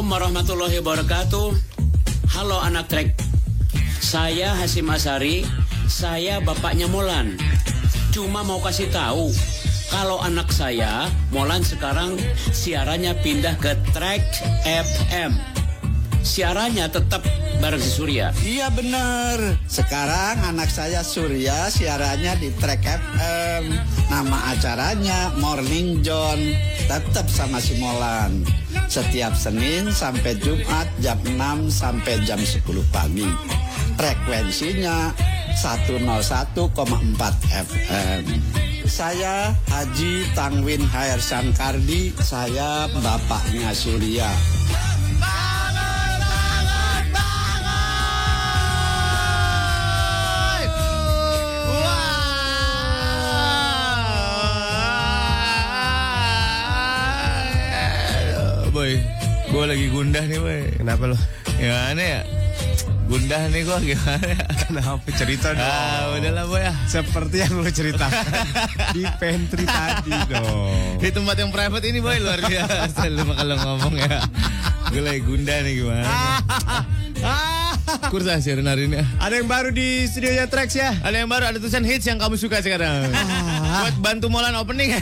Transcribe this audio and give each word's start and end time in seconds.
Assalamualaikum 0.00 0.32
warahmatullahi 0.32 0.76
wabarakatuh. 0.80 1.48
Halo 2.32 2.56
anak 2.64 2.88
trek. 2.88 3.20
Saya 4.00 4.56
Hasim 4.56 4.88
Asari. 4.88 5.44
Saya 5.92 6.40
bapaknya 6.40 6.88
Molan. 6.88 7.36
Cuma 8.08 8.40
mau 8.40 8.64
kasih 8.64 8.88
tahu 8.88 9.28
kalau 9.92 10.16
anak 10.24 10.48
saya 10.56 11.04
Molan 11.36 11.60
sekarang 11.60 12.16
siarannya 12.48 13.12
pindah 13.20 13.60
ke 13.60 13.76
Trek 13.92 14.24
FM. 14.64 15.36
Siarannya 16.24 16.88
tetap 16.88 17.20
bareng 17.60 17.84
si 17.84 17.92
Surya. 17.92 18.32
Iya 18.40 18.72
bener. 18.72 19.60
Sekarang 19.68 20.40
anak 20.48 20.72
saya 20.72 21.04
Surya 21.04 21.68
siarannya 21.68 22.40
di 22.40 22.48
Trek 22.56 22.80
FM. 22.88 23.68
Nama 24.08 24.56
acaranya 24.56 25.36
Morning 25.36 26.00
John. 26.00 26.40
Tetap 26.88 27.28
sama 27.28 27.60
si 27.60 27.76
Molan. 27.76 28.48
Setiap 28.90 29.38
Senin 29.38 29.94
sampai 29.94 30.34
Jumat 30.42 30.90
jam 30.98 31.14
6 31.22 31.70
sampai 31.70 32.18
jam 32.26 32.42
10 32.42 32.58
pagi. 32.90 33.30
Frekuensinya 33.94 35.14
101,4 35.54 36.58
FM. 37.54 38.24
Saya 38.90 39.54
Haji 39.70 40.26
Tangwin 40.34 40.82
Hair 40.82 41.22
Sankardi, 41.22 42.10
saya 42.18 42.90
bapaknya 42.98 43.70
Surya. 43.70 44.26
Boy, 58.90 58.98
gue 59.54 59.64
lagi 59.70 59.86
gundah 59.86 60.24
nih 60.26 60.38
boy. 60.42 60.60
Kenapa 60.82 61.14
lo? 61.14 61.16
Gimana 61.62 62.02
ya? 62.02 62.20
Gundah 63.06 63.42
nih 63.46 63.62
gue 63.62 63.78
gimana 63.94 64.26
ya? 64.26 64.42
Kenapa 64.66 65.06
cerita 65.14 65.54
dong? 65.54 65.62
Ah, 65.62 66.10
udahlah 66.18 66.44
boy 66.50 66.58
ya. 66.58 66.74
Seperti 66.90 67.36
yang 67.38 67.54
lo 67.54 67.70
ceritakan 67.70 68.26
di 68.90 69.06
pantry 69.22 69.62
tadi 69.62 70.10
dong. 70.26 70.98
Di 70.98 71.06
tempat 71.14 71.38
yang 71.38 71.54
private 71.54 71.86
ini 71.86 72.02
boy 72.02 72.18
luar 72.18 72.42
biasa 72.42 73.06
lu 73.06 73.30
kalau 73.30 73.56
ngomong 73.62 73.94
ya. 73.94 74.26
Gue 74.90 75.02
lagi 75.06 75.22
gundah 75.22 75.62
nih 75.62 75.72
gimana? 75.78 76.06
Kursa 78.10 78.42
siaran 78.42 78.66
hari 78.66 78.90
ini. 78.90 78.98
ah. 78.98 79.06
Ada 79.22 79.38
yang 79.38 79.46
baru 79.46 79.70
di 79.70 80.02
studionya 80.10 80.50
Trax 80.50 80.74
ya? 80.74 80.98
Ada 80.98 81.22
yang 81.22 81.30
baru, 81.30 81.46
ada 81.46 81.62
tulisan 81.62 81.86
hits 81.86 82.10
yang 82.10 82.18
kamu 82.18 82.34
suka 82.34 82.58
sekarang. 82.58 83.06
Buat 83.86 83.96
bantu 84.02 84.26
Molan 84.34 84.58
opening. 84.58 84.98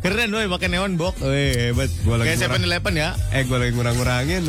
Keren 0.00 0.32
boy, 0.32 0.48
pakai 0.48 0.72
neon 0.72 0.96
box. 0.96 1.20
Wih, 1.20 1.76
hebat. 1.76 1.92
Gua 2.08 2.16
lagi 2.16 2.32
Kayak. 2.32 2.40
Seven 2.48 2.64
Eleven 2.64 2.94
ya. 2.96 3.12
Eh 3.36 3.44
gue 3.44 3.52
lagi 3.52 3.76
ngurang-ngurangin. 3.76 4.48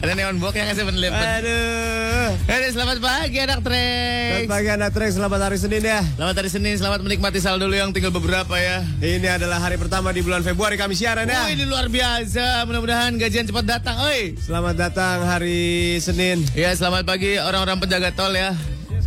Ada 0.00 0.12
neon 0.16 0.40
box 0.40 0.56
yang 0.56 0.72
Seven 0.72 0.96
Eleven. 0.96 1.20
Aduh. 1.20 2.32
Hei, 2.48 2.72
selamat 2.72 3.04
pagi 3.04 3.36
anak 3.36 3.60
Selamat 3.60 3.68
Trek. 3.68 4.48
pagi 4.48 4.68
anak 4.72 4.90
Trax, 4.96 5.10
selamat 5.20 5.40
hari 5.44 5.58
Senin 5.60 5.82
ya. 5.84 6.00
Selamat 6.16 6.34
hari 6.40 6.48
Senin, 6.48 6.74
selamat 6.80 7.00
menikmati 7.04 7.36
saldo 7.36 7.68
dulu 7.68 7.76
yang 7.76 7.92
tinggal 7.92 8.16
beberapa 8.16 8.56
ya. 8.56 8.80
Ini 9.04 9.36
adalah 9.36 9.60
hari 9.60 9.76
pertama 9.76 10.08
di 10.16 10.24
bulan 10.24 10.40
Februari 10.40 10.80
kami 10.80 10.96
siaran 10.96 11.28
ya. 11.28 11.52
Wih, 11.52 11.60
ini 11.60 11.68
luar 11.68 11.92
biasa. 11.92 12.64
Mudah-mudahan 12.64 13.20
gajian 13.20 13.44
cepat 13.44 13.68
datang. 13.68 14.00
Oi. 14.08 14.40
Selamat 14.40 14.88
datang 14.88 15.28
hari 15.28 16.00
Senin. 16.00 16.48
Ya, 16.56 16.72
selamat 16.72 17.04
pagi 17.04 17.36
orang-orang 17.36 17.76
penjaga 17.76 18.08
tol 18.16 18.32
ya. 18.32 18.56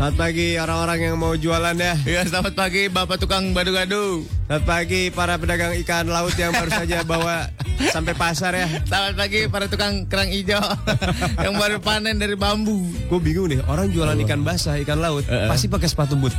Selamat 0.04 0.20
pagi 0.20 0.60
orang-orang 0.60 1.00
yang 1.00 1.16
mau 1.16 1.32
jualan 1.32 1.76
ya. 1.80 1.96
Ya, 2.04 2.28
selamat 2.28 2.60
pagi 2.60 2.92
Bapak 2.92 3.24
tukang 3.24 3.56
gado-gado. 3.56 4.28
Selamat 4.52 4.66
pagi 4.68 5.08
para 5.08 5.40
pedagang 5.40 5.72
ikan 5.80 6.12
laut 6.12 6.36
yang 6.36 6.52
baru 6.52 6.76
saja 6.76 7.08
bawa 7.08 7.48
sampai 7.88 8.12
pasar 8.12 8.52
ya. 8.52 8.68
Selamat 8.84 9.16
pagi 9.16 9.48
para 9.48 9.72
tukang 9.72 10.04
kerang 10.12 10.28
hijau 10.28 10.60
yang 11.48 11.56
baru 11.56 11.80
panen 11.80 12.20
dari 12.20 12.36
bambu. 12.36 12.84
Gue 13.08 13.20
bingung 13.24 13.48
nih, 13.48 13.64
orang 13.64 13.96
jualan 13.96 14.20
ikan 14.28 14.44
basah, 14.44 14.76
ikan 14.84 15.00
laut, 15.00 15.24
Eh, 15.24 15.48
eh. 15.48 15.48
pasti 15.48 15.72
pakai 15.72 15.88
sepatu 15.88 16.20
boot. 16.20 16.36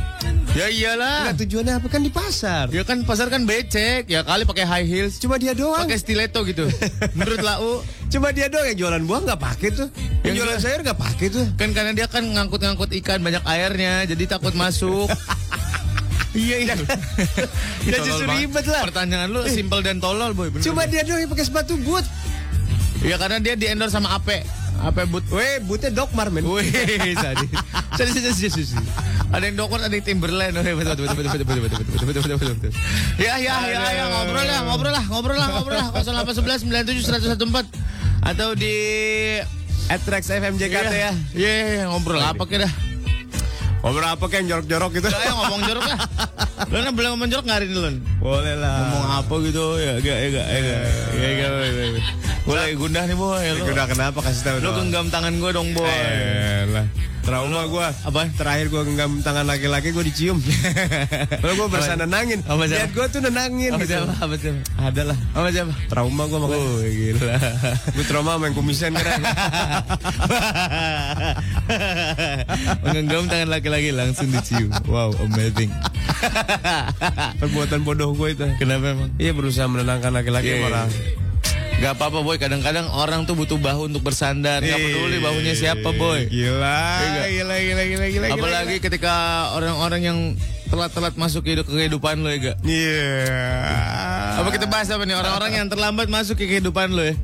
Ya 0.53 0.69
iyalah. 0.69 1.25
Enggak 1.33 1.49
tujuannya 1.49 1.73
apa 1.81 1.87
kan 1.89 2.01
di 2.05 2.13
pasar. 2.13 2.69
Ya 2.69 2.85
kan 2.85 3.01
pasar 3.01 3.33
kan 3.33 3.49
becek. 3.49 4.05
Ya 4.07 4.21
kali 4.21 4.45
pakai 4.45 4.63
high 4.63 4.87
heels. 4.87 5.17
Cuma 5.17 5.35
dia 5.35 5.57
doang. 5.57 5.89
Pakai 5.89 5.97
stiletto 5.99 6.45
gitu. 6.45 6.69
Menurut 7.17 7.41
Lau, 7.41 7.81
Cuma 8.07 8.31
dia 8.31 8.47
doang 8.47 8.65
yang 8.65 8.77
jualan 8.77 9.03
buah 9.03 9.19
nggak 9.23 9.41
pakai 9.41 9.69
tuh. 9.69 9.87
Yang 9.89 10.23
Yang 10.23 10.35
jualan 10.35 10.49
jual- 10.51 10.63
sayur 10.63 10.79
nggak 10.81 10.99
pakai 10.99 11.27
tuh. 11.27 11.45
kan 11.53 11.69
karena 11.71 11.91
dia 11.91 12.07
kan 12.07 12.23
ngangkut-ngangkut 12.23 12.89
ikan 13.03 13.19
banyak 13.19 13.43
airnya, 13.43 13.93
jadi 14.05 14.23
takut 14.29 14.53
masuk. 14.53 15.09
iya 16.33 16.55
iya. 16.63 16.73
Ya 17.85 17.97
justru 18.01 18.25
ribet 18.25 18.65
lah. 18.65 18.81
Pertanyaan 18.83 19.29
lu 19.29 19.45
simpel 19.45 19.79
dan 19.79 19.99
tolol 19.99 20.31
boy. 20.31 20.49
bener. 20.49 20.63
Cuma 20.63 20.85
dia 20.85 21.03
doang 21.03 21.21
yang 21.21 21.29
pakai 21.29 21.45
sepatu 21.45 21.77
boot. 21.77 22.05
Ya 23.03 23.19
karena 23.19 23.37
dia 23.37 23.53
di 23.53 23.67
endorse 23.67 23.93
sama 23.93 24.15
Ape. 24.15 24.41
Ape 24.75 25.05
but. 25.05 25.23
Weh, 25.29 25.61
bootnya 25.61 25.87
Dokmar 25.87 26.27
men. 26.27 26.43
Wih, 26.43 26.65
sadis. 27.15 27.47
Sadis, 27.93 28.11
sadis, 28.13 28.33
sadis, 28.33 28.53
sadis. 28.67 28.69
Ada 29.29 29.43
yang 29.45 29.55
dokter, 29.55 29.79
ada 29.81 29.91
yang 29.91 30.03
Timberland. 30.03 30.53
Wih, 30.57 30.73
betul, 30.75 31.05
betul, 31.05 31.15
betul, 31.15 31.23
betul, 31.23 31.45
betul, 31.45 31.61
betul, 31.61 31.61
betul, 31.61 31.83
betul, 31.85 32.21
betul, 32.25 32.35
betul, 32.35 32.55
betul. 32.57 32.71
Ya, 33.15 33.33
ya, 33.37 33.55
ya, 33.63 33.79
ya, 33.85 34.03
ngobrol 34.09 34.43
lah, 34.43 34.59
ngobrol 34.65 34.91
lah, 34.91 35.03
ngobrol 35.05 35.37
lah, 35.37 35.47
ngobrol 35.53 35.77
lah. 35.77 35.87
0811 35.93 36.65
97 36.65 37.37
114 37.37 37.94
atau 38.25 38.57
di 38.57 38.73
Atrex 39.85 40.33
FM 40.33 40.57
JKT 40.57 40.89
ya. 40.89 41.11
Iya, 41.37 41.53
iya, 41.77 41.83
ngobrol 41.85 42.17
apa 42.17 42.41
kira? 42.49 42.65
Ngobrol 43.85 44.09
apa 44.09 44.25
kayak 44.25 44.49
jorok-jorok 44.49 44.91
gitu. 44.97 45.07
Ayo 45.13 45.33
ngomong 45.45 45.61
jorok 45.61 45.85
lah. 45.85 45.99
Lu 46.73 46.81
kan 46.81 46.93
boleh 46.97 47.09
ngomong 47.13 47.29
jorok 47.29 47.45
ini, 47.45 47.75
Lun? 47.77 47.95
Boleh 48.17 48.57
lah. 48.57 48.81
Ngomong 48.81 49.05
apa 49.21 49.33
gitu, 49.45 49.63
ya, 49.77 49.93
gak, 50.01 50.17
ya, 50.17 50.27
gak, 50.33 50.47
ya, 50.49 50.59
gak, 50.65 50.81
ya, 51.13 51.29
gak, 51.37 51.51
ya. 51.69 52.03
Gue 52.49 52.55
lagi 52.57 52.73
gundah 52.81 53.03
nih, 53.05 53.13
boy. 53.13 53.45
Lu, 53.45 53.61
Udah 53.69 53.85
kenapa 53.85 54.19
kasih 54.25 54.41
tahu 54.41 54.57
lu 54.65 54.69
genggam 54.73 55.05
tangan 55.13 55.33
gue 55.37 55.51
dong, 55.53 55.69
boy. 55.77 55.85
Eh, 55.85 56.65
lah. 56.73 56.85
Trauma 57.25 57.65
gua. 57.65 57.89
Apa? 58.05 58.29
Terakhir 58.37 58.69
gua 58.69 58.85
genggam 58.85 59.17
tangan 59.25 59.49
laki-laki 59.49 59.89
gua 59.89 60.05
dicium. 60.05 60.37
Kalau 61.41 61.53
gua 61.57 61.67
berasa 61.73 61.97
nenangin. 61.97 62.45
Apa? 62.45 62.69
Lihat 62.69 62.93
gua 62.93 63.09
tuh 63.09 63.25
nenangin 63.25 63.73
Apa 63.73 63.81
gitu. 63.81 63.97
siapa? 63.97 64.13
Apa 64.21 64.35
siapa? 64.37 64.61
Ada 64.77 65.01
lah. 65.09 65.17
Apa 65.33 65.47
siapa? 65.49 65.73
Trauma 65.89 66.23
gua 66.29 66.39
makanya. 66.45 66.61
Oh, 66.61 66.85
gila. 66.85 67.35
Gua 67.97 68.05
trauma 68.05 68.37
main 68.37 68.53
kumisen 68.53 68.93
kan. 68.93 69.21
Menggenggam 72.85 73.25
tangan 73.25 73.49
laki-laki 73.49 73.89
langsung 73.89 74.29
dicium. 74.29 74.69
Wow, 74.85 75.09
amazing. 75.25 75.73
Perbuatan 77.41 77.81
bodoh 77.81 78.13
gua 78.13 78.37
itu. 78.37 78.45
Kenapa 78.61 78.93
emang? 78.93 79.09
Iya 79.17 79.33
berusaha 79.33 79.65
menenangkan 79.65 80.13
laki-laki 80.13 80.61
orang. 80.61 80.93
Gak 81.75 81.99
apa-apa 81.99 82.23
boy, 82.23 82.39
kadang-kadang 82.39 82.87
orang 82.87 83.27
tuh 83.27 83.35
butuh 83.35 83.59
bahu 83.59 83.91
untuk 83.91 83.99
bersandar. 84.01 84.63
Gak 84.63 84.79
peduli 84.79 85.19
bahunya 85.19 85.53
siapa 85.53 85.91
boy. 85.91 86.23
Gila, 86.25 86.81
Iya. 86.97 87.23
gila, 87.29 87.55
gila, 87.59 87.83
gila, 87.83 88.05
gila. 88.09 88.25
Apalagi 88.31 88.75
ketika 88.79 89.13
orang-orang 89.51 90.01
yang 90.01 90.17
telat-telat 90.65 91.13
masuk 91.13 91.43
ke 91.43 91.53
hidup- 91.53 91.67
kehidupan 91.67 92.23
lo 92.23 92.31
ya 92.31 92.39
gak? 92.41 92.57
Iya. 92.63 93.35
Apa 94.39 94.49
kita 94.49 94.65
bahas 94.65 94.87
apa 94.87 95.03
nih? 95.03 95.15
Orang-orang 95.15 95.51
yang 95.53 95.67
terlambat 95.67 96.07
masuk 96.07 96.35
ke 96.35 96.47
kehidupan 96.47 96.95
lo 96.95 97.03
ya? 97.03 97.15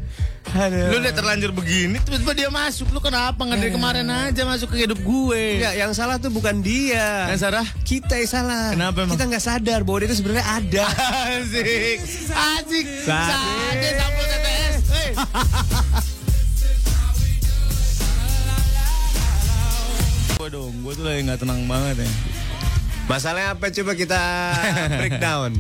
Aduh. 0.51 0.91
Lu 0.91 0.99
udah 0.99 1.13
terlanjur 1.15 1.55
begini, 1.55 1.95
tiba-tiba 2.03 2.33
dia 2.35 2.49
masuk. 2.51 2.91
Lu 2.91 2.99
kenapa 2.99 3.39
nggak 3.39 3.55
dari 3.61 3.71
kemarin 3.71 4.03
aja 4.09 4.41
masuk 4.43 4.73
ke 4.73 4.83
hidup 4.83 4.99
gue? 4.99 5.63
Enggak, 5.63 5.75
yang 5.79 5.91
salah 5.95 6.19
tuh 6.19 6.27
bukan 6.27 6.59
dia. 6.59 7.29
Yang 7.31 7.47
salah? 7.47 7.65
Kita 7.87 8.19
yang 8.19 8.27
salah. 8.27 8.75
Kenapa 8.75 8.97
emang? 9.07 9.15
Kita 9.15 9.25
nggak 9.31 9.43
sadar 9.43 9.79
bahwa 9.87 9.97
dia 10.03 10.07
itu 10.11 10.17
sebenarnya 10.19 10.45
ada. 10.49 10.85
Asik, 11.39 12.03
asik, 12.33 12.85
sadis, 13.07 13.93
sampul 13.95 14.25
TTS. 14.27 14.75
Hey. 14.91 15.11
Gue 20.41 20.49
dong, 20.49 20.73
gue 20.81 20.93
tuh 20.97 21.05
lagi 21.05 21.21
nggak 21.21 21.39
tenang 21.45 21.69
banget 21.69 22.01
ya. 22.01 22.09
Masalahnya 23.05 23.53
apa 23.53 23.69
coba 23.69 23.91
kita 23.93 24.21
breakdown. 25.03 25.51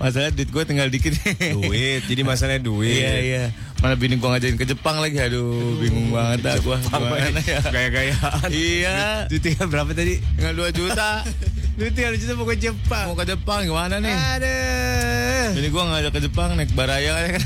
Masalah 0.00 0.32
duit 0.32 0.48
gue 0.48 0.62
tinggal 0.64 0.88
dikit. 0.88 1.12
duit, 1.60 2.06
jadi 2.08 2.22
masalahnya 2.24 2.62
duit. 2.64 3.04
Iya 3.04 3.14
iya. 3.20 3.44
Mana 3.84 3.92
bini 3.92 4.16
gue 4.16 4.24
ngajarin 4.24 4.56
ke 4.56 4.64
Jepang 4.64 4.96
lagi, 5.04 5.20
aduh 5.20 5.76
bingung 5.76 6.08
banget 6.08 6.48
dah 6.48 6.56
gue. 6.56 6.76
Gimana 6.80 7.40
ya? 7.44 7.60
Gaya-gayaan. 7.60 8.48
Iya. 8.48 8.98
Duit 9.28 9.42
tinggal 9.44 9.68
berapa 9.68 9.92
tadi? 9.92 10.16
Tinggal 10.40 10.54
2 10.56 10.78
juta. 10.80 11.20
Duit 11.78 11.92
tinggal 11.92 12.16
juta 12.16 12.32
mau 12.40 12.48
ke 12.48 12.56
Jepang. 12.56 13.04
Mau 13.12 13.16
ke 13.20 13.28
Jepang 13.28 13.60
gimana 13.68 14.00
nih? 14.00 14.16
Aduh. 14.16 15.46
Bini 15.60 15.68
gue 15.68 15.82
ngajak 15.92 16.12
ke 16.16 16.20
Jepang 16.24 16.48
naik 16.56 16.72
baraya 16.72 17.12
kan. 17.36 17.42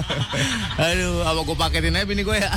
Aduh, 0.90 1.22
apa 1.22 1.40
gue 1.46 1.56
paketin 1.56 1.94
aja 1.94 2.06
bini 2.06 2.26
gue 2.26 2.34
ya? 2.34 2.50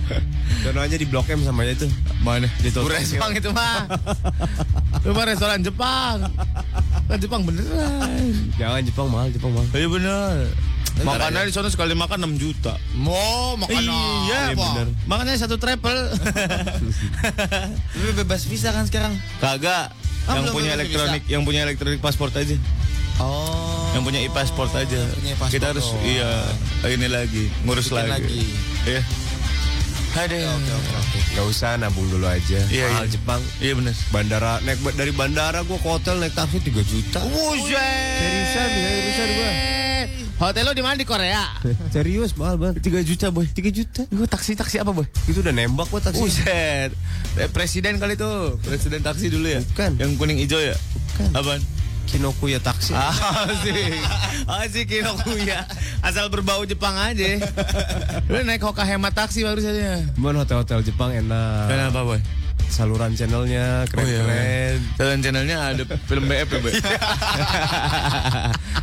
Dono 0.66 0.82
aja 0.82 0.96
di 0.98 1.06
Blok 1.06 1.30
M 1.30 1.38
sama 1.46 1.62
dia 1.62 1.78
tuh. 1.78 1.90
Mana? 2.26 2.50
Di 2.58 2.74
restoran 2.74 3.30
itu 3.30 3.50
mah. 3.54 3.86
Itu 4.98 5.14
mah 5.14 5.24
restoran 5.30 5.62
Jepang. 5.62 6.26
Makan 7.14 7.30
Jepang 7.30 7.42
beneran. 7.46 8.26
Jangan 8.58 8.82
Jepang 8.82 9.06
mahal, 9.06 9.30
Jepang 9.30 9.54
mahal. 9.54 9.70
Iya 9.70 9.86
bener. 9.86 10.50
Makannya 10.96 11.42
di 11.42 11.52
sana 11.52 11.66
sekali 11.66 11.90
makan 11.92 12.30
6 12.30 12.38
juta. 12.38 12.78
Mau 12.94 13.58
makan 13.58 13.82
Iya, 13.82 14.54
apa? 14.54 14.62
bener. 14.78 14.86
Makanya 15.04 15.34
satu 15.36 15.58
travel. 15.58 15.98
Lu 17.98 18.10
bebas 18.14 18.46
visa 18.46 18.70
kan 18.70 18.86
sekarang? 18.86 19.18
Kagak. 19.42 19.90
Ah, 20.24 20.38
yang 20.38 20.46
belum, 20.46 20.54
punya 20.54 20.70
belum 20.70 20.78
elektronik, 20.78 21.22
yang 21.26 21.42
punya 21.42 21.60
elektronik 21.66 21.98
paspor 21.98 22.30
aja. 22.30 22.56
Oh. 23.16 23.90
Yang 23.92 24.02
punya 24.04 24.20
e-pasport 24.22 24.72
aja. 24.72 25.00
Punya 25.12 25.34
paspor 25.36 25.52
Kita 25.52 25.66
harus 25.70 25.86
doang. 25.86 26.02
iya 26.02 26.30
ini 26.88 27.06
lagi 27.06 27.44
ngurus 27.62 27.90
Bikin 27.90 27.98
lagi. 27.98 28.10
lagi. 28.24 28.42
Iya. 28.86 29.02
Aduh. 30.14 30.38
Oke 30.38 30.70
oke 30.70 30.94
oke. 30.94 31.18
Gak 31.34 31.46
usah 31.50 31.74
nabung 31.74 32.06
dulu 32.06 32.30
aja. 32.30 32.62
Iya, 32.70 32.86
mahal 32.86 33.06
iya. 33.06 33.10
Jepang. 33.10 33.40
Iya 33.58 33.72
benar. 33.74 33.94
Bandara 34.14 34.52
naik 34.62 34.78
dari 34.94 35.10
bandara 35.10 35.58
gua 35.66 35.78
ke 35.82 35.88
hotel 35.90 36.22
naik 36.22 36.38
taksi 36.38 36.62
3 36.62 36.70
juta. 36.86 37.18
Buset. 37.26 38.18
Seriusan, 38.22 38.68
seriusan 38.70 39.28
gua. 39.34 39.50
Hotel 40.34 40.62
lo 40.66 40.74
di 40.74 40.82
mana 40.82 40.94
di 40.98 41.06
Korea? 41.06 41.58
Serius 41.94 42.38
mahal 42.38 42.62
banget. 42.62 42.82
3 42.82 43.02
juta, 43.02 43.26
boy. 43.34 43.46
3 43.46 43.70
juta. 43.74 44.02
Gue 44.10 44.26
taksi-taksi 44.26 44.82
apa, 44.82 44.90
boy? 44.94 45.06
Itu 45.26 45.42
udah 45.42 45.54
nembak 45.54 45.90
gua 45.90 45.98
taksi. 46.02 46.22
Buset. 46.22 46.90
Eh, 47.34 47.48
presiden 47.50 47.98
kali 47.98 48.14
tuh. 48.14 48.58
Presiden 48.62 49.02
taksi 49.02 49.30
dulu 49.34 49.50
ya? 49.50 49.62
Bukan. 49.62 49.98
Yang 49.98 50.10
kuning 50.14 50.38
hijau 50.38 50.62
ya? 50.62 50.74
Bukan. 51.14 51.30
Apaan? 51.34 51.60
Kinokuya 52.04 52.60
taksi. 52.60 52.92
Asik. 52.96 53.94
Asik 54.46 54.88
Kinokuya. 54.88 55.64
Asal 56.04 56.28
berbau 56.28 56.64
Jepang 56.68 56.96
aja. 56.96 57.24
Lu 58.28 58.42
naik 58.44 58.62
Hoka 58.62 58.84
hemat 58.84 59.14
taksi 59.16 59.44
baru 59.44 59.60
saja. 59.60 60.00
Cuman 60.14 60.36
hotel-hotel 60.40 60.82
Jepang 60.84 61.12
enak. 61.12 61.68
Kenapa, 61.68 62.04
boy? 62.04 62.20
Saluran 62.68 63.14
channelnya 63.14 63.86
keren-keren. 63.86 64.82
Dan 64.98 65.22
channelnya 65.22 65.58
ada 65.72 65.84
film 66.10 66.26
BF 66.26 66.48
ya, 66.48 66.58
boy. 66.58 66.72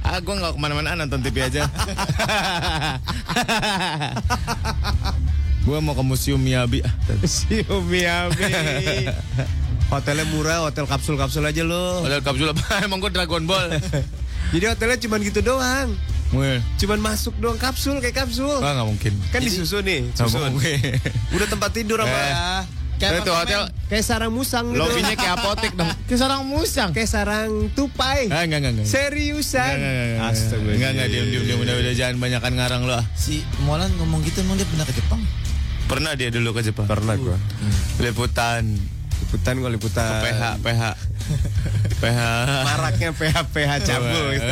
ah, 0.07 0.17
gue 0.21 0.35
gak 0.37 0.53
ke 0.55 0.59
mana-mana 0.61 0.95
nonton 0.95 1.19
TV 1.19 1.43
aja. 1.43 1.67
gue 5.67 5.77
mau 5.83 5.93
ke 5.93 6.03
Museum 6.07 6.39
Miyabi. 6.39 6.79
Si 7.27 7.67
Miyabi. 7.67 9.11
Hotelnya 9.91 10.23
murah, 10.23 10.63
hotel 10.63 10.87
kapsul-kapsul 10.87 11.43
aja 11.43 11.67
lo. 11.67 11.99
Hotel 12.01 12.23
kapsul 12.23 12.47
apa? 12.47 12.63
Emang 12.87 13.03
gue 13.03 13.11
Dragon 13.11 13.43
Ball. 13.43 13.75
Jadi 14.55 14.65
hotelnya 14.65 14.97
cuma 15.03 15.19
gitu 15.19 15.43
doang. 15.43 15.91
Cuman 16.79 16.99
masuk 17.03 17.35
doang 17.43 17.59
kapsul 17.59 17.99
kayak 17.99 18.23
kapsul. 18.23 18.63
Ah, 18.63 18.71
nggak 18.71 18.87
mungkin. 18.87 19.13
Kan 19.35 19.43
disusun 19.43 19.83
nih, 19.83 20.07
susun. 20.15 20.55
Udah 21.35 21.47
tempat 21.51 21.75
tidur 21.75 21.99
apa? 21.99 22.07
Eh. 22.07 22.63
Kayak 23.01 23.25
Itu 23.25 23.33
hotel 23.33 23.61
Kayak 23.89 24.05
sarang 24.05 24.29
musang 24.29 24.71
gitu. 24.71 24.77
lobbynya 24.77 25.17
kayak 25.17 25.33
apotek 25.41 25.73
dong. 25.73 25.89
Kayak 26.05 26.19
seorang 26.21 26.41
musang. 26.45 26.89
Kayak 26.93 27.09
sarang 27.09 27.49
tupai. 27.73 28.29
Ah, 28.29 28.45
enggak, 28.45 28.61
enggak, 28.63 28.71
enggak. 28.77 28.87
Seriusan. 28.87 29.75
Astagfirullah. 30.23 30.75
Enggak, 30.77 30.89
enggak, 30.95 31.07
diam, 31.09 31.25
diam, 31.27 31.43
diam. 31.43 31.59
Udah, 31.65 31.75
udah, 31.81 31.93
jangan 31.97 32.15
banyakan 32.21 32.51
ngarang 32.55 32.81
lo. 32.87 32.93
ah. 32.95 33.05
Si 33.11 33.41
Molan 33.65 33.91
ngomong 33.99 34.21
gitu 34.23 34.39
emang 34.39 34.55
dia 34.55 34.69
pernah 34.69 34.85
ke 34.85 34.93
Jepang? 34.95 35.21
Pernah 35.89 36.11
dia 36.15 36.29
dulu 36.29 36.49
ke 36.55 36.61
Jepang. 36.63 36.85
Pernah 36.87 37.15
gua. 37.17 37.35
Liputan. 37.99 38.77
Liputan 39.21 39.53
gua 39.57 39.69
liputan. 39.69 40.21
PH, 40.21 40.43
PH. 40.59 40.83
PH. 42.01 42.19
Maraknya 42.65 43.09
PH 43.13 43.35
PH 43.53 43.71
cabul. 43.85 44.25
gitu. 44.33 44.51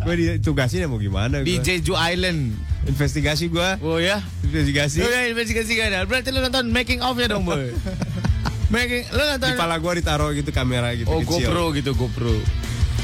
Gua 0.00 0.14
ditugasin 0.16 0.82
ya 0.82 0.88
mau 0.90 0.98
gimana 0.98 1.40
Di 1.40 1.56
gua. 1.56 1.64
Jeju 1.64 1.94
Island. 1.94 2.58
Investigasi 2.84 3.46
gua. 3.48 3.78
Oh 3.80 3.96
ya? 3.96 4.18
Investigasi. 4.42 5.04
Oh 5.04 5.08
ya, 5.08 5.30
investigasi 5.30 5.72
kan. 5.76 5.92
Berarti 6.04 6.28
lu 6.32 6.40
nonton 6.40 6.68
making 6.68 7.00
of 7.00 7.14
ya 7.14 7.28
dong, 7.28 7.46
boy. 7.46 7.70
making, 8.74 9.06
lu 9.12 9.22
nonton. 9.22 9.50
Di 9.52 9.56
pala 9.56 9.76
gua 9.78 9.92
ditaruh 9.94 10.30
gitu 10.34 10.50
kamera 10.50 10.90
gitu 10.96 11.06
Oh, 11.08 11.22
kecil. 11.22 11.46
GoPro 11.46 11.64
gitu, 11.76 11.90
GoPro. 11.94 12.34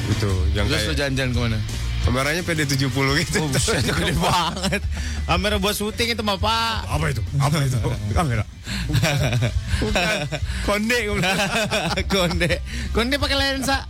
Gitu. 0.07 0.31
Yang 0.55 0.65
Terus 0.67 0.83
lu 0.83 0.87
kayak 0.87 0.99
jalan-jalan 0.99 1.31
ke 1.31 1.41
mana? 1.41 1.59
Kameranya 2.07 2.43
PD70 2.47 2.87
gitu. 3.27 3.39
Oh, 3.43 3.51
buset, 3.51 3.83
gede 3.99 4.15
banget. 4.15 4.83
Kamera 5.27 5.59
buat 5.59 5.75
syuting 5.75 6.15
itu 6.15 6.23
mah, 6.23 6.39
Pak. 6.39 6.87
Apa 6.87 7.05
itu? 7.11 7.23
Apa 7.43 7.59
itu? 7.67 7.79
Kamera. 8.17 8.45
Bukan. 9.83 10.15
Konde. 10.63 10.99
Konde. 12.15 12.53
Konde 12.95 13.15
pakai 13.19 13.37
lensa. 13.37 13.83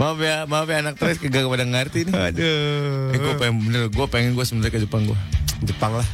maaf 0.00 0.18
ya, 0.20 0.48
maaf 0.48 0.68
ya 0.72 0.76
anak 0.80 0.96
tres 0.96 1.20
kagak 1.20 1.44
pada 1.44 1.68
ngerti 1.68 2.08
nih. 2.08 2.14
Aduh. 2.16 3.12
Eh, 3.12 3.18
gue 3.20 3.34
pengen 3.36 3.54
bener, 3.60 3.82
gue 3.92 4.06
pengen 4.08 4.32
gue 4.32 4.44
sebenarnya 4.48 4.72
ke 4.72 4.80
Jepang 4.80 5.04
gue. 5.04 5.18
Jepang 5.68 5.92
lah. 6.00 6.08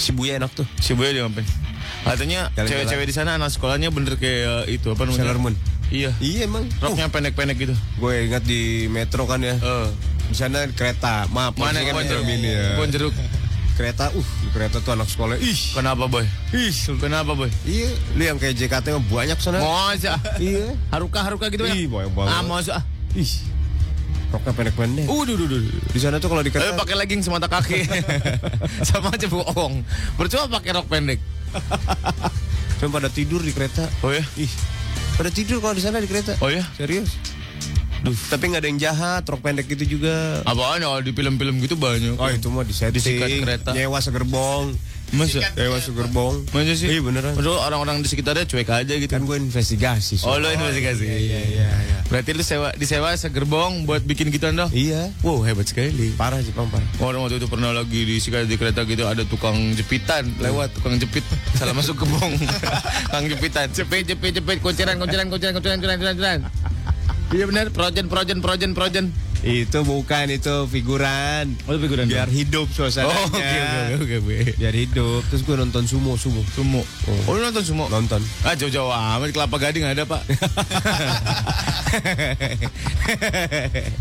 Shibuya 0.00 0.40
enak 0.40 0.48
tuh. 0.56 0.64
Shibuya 0.80 1.12
dia 1.12 1.28
ngapain? 1.28 1.44
Katanya 2.02 2.50
cewek-cewek 2.52 3.06
di 3.06 3.14
sana 3.14 3.38
anak 3.38 3.48
sekolahnya 3.48 3.88
bener 3.88 4.14
kayak 4.16 4.66
itu 4.66 4.90
apa 4.90 5.02
namanya? 5.02 5.22
Sailor 5.22 5.38
Moon. 5.38 5.54
Iya. 5.88 6.10
Iya 6.18 6.48
emang. 6.48 6.64
Roknya 6.80 7.06
pendek-pendek 7.08 7.56
gitu. 7.58 7.74
Gue 7.96 8.26
ingat 8.26 8.42
di 8.42 8.88
metro 8.88 9.24
kan 9.24 9.38
ya. 9.38 9.54
Eh, 9.54 9.88
Di 10.26 10.34
sana 10.34 10.64
kereta. 10.66 11.28
Maaf. 11.28 11.52
mana 11.54 11.78
kebon 11.78 12.00
metro 12.00 12.18
jeruk? 12.18 12.26
mini 12.26 12.48
ya. 12.48 12.74
Kebon 12.74 12.88
jeruk. 12.90 13.14
Kereta. 13.72 14.08
Uh, 14.12 14.24
di 14.40 14.48
kereta 14.50 14.80
tuh 14.80 14.92
anak 14.92 15.06
sekolah. 15.06 15.36
Ih. 15.36 15.60
Kenapa 15.72 16.08
boy? 16.08 16.24
Ih. 16.52 16.74
Kenapa 16.98 17.32
boy? 17.32 17.48
Iya. 17.62 17.88
Lu 18.16 18.22
yang 18.24 18.36
kayak 18.36 18.56
JKT 18.56 18.86
mah 18.90 19.04
banyak 19.06 19.38
sana. 19.38 19.60
Masa? 19.60 20.16
Iya. 20.36 20.72
Haruka 20.88 21.20
haruka 21.22 21.46
gitu 21.48 21.64
ya? 21.64 21.72
Ih, 21.72 21.86
banyak 21.86 22.12
banget. 22.12 22.30
Ah 22.30 22.42
masa? 22.42 22.76
Ih. 23.12 23.32
Roknya 24.32 24.52
pendek-pendek. 24.52 25.04
Uh, 25.06 25.22
duh, 25.22 25.36
duh, 25.36 25.44
duh. 25.46 25.60
Di 25.88 26.00
sana 26.00 26.16
tuh 26.16 26.28
kalau 26.28 26.40
di 26.40 26.48
Eh, 26.48 26.52
kereta. 26.52 26.72
pakai 26.74 26.96
legging 26.96 27.20
semata 27.20 27.46
kaki. 27.46 27.84
Sama 28.88 29.12
aja 29.12 29.28
bohong. 29.28 29.84
Percuma 30.16 30.48
pakai 30.50 30.72
rok 30.72 30.88
pendek. 30.88 31.20
Cuma 32.82 32.98
pada 32.98 33.08
tidur 33.12 33.40
di 33.44 33.54
kereta. 33.54 33.86
Oh 34.02 34.10
ya? 34.10 34.24
Ih. 34.40 34.50
Pada 35.14 35.30
tidur 35.30 35.62
kalau 35.62 35.76
di 35.76 35.82
sana 35.84 36.02
di 36.02 36.08
kereta. 36.08 36.34
Oh 36.42 36.50
ya? 36.50 36.64
Serius. 36.74 37.14
Duh. 38.02 38.16
Tapi 38.34 38.50
nggak 38.50 38.62
ada 38.66 38.68
yang 38.68 38.80
jahat, 38.82 39.22
rok 39.30 39.38
pendek 39.38 39.70
gitu 39.70 39.98
juga. 39.98 40.42
Apaan 40.42 40.82
ya 40.82 40.90
di 40.98 41.14
film-film 41.14 41.62
gitu 41.62 41.78
banyak. 41.78 42.18
Oh 42.18 42.26
itu 42.26 42.50
mah 42.50 42.66
di 42.66 42.74
setting. 42.74 42.98
Disikat 42.98 43.30
kereta. 43.38 43.70
Nyewa 43.70 44.02
segerbong. 44.02 44.74
Masa? 45.12 45.44
Nyewa 45.54 45.78
segerbong. 45.78 46.34
Masa 46.56 46.72
sih? 46.72 46.88
Iya 46.88 47.00
beneran. 47.04 47.36
Padahal 47.36 47.60
orang-orang 47.68 48.00
di 48.00 48.08
sekitarnya 48.08 48.48
cuek 48.48 48.68
aja 48.72 48.94
gitu. 48.96 49.12
Kan 49.12 49.28
gue 49.28 49.36
investigasi. 49.36 50.16
Oh 50.24 50.36
so. 50.36 50.40
lo 50.40 50.48
investigasi. 50.48 51.04
Iya 51.04 51.18
iya 51.20 51.40
iya. 51.44 51.68
Berarti 52.08 52.32
lu 52.32 52.40
sewa 52.40 52.72
disewa 52.76 53.12
segerbong 53.12 53.84
buat 53.84 54.00
bikin 54.04 54.32
gituan 54.32 54.56
dong? 54.56 54.72
Iya. 54.72 55.12
Wow 55.20 55.44
hebat 55.44 55.68
sekali. 55.68 56.16
Parah 56.16 56.40
Jepang 56.40 56.68
parah. 56.72 56.88
Orang 57.00 57.28
waktu 57.28 57.40
itu 57.40 57.48
pernah 57.48 57.76
lagi 57.76 58.08
di 58.08 58.16
sikat 58.20 58.48
di 58.48 58.56
kereta 58.56 58.88
gitu 58.88 59.04
ada 59.04 59.24
tukang 59.28 59.56
jepitan 59.76 60.24
lewat 60.40 60.72
tukang 60.76 60.96
jepit 60.96 61.24
salah 61.58 61.74
masuk 61.76 62.00
gebong 62.04 62.32
tukang 63.08 63.24
jepitan 63.28 63.66
jepit 63.72 64.04
jepit 64.08 64.32
jepit 64.36 64.58
kunciran 64.60 64.96
kunciran 64.96 65.26
kunciran 65.28 65.52
kunciran 65.56 65.76
kunciran 65.78 65.96
kunciran 65.98 66.14
kunciran 66.16 66.40
iya 67.32 67.44
benar 67.48 67.66
projen 67.72 68.06
projen 68.08 68.38
projen 68.40 68.70
projen 68.72 69.04
Itu 69.42 69.82
bukan 69.82 70.30
itu 70.30 70.54
figuran. 70.66 71.58
oh 71.66 71.74
figuran 71.74 72.06
Biar 72.06 72.26
hidup 72.26 72.70
suasananya. 72.70 73.10
oh 73.10 73.26
oke 73.26 73.42
oke 73.42 73.94
oke 73.98 74.14
oke 74.22 74.38
Biar 74.54 74.70
hidup. 74.72 75.22
Terus 75.28 75.42
gue 75.42 75.56
nonton 75.56 75.84
sumo 75.84 76.14
sumo. 76.14 76.42
sumo 76.48 76.82
oh 77.26 77.32
lu 77.32 77.42
nonton 77.42 77.60
sumo 77.60 77.84
Nonton. 77.86 78.22
ah 78.42 78.54
jauh-jauh 78.54 78.88
amat 78.88 79.30
kelapa 79.30 79.56
gading 79.58 79.82
ada 79.82 80.04
pak 80.04 80.22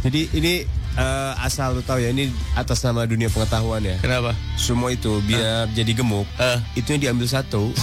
Jadi 0.02 0.22
ini 0.34 0.54
eh, 0.94 1.34
asal 1.40 1.74
lu 1.74 1.82
tahu 1.82 1.98
ya 1.98 2.10
ini 2.10 2.28
atas 2.54 2.82
nama 2.82 3.04
dunia 3.04 3.28
pengetahuan 3.28 3.82
ya. 3.82 3.96
kenapa 3.98 4.34
Sumo 4.54 4.88
itu 4.88 5.18
biar 5.24 5.72
jadi 5.72 5.92
gemuk. 5.92 6.28
Eh. 6.36 6.60
Itu 6.76 6.92
yang 6.92 7.02
diambil 7.02 7.26
satu. 7.26 7.74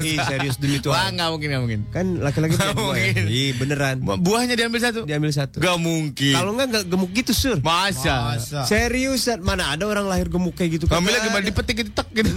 Ih 0.00 0.18
serius 0.20 0.56
demi 0.56 0.80
wah 0.80 0.98
Tuhan. 1.06 1.14
nggak 1.14 1.28
mungkin 1.30 1.48
nggak 1.48 1.62
mungkin 1.62 1.80
Kan 1.88 2.06
laki-laki 2.18 2.54
Nggak 2.54 2.72
punya 2.72 2.82
ya. 2.98 3.06
mungkin. 3.06 3.24
Iya 3.24 3.50
beneran. 3.54 3.96
buahnya 4.02 4.54
diambil 4.54 4.80
satu 4.80 5.00
Diambil 5.04 5.30
satu. 5.30 5.56
Gak 5.58 5.78
mungkin 5.78 6.34
Kalau 6.34 6.50
enggak 6.52 6.68
enggak 6.70 6.84
gemuk 6.88 7.10
gitu, 7.12 7.32
Sur. 7.32 7.58
masa, 7.60 8.34
Seriusan, 8.64 9.40
mana 9.40 9.70
ada 9.70 9.84
orang 9.84 10.04
lahir 10.04 10.26
gemuk 10.26 10.54
kayak 10.54 10.76
gitu? 10.76 10.84
Ngambilnya 10.86 11.20
Kagak 11.20 11.30
gimana 11.30 11.44
dipetik 11.44 11.74
gitu 11.78 11.90
tek 11.98 12.08
gitu 12.12 12.30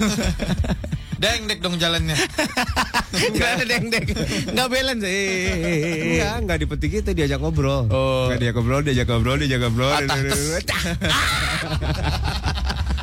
Deng 1.17 1.49
dek 1.49 1.59
dong 1.59 1.81
jalannya. 1.81 2.13
Gak 3.33 3.49
ada 3.57 3.65
deng-deng 3.65 4.05
Gak 4.53 4.67
balance. 4.69 5.01
Enggak, 5.01 6.35
enggak 6.37 6.57
dipetik 6.61 6.91
itu 6.93 7.09
diajak 7.11 7.41
ngobrol. 7.41 7.89
Oh. 7.89 8.29
Enggak 8.29 8.37
diajak 8.37 8.55
ngobrol, 8.55 8.81
diajak 8.85 9.07
ngobrol, 9.09 9.35
diajak 9.41 9.59
ngobrol. 9.65 9.89
Patah. 9.97 10.16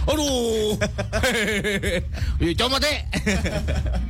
Aduh 0.04 0.76
Iya 2.42 2.52
coba 2.60 2.76
deh 2.82 2.98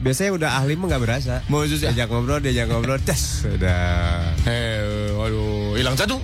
Biasanya 0.04 0.30
udah 0.36 0.50
ahli 0.60 0.76
mah 0.76 0.92
enggak 0.92 1.02
berasa. 1.02 1.34
Mau 1.48 1.64
Diajak 1.64 2.12
ngobrol, 2.12 2.44
diajak 2.44 2.68
ngobrol, 2.68 3.00
tes. 3.00 3.40
Udah. 3.48 4.36
Eh, 4.44 5.08
waduh, 5.16 5.63
hilang 5.74 5.94
satu. 5.94 6.16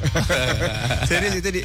Serius 1.08 1.34
itu 1.38 1.48
di 1.50 1.60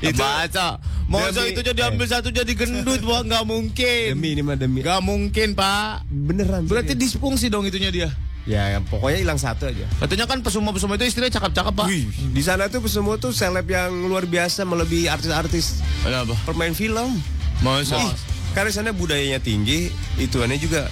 itu 0.00 0.16
baca. 0.16 0.76
Masa 1.06 1.44
Demi- 1.44 1.52
itu 1.52 1.60
jadi 1.60 1.80
ambil 1.92 2.06
satu 2.08 2.28
jadi 2.32 2.52
gendut, 2.52 3.02
Wah, 3.04 3.20
nggak 3.20 3.44
mungkin. 3.44 4.16
demi 4.16 4.32
ini 4.32 4.40
mah 4.40 4.56
demi. 4.56 4.80
Nggak 4.80 5.00
mungkin, 5.02 5.48
Pak. 5.52 6.08
Beneran. 6.08 6.64
Berarti 6.64 6.96
serius. 6.96 7.12
disfungsi 7.12 7.52
dong 7.52 7.68
itunya 7.68 7.92
dia. 7.92 8.08
ya 8.42 8.82
pokoknya 8.82 9.22
hilang 9.22 9.38
satu 9.38 9.70
aja. 9.70 9.86
Katanya 10.02 10.26
kan 10.26 10.42
pesumo-pesumo 10.42 10.98
itu 10.98 11.06
istrinya 11.06 11.30
cakep-cakep, 11.30 11.74
Pak. 11.78 11.86
Wih, 11.86 12.10
di 12.32 12.42
sana 12.42 12.66
tuh 12.66 12.82
semua 12.90 13.14
tuh 13.14 13.30
seleb 13.30 13.70
yang 13.70 13.92
luar 14.10 14.26
biasa 14.26 14.66
melebihi 14.66 15.06
artis-artis 15.06 15.78
Kenapa? 16.02 16.34
permain 16.42 16.74
film. 16.74 17.22
Masa? 17.62 18.02
Ih, 18.02 18.10
karena 18.50 18.74
sana 18.74 18.90
budayanya 18.90 19.38
tinggi, 19.38 19.94
ituannya 20.18 20.58
juga 20.58 20.90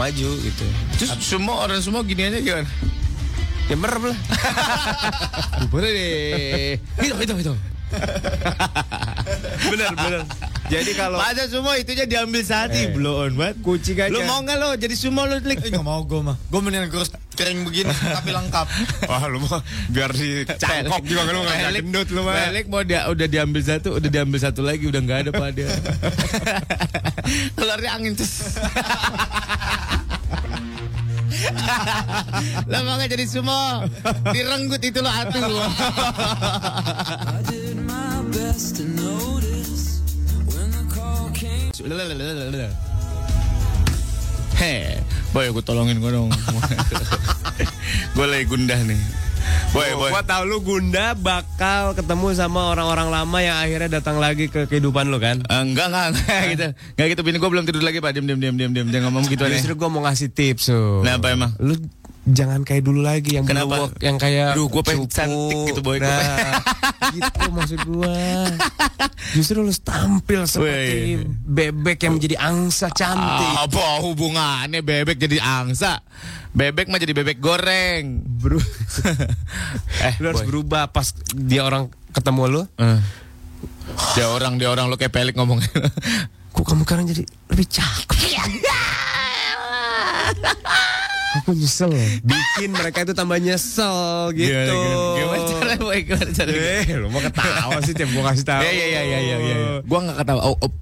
maju 0.00 0.30
gitu. 0.40 0.64
Terus 0.96 1.12
semua 1.20 1.68
orang 1.68 1.82
semua 1.84 2.00
gini 2.06 2.24
aja 2.24 2.40
gimana? 2.40 2.68
Ya 3.68 3.76
merem 3.76 4.02
lah. 4.06 4.18
Boleh 5.72 5.90
deh. 5.90 6.72
Itu 6.98 7.14
itu 7.18 7.34
itu. 7.38 7.54
bener 9.66 9.88
bener. 9.90 10.20
Jadi 10.68 10.92
kalau 10.92 11.16
Masa 11.16 11.48
semua 11.48 11.72
itunya 11.74 12.04
diambil 12.04 12.40
saat 12.42 12.68
Eh. 12.70 12.92
blow 12.92 13.24
on 13.24 13.32
banget. 13.32 13.56
kucing 13.60 13.96
aja. 13.98 14.08
Lu 14.08 14.20
mau 14.22 14.40
nggak 14.40 14.56
lo 14.56 14.68
jadi 14.74 14.92
sumo 14.92 15.24
lo 15.24 15.36
klik? 15.38 15.56
Eh, 15.58 15.68
nggak 15.68 15.80
mau 15.82 16.00
gue 16.02 16.20
mah. 16.22 16.36
Gue 16.46 16.60
mendingan 16.60 16.88
kurus 16.88 17.08
kering 17.32 17.64
begini 17.64 17.88
tapi 18.18 18.28
lengkap. 18.30 18.66
Wah 19.04 19.24
lu 19.26 19.40
mau 19.40 19.60
biar 19.88 20.12
si 20.12 20.28
cangkok 20.50 21.00
juga 21.02 21.24
kan 21.24 21.32
lu 21.32 21.40
nggak 21.42 21.56
Balik- 21.62 21.82
gendut 21.82 22.08
lu 22.10 22.20
mah. 22.22 22.34
Balik 22.38 22.66
mau 22.66 22.82
dia 22.82 23.00
udah 23.06 23.24
diambil 23.26 23.62
satu, 23.62 23.88
udah 23.94 24.10
diambil 24.10 24.38
satu 24.38 24.60
lagi 24.60 24.84
udah 24.84 25.00
nggak 25.00 25.18
ada 25.18 25.30
pada. 25.30 25.64
Keluarnya 27.56 27.90
angin 27.94 28.12
terus. 28.14 28.52
Lah 32.70 32.80
mau 32.84 32.94
nggak 32.98 33.10
jadi 33.14 33.24
sumo? 33.28 33.86
Direnggut 34.32 34.82
itu 34.82 34.98
lo 35.00 35.10
atu. 35.10 35.40
Heh, 44.58 44.98
boy 45.30 45.54
aku 45.54 45.62
tolongin 45.62 46.02
gue 46.02 46.10
dong. 46.10 46.34
gue 48.18 48.26
lagi 48.26 48.44
gundah 48.50 48.80
nih. 48.82 49.27
Boy, 49.68 49.92
boy. 50.00 50.08
Gua 50.08 50.24
tahu 50.24 50.42
lu 50.48 50.58
Gunda 50.64 51.12
bakal 51.12 51.92
ketemu 51.92 52.32
sama 52.32 52.72
orang-orang 52.72 53.12
lama 53.12 53.38
yang 53.44 53.56
akhirnya 53.60 54.00
datang 54.00 54.16
lagi 54.16 54.48
ke 54.48 54.64
kehidupan 54.64 55.12
lu 55.12 55.20
kan. 55.20 55.44
Eh, 55.44 55.60
enggak, 55.60 55.92
enggak, 55.92 56.06
enggak 56.16 56.42
gitu. 56.48 56.66
Enggak 56.96 57.06
gitu, 57.12 57.20
bini 57.20 57.36
gue 57.36 57.50
belum 57.52 57.64
tidur 57.68 57.84
lagi, 57.84 58.00
Pak. 58.00 58.16
Diam, 58.16 58.24
diam, 58.24 58.40
diam, 58.40 58.56
diam, 58.56 58.72
diam. 58.72 58.88
Jangan 58.88 59.12
ngomong 59.12 59.28
gitu 59.28 59.44
nih. 59.44 59.60
Justru 59.60 59.76
gua 59.76 59.92
mau 59.92 60.00
ngasih 60.08 60.32
tips 60.32 60.72
so. 60.72 61.04
Nah, 61.04 61.20
apa 61.20 61.36
emang? 61.36 61.52
Lu 61.60 61.76
jangan 62.28 62.60
kayak 62.64 62.82
dulu 62.84 63.00
lagi 63.00 63.40
yang 63.40 63.46
Kenapa? 63.48 63.66
blue 63.66 63.80
walk, 63.88 63.92
yang 64.04 64.16
kayak 64.20 64.52
Aduh, 64.52 64.66
gua 64.68 64.82
pengen 64.84 65.08
cantik 65.08 65.56
gitu, 65.72 65.80
boy. 65.80 65.98
Nah, 66.00 66.60
gitu 67.16 67.40
maksud 67.52 67.80
gua. 67.88 68.16
Justru 69.32 69.64
lu 69.64 69.72
tampil 69.72 70.44
seperti 70.44 71.20
Wih. 71.20 71.28
bebek 71.28 71.98
yang 72.04 72.12
menjadi 72.20 72.36
angsa 72.36 72.88
cantik. 72.92 73.48
Ah, 73.48 73.64
apa 73.64 73.84
hubungannya 74.04 74.80
bebek 74.84 75.16
jadi 75.16 75.40
angsa? 75.40 76.04
Bebek 76.52 76.88
mah 76.88 77.00
jadi 77.00 77.12
bebek 77.16 77.38
goreng. 77.40 78.24
Bro. 78.24 78.60
eh, 80.06 80.14
lu 80.20 80.32
harus 80.32 80.44
boy. 80.44 80.48
berubah 80.48 80.92
pas 80.92 81.12
dia 81.32 81.64
orang 81.64 81.88
ketemu 82.12 82.42
lu. 82.48 82.62
Eh. 82.80 83.00
Dia 84.14 84.28
orang, 84.28 84.60
dia 84.60 84.68
orang 84.68 84.86
lu 84.92 85.00
kayak 85.00 85.12
pelik 85.12 85.34
ngomongnya. 85.34 85.68
Kok 86.52 86.64
kamu 86.64 86.82
sekarang 86.84 87.04
jadi 87.08 87.24
lebih 87.52 87.66
cakep? 87.66 88.18
Aku 91.40 91.52
nyesel. 91.52 91.90
Bikin 92.20 92.70
mereka 92.70 93.02
itu 93.02 93.12
tambah 93.12 93.36
nyesel 93.36 94.30
gitu. 94.32 94.78
Gimana, 95.14 95.44
cara, 95.48 95.72
boy? 95.76 95.98
Gimana 96.02 96.30
cara? 96.30 96.50
Eh, 96.50 96.86
lu 96.94 97.08
mau 97.08 97.20
ketawa 97.20 97.78
sih 97.82 97.92
tiap 97.92 98.10
gua 98.10 98.30
kasih 98.30 98.44
tahu. 98.44 98.62
Iya, 98.62 98.72
iya, 98.72 98.84
iya, 98.86 99.02
iya, 99.02 99.18
iya, 99.20 99.36
iya. 99.38 99.56
Gua 99.82 99.98
nggak 100.02 100.18
ketawa. 100.18 100.40
Oh, 100.44 100.56
oh. 100.58 100.72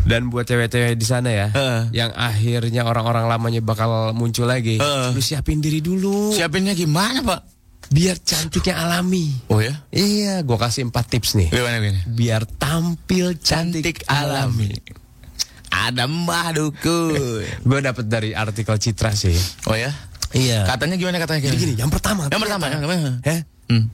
Dan 0.00 0.32
buat 0.32 0.48
cewek-cewek 0.48 0.96
di 0.96 1.04
sana 1.04 1.28
ya, 1.28 1.46
Heeh. 1.52 1.80
yang 1.92 2.10
akhirnya 2.16 2.88
orang-orang 2.88 3.28
lamanya 3.28 3.60
bakal 3.60 4.16
muncul 4.16 4.48
lagi, 4.48 4.80
Heeh. 4.80 5.12
lu 5.12 5.20
siapin 5.20 5.60
diri 5.60 5.84
dulu, 5.84 6.32
Siapinnya 6.32 6.72
gimana, 6.72 7.20
Pak? 7.20 7.40
biar 7.90 8.16
cantiknya 8.16 8.80
alami. 8.80 9.28
Oh 9.50 9.60
ya? 9.60 9.76
Iya, 9.92 10.40
gua 10.40 10.56
kasih 10.56 10.88
empat 10.88 11.04
tips 11.10 11.36
nih, 11.36 11.48
Gimana, 11.52 11.82
gimana? 11.84 12.00
biar 12.06 12.42
tampil 12.48 13.36
cantik, 13.42 14.00
alami. 14.08 14.72
Ada 15.70 16.04
mbah 16.10 16.50
dukun. 16.52 17.46
Gue 17.62 17.80
dapet 17.80 18.10
dari 18.10 18.34
artikel 18.34 18.74
Citra 18.76 19.14
sih. 19.14 19.34
Oh 19.70 19.78
ya? 19.78 19.94
Iya. 20.34 20.66
Katanya 20.66 20.98
gimana 20.98 21.22
katanya? 21.22 21.46
Gimana? 21.46 21.58
gini, 21.58 21.74
yang 21.78 21.90
pertama. 21.90 22.26
Yang 22.30 22.42
pertama, 22.46 22.64
yang 22.70 22.80
pertama. 22.82 23.10
Eh, 23.24 23.40
Hmm. 23.70 23.86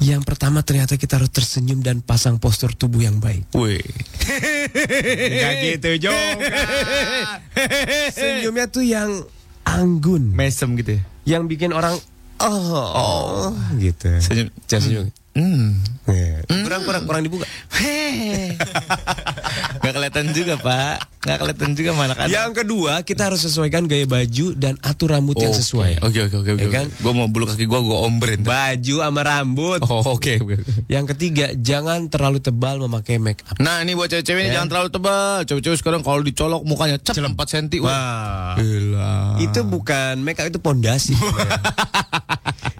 Yang 0.00 0.22
pertama 0.28 0.58
ternyata 0.60 1.00
kita 1.00 1.16
harus 1.16 1.32
tersenyum 1.32 1.80
dan 1.80 2.04
pasang 2.04 2.36
postur 2.36 2.76
tubuh 2.76 3.00
yang 3.04 3.16
baik. 3.16 3.48
Wih. 3.56 3.80
Enggak 5.24 5.54
gitu 5.72 5.90
juga. 6.08 6.16
Senyumnya 8.16 8.68
tuh 8.68 8.84
yang 8.84 9.24
anggun. 9.64 10.32
Mesem 10.32 10.76
gitu 10.80 11.00
ya. 11.00 11.02
Yang 11.36 11.42
bikin 11.56 11.70
orang 11.72 11.96
oh, 12.40 13.52
gitu. 13.76 14.08
Senyum. 14.20 14.48
Senyum. 14.68 15.04
Hmm. 15.30 15.78
Iya. 16.10 16.42
Kurang 16.66 16.82
kurang 16.82 17.02
kurang 17.06 17.22
dibuka. 17.22 17.46
Gak 19.80 19.96
kelihatan 19.96 20.36
juga 20.36 20.60
pak 20.60 21.00
Gak 21.24 21.40
kelihatan 21.40 21.72
juga 21.72 21.90
mana 21.96 22.12
kan 22.12 22.28
Yang 22.28 22.62
kedua, 22.62 23.00
kita 23.06 23.32
harus 23.32 23.40
sesuaikan 23.42 23.88
gaya 23.88 24.04
baju 24.04 24.52
dan 24.58 24.76
atur 24.84 25.16
rambut 25.16 25.38
yang 25.40 25.54
sesuai. 25.54 26.04
Oke 26.04 26.28
oke 26.28 26.36
oke 26.44 26.50
oke 26.58 26.62
Ya 26.62 26.68
kan? 26.68 26.86
Gue 27.00 27.12
mau 27.16 27.30
bulu 27.30 27.48
kaki 27.48 27.64
gue 27.64 27.80
gue 27.80 27.98
ombrein 27.98 28.42
Baju 28.44 28.94
sama 29.00 29.20
rambut. 29.24 29.80
Oh 29.86 30.18
oke 30.18 30.42
oke. 30.42 30.56
Yang 30.90 31.16
ketiga, 31.16 31.46
jangan 31.56 32.10
terlalu 32.12 32.42
tebal 32.42 32.82
memakai 32.82 33.22
make 33.22 33.40
up. 33.48 33.56
Nah 33.62 33.80
ini 33.80 33.94
buat 33.94 34.10
cewek-cewek 34.10 34.42
ini 34.46 34.50
jangan 34.52 34.68
terlalu 34.68 34.88
tebal 34.92 35.46
Cewek-cewek 35.46 35.78
sekarang 35.78 36.02
kalau 36.04 36.20
dicolok 36.20 36.62
mukanya 36.66 36.98
cep 37.00 37.16
4 37.16 37.32
cm 37.36 37.86
Wah. 37.86 38.58
Gila 38.58 39.40
Itu 39.40 39.64
bukan 39.64 40.20
make 40.20 40.42
up 40.42 40.50
itu 40.50 40.60
pondasi. 40.60 41.14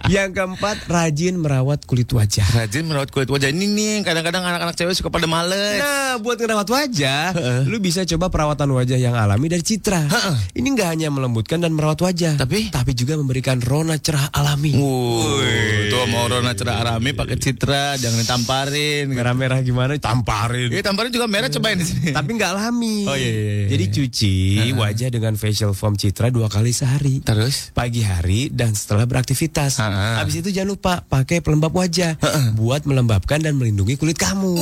yang 0.09 0.33
keempat, 0.33 0.89
rajin 0.89 1.37
merawat 1.37 1.85
kulit 1.85 2.09
wajah. 2.09 2.47
Rajin 2.57 2.89
merawat 2.89 3.13
kulit 3.13 3.29
wajah 3.29 3.53
Ini 3.53 3.65
nih 3.69 3.93
kadang-kadang 4.01 4.41
anak-anak 4.41 4.73
cewek 4.73 4.95
suka 4.97 5.13
pada 5.13 5.29
males 5.29 5.77
Nah, 5.77 6.17
buat 6.23 6.41
ngerawat 6.41 6.65
wajah, 6.65 7.35
lu 7.69 7.77
bisa 7.77 8.01
coba 8.07 8.33
perawatan 8.33 8.71
wajah 8.73 8.97
yang 8.97 9.13
alami 9.13 9.51
dari 9.51 9.61
Citra. 9.61 10.09
Ini 10.57 10.67
nggak 10.73 10.89
hanya 10.97 11.07
melembutkan 11.13 11.61
dan 11.61 11.75
merawat 11.75 12.01
wajah, 12.01 12.39
Tapi? 12.39 12.73
tapi 12.73 12.91
juga 12.97 13.19
memberikan 13.19 13.61
rona 13.61 13.99
cerah 13.99 14.31
alami. 14.33 14.73
Wuh, 14.73 15.91
tuh 15.91 16.05
mau 16.09 16.25
Rona 16.31 16.55
cerah 16.55 16.79
arami 16.79 17.11
pakai 17.11 17.35
citra, 17.35 17.99
jangan 17.99 18.23
ditamparin. 18.23 19.11
Merah-merah 19.11 19.59
gimana? 19.59 19.99
Tamparin. 19.99 20.71
Iya 20.71 20.81
tamparin 20.85 21.11
juga 21.11 21.27
merah 21.27 21.51
cobain 21.51 21.75
di 21.75 21.83
sini. 21.83 22.15
Tapi 22.15 22.29
nggak 22.39 22.51
alami. 22.55 23.03
Oh, 23.03 23.17
iya, 23.19 23.27
iya, 23.27 23.43
iya. 23.43 23.65
Jadi 23.75 23.85
cuci 23.91 24.33
wajah 24.71 25.09
dengan 25.11 25.33
facial 25.35 25.75
foam 25.75 25.99
Citra 25.99 26.31
dua 26.31 26.47
kali 26.47 26.71
sehari. 26.71 27.19
Terus? 27.19 27.75
Pagi 27.75 28.01
hari 28.07 28.47
dan 28.47 28.71
setelah 28.71 29.03
beraktivitas. 29.03 29.75
Ha-ha. 29.91 30.23
Habis 30.23 30.39
itu 30.39 30.49
jangan 30.55 30.79
lupa 30.79 30.93
pakai 31.03 31.43
pelembab 31.43 31.75
wajah 31.75 32.15
buat 32.55 32.87
melembabkan 32.87 33.43
dan 33.43 33.59
melindungi 33.59 33.99
kulit 33.99 34.15
kamu. 34.15 34.55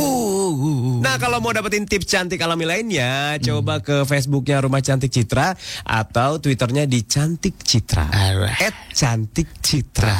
Nah 1.06 1.22
kalau 1.22 1.38
mau 1.38 1.54
dapetin 1.54 1.86
tips 1.86 2.10
cantik 2.10 2.42
alami 2.42 2.66
lainnya, 2.66 3.38
coba 3.38 3.86
ke 3.86 4.04
Facebooknya 4.10 4.58
Rumah 4.66 4.82
Cantik 4.82 5.14
Citra 5.14 5.54
atau 5.86 6.42
Twitternya 6.42 6.90
di 6.90 7.06
Cantik 7.06 7.62
Citra. 7.62 8.10
At 8.50 8.76
Cantik 8.98 9.62
Citra. 9.62 10.18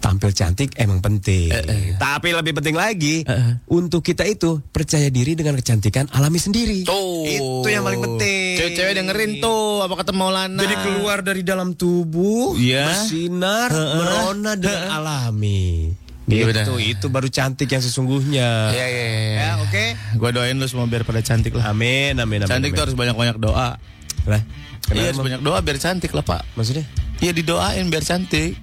Tampil 0.00 0.32
cantik 0.32 0.72
emang 0.80 0.98
penting. 0.98 1.52
Tapi 1.94 2.28
lebih 2.32 2.56
penting 2.56 2.72
lagi, 2.72 3.20
untuk 3.68 4.00
kita 4.00 4.24
itu 4.24 4.64
percaya 4.66 5.06
diri 5.06 5.36
dengan 5.36 5.52
kecantikan 5.54 6.08
alami 6.10 6.40
sendiri. 6.40 6.88
Tuh. 6.88 7.28
Itu 7.28 7.68
yang 7.68 7.84
paling 7.84 8.00
penting. 8.00 8.56
Cewek-cewek 8.56 8.92
dengerin 8.96 9.32
tuh 9.38 9.84
apa 9.84 9.94
kata 9.94 10.10
Maulana. 10.10 10.56
Jadi 10.56 10.74
keluar 10.80 11.20
dari 11.20 11.44
dalam 11.44 11.76
tubuh, 11.76 12.56
Iya. 12.56 12.88
bersinar, 12.88 13.68
merona 13.70 14.56
dengan 14.56 14.88
alami. 14.90 15.92
Iya, 16.24 16.46
Gitu, 16.46 16.48
benar. 16.48 16.64
itu 16.78 17.06
baru 17.10 17.28
cantik 17.28 17.66
yang 17.66 17.82
sesungguhnya. 17.82 18.48
Iya 18.70 18.86
iya 18.86 19.04
iya. 19.04 19.34
Ya, 19.34 19.50
oke. 19.60 19.84
Gua 20.14 20.30
doain 20.30 20.54
lu 20.54 20.64
semua 20.64 20.86
biar 20.86 21.02
pada 21.02 21.20
cantik 21.20 21.50
lah. 21.52 21.74
Amin, 21.74 22.14
amin, 22.16 22.40
amin. 22.40 22.48
Cantik 22.48 22.70
amin. 22.70 22.78
tuh 22.78 22.82
harus 22.86 22.96
banyak-banyak 22.96 23.36
doa. 23.36 23.76
Lah, 24.24 24.42
Iya 24.90 25.10
harus 25.12 25.20
banyak 25.20 25.42
doa 25.42 25.58
biar 25.60 25.76
cantik 25.76 26.10
lah 26.10 26.22
pak. 26.22 26.46
Maksudnya? 26.54 26.86
Iya 27.18 27.34
didoain 27.34 27.84
biar 27.90 28.00
cantik. 28.00 28.54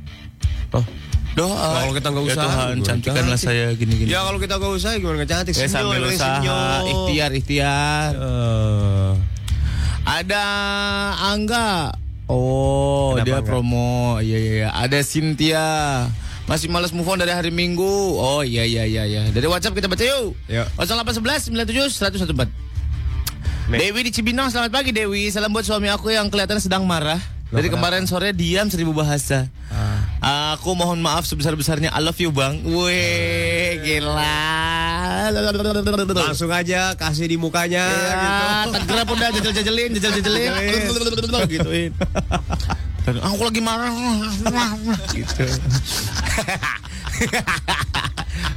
Oh. 0.72 0.84
Doa. 1.38 1.86
Kalau 1.86 1.94
kita 1.94 2.08
nggak 2.10 2.25
Ya 2.25 2.34
usaha, 2.34 2.62
Tuhan, 2.98 3.29
saya 3.38 3.65
gini-gini. 3.77 4.10
Ya 4.10 4.25
kalau 4.25 4.41
kita 4.41 4.58
gak 4.58 4.74
usah 4.74 4.98
gimana 4.98 5.22
nggak 5.22 5.29
cantik? 5.29 5.53
Ya, 5.53 5.70
Senyum, 5.70 5.94
sambil 5.94 6.01
usaha, 6.10 6.41
senyum. 6.41 6.89
ikhtiar, 6.89 7.29
ikhtiar. 7.38 8.12
Eh, 8.17 9.12
Ada 10.01 10.46
Angga. 11.29 11.94
Oh, 12.25 13.13
Kenapa, 13.13 13.27
dia 13.29 13.38
Angga? 13.38 13.46
promo. 13.46 14.17
Iya 14.17 14.38
iya 14.41 14.53
iya. 14.65 14.70
Ada 14.74 15.06
Cynthia. 15.06 15.67
Masih 16.48 16.72
males 16.72 16.89
move 16.89 17.06
on 17.06 17.20
dari 17.20 17.36
hari 17.36 17.51
Minggu. 17.53 18.17
Oh 18.17 18.41
iya 18.41 18.63
iya 18.65 18.88
iya 18.88 19.03
iya. 19.06 19.22
Dari 19.29 19.46
WhatsApp 19.46 19.77
kita 19.77 19.86
baca 19.86 20.01
yuk. 20.01 20.34
Yuk. 20.48 20.67
0811 20.79 21.53
97 21.53 22.34
114. 22.34 22.50
Nek. 23.67 23.77
Dewi 23.84 24.00
di 24.08 24.12
Cibinong, 24.15 24.48
selamat 24.48 24.72
pagi 24.72 24.96
Dewi. 24.96 25.27
Salam 25.27 25.51
buat 25.51 25.67
suami 25.67 25.91
aku 25.91 26.08
yang 26.10 26.32
kelihatan 26.32 26.58
sedang 26.58 26.88
marah. 26.88 27.20
Dari 27.48 27.67
kemarin 27.67 28.08
sore 28.08 28.32
diam 28.32 28.72
seribu 28.72 28.96
bahasa. 28.96 29.51
Aku 30.57 30.73
mohon 30.73 30.97
maaf 31.05 31.29
sebesar-besarnya. 31.29 31.93
I 31.93 32.01
love 32.01 32.17
you 32.17 32.33
bang. 32.33 32.65
Wih, 32.65 33.77
gila. 33.85 34.41
Langsung 36.17 36.49
aja 36.49 36.97
kasih 36.97 37.29
di 37.29 37.37
mukanya 37.37 37.85
Ya, 37.85 38.17
gitu. 38.17 38.73
Tegrap 38.73 39.07
udah 39.13 39.29
jajal-jajalin, 39.37 39.89
jajal-jajalin. 40.01 40.49
Gituin. 41.45 41.91
Dan 43.05 43.21
aku 43.21 43.41
lagi 43.45 43.61
marah. 43.61 43.93
gitu. 45.13 45.45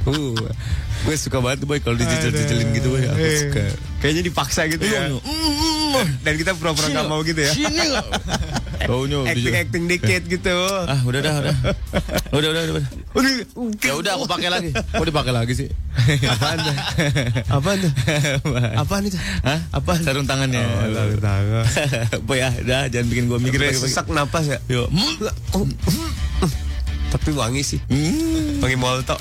uh, 0.09 0.35
gue 1.05 1.15
suka 1.21 1.37
banget 1.37 1.69
boy 1.69 1.77
kalau 1.85 2.01
dijajal-jajalin 2.01 2.67
gitu 2.81 2.97
boy. 2.97 3.05
Aku 3.13 3.29
suka. 3.45 3.63
Kayaknya 4.01 4.23
dipaksa 4.25 4.61
gitu 4.73 4.83
ya. 4.89 5.05
Dan 6.25 6.33
kita 6.33 6.57
pura-pura 6.57 6.89
nggak 6.89 7.05
mau 7.05 7.21
gitu 7.21 7.45
ya. 7.45 7.53
Sini. 7.53 7.93
Baunya 8.87 9.17
acting 9.27 9.55
acting 9.55 9.83
dikit 9.89 10.23
gitu. 10.25 10.55
Ah, 10.87 10.99
udah 11.03 11.19
dah, 11.21 11.33
udah. 11.41 11.55
Udah, 12.31 12.49
udah, 12.53 12.61
udah. 12.65 12.73
udah. 12.79 12.85
Ya 13.83 13.93
udah 13.97 14.11
aku 14.17 14.25
pakai 14.25 14.49
lagi. 14.49 14.69
Mau 14.73 15.05
dipakai 15.05 15.33
lagi 15.33 15.53
sih. 15.53 15.67
Apaan 16.25 16.57
tuh? 16.61 16.75
Apaan 17.51 17.77
tuh? 17.81 17.91
Apaan 18.81 19.03
itu? 19.05 19.17
Hah? 19.45 19.59
Apaan? 19.75 20.01
Sarung 20.01 20.25
tangannya. 20.25 20.63
Oh, 20.63 20.89
sarung 20.95 21.21
tangan. 21.21 21.65
Apa 22.23 22.33
ya? 22.33 22.49
Udah, 22.63 22.81
jangan 22.89 23.07
bikin 23.11 23.23
gua 23.29 23.37
mikir. 23.37 23.59
Sesak 23.75 24.07
napas 24.09 24.47
ya. 24.47 24.59
Yuk. 24.71 24.87
Tapi 27.11 27.29
wangi 27.35 27.61
sih. 27.61 27.79
Hmm. 27.91 28.63
Wangi 28.63 28.77
molto. 28.79 29.19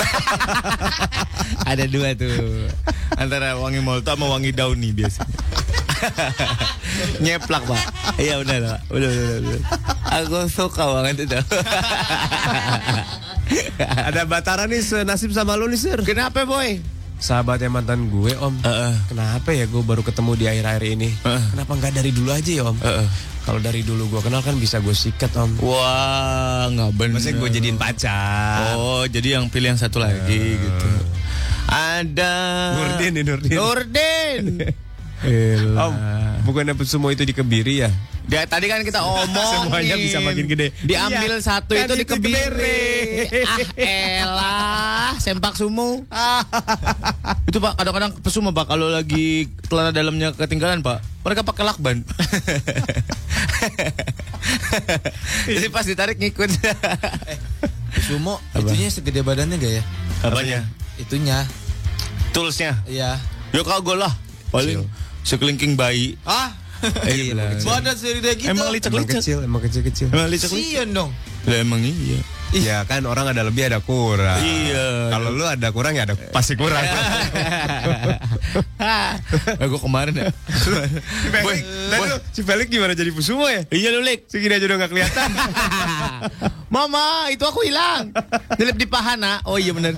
Ada 1.71 1.91
dua 1.91 2.15
tuh. 2.15 2.71
Antara 3.19 3.59
wangi 3.59 3.83
molto 3.83 4.15
sama 4.15 4.31
wangi 4.31 4.55
daun 4.55 4.79
nih 4.79 4.95
biasanya. 4.95 5.35
Nyeplak, 7.25 7.63
Pak. 7.67 7.83
Iya 8.17 8.41
benar, 8.41 8.59
Pak. 8.63 8.81
Udah, 8.95 9.11
udah, 9.11 9.25
udah, 9.27 9.39
udah. 9.43 9.63
Aku 10.23 10.39
suka 10.49 10.85
banget 10.87 11.29
itu. 11.29 11.39
Ada 14.09 14.23
Batara 14.25 14.65
nih 14.71 14.81
senasib 14.81 15.35
sama 15.35 15.59
lu 15.59 15.69
nih, 15.69 15.81
Sir. 15.81 15.99
Kenapa, 16.07 16.47
Boy? 16.47 16.81
Sahabatnya 17.21 17.69
mantan 17.69 18.09
gue, 18.09 18.33
Om. 18.33 18.65
Heeh. 18.65 18.95
Kenapa 19.13 19.53
ya 19.53 19.69
gue 19.69 19.83
baru 19.85 20.01
ketemu 20.01 20.33
di 20.41 20.45
akhir-akhir 20.49 20.85
ini? 20.89 21.11
Heeh. 21.21 21.43
Kenapa 21.53 21.73
nggak 21.77 21.93
dari 22.01 22.11
dulu 22.17 22.31
aja 22.33 22.51
ya, 22.51 22.63
Om? 22.65 22.79
Heeh. 22.81 23.07
Kalau 23.41 23.57
dari 23.59 23.81
dulu 23.81 24.07
gue 24.13 24.21
kenal 24.21 24.45
kan 24.45 24.57
bisa 24.61 24.85
gue 24.85 24.93
sikat, 24.93 25.33
Om. 25.33 25.65
Wah, 25.65 26.69
nggak 26.69 26.91
bener. 26.95 27.17
Maksudnya 27.17 27.37
gue 27.41 27.51
jadiin 27.57 27.79
pacar. 27.81 28.77
Oh, 28.77 29.05
jadi 29.09 29.41
yang 29.41 29.49
pilih 29.49 29.73
yang 29.73 29.81
satu 29.81 29.97
lagi 29.97 30.61
gitu. 30.61 30.89
Ada 31.71 32.35
Nurdin 32.77 33.11
nih, 33.17 33.25
Nurdin. 33.25 33.53
Nurdin. 33.57 34.45
Om, 35.21 35.95
bukan 36.49 36.65
dapet 36.73 36.87
semua 36.89 37.13
itu 37.13 37.23
di 37.29 37.37
Kebiri 37.37 37.85
ya? 37.85 37.91
Dia 38.31 38.47
tadi 38.47 38.71
kan 38.71 38.87
kita 38.87 39.03
omong 39.03 39.67
Semuanya 39.67 39.99
bisa 39.99 40.23
makin 40.23 40.47
gede. 40.47 40.71
Diambil 40.87 41.35
Iya, 41.35 41.43
satu 41.43 41.75
kan 41.75 41.91
itu 41.91 41.95
di 41.99 42.07
itu 42.07 42.15
kebiri. 42.15 42.39
Kebiri. 43.27 43.43
ah 43.43 43.59
elah, 43.75 45.11
sempak 45.19 45.59
sumu. 45.59 46.07
itu 47.51 47.59
Pak, 47.59 47.75
kadang-kadang 47.75 48.15
pesuma 48.23 48.55
Pak 48.55 48.71
kalau 48.71 48.87
lagi 48.87 49.51
celana 49.67 49.91
dalamnya 49.91 50.31
ketinggalan 50.31 50.79
Pak. 50.79 51.03
Mereka 51.27 51.43
pakai 51.43 51.65
lakban. 51.67 52.07
Jadi 55.51 55.67
pas 55.75 55.83
ditarik 55.83 56.17
ngikut. 56.23 56.49
Sumo 58.07 58.39
itunya 58.55 58.87
segede 58.95 59.27
badannya 59.27 59.59
gak 59.59 59.73
ya? 59.75 59.83
Apanya? 60.23 60.63
Itunya. 61.03 61.43
Toolsnya. 62.31 62.79
Iya. 62.87 63.19
Ya 63.51 63.63
kagak 63.67 63.99
lah. 63.99 64.15
Paling 64.55 64.87
sekelingking 65.23 65.75
bayi. 65.75 66.17
Ah, 66.25 66.55
Eh, 66.81 67.37
gila. 67.37 67.61
badan 67.61 67.93
sendiri 67.93 68.41
gitu. 68.41 68.49
Emang 68.57 68.73
licak-licak. 68.73 69.21
kecil, 69.21 69.45
emang 69.45 69.61
kecil-kecil. 69.61 70.09
Emang 70.09 70.33
licak-licak. 70.33 70.65
Sian 70.73 70.89
dong. 70.97 71.13
Lah 71.45 71.61
emang 71.61 71.85
iya. 71.85 72.21
Ya 72.51 72.83
kan 72.83 73.07
orang 73.07 73.31
ada 73.31 73.47
lebih 73.47 73.71
ada 73.71 73.79
kurang. 73.79 74.43
Iya. 74.43 75.13
Kalau 75.15 75.31
lu 75.31 75.47
ada 75.47 75.69
kurang 75.71 75.95
ya 75.95 76.03
ada 76.03 76.19
pasti 76.35 76.59
kurang. 76.59 76.83
eh 79.63 79.67
gue 79.71 79.81
kemarin 79.81 80.15
ya. 80.19 80.27
Boy, 81.31 81.59
boy. 81.95 82.09
si 82.35 82.43
Felix 82.43 82.67
gimana 82.67 82.99
jadi 82.99 83.15
Pusumo 83.15 83.47
ya? 83.47 83.63
Iya 83.71 83.95
lu 83.95 84.03
Lik. 84.03 84.27
Segini 84.27 84.59
aja 84.59 84.67
udah 84.67 84.79
gak 84.83 84.91
kelihatan. 84.91 85.31
Mama, 86.75 87.31
itu 87.31 87.45
aku 87.47 87.63
hilang. 87.63 88.11
Dilip 88.59 88.75
di 88.75 88.87
pahana. 88.91 89.39
Oh 89.47 89.55
iya 89.55 89.71
bener. 89.71 89.95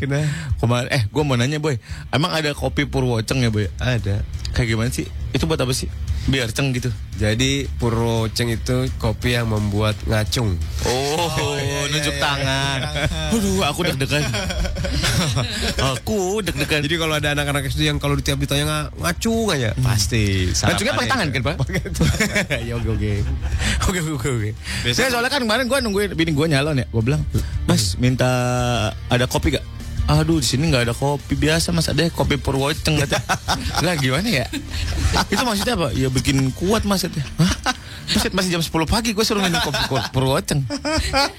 Kenapa? 0.00 0.28
Kemarin, 0.60 0.88
eh 0.92 1.02
gue 1.08 1.22
mau 1.24 1.36
nanya 1.36 1.58
boy. 1.58 1.76
Emang 2.12 2.32
ada 2.32 2.52
kopi 2.52 2.84
Purwoceng 2.86 3.40
ya 3.44 3.50
boy? 3.52 3.66
Ada. 3.80 4.22
Kayak 4.50 4.68
gimana 4.74 4.90
sih? 4.90 5.06
Itu 5.30 5.46
buat 5.46 5.62
apa 5.62 5.70
sih? 5.70 5.86
Biar 6.28 6.50
ceng 6.52 6.74
gitu. 6.74 6.90
Jadi 7.16 7.64
Purwoceng 7.80 8.52
itu 8.52 8.90
kopi 9.00 9.32
yang 9.32 9.48
membuat 9.48 9.96
ngacung. 10.04 10.58
Oh, 10.84 11.86
nunjuk 11.88 12.12
tangan. 12.18 13.08
Aduh, 13.32 13.64
aku 13.64 13.88
deg-degan. 13.88 14.26
aku 15.94 16.44
deg-degan. 16.44 16.84
Jadi 16.84 16.96
kalau 16.98 17.14
ada 17.16 17.32
anak-anak 17.32 17.70
SD 17.70 17.88
yang 17.88 17.96
kalau 17.96 18.18
tiap 18.20 18.36
ditanya 18.36 18.64
nga- 18.66 18.90
ngacung 19.00 19.48
aja, 19.48 19.72
pasti. 19.80 20.50
Ngacungnya 20.52 20.92
pakai 20.92 21.08
tangan 21.08 21.28
kan, 21.30 21.42
Pak? 21.46 21.56
ya 22.68 22.72
oke 22.76 22.90
oke. 22.90 23.12
Oke 23.88 23.98
oke 24.04 24.28
oke. 24.28 24.50
Saya 24.92 25.08
soalnya 25.08 25.30
kan 25.32 25.40
kemarin 25.46 25.66
gue 25.66 25.78
nungguin 25.80 26.10
bini 26.12 26.30
gue 26.34 26.46
nyalon 26.46 26.82
ya. 26.82 26.86
Gue 26.90 27.02
bilang, 27.02 27.22
Mas 27.64 27.96
minta 27.96 28.28
ada 29.08 29.24
kopi 29.24 29.56
gak? 29.56 29.64
Aduh 30.06 30.40
di 30.40 30.46
sini 30.46 30.68
nggak 30.68 30.90
ada 30.90 30.94
kopi 30.94 31.36
biasa 31.36 31.70
mas 31.70 31.86
ada 31.86 32.02
kopi 32.10 32.40
Purwoceng 32.40 32.98
kata. 32.98 33.20
Lah 33.84 33.94
gimana 33.94 34.26
ya? 34.26 34.46
Itu 35.30 35.42
maksudnya 35.44 35.74
apa? 35.76 35.88
Ya 35.94 36.08
bikin 36.08 36.50
kuat 36.52 36.82
mas. 36.84 37.04
Hah? 37.06 37.52
Buset, 38.10 38.34
masih 38.34 38.58
jam 38.58 38.62
10 38.62 38.74
pagi 38.90 39.14
gue 39.14 39.22
suruh 39.22 39.38
minum 39.38 39.62
kopi 39.62 39.78
Pur- 39.86 40.10
Purwoceng. 40.10 40.66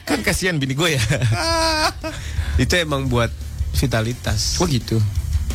Kan 0.07 0.23
kasihan 0.23 0.55
bini 0.55 0.71
gue 0.71 0.95
ya. 0.95 1.01
itu 2.63 2.73
emang 2.79 3.11
buat 3.11 3.27
vitalitas. 3.75 4.55
Oh 4.59 4.67
gitu. 4.67 4.99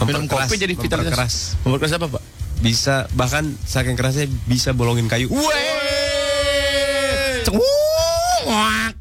Minum 0.05 0.29
kopi 0.29 0.61
jadi 0.61 0.77
vitalitas. 0.77 1.09
memperkeras. 1.17 1.35
Memperkeras 1.65 1.93
apa 1.97 2.07
pak? 2.13 2.23
Bisa 2.61 3.09
bahkan 3.17 3.49
saking 3.65 3.97
kerasnya 3.97 4.29
bisa 4.45 4.77
bolongin 4.77 5.09
kayu. 5.09 5.33
Weh. 5.33 5.45
Ceng. 7.45 7.57
Wak. 8.45 8.93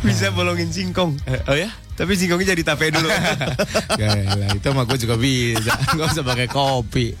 Bisa 0.00 0.32
bolongin 0.32 0.72
singkong. 0.72 1.16
Oh 1.48 1.56
ya? 1.56 1.68
Tapi 2.00 2.16
singkongnya 2.16 2.56
jadi 2.56 2.62
tape 2.64 2.88
dulu. 2.88 3.08
Gila, 4.00 4.46
itu 4.56 4.68
mah 4.72 4.84
gue 4.88 4.96
juga 4.96 5.20
bisa. 5.20 5.76
Gak 5.92 6.06
usah 6.16 6.24
pakai 6.24 6.48
kopi. 6.48 7.12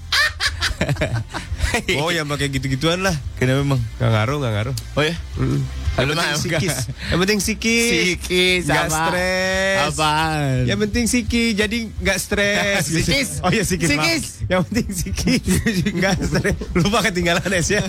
oh, 2.00 2.08
yang 2.08 2.24
pakai 2.24 2.48
gitu-gituan 2.48 3.04
lah. 3.04 3.12
Kenapa 3.36 3.60
memang? 3.60 3.80
Gak 4.00 4.08
ngaruh, 4.08 4.36
gak 4.40 4.52
ngaruh. 4.56 4.74
Oh 4.96 5.04
ya? 5.04 5.12
Mm. 5.36 5.60
Yang 6.00 6.08
penting 6.16 6.40
sikis. 6.40 6.76
Yang 7.12 7.18
penting 7.20 7.40
sikis. 7.44 7.90
Sikis 7.92 8.62
Gak 8.64 8.84
apa? 8.88 8.96
stres. 8.96 9.78
Apaan? 9.92 10.58
Yang 10.64 10.78
penting 10.88 11.04
sikis, 11.10 11.50
jadi 11.52 11.78
nggak 12.00 12.18
stres. 12.18 12.84
Sikis. 12.96 13.28
Oh 13.44 13.50
iya 13.52 13.64
sikis. 13.66 13.88
maaf. 13.92 14.06
Sikis. 14.08 14.24
Yang 14.48 14.60
penting 14.70 14.88
sikis, 14.96 15.42
nggak 16.00 16.14
stres. 16.24 16.56
Lupa 16.72 16.98
ketinggalan 17.04 17.50
es 17.52 17.68
ya. 17.68 17.84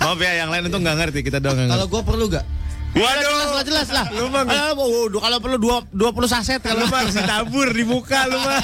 Maaf 0.00 0.18
ya, 0.22 0.32
yang 0.40 0.48
lain 0.48 0.72
itu 0.72 0.78
nggak 0.80 0.96
ngerti. 0.96 1.20
Kita 1.26 1.38
doang 1.44 1.60
nggak 1.60 1.76
Kalau 1.76 1.86
gua 1.92 2.02
perlu 2.06 2.24
gak? 2.32 2.46
Waduh, 2.96 3.20
jelas 3.28 3.50
lah, 3.52 3.64
jelas 3.64 3.88
lah. 3.92 4.06
Lu 4.16 4.32
mah 4.32 4.42
nggak- 4.48 4.56
Alah, 4.56 4.72
oh, 4.80 5.06
oh, 5.12 5.20
kalau 5.20 5.38
perlu 5.38 5.56
dua, 5.60 5.84
20 5.92 6.32
saset 6.32 6.60
Lu 6.64 6.72
kalau 6.72 6.88
mah 6.88 6.98
harus 7.04 7.14
ditabur 7.16 7.68
di 7.76 7.84
muka 7.84 8.20
lu 8.24 8.38
mah. 8.40 8.60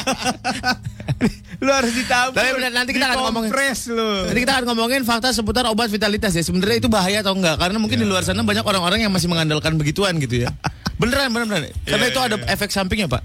lu 1.65 1.71
harus 1.71 1.93
ditabur. 1.93 2.35
Tapi 2.35 2.49
benar, 2.57 2.73
nanti 2.73 2.91
kita 2.97 3.13
akan 3.13 3.17
ngomongin. 3.29 3.51
Lu. 3.93 4.11
Nanti 4.27 4.41
kita 4.41 4.53
akan 4.57 4.65
ngomongin 4.73 5.01
fakta 5.05 5.37
seputar 5.37 5.69
obat 5.69 5.93
vitalitas 5.93 6.33
ya. 6.33 6.41
Sebenarnya 6.41 6.81
itu 6.81 6.89
bahaya 6.89 7.21
atau 7.21 7.37
enggak? 7.37 7.61
Karena 7.61 7.77
mungkin 7.77 8.01
di 8.01 8.07
luar 8.09 8.25
sana 8.25 8.41
banyak 8.41 8.65
orang-orang 8.65 9.05
yang 9.05 9.13
masih 9.13 9.29
mengandalkan 9.29 9.77
begituan 9.77 10.17
gitu 10.17 10.49
ya. 10.49 10.51
Beneran, 11.01 11.29
beneran. 11.35 11.69
beneran. 11.69 11.73
Karena 11.85 12.07
itu 12.09 12.21
ada 12.21 12.37
efek 12.49 12.73
sampingnya, 12.73 13.13
Pak. 13.13 13.23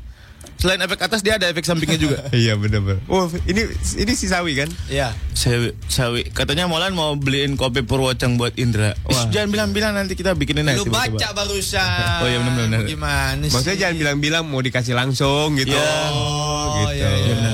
Selain 0.55 0.79
efek 0.79 0.99
atas 1.03 1.19
dia 1.21 1.35
ada 1.35 1.51
efek 1.51 1.67
sampingnya 1.67 1.99
juga. 1.99 2.17
Iya 2.37 2.55
bener 2.55 2.79
bener. 2.81 2.99
Oh 3.11 3.27
ini 3.49 3.67
ini 3.99 4.13
si 4.15 4.31
Sawi 4.31 4.55
kan? 4.55 4.69
Iya. 4.87 5.11
Sawi, 5.35 5.73
Sawi. 5.91 6.21
Katanya 6.31 6.65
Molan 6.65 6.95
mau 6.95 7.13
beliin 7.13 7.59
kopi 7.59 7.83
Purwoceng 7.83 8.39
buat 8.39 8.57
Indra. 8.57 8.93
Eh, 9.09 9.23
jangan 9.29 9.49
bilang-bilang 9.53 9.93
nanti 9.93 10.17
kita 10.17 10.33
bikinin 10.33 10.65
aja. 10.65 10.81
Lu 10.81 10.89
baca 10.89 11.27
barusan. 11.33 11.85
Oh, 12.17 12.25
iya, 12.25 12.41
benar-benar. 12.41 12.81
Gimana 12.89 13.43
sih? 13.45 13.53
Maksudnya 13.53 13.77
jangan 13.87 13.95
bilang-bilang 14.01 14.43
mau 14.49 14.57
dikasih 14.57 14.97
langsung 14.97 15.53
gitu. 15.59 15.77
Iya. 15.77 15.93
Oh, 16.09 16.81
gitu. 16.81 16.97
iya, 16.97 17.09
iya. 17.13 17.51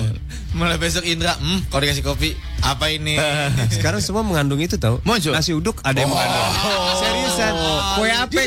Mulai 0.53 0.77
besok 0.77 1.01
Indra, 1.03 1.33
hmm, 1.33 1.65
kalau 1.73 1.81
dikasih 1.81 2.05
kopi, 2.05 2.37
apa 2.61 2.85
ini? 2.87 3.17
Sekarang 3.75 3.97
semua 3.99 4.21
mengandung 4.21 4.61
itu 4.61 4.77
tau 4.77 5.01
Muncul? 5.01 5.33
Nasi 5.33 5.49
uduk 5.49 5.81
ada 5.81 5.97
yang 5.97 6.13
mengandung 6.13 6.49
Seriusan 7.01 7.53
Kue 7.97 8.09
apa 8.13 8.37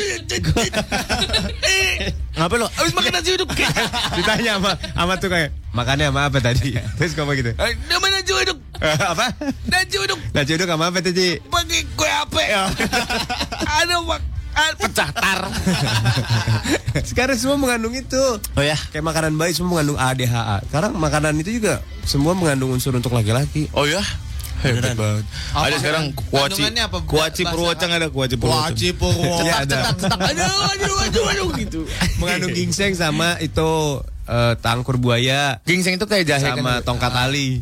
Ngapa 2.37 2.55
lo? 2.55 2.67
Abis 2.69 2.93
makan 2.93 3.11
nasi 3.11 3.33
uduk. 3.35 3.49
Ditanya 4.17 4.55
sama, 4.55 4.71
sama 4.79 5.13
tuh 5.19 5.27
kayak 5.27 5.49
Makannya 5.75 6.07
sama 6.09 6.21
apa 6.31 6.37
tadi 6.39 6.79
Terus 6.95 7.11
ngomong 7.17 7.35
gitu 7.35 7.51
Eh, 7.59 7.73
Nama 7.91 8.05
nasi 8.07 8.31
uduk. 8.31 8.57
Apa 8.79 9.25
Nasi 9.67 9.95
uduk. 9.99 10.19
Nasi 10.31 10.51
uduk 10.55 10.67
sama 10.69 10.85
apa 10.87 10.99
tadi 11.03 11.43
Pakai 11.43 11.81
kue 11.91 12.07
apa? 12.09 12.41
Ada 13.83 13.95
mak. 13.99 14.21
Ah, 14.57 14.71
Pecah 14.73 15.09
tar. 15.13 15.39
Sekarang 17.09 17.37
semua 17.37 17.57
mengandung 17.61 17.93
itu 17.93 18.23
Oh 18.57 18.63
ya. 18.65 18.73
Kayak 18.89 19.05
makanan 19.05 19.37
bayi 19.37 19.53
semua 19.53 19.77
mengandung 19.77 20.01
ADHA 20.01 20.65
Sekarang 20.65 20.97
makanan 20.97 21.37
itu 21.37 21.61
juga 21.61 21.85
Semua 22.01 22.33
mengandung 22.33 22.73
unsur 22.73 22.97
untuk 22.97 23.13
laki-laki 23.13 23.69
Oh 23.77 23.85
ya. 23.85 24.01
Hebat 24.57 24.97
banget. 24.97 25.25
Apa? 25.53 25.69
Ada 25.69 25.75
sekarang 25.77 26.05
kuaci. 26.17 26.61
Apa? 26.65 26.97
Kuaci 27.05 27.45
Bahasa 27.45 27.53
Purwoceng 27.53 27.91
ada 27.93 28.07
kuaci 28.09 28.35
Purwoceng. 28.41 28.73
Wajib 28.73 28.93
Purwo. 28.97 29.21
Iya, 29.45 29.53
Cetak, 29.53 29.61
ada. 29.61 29.77
cetak, 29.77 29.95
cetak. 30.01 30.19
Aduh, 30.33 30.57
aduh, 30.73 30.95
aduh, 31.05 31.23
aduh, 31.29 31.47
gitu. 31.61 31.79
Mengandung 32.17 32.57
ginseng 32.57 32.97
sama 32.97 33.37
itu 33.37 33.69
eh, 34.25 34.53
Tangkur 34.57 34.97
buaya 34.97 35.61
Gingseng 35.61 36.01
itu 36.01 36.05
kayak 36.09 36.25
jahe 36.25 36.41
kan? 36.41 36.57
Sama 36.57 36.73
tongkat 36.81 37.11
tali 37.13 37.61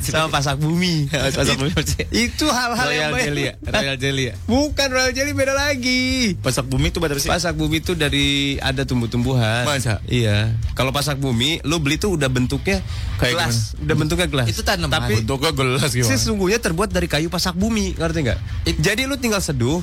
Sama 0.00 0.28
pasak 0.30 0.56
bumi. 0.56 1.10
Pasak 1.36 1.56
bumi? 1.56 1.72
Itu 2.08 2.46
hal-hal 2.48 2.88
yang 2.88 3.10
Royal 3.10 3.12
baik. 3.12 3.26
Jelly 3.26 3.42
ya? 3.42 3.54
Royal 3.66 3.96
Jelly 3.96 4.24
ya? 4.24 4.34
Bukan 4.46 4.88
Royal 4.88 5.12
Jelly 5.12 5.32
beda 5.32 5.52
lagi. 5.52 6.02
Pasak 6.38 6.66
bumi 6.66 6.88
itu 6.88 6.98
apa 6.98 7.16
sih? 7.16 7.28
Pasak 7.28 7.54
bumi 7.54 7.76
itu 7.80 7.92
dari 7.92 8.26
ada 8.58 8.82
tumbuh-tumbuhan. 8.82 9.66
Masa? 9.66 9.98
Iya. 10.06 10.54
Kalau 10.72 10.90
pasak 10.90 11.18
bumi, 11.18 11.60
lu 11.62 11.78
beli 11.78 11.96
tuh 11.96 12.14
udah 12.14 12.28
bentuknya 12.28 12.80
Kayak 13.16 13.32
gelas, 13.42 13.56
udah 13.76 13.94
bentuknya 13.96 14.28
gelas. 14.28 14.46
Itu 14.46 14.60
tanaman. 14.60 14.92
Tapi 14.92 15.14
Bentuknya 15.18 15.52
gelas 15.52 15.90
gimana? 15.90 16.10
sesungguhnya 16.10 16.58
terbuat 16.58 16.90
dari 16.90 17.06
kayu 17.06 17.26
pasak 17.26 17.54
bumi, 17.54 17.96
ngerti 17.96 18.18
nggak? 18.22 18.38
Jadi 18.76 19.02
lu 19.04 19.16
tinggal 19.16 19.40
seduh, 19.40 19.80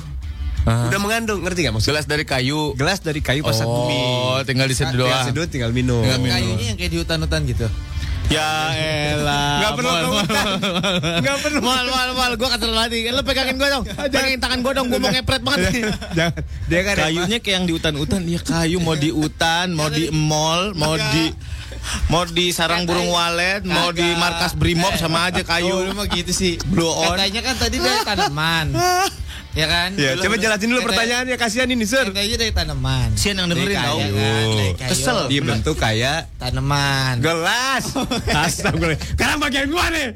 Ah. 0.64 0.88
udah 0.88 0.96
mengandung, 0.96 1.44
ngerti 1.44 1.60
nggak 1.60 1.74
maksudnya? 1.76 1.92
Gelas 1.92 2.06
dari 2.08 2.24
kayu. 2.24 2.72
Gelas 2.72 2.98
dari 2.98 3.20
kayu 3.20 3.44
pasak 3.44 3.68
Oh, 3.68 3.84
bumi. 3.84 4.00
tinggal 4.48 4.64
diseduh 4.64 4.96
Tinggal 4.96 5.12
doang. 5.12 5.26
seduh, 5.28 5.44
tinggal 5.44 5.70
minum. 5.70 6.00
Tinggal 6.00 6.20
minum. 6.22 6.32
Kayunya 6.32 6.64
yang 6.64 6.78
kayak 6.80 6.88
di 6.88 6.98
hutan-hutan 6.98 7.40
gitu. 7.44 7.66
Ya 8.32 8.72
elah. 8.74 9.60
Nggak 9.60 9.72
perlu 9.76 9.90
Mal. 9.90 10.04
Nggak 11.20 11.36
perlu. 11.44 11.58
Mal, 11.60 11.84
mal, 11.86 12.10
mal. 12.16 12.32
Gue 12.34 12.48
kata 12.48 12.66
lagi. 12.66 12.98
Lu 13.06 13.20
pegangin 13.22 13.56
gue 13.56 13.68
dong. 13.68 13.84
Pegangin 13.84 14.38
tangan 14.40 14.58
gue 14.60 14.72
dong. 14.74 14.86
Gue 14.88 14.98
mau 14.98 15.12
ngepret 15.12 15.42
banget. 15.44 15.70
Jangan. 16.12 16.42
Dia 16.66 16.80
kan 16.82 16.94
Kayunya 16.98 17.38
kayak 17.38 17.54
yang 17.54 17.64
di 17.64 17.72
hutan-hutan. 17.72 18.20
Ya 18.24 18.40
kayu 18.40 18.78
mau 18.80 18.96
di 18.96 19.10
hutan, 19.12 19.76
mau 19.76 19.88
di 19.88 20.08
mall, 20.10 20.72
mau 20.74 20.96
di 20.96 21.30
mau 22.08 22.24
di 22.24 22.48
sarang 22.48 22.88
burung 22.88 23.12
walet, 23.12 23.60
mau 23.62 23.92
di 23.92 24.06
markas 24.16 24.56
Brimob 24.56 24.96
sama 24.96 25.28
aja 25.28 25.44
Oh, 25.44 25.46
kayu. 25.46 25.74
lu 25.84 25.92
mah 25.92 26.08
gitu 26.08 26.32
sih. 26.32 26.56
Blow 26.64 26.88
on. 26.88 27.12
Katanya 27.14 27.40
kan 27.44 27.54
tadi 27.60 27.76
dari 27.76 28.00
tanaman. 28.02 28.66
Ya 29.54 29.70
kan? 29.70 29.94
Ya, 29.94 30.18
dulu, 30.18 30.26
coba 30.26 30.34
jelasin 30.42 30.66
dulu 30.66 30.82
pertanyaannya 30.82 31.36
kasihan 31.38 31.70
ini, 31.70 31.86
Sir. 31.86 32.10
Kita 32.10 32.26
aja 32.26 32.36
dari 32.42 32.50
tanaman. 32.50 33.14
Sian 33.14 33.38
yang 33.38 33.46
dengerin 33.46 33.78
tahu. 33.78 33.98
Kan? 34.02 34.88
Kesel. 34.90 35.18
Dibentuk 35.30 35.78
kayak 35.78 36.26
tanaman. 36.42 37.22
Gelas. 37.22 37.94
Astagfirullah. 38.34 38.98
Sekarang 39.14 39.38
bagian 39.38 39.70
gua 39.70 39.86
nih. 39.94 40.10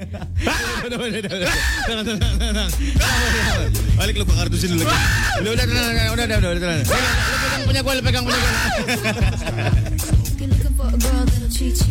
Balik 3.94 4.14
lu 4.18 4.24
kartusin 4.26 4.74
dulu. 4.74 4.82
Udah, 4.82 5.52
udah, 5.54 5.64
udah, 5.70 5.82
udah, 5.86 6.06
udah, 6.18 6.26
udah, 6.26 6.50
udah. 6.58 6.82
Pegang 6.82 7.62
punya 7.62 7.80
gua, 7.86 7.92
pegang 8.02 8.24
punya 8.26 8.38
gua. 8.42 8.52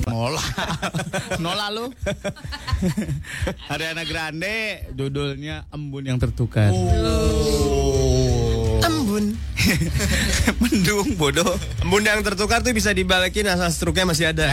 Nola. 0.06 0.42
Nola 1.42 1.66
lu. 1.76 1.90
Ariana 3.74 4.06
Grande, 4.06 4.86
judulnya 4.94 5.66
Embun 5.74 6.06
yang 6.06 6.22
Tertukar. 6.22 6.70
Embun. 8.86 9.34
Mendung 10.62 11.18
bodoh. 11.18 11.58
Embun 11.82 12.06
yang 12.06 12.22
tertukar 12.22 12.62
tuh 12.62 12.72
bisa 12.72 12.94
dibalikin 12.94 13.50
asal 13.50 13.74
struknya 13.74 14.06
masih 14.06 14.30
ada. 14.30 14.46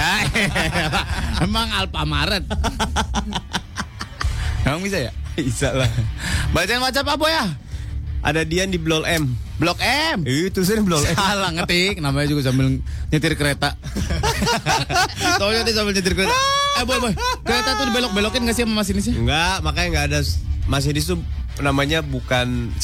Emang 1.45 1.69
Alfamaret. 1.77 2.43
Emang 4.65 4.81
bisa 4.81 4.99
ya? 4.99 5.13
Bisa 5.37 5.71
lah. 5.77 5.91
Bacaan 6.57 6.81
WhatsApp 6.81 7.13
apa 7.13 7.27
ya? 7.29 7.45
Ada 8.25 8.41
Dian 8.43 8.73
di 8.73 8.81
Blok 8.81 9.05
M. 9.05 9.37
Blok 9.55 9.77
M. 9.79 10.25
Itu 10.25 10.65
sih 10.65 10.81
Blok 10.81 11.05
M. 11.05 11.13
Salah 11.13 11.53
ngetik, 11.53 12.01
namanya 12.01 12.25
juga 12.27 12.49
sambil 12.49 12.81
nyetir 13.09 13.37
kereta. 13.37 13.77
Taunya 15.41 15.61
dia 15.63 15.75
sambil 15.75 15.93
nyetir 15.93 16.15
kereta. 16.15 16.33
Eh 16.75 16.83
boy 16.83 16.99
boy, 16.99 17.15
kereta 17.47 17.79
tuh 17.79 17.87
dibelok-belokin 17.87 18.51
gak 18.51 18.57
sih 18.59 18.67
sama 18.67 18.83
masinisnya? 18.83 19.15
Enggak, 19.15 19.63
makanya 19.63 19.87
enggak 19.87 20.05
ada 20.11 20.21
masinis 20.67 21.07
tuh 21.07 21.23
namanya 21.63 22.03
bukan 22.03 22.75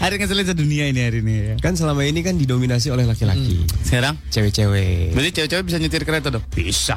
hari 0.00 0.16
ngeselin 0.16 0.48
sedunia 0.48 0.88
ini 0.88 1.04
hari 1.04 1.20
ini 1.20 1.52
ya. 1.52 1.60
Kan 1.60 1.76
selama 1.76 2.08
ini 2.08 2.24
kan 2.24 2.40
didominasi 2.40 2.88
oleh 2.88 3.04
laki-laki. 3.04 3.68
Sekarang? 3.84 4.16
Cewek-cewek. 4.32 5.12
Berarti 5.12 5.30
cewek-cewek 5.36 5.64
bisa 5.68 5.76
nyetir 5.76 6.08
kereta 6.08 6.32
dong? 6.32 6.40
Bisa. 6.56 6.96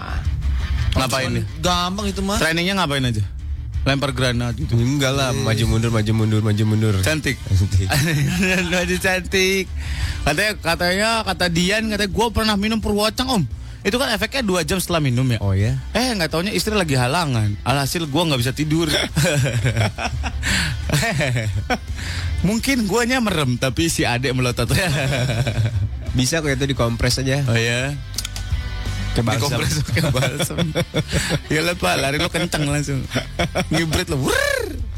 Ngapain 0.96 1.36
nih? 1.36 1.44
Gampang 1.60 2.08
itu 2.08 2.24
mah. 2.24 2.40
Trainingnya 2.40 2.80
ngapain 2.80 3.04
aja? 3.04 3.28
Lempar 3.88 4.12
granat 4.12 4.60
gitu. 4.60 4.76
Enggak 4.76 5.16
lah, 5.16 5.32
maju 5.32 5.64
mundur, 5.68 5.92
maju 5.92 6.12
mundur, 6.12 6.42
maju 6.44 6.64
mundur. 6.68 6.94
Cantik. 7.00 7.40
Cantik. 7.48 7.88
Maju 8.72 8.96
cantik. 9.00 9.66
Katanya 10.28 10.52
katanya 10.60 11.10
kata 11.24 11.46
Dian 11.48 11.88
katanya 11.88 12.12
gue 12.12 12.28
pernah 12.36 12.56
minum 12.60 12.84
Purwocang 12.84 13.28
om. 13.32 13.44
Itu 13.80 13.96
kan 13.96 14.12
efeknya 14.12 14.44
dua 14.44 14.62
jam 14.68 14.78
setelah 14.78 15.00
minum 15.00 15.24
ya. 15.32 15.40
Oh 15.40 15.56
ya? 15.56 15.80
Eh 15.96 16.12
nggak 16.12 16.36
taunya 16.36 16.52
istri 16.52 16.76
lagi 16.76 17.00
halangan. 17.00 17.56
Alhasil 17.64 18.04
gue 18.08 18.24
nggak 18.28 18.40
bisa 18.40 18.52
tidur. 18.52 18.92
Mungkin 22.48 22.88
guanya 22.88 23.20
merem 23.24 23.56
tapi 23.56 23.88
si 23.92 24.04
adek 24.04 24.36
melotot. 24.36 24.70
Bisa 26.18 26.42
kok 26.42 26.50
itu 26.50 26.66
dikompres 26.66 27.22
aja. 27.22 27.46
oh 27.46 27.54
ya. 27.54 27.94
Ke 29.14 29.22
balsam. 29.22 29.62
Dikompres 29.62 29.76
pakai 29.86 30.04
balsam. 30.10 30.58
ya 31.54 31.62
pak, 31.78 31.96
lari 32.02 32.18
lo 32.18 32.34
kencang 32.34 32.66
langsung. 32.66 33.06
Ngibrit 33.70 34.10
lo. 34.10 34.18
Wurr. 34.18 34.90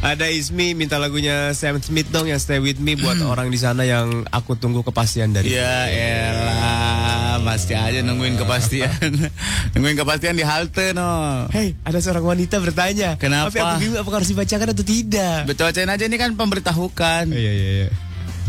Ada 0.00 0.32
Ismi 0.32 0.72
minta 0.72 0.96
lagunya 0.96 1.52
Sam 1.52 1.76
Smith 1.84 2.08
dong 2.08 2.24
yang 2.24 2.40
Stay 2.40 2.56
With 2.56 2.80
Me 2.80 2.96
buat 2.96 3.20
orang 3.36 3.52
di 3.52 3.60
sana 3.60 3.84
yang 3.84 4.24
aku 4.32 4.56
tunggu 4.56 4.80
kepastian 4.80 5.36
dari. 5.36 5.52
Ya 5.52 5.92
elah, 5.92 7.19
pasti 7.40 7.72
aja 7.74 8.04
nungguin 8.04 8.36
kepastian. 8.36 9.10
nungguin 9.74 9.96
kepastian 9.96 10.36
di 10.36 10.44
halte 10.44 10.92
no. 10.92 11.48
Hey, 11.48 11.74
ada 11.82 11.98
seorang 11.98 12.36
wanita 12.36 12.60
bertanya. 12.60 13.16
Kenapa? 13.16 13.50
Tapi 13.50 13.58
aku 13.58 13.74
bingung 13.80 14.00
apakah 14.00 14.16
harus 14.22 14.30
dibacakan 14.30 14.68
atau 14.76 14.84
tidak? 14.84 15.38
Betul 15.48 15.72
bacain 15.72 15.90
aja 15.90 16.04
ini 16.04 16.16
kan 16.20 16.36
pemberitahukan. 16.36 17.24
Iya 17.32 17.52
iya 17.52 17.70
iya. 17.84 17.88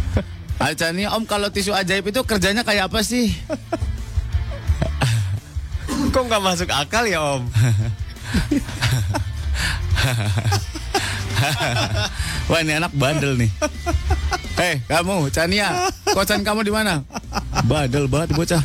Aca 0.68 0.88
nih 0.94 1.08
Om 1.10 1.24
kalau 1.26 1.50
tisu 1.50 1.74
ajaib 1.74 2.12
itu 2.12 2.22
kerjanya 2.28 2.68
kayak 2.68 2.92
apa 2.92 3.00
sih? 3.02 3.32
Kok 6.14 6.24
nggak 6.28 6.44
masuk 6.44 6.70
akal 6.70 7.08
ya 7.08 7.24
Om? 7.24 7.44
Wah 12.50 12.60
ini 12.62 12.74
anak 12.78 12.94
bandel 12.94 13.34
nih. 13.40 13.50
Hei 14.60 14.84
kamu 14.86 15.32
Chania, 15.34 15.90
kosan 16.14 16.46
kamu 16.46 16.68
di 16.68 16.74
mana? 16.74 17.02
Bandel 17.66 18.06
banget 18.06 18.36
bocah. 18.36 18.64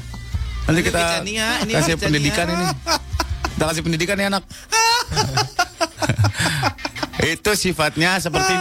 Nanti 0.67 0.81
kita 0.83 1.23
ini 1.23 1.39
kasih 1.71 1.95
Chania. 1.95 2.07
pendidikan 2.11 2.47
ini. 2.51 2.67
Kita 3.55 3.65
kasih 3.71 3.83
pendidikan 3.87 4.17
nih 4.19 4.27
anak. 4.29 4.43
itu 7.27 7.51
sifatnya 7.59 8.19
seperti 8.23 8.55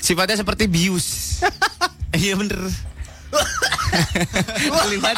sifatnya 0.00 0.36
seperti 0.40 0.64
bius. 0.68 1.40
Iya 2.12 2.36
bener. 2.36 2.60
Kelibat, 4.84 5.16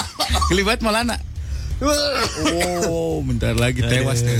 kelibat 0.50 0.78
Maulana. 0.82 1.18
Oh, 2.86 3.18
bentar 3.26 3.54
lagi 3.58 3.82
tewas 3.82 4.22
deh. 4.22 4.34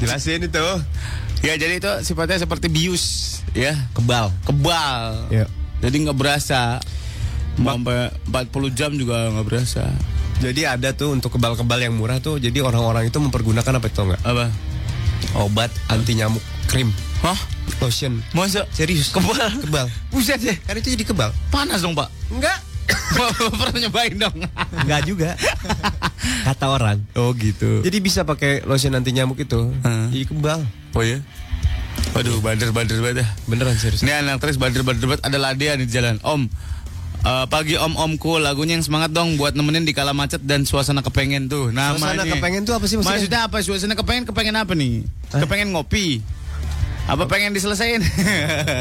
Jelasin 0.00 0.48
itu. 0.48 0.66
Ya 1.40 1.56
jadi 1.56 1.80
itu 1.80 1.92
sifatnya 2.04 2.36
seperti 2.36 2.68
bius, 2.68 3.40
ya 3.56 3.72
Kebal. 3.96 4.28
kebal. 4.44 5.28
Ya. 5.32 5.48
Jadi 5.80 5.96
nggak 6.04 6.16
berasa. 6.16 6.80
Sampai 7.58 8.14
40 8.28 8.78
jam 8.78 8.90
juga 8.94 9.30
nggak 9.32 9.46
berasa. 9.46 9.90
Jadi 10.40 10.64
ada 10.64 10.96
tuh 10.96 11.12
untuk 11.12 11.36
kebal-kebal 11.36 11.80
yang 11.84 11.94
murah 11.98 12.16
tuh. 12.22 12.40
Jadi 12.40 12.64
orang-orang 12.64 13.12
itu 13.12 13.18
mempergunakan 13.20 13.72
apa 13.76 13.86
itu 13.90 14.00
enggak? 14.00 14.22
Apa? 14.24 14.46
Obat 15.36 15.70
anti 15.92 16.16
nyamuk 16.16 16.40
krim, 16.66 16.88
Hah? 17.20 17.36
lotion. 17.78 18.24
Masa? 18.32 18.64
Serius? 18.72 19.12
Kebal? 19.12 19.62
Kebal. 19.62 19.86
Buset 20.10 20.40
deh. 20.42 20.56
Kan 20.64 20.74
itu 20.80 20.96
jadi 20.96 21.04
kebal. 21.06 21.30
Panas 21.52 21.84
dong 21.84 21.94
pak. 21.94 22.08
Enggak. 22.32 22.58
Pernah 23.60 23.78
nyobain 23.78 24.14
dong. 24.18 24.36
Enggak 24.74 25.00
juga. 25.06 25.30
Kata 26.48 26.66
orang. 26.72 26.98
Oh 27.14 27.30
gitu. 27.36 27.84
Jadi 27.84 27.98
bisa 28.02 28.26
pakai 28.26 28.64
lotion 28.66 28.96
anti 28.96 29.12
nyamuk 29.14 29.38
itu. 29.38 29.70
Heeh. 29.84 30.06
Jadi 30.10 30.24
kebal. 30.30 30.60
Oh 30.96 31.04
ya? 31.04 31.20
Waduh, 32.16 32.42
bader 32.42 32.74
bader 32.74 32.98
bader. 32.98 33.26
Beneran 33.46 33.76
serius. 33.78 34.02
Ini 34.02 34.24
anak 34.24 34.42
terus 34.42 34.58
bader 34.58 34.82
bader 34.82 35.06
bader 35.06 35.22
ada 35.22 35.38
ladia 35.38 35.78
di 35.78 35.86
jalan. 35.86 36.18
Om, 36.24 36.50
Eh, 37.20 37.46
pagi 37.52 37.76
om-omku 37.76 38.40
lagunya 38.40 38.80
yang 38.80 38.84
semangat 38.84 39.12
dong 39.12 39.36
buat 39.36 39.52
nemenin 39.52 39.84
di 39.84 39.92
kala 39.92 40.16
macet 40.16 40.40
dan 40.40 40.64
suasana 40.64 41.04
kepengen 41.04 41.52
tuh. 41.52 41.68
Namanya. 41.68 42.00
Suasana 42.00 42.24
kepengen 42.24 42.62
tuh 42.64 42.74
apa 42.80 42.88
sih 42.88 42.96
maksudnya? 42.96 43.12
Maksudnya 43.20 43.40
apa? 43.44 43.56
Suasana 43.60 43.92
kepengen 43.92 44.24
kepengen 44.24 44.56
apa 44.56 44.72
nih? 44.72 45.04
Kepengen 45.28 45.76
ngopi. 45.76 46.24
Apa 47.04 47.28
pengen 47.28 47.52
diselesain? 47.52 48.00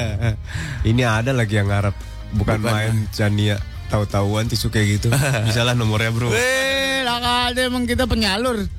Ini 0.90 1.04
ada 1.04 1.36
lagi 1.36 1.60
yang 1.60 1.68
ngarep 1.68 1.96
bukan, 2.40 2.64
Bukan, 2.64 2.72
main 2.72 2.96
Chania 3.12 3.60
tahu-tahuan 3.92 4.48
tisu 4.48 4.72
kayak 4.72 4.88
gitu. 5.02 5.08
Misalnya 5.50 5.76
nomornya 5.76 6.16
bro. 6.16 6.32
Weh, 6.32 7.04
lah 7.04 7.52
emang 7.52 7.84
kita 7.92 8.08
penyalur. 8.08 8.70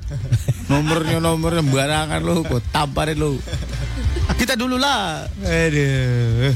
Nomornya 0.73 1.21
nomor 1.21 1.61
sembarangan 1.61 2.21
lu, 2.23 2.41
kok 2.47 2.63
tamparin 2.73 3.19
lu. 3.19 3.37
Kita 4.41 4.57
dulu 4.57 4.81
lah. 4.81 5.29
Aduh. 5.45 6.49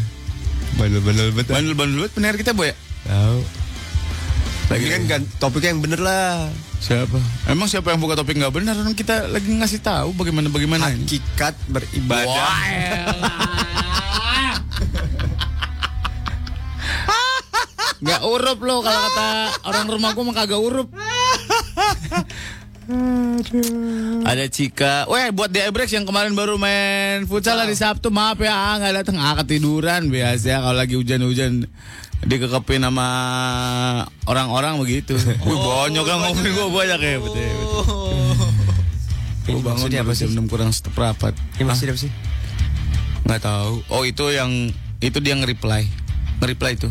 Bandel-bandel 0.79 1.29
betul. 1.35 1.53
Bandel-bandel 1.53 1.97
banget 2.01 2.11
pendengar 2.17 2.37
kita, 2.41 2.51
Boy. 2.57 2.73
Tahu. 3.05 3.39
Lagi 4.65 4.85
kan, 4.89 5.01
kan 5.05 5.21
topiknya 5.37 5.77
yang 5.77 5.81
bener 5.85 6.01
lah. 6.01 6.49
Siapa? 6.81 7.21
Emang 7.49 7.69
siapa 7.69 7.93
yang 7.93 8.01
buka 8.01 8.17
topik 8.17 8.37
nggak 8.37 8.53
benar? 8.53 8.73
Orang 8.77 8.97
kita 8.97 9.29
lagi 9.29 9.49
ngasih 9.53 9.81
tahu 9.81 10.13
bagaimana 10.17 10.49
bagaimana 10.49 10.89
ini. 10.89 11.05
Hakikat 11.05 11.53
beribadah. 11.69 12.29
Wah, 12.29 12.61
elah. 12.65 13.39
Nggak 18.05 18.21
urup 18.21 18.59
lo 18.61 18.85
kalau 18.85 18.99
kata 19.09 19.29
orang 19.65 19.85
rumahku 19.89 20.21
mah 20.21 20.35
kagak 20.37 20.61
urup. 20.61 20.93
Ada 24.29 24.45
Cika. 24.45 25.09
Weh, 25.09 25.33
buat 25.33 25.49
di 25.49 25.57
Ebrex 25.57 25.89
yang 25.89 26.05
kemarin 26.05 26.37
baru 26.37 26.61
main 26.61 27.25
futsal 27.25 27.57
hari 27.57 27.73
Sabtu, 27.73 28.13
maaf 28.13 28.37
ya, 28.37 28.77
nggak 28.77 28.93
datang. 29.01 29.17
Ah, 29.17 29.33
ketiduran 29.41 30.13
biasa 30.13 30.61
kalau 30.61 30.77
lagi 30.77 30.93
hujan-hujan 30.93 31.65
dikekepin 32.23 32.85
sama 32.85 33.07
orang-orang 34.29 34.79
begitu. 34.79 35.19
Wih, 35.47 35.57
banyak 35.59 36.05
yang 36.05 36.19
ngomongin 36.23 36.51
gue 36.55 36.67
banyak 36.71 36.99
ya, 37.03 37.17
betul. 37.19 37.35
betul. 37.35 38.15
Gue 39.45 39.61
bangun 39.61 39.89
apa 39.93 40.11
sih? 40.17 40.25
jam 40.25 40.47
6 40.47 40.49
kurang 40.49 40.69
seperempat. 40.73 41.37
Ini 41.59 41.63
maksudnya 41.69 41.93
apa 41.93 42.01
sih? 42.01 42.11
Nggak 43.25 43.41
tahu. 43.45 43.73
Oh 43.93 44.01
itu 44.05 44.25
yang 44.33 44.73
itu 45.03 45.17
dia 45.21 45.37
nge-reply. 45.37 45.85
Nge-reply 46.41 46.71
itu. 46.73 46.89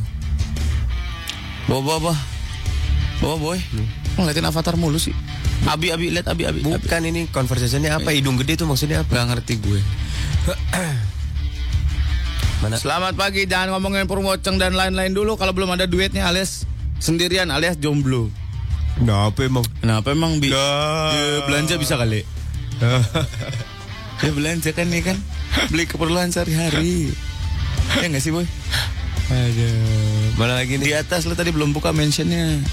Bawa 1.66 1.80
bawa 1.82 1.98
bawa. 2.10 2.16
Bawa 3.22 3.36
boy. 3.40 3.58
Oh, 4.18 4.22
ngeliatin 4.22 4.46
avatar 4.46 4.74
mulu 4.76 4.98
sih. 5.00 5.14
Abi 5.64 5.90
abi 5.90 6.12
lihat 6.12 6.28
abi 6.28 6.44
abi. 6.44 6.60
abi. 6.60 6.76
Bukan 6.76 7.02
ini 7.08 7.26
conversationnya 7.32 7.96
apa? 7.98 8.12
Hidung 8.12 8.36
gede 8.38 8.60
tuh 8.60 8.68
maksudnya 8.68 9.02
apa? 9.02 9.10
Nggak 9.10 9.26
ngerti 9.34 9.54
gue. 9.58 9.80
Mana? 12.64 12.80
Selamat 12.80 13.12
pagi. 13.12 13.44
Jangan 13.44 13.76
ngomongin 13.76 14.08
Purwoceng 14.08 14.56
dan 14.56 14.72
lain-lain 14.72 15.12
dulu 15.12 15.36
kalau 15.36 15.52
belum 15.52 15.76
ada 15.76 15.84
duitnya 15.84 16.24
alias 16.24 16.64
sendirian 16.96 17.52
alias 17.52 17.76
jomblo. 17.76 18.32
Kenapa 18.96 19.44
emang? 19.44 19.68
Kenapa 19.84 20.16
emang 20.16 20.40
bi 20.40 20.48
Dah. 20.48 21.12
Ya, 21.12 21.44
belanja 21.44 21.76
bisa 21.76 22.00
kali? 22.00 22.24
ya 24.24 24.30
belanja 24.32 24.72
kan 24.72 24.88
nih 24.88 25.02
kan 25.04 25.16
beli 25.68 25.84
keperluan 25.84 26.32
sehari-hari. 26.32 27.12
ya 28.00 28.08
nggak 28.08 28.24
sih 28.24 28.32
boy? 28.32 28.48
Aduh. 29.28 30.32
Mana 30.40 30.64
lagi 30.64 30.80
Di 30.80 30.88
nih? 30.88 31.04
atas 31.04 31.28
lu 31.28 31.36
tadi 31.36 31.52
belum 31.52 31.76
buka 31.76 31.92
mentionnya. 31.92 32.64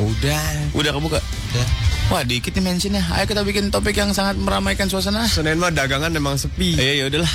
Udah. 0.00 0.72
Udah 0.72 0.96
kebuka? 0.96 1.20
Udah. 1.20 1.66
Wah 2.08 2.24
dikit 2.24 2.56
nih 2.56 2.64
mentionnya. 2.64 3.04
Ayo 3.12 3.28
kita 3.28 3.44
bikin 3.44 3.68
topik 3.68 4.00
yang 4.00 4.16
sangat 4.16 4.40
meramaikan 4.40 4.88
suasana. 4.88 5.28
Senin 5.28 5.60
mah 5.60 5.68
dagangan 5.68 6.08
memang 6.08 6.40
sepi. 6.40 6.80
Eh 6.80 7.04
ya 7.04 7.12
udahlah. 7.12 7.28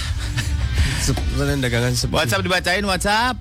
Dagangan 1.60 1.94
sepi. 1.96 2.14
WhatsApp 2.14 2.42
dibacain 2.44 2.84
WhatsApp. 2.84 3.36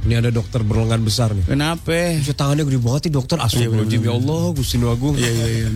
Ini 0.00 0.16
ada 0.16 0.30
dokter 0.32 0.64
berlengan 0.64 1.04
besar 1.04 1.36
nih. 1.36 1.44
Kenapa? 1.44 2.16
Bisa 2.16 2.32
tangannya 2.32 2.64
gede 2.64 2.80
banget 2.80 3.00
nih 3.10 3.12
dokter. 3.20 3.36
Astagfirullahaladzim 3.36 4.00
ya 4.00 4.12
Allah, 4.16 4.42
Gusti 4.56 4.76
Agung. 4.80 5.14
Iya 5.18 5.30
iya 5.30 5.46
iya. 5.46 5.68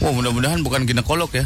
Wah 0.00 0.12
mudah-mudahan 0.14 0.62
bukan 0.62 0.86
ginekolog 0.86 1.28
ya. 1.34 1.44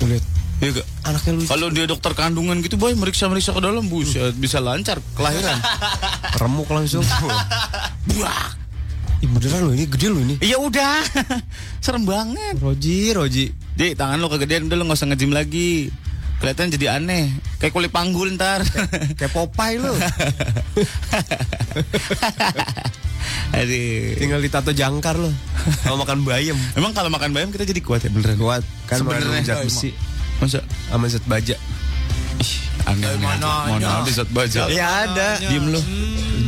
Lihat. 0.00 0.24
Iya 0.56 0.70
gak? 0.80 0.86
Anaknya 1.04 1.32
lucu. 1.36 1.48
Kalau 1.52 1.68
dia 1.68 1.84
dokter 1.84 2.12
kandungan 2.16 2.56
gitu 2.64 2.80
boy 2.80 2.96
meriksa-meriksa 2.96 3.52
ke 3.52 3.60
dalam 3.60 3.84
buset 3.92 4.32
bisa 4.40 4.56
lancar 4.56 5.04
kelahiran. 5.12 5.60
remuk 6.40 6.72
langsung. 6.72 7.04
Buah. 8.08 8.56
Ih, 9.20 9.28
beneran 9.28 9.68
loh 9.68 9.74
ini 9.76 9.84
gede 9.84 10.08
loh 10.08 10.20
ini. 10.24 10.40
Iya 10.40 10.56
udah. 10.56 11.04
Serem 11.84 12.08
banget. 12.08 12.56
Roji, 12.56 13.12
Roji. 13.12 13.52
Di 13.52 13.92
tangan 13.92 14.16
lo 14.16 14.32
kegedean 14.32 14.72
udah 14.72 14.76
lo 14.80 14.84
nggak 14.88 14.96
usah 14.96 15.08
nge-gym 15.12 15.36
lagi. 15.36 15.92
Kelihatan 16.36 16.68
jadi 16.68 16.86
aneh. 16.94 17.32
Kayak 17.56 17.72
kulit 17.72 17.90
panggul 17.90 18.28
ntar. 18.32 18.60
Kayak 19.14 19.32
Popeye 19.32 19.78
lo. 19.78 19.92
Aduh. 23.52 24.14
Tinggal 24.16 24.40
ditato 24.40 24.70
jangkar 24.70 25.16
lo. 25.16 25.30
Kalau 25.80 25.96
makan 25.96 26.22
bayam. 26.22 26.56
Emang 26.74 26.92
kalau 26.92 27.08
makan 27.08 27.32
bayam 27.32 27.48
kita 27.50 27.64
jadi 27.64 27.80
kuat 27.80 28.02
ya 28.02 28.10
beneran? 28.10 28.36
Kuat. 28.36 28.62
Kan 28.84 29.00
Sebenarnya. 29.00 29.42
zat 29.42 29.64
besi. 29.64 29.90
Masa? 30.36 30.60
Sama 30.86 31.06
zat 31.08 31.24
baja. 31.24 31.56
Ih, 32.36 32.52
aneh. 32.84 33.16
Mana 33.16 33.52
Mana 33.66 33.88
ada? 34.02 34.10
zat 34.10 34.28
baja. 34.28 34.68
Iya 34.68 34.86
ada. 35.08 35.28
Diem 35.40 35.66
lo. 35.68 35.80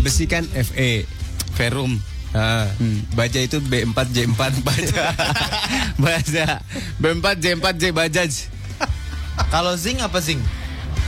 Besi 0.01 0.25
kan 0.25 0.45
Fe. 0.47 1.09
Verum. 1.55 1.97
Ah, 2.29 2.69
Hmm. 2.77 3.09
baja 3.17 3.41
itu 3.41 3.57
B4 3.59 3.97
J4 4.07 4.61
baja. 4.61 5.05
Baja. 6.05 6.61
B4 7.01 7.25
J4 7.35 7.67
J 7.75 7.85
Bajaj. 7.91 8.33
Kalau 9.49 9.79
zinc 9.79 10.03
apa 10.03 10.19
zinc? 10.19 10.43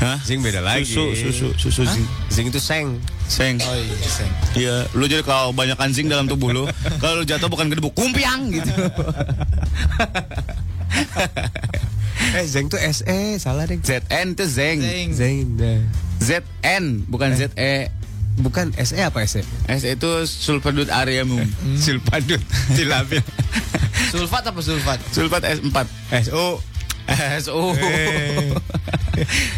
Hah? 0.00 0.16
Zing 0.24 0.40
beda 0.40 0.64
lagi. 0.64 0.88
Susu, 0.88 1.12
susu, 1.28 1.48
susu 1.60 1.82
zinc. 1.84 2.08
Zing 2.32 2.48
itu 2.48 2.56
seng. 2.56 2.96
Seng. 3.28 3.60
Oh 3.60 3.76
iya 3.76 4.08
zinc. 4.08 4.32
Iya, 4.56 4.76
lu 4.96 5.04
jadi 5.04 5.20
kalau 5.20 5.52
banyak 5.52 5.76
zinc 5.92 6.08
dalam 6.08 6.24
tubuh 6.24 6.48
lu, 6.56 6.64
kalau 7.04 7.20
lu 7.20 7.24
jatuh 7.28 7.52
bukan 7.52 7.68
gedebuk, 7.68 7.92
kumpiang 7.92 8.48
gitu. 8.48 8.72
Eh, 12.30 12.46
zeng 12.46 12.70
tuh 12.70 12.78
SE, 12.78 13.42
salah 13.42 13.66
deh. 13.66 13.80
ZN 13.82 14.38
itu 14.38 14.44
zinc. 14.46 14.78
Zinc. 14.86 15.10
Zeng. 15.18 15.36
nah. 15.58 15.82
ZN 16.22 17.08
bukan 17.10 17.34
ZE. 17.34 17.90
Bukan 18.38 18.70
SE 18.78 18.96
apa 19.02 19.26
SE? 19.26 19.42
S 19.66 19.82
itu 19.82 20.10
sulfadut 20.30 20.86
areamum. 20.94 21.42
Sulfadut, 21.74 22.38
tilapia. 22.78 23.24
Sulfat 24.14 24.46
apa 24.46 24.60
sulfat? 24.62 24.98
Sulfat 25.10 25.42
S4. 25.42 25.76
SO. 26.30 26.62
SO. 27.40 27.74
Eh. 27.74 28.54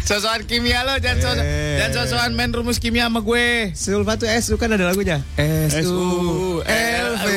Sosokan 0.03 0.43
kimia 0.43 0.83
lo 0.83 0.97
jangan 0.97 1.19
sos 1.19 1.37
Eh. 1.39 1.79
jangan 1.79 2.03
sosokan 2.03 2.31
main 2.33 2.51
rumus 2.51 2.77
kimia 2.77 3.07
sama 3.07 3.19
gue. 3.19 3.71
Sulfa 3.71 4.17
tuh 4.17 4.27
SU 4.27 4.57
kan 4.57 4.67
ada 4.67 4.83
lagunya. 4.83 5.23
S 5.39 5.85
U 5.85 6.59
L 6.59 7.09
V 7.15 7.27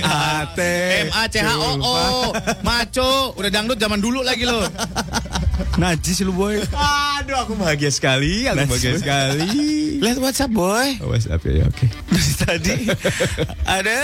A 0.00 0.48
T 0.48 0.60
M 1.04 1.08
A 1.12 1.22
C 1.26 1.36
H 1.38 1.48
O 1.52 1.70
O 1.76 1.96
Maco 2.62 3.10
Udah 3.34 3.48
dangdut 3.48 3.76
zaman 3.76 4.00
dulu 4.00 4.22
lagi 4.22 4.42
lo 4.42 4.64
Najis 5.76 6.22
lu 6.22 6.32
boy 6.32 6.58
Aduh, 7.18 7.36
aku 7.36 7.52
bahagia 7.54 7.90
sekali. 7.90 8.46
Aku 8.46 8.56
Nice. 8.56 8.70
bahagia 8.70 8.92
sekali. 8.96 9.50
Lihat 10.00 10.18
WhatsApp 10.18 10.50
boy 10.50 10.88
Oh, 10.98 11.10
WhatsApp 11.10 11.42
ya, 11.44 11.52
ya, 11.52 11.64
oke. 11.66 11.86
Dari 12.08 12.32
tadi 12.38 12.76
Ada 13.62 13.98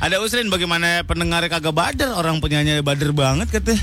Ada 0.00 0.16
Usrin 0.18 0.48
bagaimana 0.48 1.06
pendengar 1.06 1.46
kagak 1.46 1.70
bader 1.70 2.10
Orang 2.10 2.42
penyanyi 2.42 2.82
bader 2.82 3.14
banget 3.14 3.48
katanya 3.52 3.80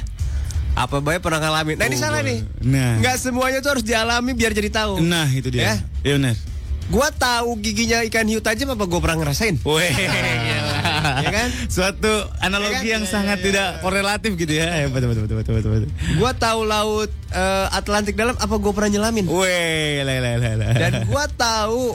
Apa 0.73 0.99
baik 0.99 1.19
pernah 1.19 1.39
ngalamin? 1.39 1.75
Nah, 1.75 1.85
ini 1.85 1.95
Oh, 1.95 2.01
salah 2.01 2.21
boleh. 2.21 2.39
nih. 2.39 2.39
Nah. 2.63 2.93
Nggak 2.99 3.15
semuanya 3.17 3.59
tuh 3.59 3.71
harus 3.73 3.83
dialami 3.83 4.31
biar 4.31 4.51
jadi 4.51 4.69
tahu. 4.69 4.99
Nah 4.99 5.27
itu 5.27 5.49
dia 5.49 5.61
Ya. 5.61 5.75
Iya 6.01 6.13
benar 6.15 6.35
Gua 6.89 7.05
tahu 7.11 7.53
giginya 7.59 8.01
ikan 8.03 8.25
hiu 8.25 8.41
tajam 8.41 8.73
apa 8.73 8.81
gua 8.83 8.97
pernah 8.97 9.21
ngerasain? 9.21 9.61
Weh, 9.61 9.93
Ya 11.21 11.29
kan? 11.29 11.47
Suatu 11.69 12.09
analogi 12.39 12.81
Ya 12.81 12.81
kan? 12.81 12.93
yang 12.97 13.03
sangat 13.05 13.39
tidak 13.39 13.77
korelatif 13.79 14.33
gitu 14.33 14.57
ya. 14.57 14.73
Hebat, 14.81 15.05
betul, 15.05 15.21
betul, 15.21 15.37
betul, 15.37 15.53
betul, 15.53 15.69
betul. 15.75 15.89
Gua 16.17 16.33
tahu 16.33 16.65
laut 16.65 17.13
eh, 17.29 17.67
Atlantik 17.69 18.17
dalam 18.17 18.33
apa 18.33 18.55
gua 18.57 18.73
pernah 18.73 18.89
nyelamin? 18.89 19.29
Weh, 19.29 20.01
lah, 20.01 20.17
lah, 20.17 20.53
lah. 20.57 20.69
Dan 20.73 21.05
gua 21.05 21.29
tahu 21.29 21.93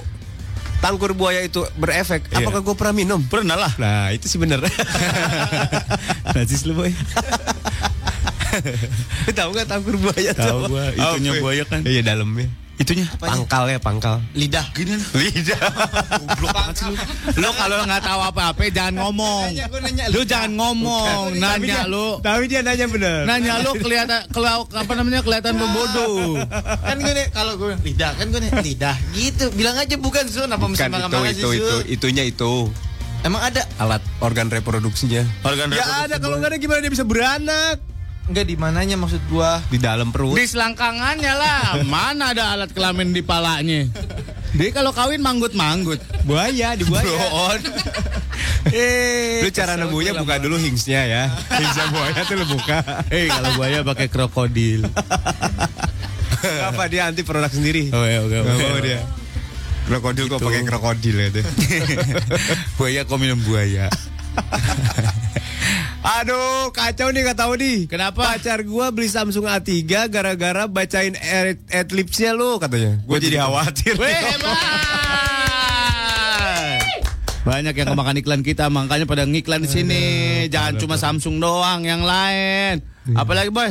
tangkur 0.78 1.10
buaya 1.10 1.42
itu 1.42 1.66
berefek. 1.74 2.30
Iya. 2.30 2.46
Apakah 2.46 2.62
gua 2.62 2.74
pernah 2.78 2.94
minum? 2.94 3.18
pernah 3.26 3.58
lah. 3.58 3.74
Nah, 3.74 4.14
itu 4.14 4.30
sih 4.30 4.38
bener. 4.38 4.62
Najis 6.38 6.70
lu 6.70 6.78
boy. 6.78 6.94
tahu 9.38 9.48
nggak 9.52 9.68
tangkur 9.68 9.94
buaya 9.96 10.30
tuh? 10.32 10.44
Tahu 10.44 10.58
gua, 10.70 10.84
itunya 10.92 11.30
Apa? 11.32 11.40
buaya 11.42 11.64
kan. 11.66 11.80
Iya 11.82 12.00
dalamnya. 12.02 12.48
Itunya. 12.74 13.06
Pangkal 13.22 13.70
ya 13.70 13.78
pangkal. 13.78 14.18
Lidah. 14.34 14.66
Gini 14.74 14.98
lah. 14.98 15.06
Lidah. 15.14 15.62
Goblok 16.26 16.50
banget 16.50 16.74
sih 16.74 16.86
lu. 16.90 16.96
Lu 17.46 17.48
kalau 17.54 17.78
nggak 17.86 18.02
tahu 18.02 18.20
apa-apa 18.20 18.60
jangan 18.66 18.94
ngomong. 18.98 19.46
Nanya, 19.46 19.64
gua 19.70 19.80
nanya 19.86 20.04
Lu 20.10 20.20
jangan 20.26 20.50
ngomong, 20.58 21.22
Tapi 21.30 21.38
nanya 21.38 21.62
dia- 21.62 21.86
lu. 21.86 22.06
Tapi 22.18 22.42
dia 22.50 22.60
nanya 22.66 22.86
bener. 22.90 23.18
Nanya 23.30 23.52
lu 23.62 23.70
kelihatan 23.78 24.26
kelau 24.34 24.66
apa 24.66 24.92
namanya 24.98 25.22
kelihatan 25.22 25.54
lu 25.54 25.66
bodoh. 25.70 26.34
Kan 26.82 26.98
gue 26.98 27.14
nih 27.14 27.26
kalau 27.30 27.54
gue 27.54 27.78
lidah 27.78 28.10
kan 28.18 28.26
gue 28.26 28.40
nih 28.42 28.50
lidah 28.58 28.96
gitu. 29.14 29.54
Bilang 29.54 29.78
aja 29.78 29.94
bukan 29.94 30.26
Sun 30.26 30.50
apa 30.50 30.66
mesti 30.66 30.90
Bukan 30.90 31.30
itu, 31.30 31.46
sih 31.54 31.62
itu, 31.62 31.62
itu, 31.62 31.76
itunya 31.94 32.26
itu 32.26 32.74
Emang 33.24 33.40
ada? 33.40 33.62
alat 33.80 34.02
organ 34.20 34.50
reproduksinya. 34.52 35.22
Organ 35.46 35.72
Ya 35.72 36.10
ada 36.10 36.18
kalau 36.18 36.36
nggak 36.36 36.50
ada 36.52 36.58
gimana 36.60 36.82
dia 36.82 36.92
bisa 36.92 37.06
beranak 37.06 37.93
Enggak 38.24 38.44
di 38.48 38.56
mananya 38.56 38.96
maksud 38.96 39.20
gua? 39.28 39.60
di 39.68 39.76
dalam 39.76 40.08
perut. 40.08 40.32
di 40.32 40.48
selangkangannya 40.48 41.32
lah. 41.36 41.62
Mana 41.92 42.32
ada 42.32 42.56
alat 42.56 42.72
kelamin 42.72 43.12
di 43.12 43.20
palanya? 43.20 43.84
Dia 44.54 44.70
kalau 44.72 44.94
kawin 44.96 45.20
manggut-manggut. 45.20 46.00
Buaya 46.24 46.72
di 46.78 46.88
buaya. 46.88 47.04
Bro 47.04 47.26
on. 47.52 47.60
eh, 48.72 49.42
Lu 49.44 49.50
cara 49.52 49.76
nemunya 49.76 50.16
buka 50.16 50.40
dulu 50.40 50.56
hingsnya 50.56 51.04
ya. 51.04 51.22
Hingsnya 51.52 51.86
buaya 51.94 52.20
tuh 52.24 52.36
lu 52.38 52.46
buka. 52.48 52.78
Eh, 53.12 53.28
kalau 53.28 53.50
buaya 53.60 53.84
pakai 53.84 54.06
krokodil. 54.08 54.88
Apa 56.44 56.88
dia 56.88 57.10
anti 57.10 57.26
produk 57.26 57.50
sendiri? 57.50 57.92
Oh 57.92 58.06
ya, 58.06 58.24
oke. 58.24 58.36
Gak 58.40 58.56
mau 58.56 58.78
dia. 58.80 59.00
Krokodil 59.84 60.26
kok 60.32 60.40
pakai 60.40 60.62
krokodil 60.64 61.16
ya 61.18 61.28
tuh. 61.28 61.44
buaya 62.80 63.04
kok 63.04 63.18
minum 63.20 63.36
buaya. 63.44 63.92
Aduh, 66.20 66.68
kacau 66.70 67.08
nih 67.08 67.32
tahu 67.32 67.56
nih. 67.56 67.78
Kenapa? 67.88 68.36
Pacar 68.36 68.60
gua 68.62 68.92
beli 68.92 69.08
Samsung 69.08 69.48
A3 69.48 69.72
gara-gara 70.06 70.68
bacain 70.68 71.16
ad, 71.16 71.56
adlibsnya 71.72 72.36
lu 72.36 72.60
katanya. 72.60 73.00
Gua 73.08 73.16
jadi 73.16 73.40
khawatir. 73.42 73.96
Weh. 73.96 74.12
Banyak 77.44 77.76
yang 77.76 77.88
kemakan 77.92 78.16
iklan 78.24 78.40
kita, 78.40 78.72
makanya 78.72 79.04
pada 79.04 79.28
ngiklan 79.28 79.64
di 79.64 79.68
sini. 79.68 80.02
Jangan 80.48 80.80
cuma 80.80 80.96
Samsung 80.96 81.36
doang, 81.36 81.84
yang 81.84 82.00
lain. 82.00 82.80
Apalagi 83.12 83.52
boy? 83.52 83.68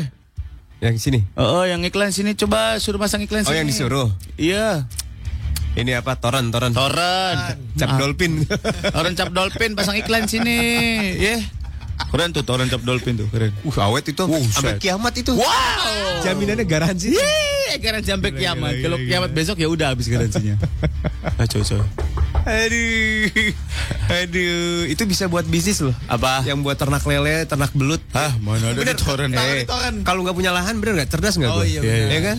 Yang 0.78 1.02
sini. 1.02 1.20
Oh, 1.34 1.62
oh, 1.62 1.64
yang 1.66 1.82
iklan 1.82 2.14
sini 2.14 2.36
coba 2.36 2.78
suruh 2.78 3.02
pasang 3.02 3.26
iklan 3.26 3.42
Oh, 3.42 3.50
sini. 3.50 3.64
yang 3.64 3.68
disuruh. 3.70 4.10
Iya. 4.38 4.86
Ini 5.74 5.92
apa? 5.98 6.14
Toren, 6.16 6.54
toren. 6.54 6.70
Toren. 6.70 7.38
Cap 7.74 7.90
Ah, 7.90 7.98
dolphin. 7.98 8.46
Toren 8.94 9.14
cap 9.18 9.30
dolphin 9.34 9.74
pasang 9.74 9.98
iklan 9.98 10.30
sini. 10.30 10.58
Ya. 11.18 11.42
Keren 12.10 12.30
tuh 12.30 12.46
toren 12.46 12.70
cap 12.70 12.82
dolphin 12.82 13.18
tuh, 13.18 13.26
keren. 13.30 13.50
Uh, 13.62 13.74
awet 13.82 14.06
itu. 14.06 14.22
Sampai 14.50 14.78
kiamat 14.78 15.14
itu. 15.16 15.34
Wow. 15.34 16.22
Jaminannya 16.22 16.66
garansi. 16.66 17.10
Yeay, 17.10 17.82
garansi 17.82 18.14
sampai 18.14 18.34
kiamat. 18.34 18.78
Kalau 18.80 18.98
kiamat 18.98 19.34
besok 19.34 19.58
ya 19.58 19.66
udah 19.66 19.98
habis 19.98 20.06
garansinya. 20.06 20.58
Ah, 21.26 21.46
coy, 21.50 21.66
coy. 21.66 21.82
Aduh. 22.44 23.30
Aduh, 24.12 24.84
itu 24.86 25.04
bisa 25.06 25.26
buat 25.26 25.48
bisnis 25.48 25.80
loh. 25.80 25.96
Apa? 26.06 26.44
Yang 26.46 26.60
buat 26.62 26.78
ternak 26.78 27.02
lele, 27.02 27.48
ternak 27.48 27.72
belut. 27.74 28.02
Hah, 28.12 28.36
mana 28.38 28.74
ada 28.74 28.78
Bener. 28.78 28.94
di 28.94 29.00
toren? 29.00 29.30
Eh, 29.32 29.64
kalau 30.04 30.22
nggak 30.22 30.36
punya 30.36 30.52
lahan 30.54 30.78
bener 30.78 31.02
nggak 31.02 31.10
cerdas 31.10 31.40
nggak? 31.40 31.50
Oh, 31.50 31.62
gua? 31.62 31.66
iya, 31.66 31.80
bener. 31.82 32.10
Iya 32.10 32.20
kan? 32.22 32.38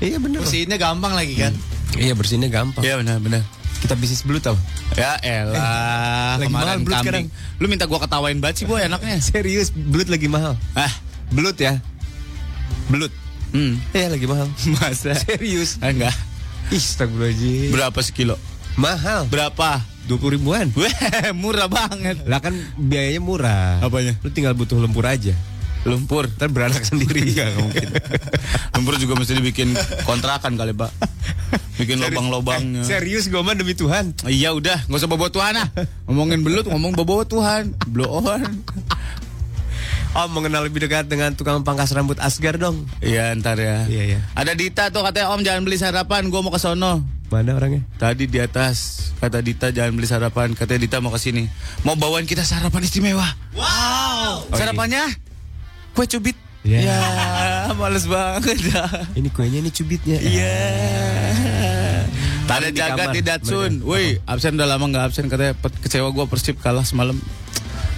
Iya 0.00 0.16
bener. 0.16 0.38
Bersihinnya 0.40 0.78
gampang 0.78 1.12
lagi 1.12 1.34
kan. 1.36 1.52
Iya 1.96 2.12
bersihnya 2.16 2.48
gampang. 2.48 2.82
Iya 2.82 3.00
benar, 3.00 3.20
benar. 3.20 3.42
Kita 3.82 3.98
bisnis 3.98 4.22
belut 4.22 4.46
tau. 4.46 4.54
Ya 4.94 5.18
elah, 5.26 6.38
Lagi 6.38 6.46
mahal 6.54 6.78
kemarin 6.78 6.80
belut 6.86 6.96
kambing. 7.02 7.26
Lu 7.58 7.66
minta 7.66 7.84
gua 7.90 7.98
ketawain 7.98 8.38
banget 8.38 8.62
sih 8.62 8.66
boy 8.70 8.78
anaknya. 8.78 9.18
Serius, 9.34 9.74
belut 9.74 10.06
lagi 10.06 10.30
mahal. 10.30 10.54
Ah, 10.72 10.92
Belut 11.32 11.56
ya. 11.56 11.80
Belut. 12.92 13.10
hmm. 13.50 13.80
Iya 13.90 14.12
lagi 14.12 14.26
mahal. 14.28 14.46
Masa? 14.78 15.16
Serius. 15.16 15.80
Enggak. 15.80 16.14
Astagfirullahaladzim. 16.70 17.70
Berapa 17.74 17.98
sekilo? 18.00 18.36
Mahal. 18.78 19.28
Berapa? 19.28 19.82
20 20.08 20.34
ribuan. 20.38 20.66
Weh, 20.74 20.90
murah 21.36 21.70
banget. 21.70 22.26
Lah 22.26 22.42
kan 22.42 22.54
biayanya 22.74 23.20
murah. 23.22 23.78
Apanya? 23.80 24.18
Lu 24.24 24.30
tinggal 24.30 24.52
butuh 24.54 24.78
lempur 24.80 25.06
aja. 25.06 25.34
Lumpur. 25.82 26.30
Ntar 26.30 26.50
beranak 26.50 26.86
sendiri. 26.86 27.26
Nggak 27.34 27.58
mungkin. 27.58 27.88
Lumpur 28.78 28.94
juga 28.98 29.14
mesti 29.18 29.34
dibikin 29.34 29.74
kontrakan 30.06 30.54
kali, 30.54 30.72
Pak. 30.74 30.90
Bikin 31.76 31.98
lubang-lubangnya. 31.98 32.86
Serius 32.86 33.26
gue 33.28 33.40
mah 33.42 33.56
demi 33.56 33.74
Tuhan. 33.74 34.14
Iya 34.24 34.54
udah, 34.56 34.86
nggak 34.88 34.98
usah 35.02 35.10
bawa 35.10 35.28
Tuhan 35.28 35.52
ah. 35.58 35.68
Ngomongin 36.08 36.40
belut, 36.40 36.64
ngomong 36.68 36.94
bawa 36.96 37.26
Tuhan. 37.26 37.74
Blow 37.90 38.22
on. 38.22 38.62
Om 40.12 40.28
mengenal 40.28 40.68
lebih 40.68 40.84
dekat 40.84 41.08
dengan 41.08 41.32
tukang 41.32 41.64
pangkas 41.64 41.88
rambut 41.96 42.20
Asgar 42.20 42.60
dong. 42.60 42.84
Iya 43.00 43.32
ntar 43.40 43.56
ya. 43.56 43.88
Iya, 43.88 44.02
iya. 44.16 44.20
Ada 44.36 44.52
Dita 44.52 44.92
tuh 44.92 45.00
katanya 45.00 45.32
Om 45.32 45.40
jangan 45.40 45.64
beli 45.64 45.80
sarapan, 45.80 46.28
gua 46.28 46.44
mau 46.44 46.52
ke 46.52 46.60
sono. 46.60 47.00
Mana 47.32 47.56
orangnya? 47.56 47.80
Tadi 47.96 48.28
di 48.28 48.36
atas 48.36 49.08
kata 49.16 49.40
Dita 49.40 49.72
jangan 49.72 49.96
beli 49.96 50.04
sarapan, 50.04 50.52
katanya 50.52 50.84
Dita 50.84 51.00
mau 51.00 51.08
ke 51.08 51.20
sini. 51.20 51.48
Mau 51.88 51.96
bawain 51.96 52.28
kita 52.28 52.44
sarapan 52.44 52.84
istimewa. 52.84 53.24
Wow. 53.56 54.52
Sarapannya 54.52 55.31
kue 55.92 56.06
cubit. 56.08 56.36
Ya. 56.62 56.78
Ya, 56.78 56.98
males 57.80 58.06
banget 58.06 58.58
dah. 58.70 58.86
Ini 59.18 59.28
kuenya 59.34 59.58
ini 59.66 59.70
cubitnya. 59.74 60.18
Iya. 60.22 60.58
Tadi 62.46 62.66
Ada 62.66 62.68
di 62.70 62.78
jaga 62.78 63.04
di 63.10 63.20
Datsun. 63.22 63.72
Woi, 63.82 64.18
absen 64.26 64.54
udah 64.54 64.66
lama 64.70 64.84
nggak 64.90 65.04
absen 65.10 65.26
katanya 65.26 65.58
kecewa 65.58 66.10
gua 66.14 66.30
Persib 66.30 66.58
kalah 66.62 66.86
semalam. 66.86 67.18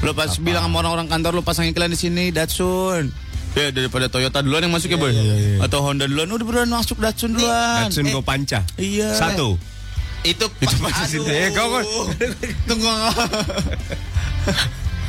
Lo 0.05 0.13
pas 0.13 0.33
bilang 0.41 0.69
sama 0.69 0.85
orang-orang 0.85 1.09
kantor 1.09 1.41
lo 1.41 1.43
pasang 1.45 1.69
iklan 1.69 1.93
di 1.93 1.99
sini 2.01 2.33
Datsun. 2.33 3.13
Ya 3.55 3.71
daripada 3.71 4.11
Toyota 4.11 4.43
duluan 4.43 4.67
yang 4.67 4.75
masuk 4.75 4.91
ya 4.91 4.99
boy 4.99 5.15
Atau 5.63 5.79
Honda 5.87 6.11
duluan 6.11 6.27
Udah 6.27 6.43
beruan 6.43 6.67
masuk 6.75 6.99
Datsun 6.99 7.39
duluan 7.39 7.87
Datsun 7.87 8.11
Go 8.11 8.19
Panca. 8.19 8.67
Iya 8.75 9.15
Satu. 9.15 9.55
Itu 10.27 10.51
Itu 10.59 10.77
pasti 10.83 11.17
sih. 11.17 11.21
Eh, 11.23 11.53
kau 11.55 11.69
kau. 11.69 11.85
Tunggu. 12.69 12.89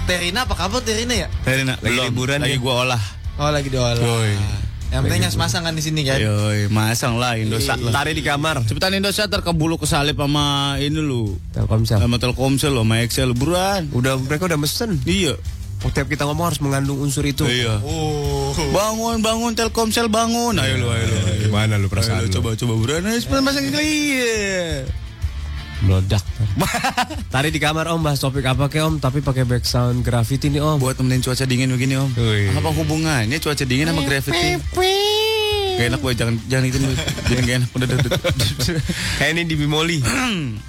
Terina 0.05 0.45
apa 0.45 0.53
kabar 0.53 0.81
Terina 0.81 1.13
ya? 1.15 1.27
Terina, 1.41 1.73
Lagi 1.75 1.97
belum. 1.97 2.05
liburan 2.09 2.37
Lagi 2.39 2.55
dia. 2.55 2.61
gua 2.61 2.73
olah 2.85 3.03
Oh 3.35 3.51
lagi 3.51 3.67
diolah. 3.67 3.99
Yoi. 3.99 4.31
Yang 4.95 5.01
penting 5.03 5.21
yang 5.27 5.33
masang 5.35 5.61
kan 5.61 5.75
di 5.75 5.83
sini 5.83 6.07
kan. 6.07 6.23
Yoi, 6.23 6.71
masang 6.71 7.19
lah 7.19 7.35
Indosat 7.35 7.83
lah 7.83 7.91
Tarik 7.91 8.15
di 8.15 8.23
kamar. 8.23 8.63
Cepetan 8.63 8.95
Indosat 8.95 9.27
terkebulu 9.27 9.75
kesalip 9.75 10.15
sama 10.15 10.79
ini 10.79 10.95
lu 10.95 11.35
Telkomsel. 11.51 11.99
Sama 11.99 12.15
Telkomsel 12.15 12.71
lo, 12.71 12.81
sama 12.81 13.03
Excel 13.03 13.33
buruan 13.33 13.91
Udah 13.91 14.15
mereka 14.15 14.47
udah 14.47 14.55
mesen. 14.55 15.01
Iya 15.03 15.35
Oh, 15.83 15.91
tiap 15.91 16.07
kita 16.07 16.23
ngomong 16.23 16.47
harus 16.47 16.63
mengandung 16.63 16.97
unsur 16.97 17.21
itu. 17.21 17.43
Iya 17.43 17.83
Oh. 17.83 18.55
Bangun, 18.71 19.19
bangun 19.19 19.51
Telkomsel 19.51 20.07
bangun 20.07 20.55
Ayo 20.55 20.79
lu, 20.79 20.87
ayo 20.87 21.03
lu. 21.03 21.17
Gimana 21.43 21.75
lu 21.75 21.91
perasaan 21.91 22.23
Ayo, 22.23 22.31
lu? 22.31 22.39
coba 22.39 22.55
coba 22.55 22.73
buruan 22.73 23.03
ayo 23.03 23.19
cepetan 23.19 23.43
pasang 23.43 23.67
iklan 23.67 23.83
Iya 23.83 24.85
Meledak. 25.83 26.23
Tadi 27.33 27.51
di 27.51 27.59
kamar 27.59 27.91
Om 27.91 27.99
bahas 27.99 28.23
topik 28.23 28.47
apa 28.47 28.71
ke 28.71 28.79
Om, 28.79 29.03
tapi 29.03 29.19
pakai 29.19 29.43
background 29.43 30.07
graffiti 30.07 30.47
nih 30.47 30.63
Om. 30.63 30.79
Buat 30.79 31.01
temenin 31.01 31.19
cuaca 31.19 31.43
dingin 31.43 31.73
begini 31.75 31.99
om 31.99 32.07
Wih. 32.15 32.55
Apa 32.55 32.71
hubungannya 32.71 33.35
cuaca 33.43 33.63
dingin 33.67 33.91
sama 33.91 34.07
graffiti 34.07 34.55
Gak 35.75 35.91
enak 35.91 35.99
boy, 35.99 36.15
jangan 36.15 36.39
jangan 36.47 36.71
itu 36.71 36.77
Jadi 37.27 37.41
gak 37.43 37.55
enak 37.59 37.69
udah, 37.75 37.87
udah, 37.91 37.97
udah. 38.07 38.19
Kayak 39.19 39.31
ini 39.35 39.41
di 39.43 39.55
Bimoli. 39.59 39.99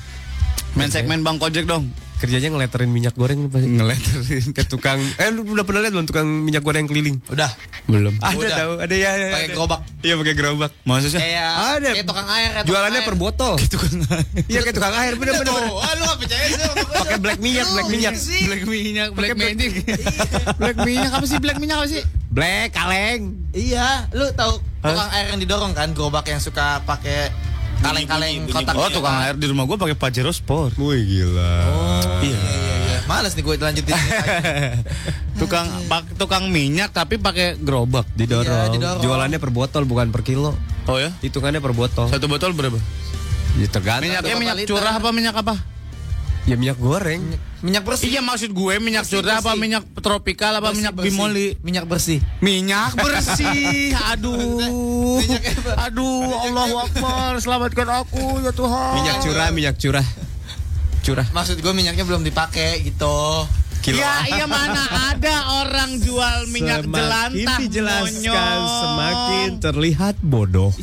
Main 0.77 0.91
segmen 0.91 1.23
Bang 1.23 1.39
Kojek 1.39 1.65
dong 1.71 2.06
Kerjanya 2.17 2.49
ngeleterin 2.49 2.89
minyak 2.89 3.13
goreng 3.13 3.47
pasti. 3.47 3.69
Ngeleterin 3.69 4.45
Ke 4.51 4.65
tukang 4.65 4.97
Eh 5.17 5.29
lu 5.29 5.45
udah 5.45 5.63
pernah 5.63 5.81
lihat 5.81 5.93
belum 5.93 6.05
tukang 6.05 6.25
minyak 6.25 6.61
goreng 6.61 6.85
keliling? 6.85 7.21
Udah. 7.27 7.53
Belum 7.85 8.17
Ada 8.19 8.33
Udah. 8.35 8.57
tahu, 8.57 8.73
ada 8.81 8.95
ya. 8.95 9.11
ya, 9.13 9.29
Pakai 9.31 9.43
ada. 9.43 9.53
gerobak. 9.53 9.81
Iya 10.01 10.15
pakai 10.17 10.35
gerobak. 10.35 10.71
Maksudnya 10.83 11.21
Kayak 11.21 11.51
Ada. 11.77 11.91
Kayak 11.93 12.07
tukang 12.07 12.27
air. 12.27 12.41
kayak 12.47 12.55
tukang 12.57 12.69
Jualannya 12.69 12.99
air. 12.99 13.07
per 13.07 13.17
botol. 13.17 13.55
Iya 14.47 14.61
kayak 14.63 14.75
tukang 14.75 14.95
air, 14.95 15.13
bener 15.15 15.35
bener. 15.37 15.53
bener. 15.53 15.69
Oh, 15.69 15.79
ah, 15.79 15.93
lu 15.93 16.03
gak 16.05 16.19
percaya 16.19 16.45
sih. 16.47 16.65
Pakai 16.97 17.19
black 17.19 17.39
minyak, 17.39 17.67
black 17.69 17.89
minyak. 17.89 18.15
Black 18.17 18.63
minyak, 18.65 19.09
black 19.11 19.31
Pakai 19.31 19.37
black- 19.37 19.55
magic 19.55 19.73
Black 20.61 20.77
minyak 20.83 21.11
apa 21.13 21.27
sih 21.27 21.39
black 21.39 21.59
minyak 21.59 21.77
apa 21.77 21.87
sih? 21.87 22.03
Black 22.29 22.69
kaleng. 22.71 23.23
Iya, 23.51 24.09
lu 24.11 24.29
tahu 24.33 24.57
tukang 24.79 25.11
air 25.11 25.27
yang 25.31 25.39
didorong 25.39 25.73
kan, 25.73 25.93
gerobak 25.93 26.25
yang 26.25 26.39
suka 26.39 26.81
pakai 26.83 27.29
kaleng-kaleng 27.79 28.49
kotak. 28.49 28.75
Oh 28.75 28.89
tukang 28.89 29.17
air 29.21 29.35
di 29.35 29.47
rumah 29.47 29.65
gua 29.65 29.77
pakai 29.77 29.95
Pajero 29.95 30.31
Sport 30.31 30.77
Wih 30.77 31.03
gila. 31.03 31.55
Iya 32.21 32.41
Males 33.07 33.39
nih 33.39 33.47
gue 33.47 33.55
lanjutin. 33.57 33.95
Tukang 35.41 35.71
pak- 35.87 36.11
tukang 36.19 36.51
minyak 36.51 36.91
tapi 36.91 37.23
pakai 37.23 37.55
gerobak 37.55 38.03
Didorong. 38.19 38.43
Iya, 38.43 38.75
didorong. 38.75 39.03
Jualannya 39.05 39.39
per 39.39 39.55
botol 39.55 39.87
bukan 39.87 40.11
per 40.11 40.27
kilo. 40.27 40.59
Oh 40.91 40.99
ya? 40.99 41.15
Hitungannya 41.23 41.63
per 41.63 41.71
botol. 41.71 42.11
Satu 42.11 42.27
botol 42.27 42.51
berapa? 42.51 42.75
Ya 43.57 43.71
tergantung. 43.71 44.11
Minyaknya 44.11 44.35
minyak 44.37 44.57
curah 44.67 44.99
apa 44.99 45.09
minyak 45.15 45.39
apa? 45.39 45.55
Ya 46.51 46.59
minyak 46.59 46.83
goreng. 46.83 47.23
minyak 47.23 47.43
bersih. 47.83 48.09
Iya 48.09 48.21
maksud 48.21 48.51
gue 48.51 48.75
minyak 48.79 49.03
Bersih, 49.03 49.19
curah 49.19 49.37
apa 49.37 49.49
bersih. 49.49 49.59
minyak 49.59 49.83
tropikal 49.97 50.53
apa 50.53 50.61
Bersih, 50.65 50.77
minyak 50.79 50.93
bersih. 50.93 51.09
bimoli? 51.11 51.47
Minyak 51.61 51.85
bersih. 51.85 52.19
Minyak 52.39 52.93
bersih. 53.03 53.91
Aduh. 54.09 55.19
Aduh, 55.83 56.21
Allahu 56.43 56.77
Akbar, 56.81 57.37
selamatkan 57.37 57.89
aku 57.97 58.39
ya 58.41 58.51
Tuhan. 58.51 58.93
Minyak 58.95 59.17
curah, 59.21 59.49
minyak 59.51 59.75
curah. 59.77 60.07
Curah. 61.01 61.27
Maksud 61.29 61.57
gue 61.57 61.73
minyaknya 61.73 62.03
belum 62.03 62.21
dipakai 62.21 62.83
gitu. 62.83 63.47
Kilo. 63.79 63.97
Ya, 63.97 64.27
iya 64.27 64.45
mana 64.45 64.83
ada 65.15 65.37
orang 65.63 65.95
jual 65.97 66.51
minyak 66.51 66.83
Semakin 66.83 66.99
jelantah 66.99 67.57
dijelaskan 67.61 68.19
monyong. 68.19 68.63
semakin 68.75 69.49
terlihat 69.61 70.15
bodoh. 70.19 70.75
Gue 70.75 70.83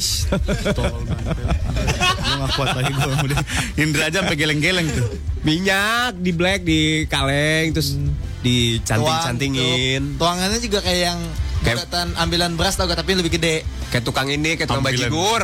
gak 2.43 2.53
kuat 2.53 2.69
lagi 2.73 2.91
gue 2.91 3.03
udah. 3.25 3.41
Indra 3.75 4.03
aja 4.05 4.17
sampai 4.19 4.35
geleng-geleng 4.35 4.87
tuh. 4.87 5.07
Minyak 5.41 6.15
di 6.17 6.31
black 6.31 6.61
di 6.61 6.81
kaleng 7.05 7.71
terus 7.71 7.95
dicanting-cantingin. 8.41 10.15
Tuang- 10.15 10.37
Tuangannya 10.39 10.59
juga 10.59 10.79
kayak 10.79 10.99
yang 11.05 11.19
Kayak- 11.61 11.77
bulatan 11.81 12.07
ambilan 12.17 12.51
beras 12.53 12.75
tau 12.75 12.85
gak 12.85 12.97
tapi 12.97 13.15
lebih 13.15 13.31
gede. 13.31 13.63
Kayak 13.89 14.03
tukang 14.03 14.27
ini, 14.27 14.55
kayak 14.55 14.67
tukang 14.67 14.83
Tampilan. 14.83 15.07
bajigur. 15.07 15.43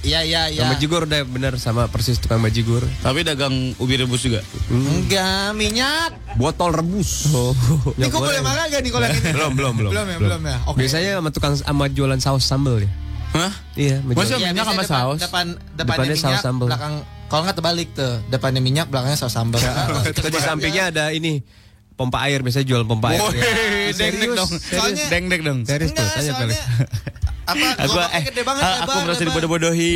Iya 0.00 0.24
iya 0.24 0.42
iya. 0.48 0.64
Tukang 0.64 0.72
bajigur 0.72 1.00
udah 1.04 1.20
bener 1.24 1.52
sama 1.56 1.84
persis 1.86 2.16
tukang 2.16 2.40
bajigur. 2.40 2.80
Tapi 2.98 3.20
dagang 3.20 3.52
ubi 3.76 3.94
rebus 3.94 4.22
juga. 4.22 4.40
Enggak, 4.66 5.52
minyak. 5.52 6.16
Botol 6.34 6.72
rebus. 6.72 7.28
Oh. 7.30 7.52
Ini 7.98 8.08
kok 8.08 8.16
boleh 8.18 8.40
makan 8.40 8.64
gak 8.66 8.80
nih 8.80 8.90
kalau 8.90 9.06
ini? 9.06 9.20
Belum, 9.30 9.52
belum, 9.52 9.72
belum. 9.76 9.90
Belum 9.92 10.06
ya, 10.06 10.16
belum 10.18 10.40
ya. 10.42 10.56
Oke. 10.64 10.76
Biasanya 10.80 11.10
sama 11.16 11.28
tukang 11.28 11.54
sama 11.54 11.84
jualan 11.86 12.16
saus 12.16 12.42
sambal 12.42 12.80
ya. 12.80 12.88
Hah? 13.30 13.52
Iya, 13.74 14.02
menjual. 14.02 14.26
Masa 14.26 14.36
minyak 14.36 14.64
sama 14.64 14.74
biasanya 14.74 14.82
depan, 14.82 14.90
saus? 14.90 15.18
Depan, 15.20 15.46
depannya 15.70 15.78
Depannya 15.78 16.16
saus 16.16 16.24
minyak, 16.26 16.42
sambal. 16.42 16.66
belakang 16.66 16.94
kalau 17.26 17.42
nggak 17.46 17.56
terbalik 17.56 17.88
tuh. 17.94 18.14
Depannya 18.26 18.60
minyak, 18.60 18.86
belakangnya 18.90 19.18
saus 19.18 19.34
sambal. 19.34 19.62
Terus 20.10 20.28
di 20.28 20.40
sampingnya 20.40 20.84
ada 20.90 21.04
ini 21.10 21.38
pompa 21.94 22.24
air 22.24 22.40
biasanya 22.40 22.66
jual 22.66 22.82
pompa 22.82 23.12
air. 23.12 23.20
Woi, 23.20 23.36
Ya. 23.36 23.92
deng-deng 23.92 23.94
Serius, 23.94 24.36
dong. 24.36 24.50
serius. 24.56 25.08
Deng-deng 25.08 25.42
dong. 25.42 25.58
Serius 25.62 25.90
tuh, 25.92 26.06
soalnya 26.06 26.34
Felix. 26.36 26.58
apa 27.50 27.66
Aku 27.82 27.98
eh 28.14 28.22
gede 28.24 28.42
banget 28.46 28.62
ah, 28.62 28.76
aku 28.82 28.96
merasa 29.02 29.22
dibodoh-bodohi. 29.26 29.94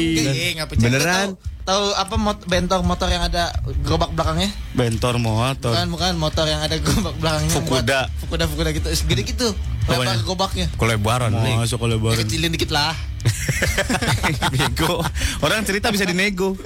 Iya. 0.53 0.67
Beneran? 0.67 1.29
Tahu, 1.35 1.54
tahu 1.65 1.97
apa 1.97 2.15
mot 2.21 2.39
bentor 2.45 2.85
motor 2.85 3.09
yang 3.09 3.25
ada 3.25 3.49
gerobak 3.81 4.13
belakangnya? 4.13 4.53
Bentor 4.77 5.17
motor. 5.17 5.73
Bukan, 5.73 5.89
bukan 5.97 6.13
motor 6.21 6.45
yang 6.45 6.61
ada 6.61 6.77
gerobak 6.77 7.17
belakangnya. 7.17 7.53
Fukuda. 7.57 8.01
Buat- 8.05 8.09
Fukuda, 8.21 8.45
Fukuda 8.49 8.71
gitu. 8.77 8.89
Segede 8.93 9.25
gitu. 9.25 9.49
Apanya? 9.85 10.17
gerobaknya. 10.21 10.67
Kelebaran 10.77 11.33
nih. 11.33 11.57
Masuk 11.61 11.81
kalau 11.81 11.97
baru. 12.01 12.21
Kecilin 12.21 12.53
dikit 12.53 12.73
lah. 12.73 12.93
Bego. 14.53 15.01
Orang 15.41 15.65
cerita 15.65 15.89
bisa 15.89 16.05
dinego. 16.05 16.57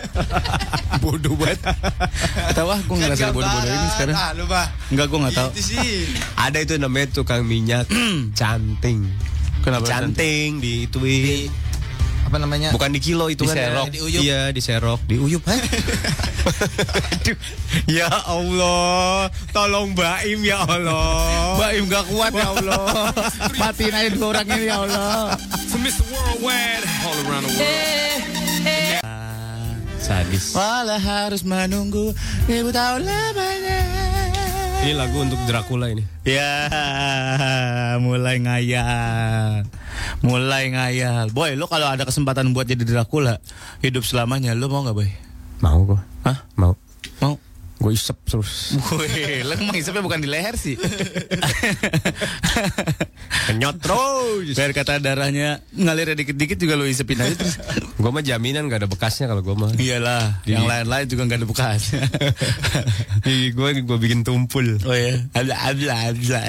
Bodoh 1.03 1.35
banget. 1.39 1.63
Tahu 2.59 2.69
ah, 2.71 2.81
gue 2.83 2.97
ngerasa 2.99 3.31
bodoh-bodoh 3.31 3.71
ini 3.71 3.89
sekarang. 3.95 4.15
Ah, 4.19 4.31
lu 4.35 4.45
mah. 4.51 4.67
Enggak, 4.91 5.07
gue 5.07 5.19
nggak 5.23 5.35
tahu. 5.39 5.49
Itu 5.55 5.63
sih. 5.63 6.11
Ada 6.35 6.59
itu 6.67 6.75
namanya 6.79 7.07
tukang 7.15 7.47
minyak 7.47 7.87
canting. 8.35 9.07
Kenapa 9.63 9.87
Canting 9.87 10.63
di 10.63 10.87
Di 10.87 10.87
ituin. 10.91 11.68
Apa 12.29 12.37
namanya? 12.37 12.69
Bukan 12.77 12.93
di 12.93 13.01
kilo 13.01 13.33
itu 13.33 13.49
kan. 13.49 13.57
Diserok. 13.57 13.87
Diuyup. 13.89 14.23
Iya, 14.23 14.41
diserok, 14.53 15.01
diuyup. 15.09 15.43
Hah? 15.49 15.61
Aduh. 17.17 17.39
Ya 17.89 18.09
Allah, 18.09 19.33
tolong 19.57 19.97
Mbak 19.97 20.19
Im 20.29 20.41
ya 20.45 20.61
Allah. 20.69 21.57
Mbak 21.57 21.71
Im 21.81 21.85
gak 21.89 22.05
kuat 22.13 22.33
ya 22.37 22.49
Allah. 22.53 23.13
Matiin 23.57 23.95
aja 23.97 24.09
dua 24.13 24.27
orang 24.37 24.47
ini 24.53 24.65
ya 24.69 24.77
Allah. 24.85 25.37
Sadis. 29.99 30.57
Walau 30.57 30.97
harus 30.97 31.45
menunggu 31.45 32.17
ribu 32.49 32.73
tahun 32.73 33.05
lamanya. 33.05 33.81
Ini 34.79 34.95
lagu 34.95 35.19
untuk 35.19 35.41
Dracula 35.51 35.91
ini. 35.91 36.07
Ya, 36.23 36.71
mulai 37.99 38.39
ngayal. 38.39 39.67
Mulai 40.23 40.71
ngayal. 40.71 41.35
Boy, 41.35 41.59
lo 41.59 41.67
kalau 41.67 41.91
ada 41.91 42.07
kesempatan 42.07 42.55
buat 42.55 42.71
jadi 42.71 42.87
Dracula, 42.87 43.43
hidup 43.83 44.07
selamanya, 44.07 44.55
lo 44.55 44.71
mau 44.71 44.87
nggak, 44.87 44.95
boy? 44.95 45.11
Mau 45.59 45.83
gua. 45.83 46.01
Hah? 46.23 46.47
Mau. 46.55 46.79
Mau? 47.19 47.35
Gue 47.79 47.95
isep 47.95 48.19
terus. 48.27 48.75
Wih, 48.99 49.47
lo 49.47 49.55
emang 49.55 49.79
isepnya 49.79 50.03
bukan 50.03 50.19
di 50.19 50.27
leher 50.27 50.59
sih. 50.59 50.75
Kenyot 53.47 53.79
terus. 53.79 54.59
Biar 54.59 54.75
kata 54.75 54.99
darahnya 54.99 55.63
ngalir 55.71 56.19
dikit-dikit 56.19 56.59
juga 56.59 56.75
lo 56.75 56.85
isepin 56.91 57.23
aja 57.23 57.39
terus. 57.39 57.55
Gue 57.95 58.11
mah 58.11 58.27
jaminan 58.27 58.67
gak 58.67 58.83
ada 58.83 58.89
bekasnya 58.91 59.31
kalau 59.31 59.47
gue 59.47 59.55
mah. 59.55 59.71
Iyalah, 59.79 60.43
yang 60.43 60.67
lain-lain 60.67 61.07
juga 61.07 61.23
nggak 61.31 61.39
ada 61.39 61.49
bekas. 61.49 61.83
Ih, 63.31 63.55
gue 63.55 63.71
gue 63.87 63.99
bikin 64.03 64.27
tumpul. 64.27 64.67
oh 64.83 64.97
ya, 64.99 65.23
abla 65.39 65.55
abla 65.63 65.95
abla. 66.11 66.43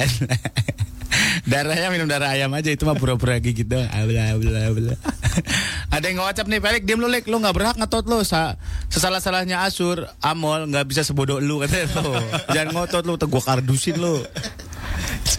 Darahnya 1.50 1.90
minum 1.90 2.06
darah 2.06 2.34
ayam 2.34 2.52
aja 2.54 2.70
itu 2.70 2.86
mah 2.86 2.98
pura-pura 2.98 3.42
gigit 3.42 3.66
doang. 3.66 3.90
Abla 3.90 4.36
abla 4.36 4.60
abla. 4.70 4.94
Ada 5.96 6.06
yang 6.10 6.22
ngewacap 6.22 6.46
nih, 6.46 6.60
Pelik, 6.62 6.84
diam 6.86 7.00
lu, 7.02 7.10
Lek. 7.10 7.26
Lu 7.26 7.42
gak 7.42 7.56
berhak 7.56 7.76
ngotot 7.78 8.06
lu. 8.06 8.22
Sa 8.22 8.58
Sesalah-salahnya 8.90 9.66
Asur, 9.66 10.06
Amol 10.22 10.70
gak 10.70 10.86
bisa 10.90 11.02
sebodoh 11.02 11.42
lu 11.42 11.62
katanya 11.66 11.90
lu. 12.02 12.14
Jangan 12.56 12.70
ngotot 12.76 13.04
lu, 13.06 13.14
tuh 13.18 13.28
gua 13.30 13.42
kardusin 13.42 13.98
lu. 13.98 14.22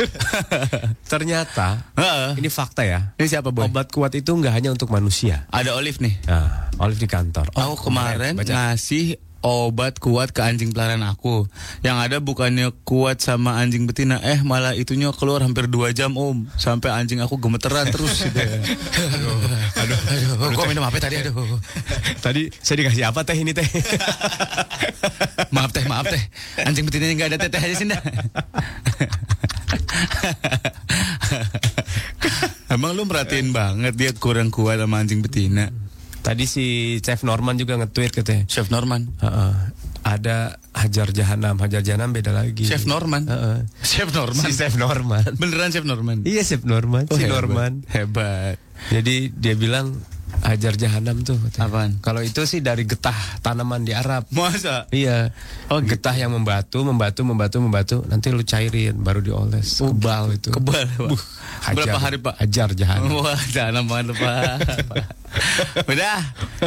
Ternyata 1.12 1.92
ini 2.38 2.48
fakta 2.48 2.82
ya. 2.86 3.12
Ini 3.20 3.26
siapa, 3.28 3.52
Boy? 3.52 3.68
Obat 3.68 3.92
kuat 3.92 4.14
itu 4.16 4.32
nggak 4.32 4.54
hanya 4.54 4.70
untuk 4.72 4.88
manusia. 4.88 5.44
Ada 5.52 5.76
Olive 5.76 6.00
nih. 6.00 6.14
Nah, 6.24 6.72
Olive 6.80 7.00
di 7.04 7.08
kantor. 7.10 7.52
Aku 7.52 7.90
kemarin 7.90 8.38
baca. 8.38 8.48
ngasih 8.48 9.20
obat 9.40 9.96
kuat 9.96 10.36
ke 10.36 10.40
anjing 10.44 10.72
peliharaan 10.72 11.04
aku. 11.04 11.48
Yang 11.80 11.96
ada 12.08 12.16
bukannya 12.20 12.72
kuat 12.84 13.24
sama 13.24 13.56
anjing 13.60 13.88
betina, 13.88 14.20
eh 14.20 14.40
malah 14.44 14.76
itunya 14.76 15.08
keluar 15.16 15.40
hampir 15.40 15.68
dua 15.68 15.92
jam 15.96 16.16
om, 16.16 16.44
sampai 16.60 16.92
anjing 16.92 17.24
aku 17.24 17.40
gemeteran 17.40 17.88
terus. 17.88 18.28
Gitu. 18.28 18.36
aduh, 18.40 19.40
aduh, 19.80 19.98
aduh, 19.98 20.52
gua 20.52 20.64
minum 20.68 20.84
apa 20.84 21.00
tadi? 21.00 21.24
Aduh, 21.24 21.32
Tadi 22.24 22.52
saya 22.60 22.76
dikasih 22.84 23.04
apa 23.08 23.24
teh 23.24 23.36
ini 23.36 23.56
teh? 23.56 23.64
maaf 25.54 25.72
teh, 25.72 25.84
maaf 25.88 26.04
teh, 26.08 26.22
anjing 26.60 26.84
betinanya 26.84 27.14
nggak 27.16 27.30
ada 27.34 27.38
teteh 27.48 27.60
aja 27.64 27.74
sih 27.76 27.88
dah. 27.88 28.00
Emang 32.70 32.94
lu 32.94 33.02
merhatiin 33.02 33.50
banget 33.50 33.98
dia 33.98 34.10
kurang 34.14 34.52
kuat 34.52 34.78
sama 34.78 35.02
anjing 35.02 35.24
betina. 35.24 35.72
Tadi 36.20 36.44
si 36.44 36.64
Chef 37.00 37.24
Norman 37.24 37.56
juga 37.56 37.80
nge-tweet 37.80 38.12
katanya. 38.12 38.44
Chef 38.46 38.68
Norman. 38.68 39.08
Heeh. 39.18 39.52
Ada 40.00 40.56
Hajar 40.72 41.12
Jahanam, 41.12 41.60
Hajar 41.60 41.80
Jahanam 41.80 42.12
beda 42.12 42.32
lagi. 42.32 42.64
Chef 42.64 42.84
Norman. 42.84 43.28
Heeh. 43.28 43.58
Chef 43.80 44.08
Norman. 44.10 44.40
Si 44.40 44.52
Chef 44.52 44.76
Norman. 44.76 45.24
Beneran 45.36 45.68
Chef 45.68 45.84
Norman. 45.84 46.24
Iya 46.24 46.40
Chef 46.40 46.64
Norman, 46.64 47.04
Oh, 47.08 47.16
si 47.16 47.24
hebat. 47.24 47.34
Norman. 47.36 47.72
Hebat. 47.86 48.56
Jadi 48.88 49.28
dia 49.32 49.54
bilang 49.56 49.92
Hajar 50.40 50.74
Jahanam 50.74 51.22
tuh. 51.22 51.36
katanya. 51.36 51.68
Apaan? 51.68 51.90
Kalau 52.00 52.24
itu 52.24 52.42
sih 52.48 52.64
dari 52.64 52.88
getah 52.88 53.16
tanaman 53.44 53.84
di 53.84 53.92
Arab. 53.92 54.24
Masa? 54.32 54.88
Iya. 54.90 55.34
Oh, 55.68 55.78
gitu. 55.82 55.94
getah 55.96 56.16
yang 56.16 56.32
membatu, 56.32 56.82
membatu, 56.82 57.20
membatu, 57.22 57.56
membatu. 57.60 57.96
Nanti 58.08 58.32
lu 58.32 58.42
cairin, 58.42 58.96
baru 58.98 59.20
dioles. 59.20 59.78
Kebal 59.78 60.40
itu. 60.40 60.50
Kebal. 60.50 60.86
Buh, 60.96 61.22
Berapa 61.76 61.98
hari, 62.00 62.18
Pak? 62.18 62.40
Hajar 62.40 62.72
Jahanam. 62.72 63.20
Wah, 63.20 63.40
jangan 63.52 63.84
banget 63.84 64.16
Pak. 64.16 64.56
Udah, 65.92 66.18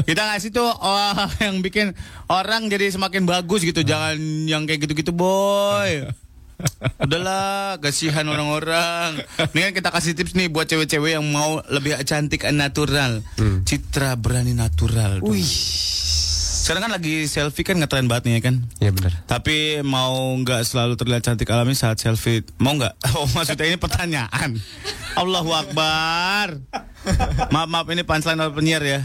kita 0.08 0.22
ngasih 0.24 0.56
tuh 0.56 0.70
oh, 0.70 1.28
yang 1.44 1.60
bikin 1.60 1.92
orang 2.32 2.72
jadi 2.72 2.88
semakin 2.94 3.28
bagus 3.28 3.68
gitu. 3.68 3.84
Jangan 3.84 4.16
yang 4.48 4.64
kayak 4.64 4.88
gitu-gitu, 4.88 5.12
boy. 5.12 6.08
Udahlah, 7.04 7.78
kasihan 7.82 8.26
orang-orang. 8.28 9.20
Ini 9.54 9.60
kan 9.70 9.74
kita 9.76 9.90
kasih 9.92 10.14
tips 10.16 10.34
nih 10.38 10.48
buat 10.48 10.70
cewek-cewek 10.70 11.18
yang 11.20 11.26
mau 11.28 11.60
lebih 11.68 11.98
cantik 12.08 12.46
dan 12.48 12.62
natural. 12.62 13.26
Citra 13.68 14.16
berani 14.16 14.56
natural. 14.56 15.20
Wih. 15.24 15.46
Sekarang 16.64 16.88
kan 16.88 16.96
lagi 16.96 17.28
selfie 17.28 17.68
kan 17.68 17.76
ngetren 17.76 18.08
banget 18.08 18.24
nih 18.24 18.34
ya 18.40 18.42
kan. 18.48 18.56
Iya 18.80 18.92
benar. 18.96 19.12
Tapi 19.28 19.84
mau 19.84 20.16
nggak 20.40 20.64
selalu 20.64 20.96
terlihat 20.96 21.28
cantik 21.28 21.52
alami 21.52 21.76
saat 21.76 22.00
selfie? 22.00 22.48
Mau 22.56 22.80
nggak? 22.80 22.96
Oh 23.20 23.28
maksudnya 23.36 23.68
ini 23.68 23.76
pertanyaan. 23.76 24.56
Allahu 25.20 25.52
Akbar. 25.52 26.64
Maaf 27.52 27.68
maaf 27.68 27.88
ini 27.92 28.08
punchline 28.08 28.40
oleh 28.40 28.56
penyiar 28.56 28.80
ya. 28.80 29.04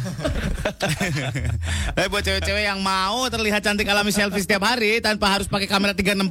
Tapi 1.98 2.06
buat 2.06 2.22
cewek-cewek 2.22 2.62
yang 2.62 2.78
mau 2.78 3.26
terlihat 3.26 3.66
cantik 3.66 3.90
alami 3.90 4.14
selfie 4.14 4.46
setiap 4.46 4.62
hari 4.62 5.02
tanpa 5.02 5.26
harus 5.34 5.50
pakai 5.50 5.66
kamera 5.66 5.98
360. 5.98 6.30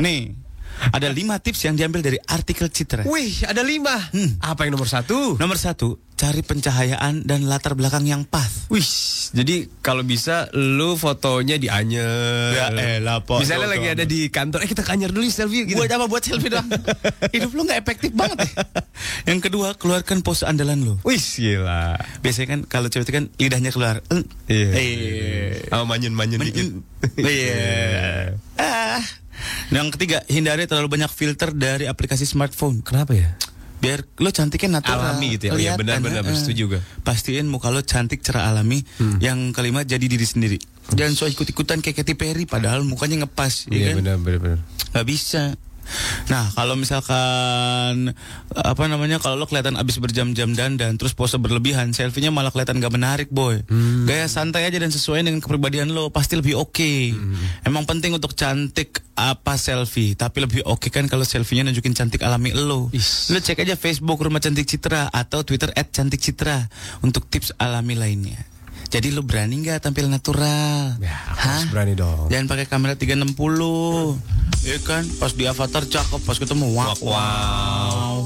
Nih, 0.00 0.32
ada 0.92 1.08
lima 1.08 1.38
tips 1.38 1.64
yang 1.64 1.74
diambil 1.74 2.00
dari 2.00 2.18
artikel 2.22 2.68
Citra. 2.68 3.04
Wih, 3.04 3.44
ada 3.44 3.60
lima. 3.60 3.96
Hmm. 4.12 4.36
Apa 4.38 4.64
yang 4.64 4.74
nomor 4.74 4.86
satu? 4.86 5.36
Nomor 5.36 5.56
satu, 5.56 5.98
cari 6.12 6.40
pencahayaan 6.40 7.24
dan 7.24 7.44
latar 7.44 7.72
belakang 7.72 8.04
yang 8.04 8.22
pas. 8.22 8.68
Wih, 8.68 8.84
jadi 9.32 9.68
kalau 9.80 10.00
bisa 10.00 10.48
lu 10.52 10.94
fotonya 10.94 11.56
di 11.56 11.66
anyer. 11.66 12.52
Ya 12.52 12.66
elah, 13.00 13.20
Pak. 13.20 13.40
Misalnya 13.40 13.68
lagi 13.68 13.88
ada 13.88 14.04
di 14.04 14.28
kantor, 14.28 14.62
eh 14.62 14.68
kita 14.68 14.82
ke 14.82 14.90
anyer 14.90 15.10
dulu 15.10 15.24
selfie 15.26 15.64
gitu. 15.64 15.76
Buat 15.76 15.92
apa? 15.92 16.06
Buat 16.06 16.22
selfie 16.24 16.48
doang. 16.48 16.68
Hidup 17.34 17.50
lu 17.52 17.62
nggak 17.64 17.80
efektif 17.80 18.10
banget 18.12 18.46
ya. 18.46 18.52
Yang 19.26 19.40
kedua, 19.50 19.74
keluarkan 19.76 20.20
pose 20.20 20.44
andalan 20.44 20.80
lu. 20.82 20.94
Wih, 21.02 21.20
gila. 21.20 21.96
Biasanya 22.20 22.48
kan 22.48 22.60
kalau 22.64 22.88
cewek 22.88 23.04
itu 23.04 23.12
kan 23.12 23.24
lidahnya 23.36 23.70
keluar. 23.70 24.00
Eh, 24.08 24.24
Iya. 24.46 24.70
eh. 24.72 25.50
Sama 25.68 25.96
manyun-manyun 25.96 26.40
dikit. 26.42 26.66
Iya. 27.16 27.66
Ah. 28.56 29.04
Yang 29.68 29.96
ketiga, 29.98 30.22
hindari 30.26 30.64
terlalu 30.64 30.88
banyak 30.92 31.10
filter 31.10 31.50
dari 31.50 31.84
aplikasi 31.84 32.24
smartphone. 32.24 32.80
Kenapa 32.80 33.12
ya? 33.12 33.34
Biar 33.76 34.08
lo 34.18 34.32
cantiknya 34.32 34.80
natural. 34.80 35.14
Alami 35.14 35.36
gitu 35.36 35.44
ya? 35.48 35.52
Oh 35.52 35.60
iya, 35.60 35.72
benar-benar, 35.76 36.24
eh. 36.24 36.32
setuju 36.32 36.62
gue. 36.76 36.80
Pastiin 37.04 37.44
muka 37.44 37.68
lo 37.68 37.84
cantik 37.84 38.24
cerah 38.24 38.48
alami. 38.48 38.80
Yang 39.20 39.52
kelima, 39.52 39.84
jadi 39.84 40.02
diri 40.02 40.24
sendiri. 40.24 40.58
Jangan 40.96 41.12
so 41.12 41.26
ikut-ikutan 41.26 41.82
kayak 41.82 42.00
Katy 42.00 42.14
Perry 42.14 42.46
padahal 42.46 42.86
mukanya 42.86 43.26
ngepas, 43.26 43.66
ya 43.68 43.74
Iya 43.74 43.86
kan? 43.92 43.96
benar 44.00 44.16
benar 44.22 44.38
benar. 44.38 44.58
nggak 44.94 45.06
bisa. 45.06 45.42
Nah, 46.26 46.50
kalau 46.52 46.74
misalkan 46.74 48.12
apa 48.52 48.82
namanya 48.90 49.22
kalau 49.22 49.38
lo 49.38 49.46
kelihatan 49.46 49.78
abis 49.78 50.02
berjam-jam 50.02 50.52
dandan 50.52 50.98
terus 50.98 51.14
pose 51.14 51.38
berlebihan, 51.38 51.94
selfie-nya 51.94 52.34
malah 52.34 52.50
kelihatan 52.50 52.82
gak 52.82 52.94
menarik, 52.94 53.28
boy. 53.30 53.62
Gaya 54.06 54.26
santai 54.26 54.66
aja 54.66 54.78
dan 54.78 54.90
sesuai 54.90 55.22
dengan 55.22 55.38
kepribadian 55.38 55.94
lo 55.94 56.10
pasti 56.10 56.34
lebih 56.34 56.58
oke. 56.58 56.92
Emang 57.62 57.86
penting 57.86 58.14
untuk 58.14 58.34
cantik 58.34 59.02
apa 59.16 59.56
selfie, 59.56 60.12
tapi 60.12 60.44
lebih 60.44 60.60
oke 60.68 60.92
kan 60.92 61.08
kalau 61.08 61.24
selfie-nya 61.24 61.64
nunjukin 61.64 61.96
cantik 61.96 62.20
alami 62.26 62.52
lo. 62.52 62.92
Lo 63.32 63.38
cek 63.40 63.64
aja 63.64 63.74
Facebook 63.78 64.20
Rumah 64.20 64.42
Cantik 64.42 64.68
Citra 64.68 65.08
atau 65.08 65.46
Twitter 65.46 65.72
@cantikcitra 65.72 66.68
untuk 67.00 67.24
tips 67.30 67.56
alami 67.56 67.96
lainnya. 67.96 68.55
Jadi 68.86 69.10
lo 69.10 69.26
berani 69.26 69.66
nggak 69.66 69.82
tampil 69.82 70.06
natural? 70.06 70.94
Ya, 71.02 71.16
aku 71.34 71.42
harus 71.42 71.66
berani 71.68 71.92
dong. 71.98 72.30
Jangan 72.30 72.46
pakai 72.46 72.66
kamera 72.70 72.94
360. 72.94 73.34
Iya 74.66 74.78
kan? 74.82 75.02
Pas 75.18 75.34
di 75.34 75.44
avatar 75.46 75.82
cakep, 75.86 76.20
pas 76.22 76.36
ketemu 76.38 76.70
wow. 76.74 76.94
wow. 77.02 78.16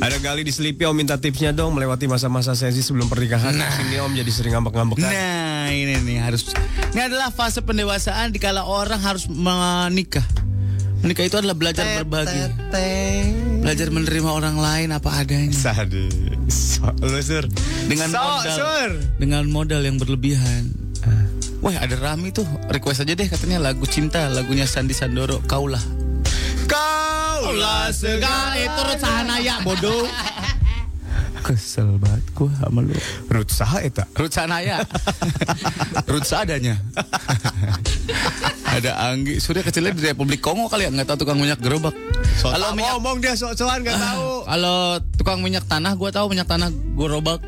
Ada 0.00 0.16
Gali 0.16 0.42
di 0.42 0.52
Sleepy 0.54 0.88
Om 0.88 0.96
minta 0.96 1.20
tipsnya 1.20 1.52
dong 1.52 1.76
melewati 1.76 2.08
masa-masa 2.08 2.56
sensi 2.56 2.80
sebelum 2.80 3.06
pernikahan. 3.06 3.52
Sini 3.52 4.00
Om 4.00 4.16
jadi 4.16 4.30
sering 4.32 4.56
ngambek-ngambekan. 4.56 5.06
Nah 5.06 5.68
ini 5.70 5.94
nih 6.02 6.18
harus 6.24 6.50
Ini 6.90 7.06
adalah 7.06 7.30
fase 7.30 7.62
pendewasaan 7.62 8.34
Dikala 8.34 8.66
orang 8.66 8.98
harus 8.98 9.30
menikah 9.30 10.24
Menikah 11.00 11.24
itu 11.24 11.36
adalah 11.38 11.56
belajar 11.56 11.84
berbagi 12.02 12.50
Belajar 13.60 13.92
menerima 13.92 14.30
orang 14.32 14.56
lain 14.56 14.88
apa 14.96 15.20
adanya. 15.20 15.52
Sadis. 15.52 16.10
So, 16.48 16.90
sur. 17.20 17.44
Dengan 17.86 18.08
So, 18.08 18.18
modal. 18.18 18.56
Sur. 18.56 18.90
Dengan 19.20 19.44
modal 19.52 19.84
yang 19.84 20.00
berlebihan. 20.00 20.72
Wah 21.60 21.76
ada 21.76 21.92
Rami 22.00 22.32
tuh. 22.32 22.48
Request 22.72 23.04
aja 23.04 23.12
deh 23.12 23.28
katanya 23.28 23.60
lagu 23.60 23.84
cinta 23.84 24.32
Lagunya 24.32 24.64
Sandi 24.64 24.96
Sandoro 24.96 25.44
Kaulah. 25.44 25.84
Kaulah 26.64 27.92
segala 27.92 28.56
Itu 28.56 28.80
Ruth 28.80 29.02
Sahanaya 29.02 29.60
bodoh 29.60 30.08
Kesel 31.40 31.96
banget 31.96 32.24
gua 32.36 32.52
sama 32.60 32.84
lu 32.84 32.92
Ruth 33.32 33.52
saha 33.52 33.80
eta. 33.80 34.04
Ruth 34.16 34.32
Sanaya. 34.32 34.84
Ruth 36.10 36.26
seadanya. 36.28 36.76
Ada 38.76 39.10
Anggi. 39.10 39.42
Surya 39.42 39.64
kecilnya 39.66 39.96
di 39.96 40.04
Republik 40.12 40.44
Kongo 40.44 40.70
kali 40.70 40.86
ya. 40.86 40.90
Nggak 40.92 41.14
tahu 41.14 41.26
tukang 41.26 41.38
minyak 41.40 41.58
gerobak. 41.58 41.96
Kalau 42.40 42.72
minyak, 42.72 42.96
ngomong 42.96 43.16
dia 43.20 43.34
sok-sokan 43.34 43.82
gak 43.82 43.98
tahu. 43.98 44.30
kalau 44.50 44.78
tukang 45.18 45.38
minyak 45.42 45.64
tanah, 45.66 45.92
gue 45.98 46.10
tahu 46.12 46.26
minyak 46.30 46.48
tanah 46.48 46.70
gerobak. 46.96 47.42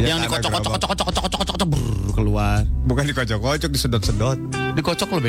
Ya, 0.00 0.16
yang 0.16 0.24
dikocok 0.24 0.48
kocok 0.48 0.72
kocok 0.72 0.88
kocok 0.88 1.06
kocok 1.06 1.22
kocok 1.22 1.38
kocok 1.44 1.54
kocok 1.60 1.68
keluar. 2.16 2.64
Bukan 2.88 3.04
dikocok-kocok, 3.12 3.70
disedot-sedot. 3.70 4.38
Dikocok 4.72 5.08
loh 5.12 5.22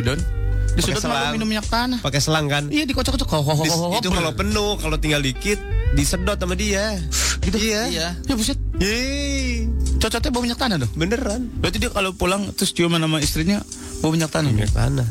Disudut 0.74 1.04
selang. 1.04 1.14
malah 1.14 1.32
minum 1.36 1.48
minyak 1.48 1.68
tanah. 1.70 2.00
Pakai 2.02 2.20
selang 2.20 2.50
kan? 2.50 2.66
Iya 2.72 2.88
dikocok 2.88 3.20
kocok. 3.20 3.28
Ho, 3.30 3.40
ho, 3.46 3.54
ho, 3.54 3.64
ho, 3.64 3.76
ho, 3.94 3.98
itu 4.00 4.10
kalau 4.10 4.32
penuh, 4.34 4.74
kalau 4.82 4.98
tinggal 4.98 5.22
dikit 5.22 5.60
disedot 5.94 6.38
sama 6.40 6.58
dia. 6.58 6.98
gitu. 7.44 7.58
Iya. 7.60 7.82
Iya. 7.92 8.08
Ya 8.26 8.34
buset. 8.34 8.58
Yeay. 8.82 9.70
Cocoknya 10.02 10.30
bau 10.34 10.42
minyak 10.42 10.60
tanah 10.60 10.82
dong. 10.82 10.92
Beneran. 10.98 11.42
Berarti 11.62 11.78
dia 11.78 11.92
kalau 11.94 12.12
pulang 12.18 12.50
terus 12.58 12.74
ciuman 12.74 12.98
sama 12.98 13.22
istrinya 13.22 13.62
bau 14.02 14.10
minyak 14.10 14.34
tanah. 14.34 14.50
Minyak 14.50 14.74
tanah. 14.74 15.06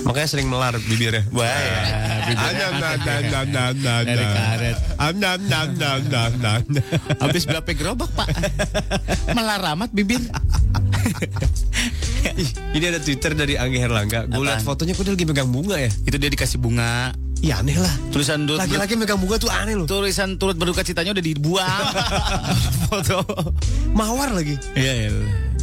Makanya 0.00 0.28
sering 0.28 0.48
melar 0.48 0.74
bibirnya. 0.78 1.22
Wah, 1.30 1.44
ya, 1.46 1.80
bibirnya. 2.26 2.68
Dari 4.04 4.24
karet. 4.24 4.78
Habis 7.20 7.42
berapa 7.44 7.68
gerobak 7.72 8.10
pak? 8.16 8.28
Melar 9.36 9.60
amat 9.76 9.90
bibir. 9.92 10.20
Ini 12.70 12.84
ada 12.86 13.00
Twitter 13.00 13.32
dari 13.34 13.54
Anggi 13.56 13.78
Herlangga. 13.80 14.28
Gue 14.28 14.44
liat 14.44 14.60
Apaan? 14.62 14.66
fotonya 14.66 14.92
kok 14.94 15.04
dia 15.04 15.12
lagi 15.16 15.26
megang 15.26 15.50
bunga 15.50 15.76
ya. 15.76 15.90
Itu 16.04 16.16
dia 16.16 16.30
dikasih 16.30 16.58
bunga. 16.60 17.12
Iya 17.40 17.64
aneh 17.64 17.80
lah. 17.80 17.94
Tulisan 18.12 18.44
turut 18.44 18.60
Laki-laki 18.60 19.00
megang 19.00 19.16
bunga 19.16 19.40
tuh 19.40 19.48
aneh 19.48 19.72
loh. 19.72 19.88
tulisan 19.88 20.36
turut 20.36 20.60
berduka 20.60 20.84
citanya 20.84 21.16
udah 21.16 21.24
dibuang. 21.24 21.84
Foto. 22.88 23.24
Mawar 23.96 24.36
lagi. 24.36 24.60
Iya 24.76 25.08
iya. 25.08 25.10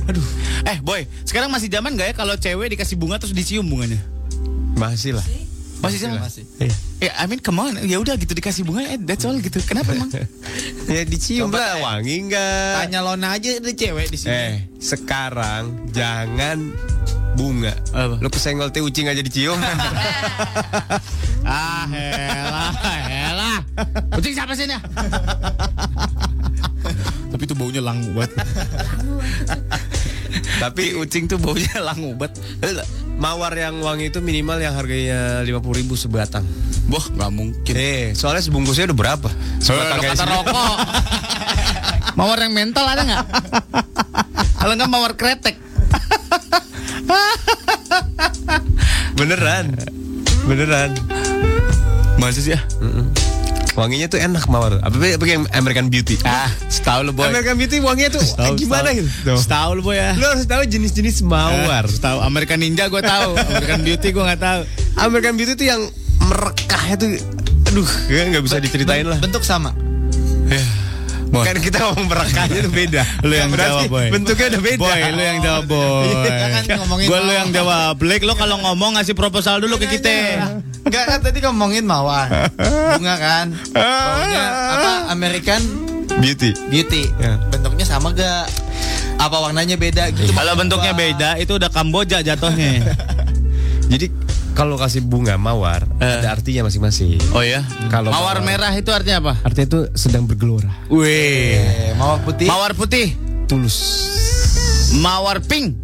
Aduh. 0.09 0.25
Eh 0.65 0.81
boy, 0.81 1.05
sekarang 1.21 1.53
masih 1.53 1.69
zaman 1.69 1.93
gak 1.93 2.07
ya 2.09 2.15
kalau 2.17 2.33
cewek 2.33 2.73
dikasih 2.73 2.97
bunga 2.97 3.21
terus 3.21 3.35
dicium 3.35 3.67
bunganya? 3.67 4.01
Masih 4.77 5.17
lah. 5.17 5.25
Masih 5.77 5.97
zaman? 6.01 6.21
Masih. 6.21 6.45
Iya. 6.57 6.75
Ya, 6.97 7.11
I 7.21 7.25
mean 7.29 7.37
come 7.37 7.61
on, 7.61 7.77
ya 7.85 8.01
udah 8.01 8.17
gitu 8.17 8.33
dikasih 8.33 8.65
bunga, 8.65 8.81
eh, 8.89 8.97
that's 8.97 9.25
all 9.25 9.37
gitu. 9.37 9.61
Kenapa 9.61 9.93
emang? 9.93 10.09
Ya 10.87 11.03
dicium 11.03 11.51
lah, 11.51 11.75
eh. 11.77 11.83
wangi 11.83 12.15
enggak? 12.23 12.87
Tanya 12.87 13.03
Lona 13.03 13.35
aja 13.35 13.59
ada 13.59 13.71
cewek 13.75 14.07
di 14.07 14.17
sini. 14.17 14.31
Eh, 14.31 14.53
sekarang 14.79 15.91
jangan 15.91 16.71
bunga. 17.35 17.75
Apa? 17.91 18.23
Lu 18.23 18.31
kesenggol 18.31 18.71
teh 18.71 18.79
ucing 18.79 19.11
aja 19.11 19.19
dicium. 19.19 19.59
ah, 21.43 21.83
helah, 21.91 22.71
helah. 23.03 23.57
Kucing 24.15 24.31
siapa 24.31 24.55
sih 24.55 24.63
ini? 24.63 24.79
Tapi 27.35 27.43
itu 27.43 27.53
baunya 27.53 27.83
langu 27.83 28.15
banget. 28.15 28.31
Tapi 30.57 30.95
Kucing 30.97 31.29
tuh 31.29 31.37
baunya 31.37 31.77
langu 31.87 32.13
banget. 32.17 32.39
mawar 33.17 33.49
yang 33.57 33.81
wangi 33.81 34.13
itu 34.13 34.21
minimal 34.21 34.61
yang 34.61 34.77
harganya 34.77 35.41
50.000 35.41 35.79
ribu 35.81 35.93
sebatang. 35.97 36.45
Boh, 36.85 37.01
nggak 37.01 37.31
mungkin. 37.33 37.73
Eh, 37.73 38.13
soalnya 38.13 38.45
sebungkusnya 38.45 38.93
udah 38.93 38.97
berapa? 38.97 39.29
Kayak 39.59 40.13
kata 40.13 40.25
rokok. 40.29 40.77
mawar 42.17 42.37
yang 42.41 42.53
mental 42.53 42.85
ada 42.85 43.01
nggak? 43.01 43.25
Kalau 44.61 44.73
nggak 44.77 44.89
mawar 44.89 45.13
kretek. 45.17 45.57
Beneran. 49.17 49.73
Beneran. 50.45 50.93
Masa 52.17 52.39
sih 52.41 52.53
ya? 52.53 52.61
Wanginya 53.77 54.09
tuh 54.09 54.17
enak 54.17 54.49
mawar. 54.49 54.81
Apa 54.81 54.97
apa 54.97 55.25
yang 55.29 55.45
American 55.53 55.93
Beauty? 55.93 56.17
Ah, 56.25 56.49
setahu 56.65 57.05
lu 57.05 57.11
boy. 57.13 57.29
American 57.29 57.61
Beauty 57.61 57.77
wanginya 57.77 58.17
tuh 58.17 58.25
Setahu, 58.25 58.57
gimana 58.57 58.89
setahu. 58.89 58.99
gitu? 59.05 59.33
Setahu 59.37 59.69
lu 59.77 59.81
boy 59.85 59.95
ya. 60.01 60.17
Lu 60.17 60.25
harus 60.25 60.49
tahu 60.49 60.61
jenis-jenis 60.65 61.21
mawar. 61.21 61.85
Eh, 61.85 62.01
tahu 62.01 62.17
American 62.25 62.57
Ninja 62.57 62.89
gue 62.89 63.01
tahu, 63.05 63.37
American 63.37 63.85
Beauty 63.85 64.07
gue 64.09 64.23
nggak 64.25 64.41
tahu. 64.41 64.61
American 64.97 65.33
Beauty 65.37 65.53
tuh 65.53 65.67
yang 65.69 65.81
merekahnya 66.25 66.95
tuh 66.97 67.09
aduh, 67.69 67.89
ya 68.09 68.25
nggak 68.33 68.43
bisa 68.49 68.57
diceritain 68.57 69.05
lah. 69.05 69.21
Bentuk 69.21 69.45
sama. 69.45 69.69
Boy. 71.27 71.43
Kan 71.43 71.59
kita 71.59 71.77
ngomong 71.83 72.07
merekahnya 72.07 72.59
tuh 72.63 72.71
beda. 72.71 73.03
Lu 73.27 73.33
yang 73.35 73.51
Berarti 73.51 73.67
jawab 73.67 73.91
boy. 73.91 74.07
Bentuknya 74.09 74.47
udah 74.47 74.61
beda. 74.63 74.79
Boy, 74.79 74.99
lu 75.11 75.21
yang 75.21 75.39
jawab 75.43 75.63
boy. 75.75 76.07
Iya 76.07 76.47
kan 76.47 76.63
ngomongin 76.79 77.05
Gue 77.11 77.19
lu 77.19 77.31
yang 77.35 77.49
jawab. 77.51 77.93
Blake 77.99 78.23
lu 78.23 78.33
kalau 78.39 78.55
ngomong 78.63 78.95
ngasih 78.95 79.11
proposal 79.13 79.59
dulu 79.59 79.75
ke 79.75 79.99
kita. 79.99 80.15
Enggak 80.87 81.03
kan 81.05 81.19
tadi 81.19 81.37
ngomongin 81.39 81.83
mawar. 81.83 82.31
Bunga 82.95 83.15
kan. 83.15 83.47
Baunya 83.69 84.45
apa 84.71 84.91
American 85.11 85.61
Beauty. 86.17 86.55
Beauty. 86.67 87.03
Ya. 87.13 87.37
Bentuknya 87.47 87.83
sama 87.83 88.09
gak? 88.09 88.47
Apa 89.17 89.37
warnanya 89.39 89.75
beda 89.75 90.09
gitu? 90.11 90.31
Kalau 90.31 90.53
bentuknya 90.53 90.91
gua. 90.91 91.01
beda 91.03 91.29
itu 91.37 91.51
udah 91.53 91.67
Kamboja 91.67 92.21
jatuhnya. 92.21 92.85
Jadi 93.91 94.09
kalau 94.51 94.73
kasih 94.73 95.01
bunga 95.01 95.35
mawar 95.35 95.85
Eh. 95.97 96.07
ada 96.17 96.33
artinya 96.33 96.65
masing-masing. 96.65 97.21
Oh 97.31 97.41
ya. 97.41 97.61
Kalau 97.87 98.09
mawar 98.09 98.39
mawar- 98.39 98.41
merah 98.41 98.73
itu 98.73 98.89
artinya 98.89 99.21
apa? 99.21 99.33
Artinya 99.43 99.67
itu 99.67 99.79
sedang 99.93 100.25
bergelora, 100.25 100.71
Wih. 100.87 101.53
Eh, 101.53 101.93
mawar 101.93 102.19
putih. 102.21 102.47
Mawar 102.47 102.71
putih. 102.73 103.07
tulus. 103.45 103.77
Mawar 104.97 105.39
pink. 105.39 105.77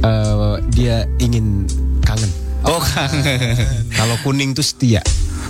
Eh, 0.00 0.54
dia 0.70 1.08
ingin 1.16 1.64
kangen. 2.02 2.28
Oh, 2.64 2.80
kangen. 2.80 3.60
Kalau 3.96 4.16
kuning 4.20 4.52
tuh 4.52 4.62
setia. 4.62 5.04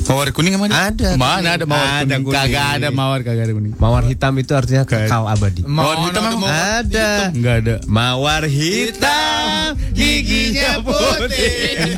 Mawar 0.04 0.28
kuning 0.30 0.52
emang 0.52 0.68
Ada. 0.68 1.14
Mana 1.14 1.54
ada 1.54 1.64
mawar 1.64 2.02
Ada 2.02 2.18
kuning? 2.18 2.26
kuning. 2.26 2.36
Kagak 2.36 2.66
ada 2.76 2.88
mawar, 2.90 3.20
kagak 3.22 3.44
ada 3.46 3.54
kuning. 3.54 3.72
Mawar 3.74 4.02
hitam 4.04 4.32
itu 4.36 4.52
artinya 4.52 4.82
kekal 4.82 5.24
abadi. 5.24 5.62
Mawar 5.64 5.96
hitam 6.02 6.20
ada 6.20 6.36
mawar 6.36 6.52
Ada. 6.82 7.10
Enggak 7.30 7.54
ada. 7.56 7.74
Mawar 7.86 8.42
hitam, 8.44 9.66
giginya 9.90 10.82
putih. 10.82 11.94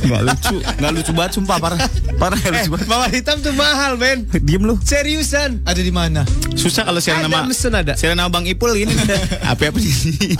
Enggak 0.00 0.22
lucu. 0.24 0.56
Enggak 0.80 0.92
lucu 0.96 1.10
banget 1.12 1.32
sumpah 1.36 1.56
parah. 1.60 1.78
Parah 2.16 2.38
enggak 2.40 2.52
lucu 2.56 2.70
banget. 2.72 2.86
Mawar 2.88 3.10
hitam 3.12 3.36
tuh 3.42 3.52
mahal, 3.52 3.92
men. 3.94 4.18
Diem 4.32 4.62
lu. 4.64 4.74
Seriusan. 4.80 5.60
Ada 5.62 5.82
di 5.82 5.92
mana? 5.92 6.24
Susah 6.54 6.88
kalau 6.88 7.04
siaran 7.04 7.20
Ada 7.20 7.28
nama 7.28 7.44
mesen 7.44 7.72
ada. 7.74 7.92
siaran 7.94 8.16
nama 8.16 8.32
Bang 8.32 8.48
Ipul 8.48 8.72
gini. 8.72 8.94
Apa 9.50 9.68
apa 9.68 9.76
sih? 9.76 10.38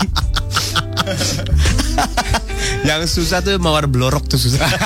Yang 2.81 3.21
susah 3.21 3.45
tuh 3.45 3.61
mawar 3.61 3.85
blorok 3.85 4.25
tuh 4.25 4.39
susah. 4.41 4.65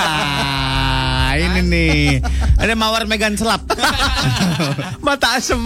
Ah, 1.35 1.43
ini 1.43 1.67
nih. 1.67 2.23
Ada 2.55 2.79
mawar 2.79 3.03
Megan 3.11 3.35
selap. 3.35 3.67
Mata 5.05 5.35
asem. 5.35 5.59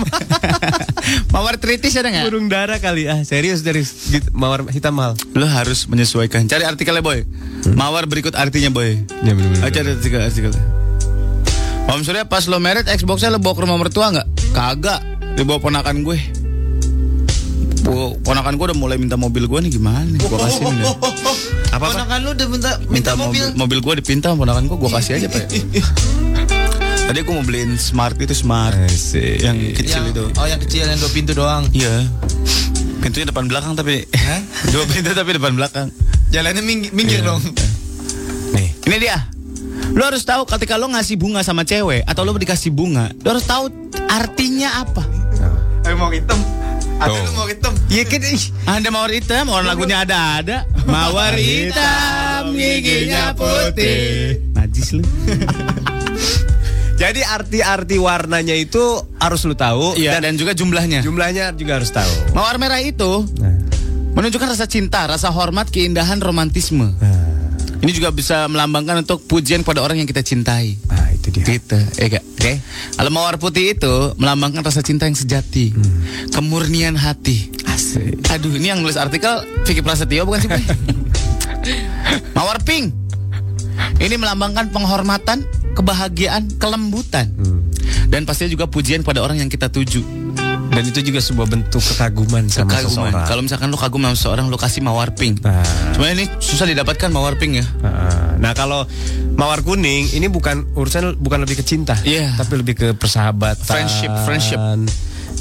mawar 1.34 1.62
tritis 1.62 1.94
ada 1.94 2.10
nggak? 2.10 2.26
Burung 2.26 2.50
dara 2.50 2.82
kali 2.82 3.06
ah. 3.06 3.22
Serius 3.22 3.62
serius. 3.62 4.10
Gitu, 4.10 4.34
mawar 4.34 4.66
hitam 4.74 4.98
mahal. 4.98 5.14
Lo 5.38 5.46
harus 5.46 5.86
menyesuaikan. 5.86 6.50
Cari 6.50 6.66
artikelnya 6.66 7.06
boy. 7.06 7.22
Mawar 7.78 8.10
berikut 8.10 8.34
artinya 8.34 8.74
boy. 8.74 8.98
Ya 9.22 9.38
bener-bener. 9.38 9.62
Ah, 9.62 9.70
cari 9.70 9.94
artikel 9.94 10.18
artikelnya. 10.26 10.64
Om 11.86 12.02
Surya 12.02 12.26
pas 12.26 12.50
lo 12.50 12.58
merit 12.58 12.90
Xboxnya 12.90 13.30
lo 13.30 13.38
bawa 13.38 13.54
ke 13.54 13.62
rumah 13.62 13.78
mertua 13.78 14.10
nggak? 14.10 14.28
Kagak. 14.58 15.06
Dibawa 15.38 15.62
ponakan 15.62 16.02
gue. 16.02 16.18
Bu, 17.80 18.20
ponakan 18.22 18.54
gue 18.56 18.66
udah 18.70 18.78
mulai 18.78 18.98
minta 19.00 19.16
mobil 19.16 19.48
gue 19.48 19.60
nih 19.64 19.72
gimana? 19.72 20.04
nih? 20.04 20.20
Gue 20.20 20.36
kasihin 20.36 20.76
deh. 20.76 20.86
Apa? 21.70 21.86
Ponakan 21.94 22.20
lu 22.26 22.30
udah 22.34 22.48
minta 22.50 22.72
minta, 22.90 23.12
mobil. 23.16 23.46
mobil 23.56 23.80
gue 23.80 23.94
dipinta 24.02 24.34
sama 24.34 24.44
ponakan 24.44 24.66
gue 24.66 24.78
gue 24.78 24.92
kasih 24.92 25.14
aja 25.16 25.28
pak 25.30 25.44
tadi 27.10 27.26
aku 27.26 27.32
mau 27.34 27.42
beliin 27.42 27.74
smart 27.74 28.14
itu 28.22 28.38
smart 28.38 28.78
Asik. 28.86 29.42
yang 29.42 29.58
kecil 29.74 30.02
Yang- 30.06 30.14
itu 30.14 30.24
Oh 30.38 30.46
yang 30.46 30.62
kecil 30.62 30.86
yang 30.86 31.00
dua 31.02 31.10
pintu 31.10 31.32
doang. 31.34 31.66
iya 31.74 32.06
pintunya 33.02 33.26
depan 33.26 33.50
belakang 33.50 33.74
tapi 33.74 34.06
dua 34.74 34.84
pintu 34.86 35.14
tapi 35.14 35.34
depan 35.34 35.58
belakang 35.58 35.90
Jalannya 36.30 36.62
minggir, 36.62 36.94
minggir 36.94 37.26
dong. 37.26 37.42
Nih. 38.54 38.70
ini 38.86 38.98
dia 39.02 39.26
lo 39.90 40.06
harus 40.06 40.22
tahu 40.22 40.46
ketika 40.46 40.78
lo 40.78 40.86
ngasih 40.86 41.18
bunga 41.18 41.42
sama 41.42 41.66
cewek 41.66 42.06
atau 42.06 42.22
lo 42.22 42.38
dikasih 42.38 42.70
bunga 42.70 43.10
lo 43.26 43.34
harus 43.34 43.46
tahu 43.46 43.74
artinya 44.06 44.86
apa 44.86 45.02
mau 45.98 46.14
hitam. 46.14 46.38
Ada 47.00 47.08
Tuh. 47.10 47.24
lu 47.24 47.32
mau 47.34 47.48
hitam. 47.48 47.74
Iya 47.88 48.04
kan 48.04 48.22
ih, 48.22 48.44
ada 48.66 48.88
mawar 48.90 49.10
hitam, 49.10 49.46
orang 49.48 49.68
lagunya 49.68 50.04
ada 50.04 50.18
ada. 50.38 50.58
Mawar 50.84 51.34
hitam, 51.34 52.52
giginya 52.52 53.32
putih. 53.34 54.44
Najis 54.52 54.94
lu. 54.94 55.04
Jadi 57.00 57.24
arti-arti 57.24 57.96
warnanya 57.96 58.52
itu 58.52 58.84
harus 59.16 59.48
lu 59.48 59.56
tahu 59.56 59.96
Iya, 59.96 60.20
dan 60.20 60.28
dan 60.28 60.34
juga 60.36 60.52
jumlahnya. 60.52 61.00
jumlahnya 61.00 61.56
juga 61.56 61.80
harus 61.80 61.88
tahu. 61.90 62.36
Mawar 62.36 62.60
merah 62.60 62.84
itu 62.84 63.24
menunjukkan 64.12 64.52
rasa 64.52 64.68
cinta, 64.68 65.08
rasa 65.08 65.32
hormat, 65.32 65.72
keindahan, 65.72 66.20
romantisme. 66.20 66.92
Ini 67.80 67.92
juga 67.96 68.12
bisa 68.12 68.44
melambangkan 68.52 69.08
untuk 69.08 69.24
pujian 69.24 69.64
kepada 69.64 69.80
orang 69.80 70.04
yang 70.04 70.10
kita 70.10 70.20
cintai. 70.20 70.76
Nah, 70.92 71.16
itu 71.16 71.32
dia. 71.32 71.44
Gitu, 71.48 71.80
ya? 71.96 72.20
Oke. 72.20 72.54
Kalau 73.00 73.12
mawar 73.12 73.40
putih 73.40 73.72
itu 73.72 74.12
melambangkan 74.20 74.68
rasa 74.68 74.84
cinta 74.84 75.08
yang 75.08 75.16
sejati, 75.16 75.72
kemurnian 76.36 77.00
hati. 77.00 77.48
Asik. 77.72 78.20
Aduh, 78.36 78.52
ini 78.60 78.76
yang 78.76 78.84
nulis 78.84 79.00
artikel 79.00 79.48
Vicky 79.64 79.80
Prasetyo 79.80 80.28
bukan 80.28 80.44
sih, 80.44 80.52
mawar 82.38 82.60
pink. 82.68 82.92
Ini 84.00 84.16
melambangkan 84.20 84.76
penghormatan, 84.76 85.48
kebahagiaan, 85.72 86.60
kelembutan. 86.60 87.32
Dan 88.12 88.28
pastinya 88.28 88.52
juga 88.52 88.68
pujian 88.68 89.08
pada 89.08 89.24
orang 89.24 89.40
yang 89.40 89.48
kita 89.48 89.72
tuju. 89.72 90.19
Dan 90.70 90.84
itu 90.86 91.02
juga 91.02 91.18
sebuah 91.18 91.48
bentuk 91.48 91.82
kekaguman 91.84 92.46
sama 92.46 92.72
Kekaguman. 92.72 93.10
seseorang. 93.12 93.26
Kalau 93.26 93.42
misalkan 93.42 93.68
lu 93.68 93.76
kagum 93.76 94.02
sama 94.02 94.16
seseorang, 94.16 94.46
lu 94.48 94.56
kasih 94.56 94.80
mawar 94.80 95.12
pink. 95.12 95.42
Nah. 95.42 95.66
Cuma 95.92 96.08
ini 96.08 96.30
susah 96.38 96.66
didapatkan 96.66 97.10
mawar 97.10 97.36
pink 97.36 97.60
ya. 97.60 97.66
Nah, 97.82 98.38
Nah 98.40 98.52
kalau 98.54 98.88
mawar 99.34 99.60
kuning 99.60 100.08
ini 100.10 100.28
bukan 100.28 100.64
urusan 100.72 101.18
bukan 101.18 101.44
lebih 101.44 101.60
ke 101.60 101.66
cinta, 101.66 101.98
Iya. 102.00 102.38
tapi 102.38 102.56
lebih 102.56 102.74
ke 102.74 102.88
persahabatan, 102.94 103.60
Friendship, 103.60 104.12
friendship. 104.24 104.60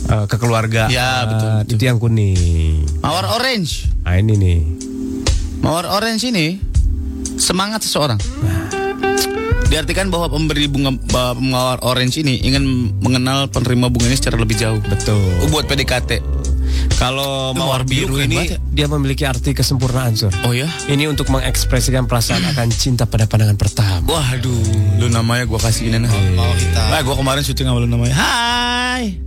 eh, 0.09 0.27
kekeluargaan. 0.27 0.89
Ya, 0.89 1.23
betul, 1.25 1.49
betul. 1.61 1.75
Itu 1.77 1.83
yang 1.85 1.99
kuning. 1.99 2.83
Mawar 2.99 3.31
orange. 3.31 3.87
Nah 4.03 4.17
ini 4.17 4.35
nih. 4.35 4.61
Mawar 5.59 5.87
orange 5.89 6.25
ini 6.25 6.59
semangat 7.37 7.83
seseorang. 7.83 8.19
Diartikan 9.69 10.09
bahwa 10.09 10.33
pemberi 10.33 10.65
bunga 10.65 10.97
mawar 11.37 11.77
orange 11.85 12.25
ini 12.25 12.41
ingin 12.41 12.89
mengenal 13.05 13.53
penerima 13.53 13.93
bunganya 13.93 14.17
secara 14.17 14.41
lebih 14.41 14.57
jauh. 14.57 14.81
Betul. 14.81 15.21
Buat 15.53 15.69
PDKT. 15.69 16.25
Kalau 16.97 17.53
mawar 17.53 17.85
biru 17.85 18.17
biru 18.17 18.25
ini 18.25 18.37
banget 18.37 18.53
ya. 18.57 18.59
dia 18.73 18.87
memiliki 18.89 19.25
arti 19.29 19.53
kesempurnaan, 19.53 20.17
Sur. 20.17 20.33
Oh 20.49 20.57
ya? 20.57 20.67
Ini 20.89 21.07
untuk 21.13 21.29
mengekspresikan 21.29 22.09
perasaan 22.09 22.43
akan 22.49 22.69
cinta 22.73 23.05
pada 23.05 23.29
pandangan 23.29 23.61
pertama. 23.61 24.03
Waduh, 24.09 24.99
lu 24.99 25.07
namanya 25.13 25.45
gua 25.45 25.61
kasih 25.61 25.93
ini 25.93 26.01
nah. 26.01 26.11
Mau 26.11 26.49
kita. 26.57 26.83
Wah, 26.89 27.01
gua 27.05 27.15
kemarin 27.21 27.45
syuting 27.45 27.69
sama 27.69 27.79
lu 27.85 27.89
namanya. 27.89 28.17
Hai. 28.17 29.21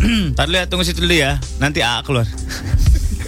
Tadi 0.38 0.48
lihat 0.48 0.72
tunggu 0.72 0.82
situ 0.88 1.04
dulu 1.04 1.12
ya. 1.12 1.36
Nanti 1.60 1.84
A 1.84 2.00
keluar. 2.02 2.24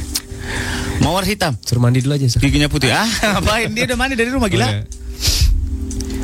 Mawar 1.04 1.24
hitam, 1.24 1.56
Suruh 1.64 1.80
mandi 1.80 2.04
dulu 2.04 2.16
aja, 2.16 2.26
Sur. 2.28 2.40
giginya 2.44 2.68
putih. 2.68 2.92
Ah, 2.92 3.08
ngapain 3.36 3.72
dia 3.72 3.88
udah 3.88 3.96
mandi 3.96 4.14
dari 4.16 4.32
rumah 4.32 4.48
gila? 4.52 4.68
Oh, 4.68 4.72
iya. 4.72 4.84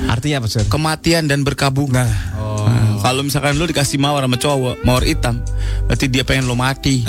Artinya 0.07 0.42
apa, 0.42 0.46
Sur? 0.48 0.64
Kematian 0.70 1.26
dan 1.26 1.42
berkabungan. 1.42 2.07
Nah, 2.07 3.02
kalau 3.02 3.22
misalkan 3.26 3.59
lu 3.59 3.66
dikasih 3.66 3.98
mawar 3.98 4.26
sama 4.26 4.38
cowok, 4.38 4.74
mawar 4.86 5.02
hitam, 5.07 5.42
berarti 5.86 6.07
dia 6.11 6.22
pengen 6.22 6.46
lu 6.46 6.54
mati. 6.59 7.02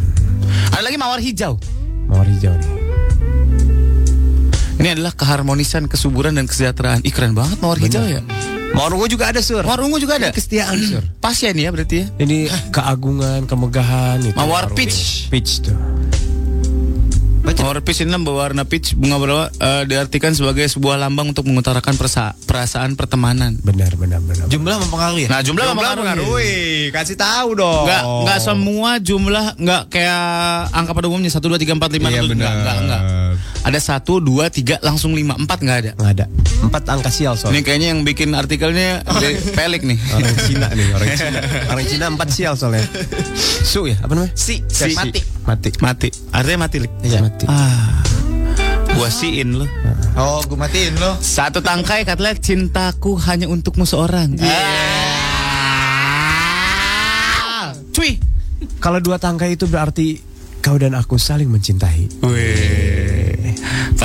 Ada 0.74 0.82
lagi 0.84 0.96
mawar 1.00 1.20
hijau. 1.20 1.56
Mawar 2.08 2.28
hijau 2.28 2.52
nih. 2.52 2.72
Ini 4.76 4.92
adalah 4.92 5.16
keharmonisan, 5.16 5.88
kesuburan 5.88 6.36
dan 6.36 6.44
kesejahteraan. 6.44 7.00
Ih 7.00 7.12
keren 7.12 7.32
banget 7.32 7.56
mawar 7.64 7.80
hijau 7.80 8.04
ya. 8.04 8.20
Mawar 8.76 8.92
ungu 8.92 9.08
juga 9.08 9.32
ada, 9.32 9.40
Sur. 9.40 9.64
Mawar 9.64 9.80
ungu 9.88 9.96
juga 9.96 10.20
ada. 10.20 10.28
Kesetiaan, 10.36 10.76
Sur. 10.84 11.04
Pas 11.16 11.32
ya 11.32 11.48
nih 11.56 11.64
ya 11.64 11.70
berarti 11.72 11.96
ya. 11.96 12.06
Ini 12.20 12.38
keagungan, 12.68 13.48
kemegahan 13.48 14.20
itu. 14.20 14.36
Mawar 14.36 14.68
ungu. 14.68 14.76
peach. 14.76 15.32
Peach 15.32 15.64
tuh. 15.64 15.72
Mawar 17.46 17.78
peach 17.78 18.02
ini 18.02 18.10
berwarna 18.16 18.62
peach 18.62 18.94
bunga 18.94 19.16
berwarna 19.16 19.46
eh, 19.56 19.82
diartikan 19.84 20.34
sebagai 20.34 20.66
sebuah 20.66 20.98
lambang 20.98 21.30
untuk 21.30 21.46
mengutarakan 21.46 21.94
perasa- 21.94 22.34
perasaan 22.42 22.94
pertemanan. 22.94 23.54
Benar, 23.58 23.94
benar, 23.94 24.18
benar. 24.20 24.46
Jumlah 24.46 24.76
mempengaruhi 24.82 25.26
ya? 25.26 25.28
Nah 25.30 25.40
jumlah, 25.40 25.64
Jumlah 25.64 25.92
mempengaruhi. 25.94 26.90
Kasih 26.90 27.14
tahu 27.14 27.54
dong. 27.54 27.86
Nggak, 27.86 28.02
nggak 28.22 28.38
semua 28.40 28.90
jumlah 28.98 29.46
nggak 29.56 29.82
kayak 29.88 30.22
angka 30.70 30.92
pada 30.92 31.06
umumnya 31.06 31.30
satu 31.30 31.46
dua 31.46 31.58
tiga 31.58 31.74
empat 31.74 31.90
lima 31.92 32.06
Iya, 32.08 32.22
enam, 32.22 32.24
tujuh. 32.24 32.34
benar. 32.34 32.50
nggak 32.50 32.56
nggak 32.56 32.76
nggak. 32.82 33.02
Ada 33.66 33.82
satu 33.82 34.22
dua 34.22 34.46
tiga 34.46 34.78
langsung 34.78 35.10
lima 35.10 35.34
empat 35.34 35.58
nggak 35.58 35.78
ada. 35.82 35.90
Nggak 35.98 36.12
ada. 36.14 36.30
Empat 36.62 36.86
angka 36.86 37.10
sial 37.10 37.34
Ini 37.34 37.40
soalnya. 37.42 37.62
kayaknya 37.66 37.88
yang 37.90 38.06
bikin 38.06 38.30
artikelnya 38.30 39.02
dari 39.02 39.42
pelik 39.42 39.82
nih. 39.82 39.98
Orang 40.14 40.36
Cina 40.46 40.70
nih, 40.70 40.86
orang 40.94 41.10
Cina. 41.18 41.40
Orang 41.74 41.86
Cina 41.90 42.04
empat 42.14 42.28
sial 42.30 42.54
soalnya. 42.54 42.86
Su 43.66 43.90
ya, 43.90 43.98
apa 43.98 44.14
namanya? 44.14 44.30
Si, 44.38 44.62
Si. 44.70 44.94
Mati. 44.94 45.18
Mati. 45.42 45.74
Mati. 45.82 46.08
Artinya 46.30 46.58
mati, 46.62 46.76
Lik. 46.78 46.94
Iya. 47.02 47.26
Mati. 47.26 47.44
Ah. 47.50 48.06
Gua 48.94 49.10
siin 49.10 49.58
lo. 49.58 49.66
Oh, 50.16 50.40
gue 50.46 50.56
matiin 50.56 50.94
lo. 50.96 51.18
Satu 51.18 51.58
tangkai 51.60 52.06
katanya 52.06 52.38
cintaku 52.38 53.18
hanya 53.26 53.50
untukmu 53.50 53.82
seorang. 53.82 54.38
Ah. 54.40 54.48
Cuy. 57.90 58.22
Kalau 58.78 59.02
dua 59.02 59.18
tangkai 59.18 59.58
itu 59.58 59.66
berarti 59.66 60.22
kau 60.62 60.78
dan 60.78 60.94
aku 60.94 61.18
saling 61.18 61.50
mencintai. 61.50 62.22
Weh. 62.24 62.95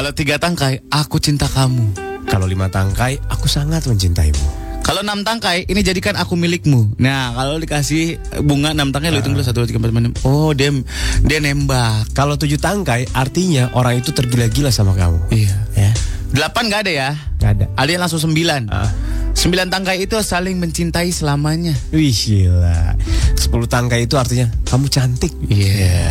Kalau 0.01 0.17
tiga 0.17 0.41
tangkai, 0.41 0.81
aku 0.89 1.21
cinta 1.21 1.45
kamu. 1.45 1.93
Kalau 2.25 2.49
lima 2.49 2.65
tangkai, 2.73 3.21
aku 3.29 3.45
sangat 3.45 3.85
mencintaimu. 3.85 4.41
Kalau 4.81 5.05
enam 5.05 5.21
tangkai, 5.21 5.69
ini 5.69 5.85
jadikan 5.85 6.17
aku 6.17 6.33
milikmu. 6.33 6.97
Nah, 6.97 7.37
kalau 7.37 7.61
dikasih 7.61 8.17
bunga 8.41 8.73
enam 8.73 8.89
tangkai, 8.89 9.13
lo 9.13 9.21
hitung 9.21 9.37
dulu 9.37 9.45
satu, 9.45 9.61
dua, 9.61 9.69
tiga, 9.69 9.77
empat, 9.77 9.93
lima, 9.93 10.01
enam. 10.09 10.13
Oh, 10.25 10.57
dia 10.57 10.73
dia 11.21 11.37
nembak. 11.37 12.17
Kalau 12.17 12.33
tujuh 12.33 12.57
tangkai, 12.57 13.13
artinya 13.13 13.69
orang 13.77 14.01
itu 14.01 14.09
tergila-gila 14.09 14.73
sama 14.73 14.97
kamu. 14.97 15.21
Iya. 15.29 15.53
Ya, 15.77 15.93
Delapan 16.33 16.63
nggak 16.73 16.81
ada 16.81 16.91
ya? 16.97 17.09
nggak 17.37 17.51
ada. 17.61 17.65
Ada 17.77 17.89
yang 17.93 18.01
langsung 18.01 18.25
sembilan. 18.25 18.73
Ah. 18.73 18.89
Sembilan 19.37 19.69
tangkai 19.69 20.01
itu 20.01 20.17
saling 20.17 20.57
mencintai 20.57 21.13
selamanya. 21.13 21.77
Wih 21.93 22.09
gila. 22.09 22.97
Sepuluh 23.37 23.69
tangkai 23.69 24.09
itu 24.09 24.17
artinya 24.17 24.49
kamu 24.65 24.89
cantik. 24.89 25.29
Iya. 25.45 26.09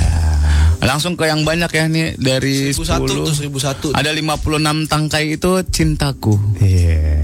Langsung 0.80 1.12
ke 1.16 1.28
yang 1.28 1.44
banyak 1.44 1.68
ya 1.70 1.84
nih 1.86 2.16
dari 2.16 2.72
1001 2.72 3.04
10. 3.04 3.28
tuh 3.28 3.34
1001. 3.36 3.96
Ada 3.96 4.10
56 4.16 4.88
tangkai 4.88 5.24
itu 5.36 5.52
cintaku. 5.68 6.34
Iya. 6.60 7.20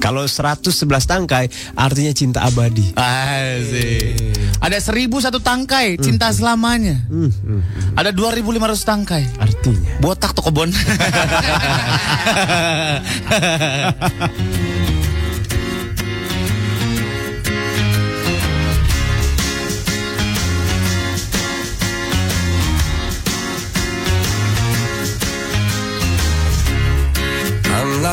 Kalau 0.00 0.24
111 0.24 1.04
tangkai 1.04 1.52
artinya 1.76 2.12
cinta 2.16 2.40
abadi. 2.48 2.96
Asik. 2.96 4.16
Ada 4.64 4.80
1001 4.80 5.36
tangkai 5.44 6.00
cinta 6.00 6.32
selamanya. 6.32 7.04
Ada 7.98 8.08
2500 8.16 8.80
tangkai. 8.80 9.28
Artinya. 9.36 10.00
Botak 10.00 10.32
tuh 10.32 10.48
kebon. 10.48 10.72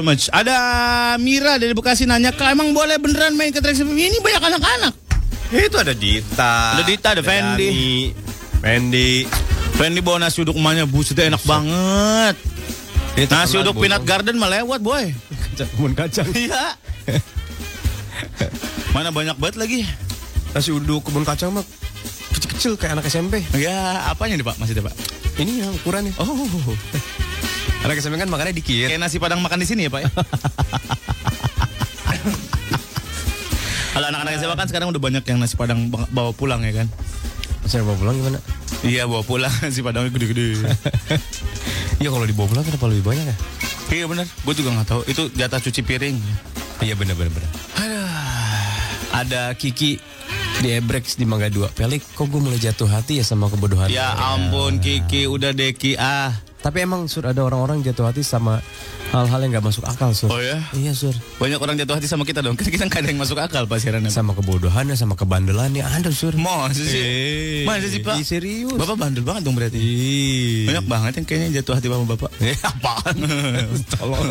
So 0.00 0.06
much. 0.08 0.32
Ada 0.32 0.56
Mira 1.20 1.60
dari 1.60 1.76
Bekasi 1.76 2.08
nanya, 2.08 2.32
"Kak, 2.32 2.56
emang 2.56 2.72
boleh 2.72 2.96
beneran 2.96 3.36
main 3.36 3.52
ke 3.52 3.60
Trax 3.60 3.84
FM? 3.84 3.92
Ini 3.92 4.16
banyak 4.24 4.42
anak-anak." 4.48 4.94
Itu 5.52 5.76
ada 5.76 5.92
Dita. 5.92 6.80
Ada 6.80 6.82
Dita, 6.88 7.08
ada 7.12 7.22
Fendi. 7.22 8.14
Fendi. 8.64 9.28
Fendi 9.76 10.00
bawa 10.00 10.24
nasi 10.24 10.40
uduk 10.40 10.56
emaknya, 10.56 10.88
busetnya 10.88 11.36
enak 11.36 11.42
banget. 11.44 12.36
Nasi 13.28 13.60
uduk 13.60 13.76
peanut 13.76 14.06
garden 14.08 14.40
mah 14.40 14.48
lewat, 14.48 14.80
boy. 14.80 15.12
Kebun 15.58 15.92
kacang. 15.92 16.24
Iya. 16.32 16.78
Mana 18.96 19.12
banyak 19.12 19.36
banget 19.36 19.56
lagi. 19.60 19.80
Nasi 20.56 20.72
uduk 20.72 21.04
kebun 21.04 21.28
kacang 21.28 21.52
mah 21.52 21.64
kecil-kecil 22.60 22.76
kayak 22.76 23.00
anak 23.00 23.08
SMP. 23.08 23.40
Ya, 23.56 24.04
apanya 24.12 24.36
nih, 24.36 24.44
Pak? 24.44 24.60
Masih 24.60 24.76
ada, 24.76 24.92
Pak? 24.92 24.94
Ini 25.40 25.64
yang 25.64 25.72
ukurannya. 25.80 26.12
Oh. 26.20 26.44
Anak 27.88 27.96
SMP 28.04 28.20
kan 28.20 28.28
makannya 28.28 28.52
dikit. 28.52 28.92
Kayak 28.92 29.00
nasi 29.00 29.16
padang 29.16 29.40
makan 29.40 29.64
di 29.64 29.66
sini 29.66 29.88
ya, 29.88 29.90
Pak 29.90 30.04
ya? 30.04 30.12
Kalau 33.96 34.06
anak-anak 34.12 34.32
SMA 34.36 34.54
kan 34.60 34.68
sekarang 34.68 34.92
udah 34.92 35.00
banyak 35.00 35.24
yang 35.24 35.40
nasi 35.40 35.56
padang 35.56 35.88
ba- 35.88 36.04
bawa 36.12 36.36
pulang 36.36 36.60
ya 36.60 36.84
kan? 36.84 36.86
Saya 37.64 37.80
bawa 37.80 37.96
pulang 37.96 38.20
gimana? 38.20 38.38
Iya 38.84 39.08
bawa 39.08 39.24
pulang 39.24 39.48
nasi 39.64 39.80
padangnya 39.80 40.12
gede-gede. 40.12 40.60
Iya 42.00 42.08
kalau 42.08 42.24
dibawa 42.24 42.48
pulang 42.48 42.64
kenapa 42.64 42.88
lebih 42.88 43.04
banyak 43.12 43.28
ya? 43.28 43.36
iya 43.92 44.08
benar, 44.08 44.24
gue 44.24 44.54
juga 44.56 44.72
nggak 44.72 44.88
tahu. 44.88 45.04
Itu 45.04 45.28
jatah 45.36 45.60
cuci 45.60 45.84
piring. 45.84 46.16
Iya 46.80 46.96
benar 46.96 47.12
benar 47.12 47.28
benar. 47.28 47.50
Ada 49.12 49.52
Kiki 49.52 50.00
di 50.60 50.76
Ebrex 50.76 51.16
di 51.16 51.24
Mangga 51.24 51.48
2. 51.48 51.72
Pelik, 51.72 52.04
kok 52.12 52.28
gue 52.28 52.40
mulai 52.40 52.60
jatuh 52.60 52.86
hati 52.86 53.18
ya 53.18 53.24
sama 53.24 53.48
kebodohan. 53.48 53.88
Ya 53.88 54.12
ampun 54.12 54.78
Kiki, 54.78 55.24
udah 55.24 55.56
deh 55.56 55.72
Ki 55.72 55.96
ah. 55.96 56.49
Tapi 56.60 56.84
emang 56.84 57.08
sur 57.08 57.24
ada 57.24 57.40
orang-orang 57.40 57.80
jatuh 57.80 58.12
hati 58.12 58.20
sama 58.20 58.60
hal-hal 59.10 59.40
yang 59.40 59.56
nggak 59.56 59.64
masuk 59.64 59.84
akal 59.88 60.12
sur. 60.12 60.28
Oh 60.28 60.36
ya? 60.36 60.60
Iya 60.76 60.92
sur. 60.92 61.16
Banyak 61.40 61.56
orang 61.56 61.80
jatuh 61.80 61.96
hati 61.96 62.04
sama 62.04 62.28
kita 62.28 62.44
dong. 62.44 62.52
Kita 62.52 62.68
kita 62.76 62.84
nggak 62.84 63.00
ada 63.00 63.08
yang 63.08 63.20
masuk 63.20 63.40
akal 63.40 63.64
pas 63.64 63.80
siarannya. 63.80 64.12
Sama 64.12 64.36
kebodohannya, 64.36 64.92
sama 64.92 65.16
kebandelannya 65.16 65.80
ada 65.80 66.12
sur. 66.12 66.36
Masa 66.36 66.84
sih? 66.84 67.00
Eh, 67.00 67.64
Masa 67.64 67.88
sih 67.88 68.04
Pak? 68.04 68.20
serius. 68.20 68.76
Bapak 68.76 69.00
bandel 69.00 69.24
banget 69.24 69.48
dong 69.48 69.56
berarti. 69.56 69.80
Ih. 69.80 70.68
Banyak 70.68 70.84
banget 70.84 71.12
yang 71.16 71.26
kayaknya 71.26 71.48
jatuh 71.64 71.80
hati 71.80 71.86
sama 71.88 72.04
bapak. 72.04 72.30
Eh, 72.40 72.56
apaan? 72.66 73.16
Tolong. 73.96 74.26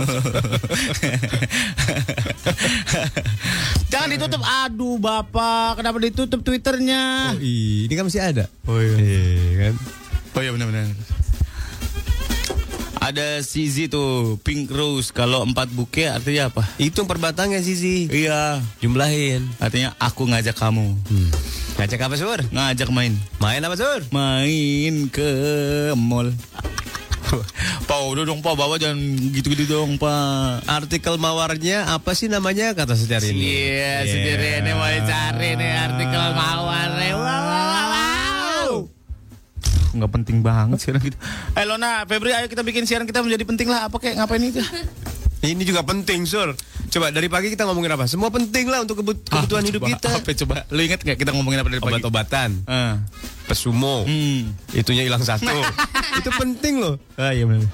Jangan 3.89 4.07
ditutup. 4.09 4.41
Aduh 4.45 4.97
bapak, 5.01 5.81
kenapa 5.81 5.97
ditutup 5.97 6.39
twitternya? 6.45 7.33
Oh, 7.33 7.41
ih, 7.41 7.89
ini 7.89 7.93
kan 7.97 8.05
masih 8.05 8.21
ada. 8.21 8.45
Oh 8.69 8.77
iya. 8.77 8.93
kan? 9.69 9.73
Oh 10.37 10.41
iya 10.45 10.51
benar-benar. 10.53 10.93
Ada 12.99 13.39
CZ 13.39 13.87
tuh, 13.87 14.35
Pink 14.43 14.67
Rose. 14.67 15.15
Kalau 15.15 15.47
empat 15.47 15.71
buke 15.71 16.03
artinya 16.11 16.51
apa? 16.51 16.67
Hitung 16.75 17.07
perbatangnya 17.07 17.63
sih 17.63 18.11
Iya. 18.11 18.59
Jumlahin. 18.83 19.47
Artinya 19.57 19.95
aku 19.95 20.27
ngajak 20.27 20.55
kamu. 20.59 20.99
Hmm. 21.07 21.29
Ngajak 21.79 21.99
apa 22.05 22.15
sur? 22.19 22.39
Ngajak 22.51 22.91
main. 22.91 23.15
Main 23.39 23.63
apa 23.63 23.79
sur? 23.79 24.03
Main 24.11 25.07
ke 25.07 25.31
mall. 25.95 26.35
Pak 27.87 27.99
udah 28.09 28.25
dong 28.25 28.41
Pak 28.41 28.53
bawa 28.57 28.75
jangan 28.75 28.99
gitu-gitu 29.31 29.69
dong 29.69 29.95
Pak. 29.95 30.67
Artikel 30.67 31.15
mawarnya 31.15 31.87
apa 31.87 32.11
sih 32.17 32.27
namanya 32.27 32.75
kata 32.75 32.99
secara 32.99 33.23
ini? 33.23 33.47
Iya, 33.47 33.95
sendiri 34.05 34.47
ini 34.59 34.71
mau 34.75 34.91
cari 35.07 35.49
nih 35.55 35.71
artikel 35.87 36.25
mawar 36.35 36.89
nih. 36.99 37.13
Wow, 37.15 37.23
wow, 37.23 37.29
wow, 37.31 37.43
wow. 37.45 37.48
Nggak 39.91 40.11
penting 40.11 40.37
banget 40.39 40.77
siaran 40.79 41.01
kita. 41.01 41.17
Eh 41.53 41.65
Lona, 41.65 42.05
Febri, 42.05 42.29
ayo 42.31 42.45
kita 42.45 42.61
bikin 42.61 42.85
siaran 42.85 43.05
kita 43.05 43.19
menjadi 43.19 43.43
penting 43.43 43.65
lah. 43.65 43.89
Apa 43.89 43.97
kayak 43.97 44.17
ngapain 44.17 44.41
itu? 44.41 44.61
Ini 45.39 45.63
juga 45.63 45.81
penting 45.81 46.27
sur. 46.27 46.51
Coba 46.89 47.09
dari 47.09 47.25
pagi 47.25 47.47
kita 47.47 47.63
ngomongin 47.63 47.93
apa? 47.93 48.05
Semua 48.05 48.27
penting 48.27 48.67
lah 48.67 48.83
untuk 48.83 48.99
kebut- 48.99 49.23
kebutuhan 49.23 49.63
hidup 49.63 49.81
coba, 49.81 49.89
kita. 49.89 50.09
Apa 50.15 50.31
coba? 50.35 50.55
Lu 50.67 50.81
inget 50.81 50.99
nggak 50.99 51.17
kita 51.17 51.31
ngomongin 51.31 51.59
apa 51.59 51.69
dari 51.69 51.79
pagi? 51.79 51.93
Obat-obatan, 51.95 52.49
Eh. 52.61 52.93
pesumo, 53.45 54.03
Hmm. 54.03 54.51
itunya 54.71 55.01
hilang 55.01 55.21
satu. 55.21 55.47
itu 56.19 56.29
penting 56.33 56.81
loh. 56.81 56.95
Ah 57.15 57.31
iya 57.31 57.45
benar. 57.45 57.65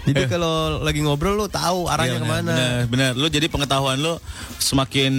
Jadi 0.00 0.26
kalau 0.26 0.80
lagi 0.80 1.00
ngobrol 1.00 1.36
lo 1.36 1.46
tahu 1.46 1.86
arahnya 1.86 2.18
Iya, 2.18 2.20
ke 2.20 2.26
mana. 2.26 2.52
Benar, 2.52 2.80
benar. 2.88 3.10
Lu 3.14 3.26
jadi 3.28 3.46
pengetahuan 3.46 3.96
lu 3.96 4.16
semakin 4.58 5.12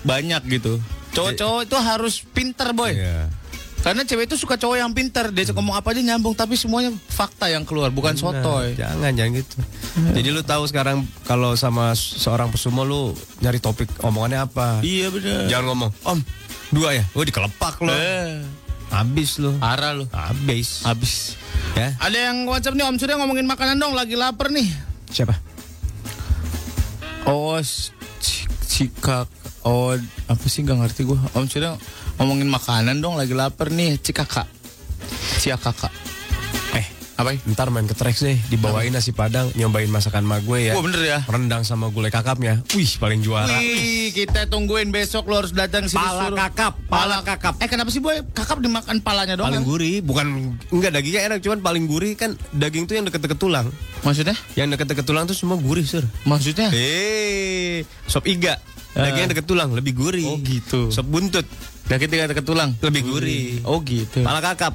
banyak 0.00 0.42
gitu. 0.50 0.80
Cowok-cowok 1.12 1.60
itu 1.62 1.76
harus 1.78 2.14
pinter 2.26 2.72
boy. 2.72 2.90
Iya. 2.90 3.30
Karena 3.84 4.00
cewek 4.00 4.32
itu 4.32 4.40
suka 4.40 4.56
cowok 4.56 4.80
yang 4.80 4.96
pinter. 4.96 5.28
Dia 5.28 5.52
ngomong 5.52 5.76
apa 5.76 5.92
aja 5.92 6.00
nyambung, 6.00 6.32
tapi 6.32 6.56
semuanya 6.56 6.88
fakta 7.04 7.52
yang 7.52 7.68
keluar, 7.68 7.92
bukan 7.92 8.16
Benar. 8.16 8.40
sotoy. 8.40 8.72
Jangan 8.80 9.12
jangan 9.12 9.30
gitu. 9.36 9.56
Jadi 10.16 10.28
lu 10.32 10.40
tahu 10.40 10.64
sekarang 10.64 11.04
kalau 11.28 11.52
sama 11.52 11.92
seorang 11.92 12.48
pesumo 12.48 12.80
lu 12.82 13.12
nyari 13.44 13.60
topik 13.60 13.92
omongannya 14.00 14.40
apa? 14.40 14.80
Iya 14.80 15.12
benar. 15.12 15.52
Jangan 15.52 15.64
ngomong, 15.68 15.90
Om, 16.00 16.18
dua 16.72 16.96
ya? 16.96 17.04
Oh 17.12 17.20
dikelepak 17.20 17.76
lo. 17.84 17.92
Eh, 17.92 18.40
Habis 18.88 19.36
lo. 19.36 19.52
parah 19.60 19.92
lu. 19.92 20.08
Habis. 20.08 20.80
Habis. 20.88 21.36
Ya. 21.76 21.92
Ada 22.00 22.32
yang 22.32 22.48
WhatsApp 22.48 22.80
nih 22.80 22.88
Om 22.88 22.96
Surya 22.96 23.20
ngomongin 23.20 23.44
makanan 23.44 23.76
dong, 23.76 23.92
lagi 23.92 24.16
lapar 24.16 24.48
nih. 24.48 24.64
Siapa? 25.12 25.36
Oh, 27.28 27.60
cikak. 28.64 29.28
Oh, 29.60 29.92
apa 30.24 30.44
sih 30.48 30.60
nggak 30.60 30.76
ngerti 30.88 31.04
gua. 31.04 31.20
Om 31.36 31.48
Surya 31.48 31.76
ngomongin 32.16 32.46
makanan 32.46 32.98
dong, 32.98 33.14
lagi 33.14 33.32
lapar 33.32 33.68
nih, 33.68 33.98
cikaka. 33.98 34.46
Ciakaka. 35.36 35.90
Eh, 36.72 36.86
Apa 37.14 37.30
ya? 37.30 37.38
ntar 37.46 37.68
main 37.68 37.84
ke 37.84 37.92
Trax 37.92 38.22
deh, 38.22 38.34
dibawain 38.48 38.90
nasi 38.90 39.12
padang, 39.12 39.46
nyobain 39.54 39.86
masakan 39.86 40.24
mak 40.24 40.42
gue 40.42 40.66
ya. 40.66 40.72
Wah 40.74 40.82
bener 40.82 41.02
ya. 41.04 41.18
Rendang 41.24 41.62
sama 41.62 41.86
gulai 41.88 42.08
kakapnya. 42.08 42.64
Wih, 42.72 42.90
paling 42.96 43.20
juara. 43.20 43.54
Wih, 43.54 44.10
kita 44.10 44.48
tungguin 44.48 44.88
besok 44.88 45.28
lo 45.28 45.38
harus 45.38 45.52
datang 45.52 45.84
sini 45.84 46.00
Pala 46.00 46.26
suruh. 46.26 46.38
kakap, 46.38 46.74
Pala 46.88 47.16
kakap. 47.20 47.54
Eh 47.60 47.68
kenapa 47.68 47.90
sih 47.90 48.00
boy? 48.00 48.18
Kakap 48.32 48.58
dimakan 48.58 48.98
palanya 48.98 49.36
doang? 49.36 49.52
Paling 49.52 49.62
gurih, 49.62 49.96
bukan 50.00 50.26
enggak 50.70 50.90
dagingnya 50.90 51.22
enak, 51.28 51.38
cuman 51.38 51.60
paling 51.60 51.84
gurih 51.84 52.14
kan 52.14 52.34
daging 52.50 52.88
tuh 52.88 52.96
yang 52.96 53.04
deket-deket 53.06 53.38
tulang. 53.38 53.68
Maksudnya? 54.02 54.34
Yang 54.54 54.74
deket-deket 54.74 55.04
tulang 55.04 55.24
tuh 55.24 55.36
semua 55.36 55.54
gurih, 55.54 55.84
Sur. 55.84 56.02
Maksudnya? 56.24 56.72
Eh, 56.72 57.84
sop 58.06 58.24
iga. 58.26 58.58
Dagingnya 58.90 59.34
deket 59.34 59.46
tulang 59.46 59.70
lebih 59.70 59.94
gurih. 59.94 60.26
Oh, 60.26 60.38
gitu. 60.40 60.90
Sop 60.90 61.06
buntut 61.06 61.46
Daging 61.84 62.10
tiga 62.10 62.32
ke 62.32 62.40
tulang. 62.40 62.72
lebih 62.80 63.02
gurih. 63.04 63.60
Oh 63.68 63.78
gitu. 63.84 64.24
Pala 64.24 64.40
kakap 64.40 64.74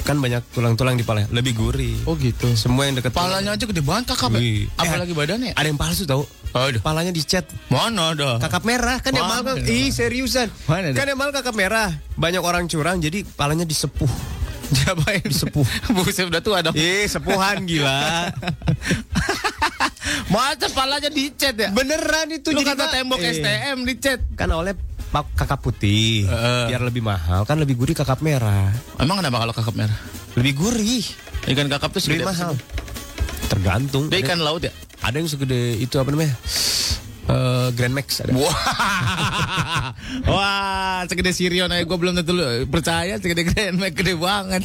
kan 0.00 0.16
banyak 0.16 0.40
tulang-tulang 0.56 0.96
di 0.96 1.04
pala, 1.04 1.28
lebih 1.28 1.54
gurih. 1.54 1.94
Oh 2.08 2.16
gitu. 2.16 2.48
Semua 2.56 2.88
yang 2.88 2.96
deket 2.96 3.12
Palanya 3.12 3.54
aja 3.54 3.64
gede 3.68 3.84
banget 3.84 4.16
kakap 4.16 4.32
ya. 4.34 4.40
Apalagi 4.74 5.12
Eh, 5.12 5.16
badannya. 5.16 5.52
Ada 5.54 5.66
yang 5.68 5.78
palsu 5.78 6.08
tau? 6.08 6.24
Aduh. 6.50 6.82
Palanya 6.82 7.14
dicat. 7.14 7.46
Mana 7.70 8.16
ada? 8.16 8.40
Kakap 8.42 8.66
merah 8.66 8.98
kan 8.98 9.14
yang 9.14 9.28
mahal 9.28 9.44
kan? 9.46 9.62
Ih 9.62 9.92
seriusan. 9.92 10.50
Mana 10.66 10.90
ada? 10.90 10.98
Kan 10.98 11.06
yang 11.06 11.18
mahal 11.20 11.30
kakap 11.30 11.54
merah. 11.54 11.94
Banyak 12.16 12.42
orang 12.42 12.66
curang 12.66 12.98
jadi 12.98 13.22
palanya 13.36 13.62
disepuh. 13.62 14.10
Siapa 14.70 15.02
yang 15.14 15.26
Disepuh. 15.26 15.66
Buset 15.94 16.30
udah 16.30 16.42
tua 16.42 16.58
dong. 16.62 16.74
Ih 16.74 17.06
sepuhan 17.06 17.66
gila. 17.66 18.30
Masa 20.30 20.70
palanya 20.70 21.10
dicet 21.10 21.58
ya? 21.58 21.68
Beneran 21.74 22.30
itu 22.30 22.54
Lu 22.54 22.62
jadi 22.62 22.74
kata 22.74 22.84
tembok 22.94 23.18
eh, 23.18 23.34
STM 23.34 23.82
dicet. 23.82 24.20
Kan 24.38 24.54
oleh 24.54 24.78
kakap 25.10 25.58
putih 25.60 26.24
Heeh. 26.24 26.70
biar 26.70 26.82
lebih 26.82 27.02
mahal. 27.02 27.42
Kan 27.42 27.58
lebih 27.58 27.74
gurih 27.74 27.92
kakap 27.92 28.22
merah. 28.22 28.70
Emang 28.96 29.18
kenapa 29.18 29.42
kalau 29.42 29.54
kakap 29.54 29.74
merah? 29.74 29.98
lebih 30.38 30.54
gurih. 30.56 31.02
Ikan 31.44 31.66
kakap 31.66 31.90
tuh 31.90 32.00
lebih 32.06 32.24
mahal. 32.24 32.54
tergantung. 33.46 34.06
Dia 34.06 34.22
ikan 34.22 34.38
laut 34.38 34.62
ya? 34.62 34.70
ada 35.00 35.16
yang 35.16 35.26
segede 35.26 35.74
itu 35.76 35.96
apa 35.96 36.12
namanya? 36.12 36.36
Eh, 37.26 37.68
Grand 37.72 37.90
Max 37.90 38.20
ada. 38.20 38.30
Wah, 38.32 38.50
wah, 40.30 41.00
segede 41.06 41.30
Sirion 41.30 41.70
aja 41.70 41.82
gue 41.82 41.94
belum 41.94 42.14
tentu 42.14 42.34
percaya 42.66 43.16
segede 43.16 43.46
Grand 43.46 43.74
Max 43.74 43.94
gede 43.94 44.14
banget. 44.14 44.62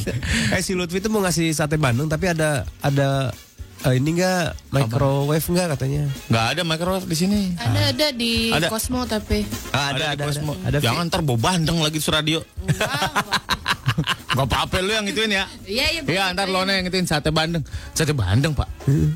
eh 0.50 0.60
si 0.60 0.74
Lutfi 0.74 0.98
itu 0.98 1.06
mau 1.06 1.22
ngasih 1.22 1.50
sate 1.50 1.78
Bandung 1.78 2.06
tapi 2.06 2.26
ada 2.26 2.66
ada 2.78 3.30
eh, 3.86 3.94
ini 3.96 4.10
enggak 4.12 4.58
microwave 4.68 5.46
enggak 5.46 5.66
katanya 5.78 6.02
Gak 6.26 6.44
ada 6.52 6.62
microwave 6.62 7.06
di 7.06 7.16
sini. 7.16 7.40
Ada 7.54 7.80
ada 7.94 8.06
di 8.10 8.50
Ada. 8.50 8.66
Cosmo 8.66 9.06
tapi. 9.06 9.46
ada 9.70 10.12
di 10.12 10.22
Cosmo. 10.22 10.52
ada 10.60 10.76
Jangan 10.78 11.06
ntar 11.06 11.22
bawa 11.22 11.38
bandeng 11.38 11.78
lagi 11.78 11.96
di 11.96 12.06
radio. 12.06 12.42
Gak 14.36 14.44
apa-apa 14.44 14.84
lu 14.84 14.92
yang 14.92 15.06
ituin 15.08 15.32
ya. 15.32 15.48
Iya 15.64 15.86
iya. 15.88 16.00
Iya, 16.04 16.24
ntar 16.36 16.50
lo 16.50 16.60
yang 16.62 16.84
ituin 16.84 17.08
sate 17.08 17.32
bandeng. 17.32 17.64
Sate 17.94 18.12
bandeng 18.12 18.52
pak. 18.52 18.68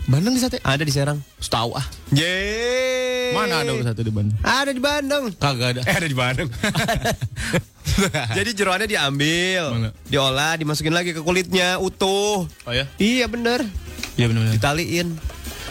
Bandeng 0.08 0.32
di 0.32 0.40
sate? 0.40 0.56
ada 0.62 0.80
di 0.80 0.88
Serang 0.88 1.20
Setahu 1.36 1.76
ah. 1.76 1.84
Yeay. 2.10 3.34
Mana 3.36 3.62
ada 3.62 3.74
sate 3.84 4.02
di 4.02 4.10
Bandung? 4.10 4.38
ada 4.40 4.70
di 4.70 4.82
Bandung 4.82 5.24
Kagak 5.36 5.78
ada. 5.78 5.80
eh 5.86 5.94
ada 5.94 6.08
di 6.08 6.16
Bandung 6.18 6.50
jadi 8.36 8.50
jeroannya 8.50 8.88
diambil 8.88 9.62
Mana? 9.70 9.88
diolah 10.06 10.56
dimasukin 10.56 10.90
lagi 10.90 11.12
ke 11.12 11.22
kulitnya 11.22 11.78
utuh 11.78 12.46
Oh 12.66 12.72
ya? 12.72 12.90
iya 12.96 13.26
bener 13.26 13.62
Iya 14.20 14.28
benar-benar. 14.28 14.54
ditaliin 14.54 15.08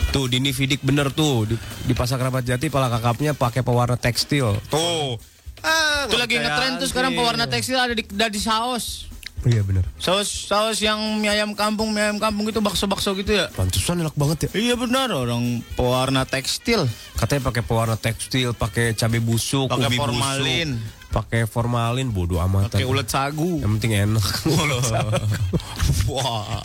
tuh 0.10 0.26
Dini 0.26 0.50
Vidik 0.50 0.82
bener 0.82 1.14
tuh 1.14 1.46
di, 1.46 1.54
di 1.86 1.94
pasar 1.94 2.18
kerabat 2.18 2.42
jati 2.42 2.66
pala 2.66 2.90
kakapnya 2.90 3.32
pakai 3.32 3.62
pewarna 3.62 3.94
tekstil 3.94 4.58
tuh 4.68 5.22
ah, 5.62 6.04
Itu 6.04 6.18
lagi 6.18 6.34
nggak 6.34 6.50
ngetren 6.50 6.72
tuh 6.76 6.88
sekarang 6.88 7.14
pewarna 7.14 7.46
tekstil 7.46 7.78
ada 7.78 7.94
di 7.94 8.02
ada 8.02 8.26
di 8.26 8.42
saus. 8.42 9.06
iya 9.46 9.62
bener 9.62 9.86
Saus 9.96 10.50
saus 10.50 10.82
yang 10.82 10.98
mie 11.16 11.30
ayam 11.30 11.54
kampung, 11.54 11.94
mie 11.94 12.04
ayam 12.04 12.18
kampung 12.18 12.44
itu 12.44 12.58
bakso-bakso 12.58 13.14
gitu 13.14 13.38
ya. 13.38 13.54
pantesan 13.54 14.02
enak 14.02 14.12
banget 14.14 14.50
ya 14.50 14.50
Iya 14.52 14.76
benar 14.76 15.08
orang 15.10 15.62
pewarna 15.74 16.26
tekstil. 16.26 16.90
katanya 17.14 17.46
pakai 17.46 17.62
pewarna 17.62 17.96
tekstil 17.96 18.52
pakai 18.52 18.92
cabai 18.94 19.22
busuk 19.22 19.70
Pakai 19.70 19.94
formalin. 19.94 20.74
busuk 20.74 20.99
pakai 21.10 21.44
formalin 21.44 22.10
bodoh 22.10 22.38
amat 22.40 22.70
Pakai 22.70 22.86
ulet 22.86 23.06
sagu. 23.06 23.58
yang 23.60 23.78
penting 23.78 23.94
enak 23.98 24.22
Wah. 26.10 26.62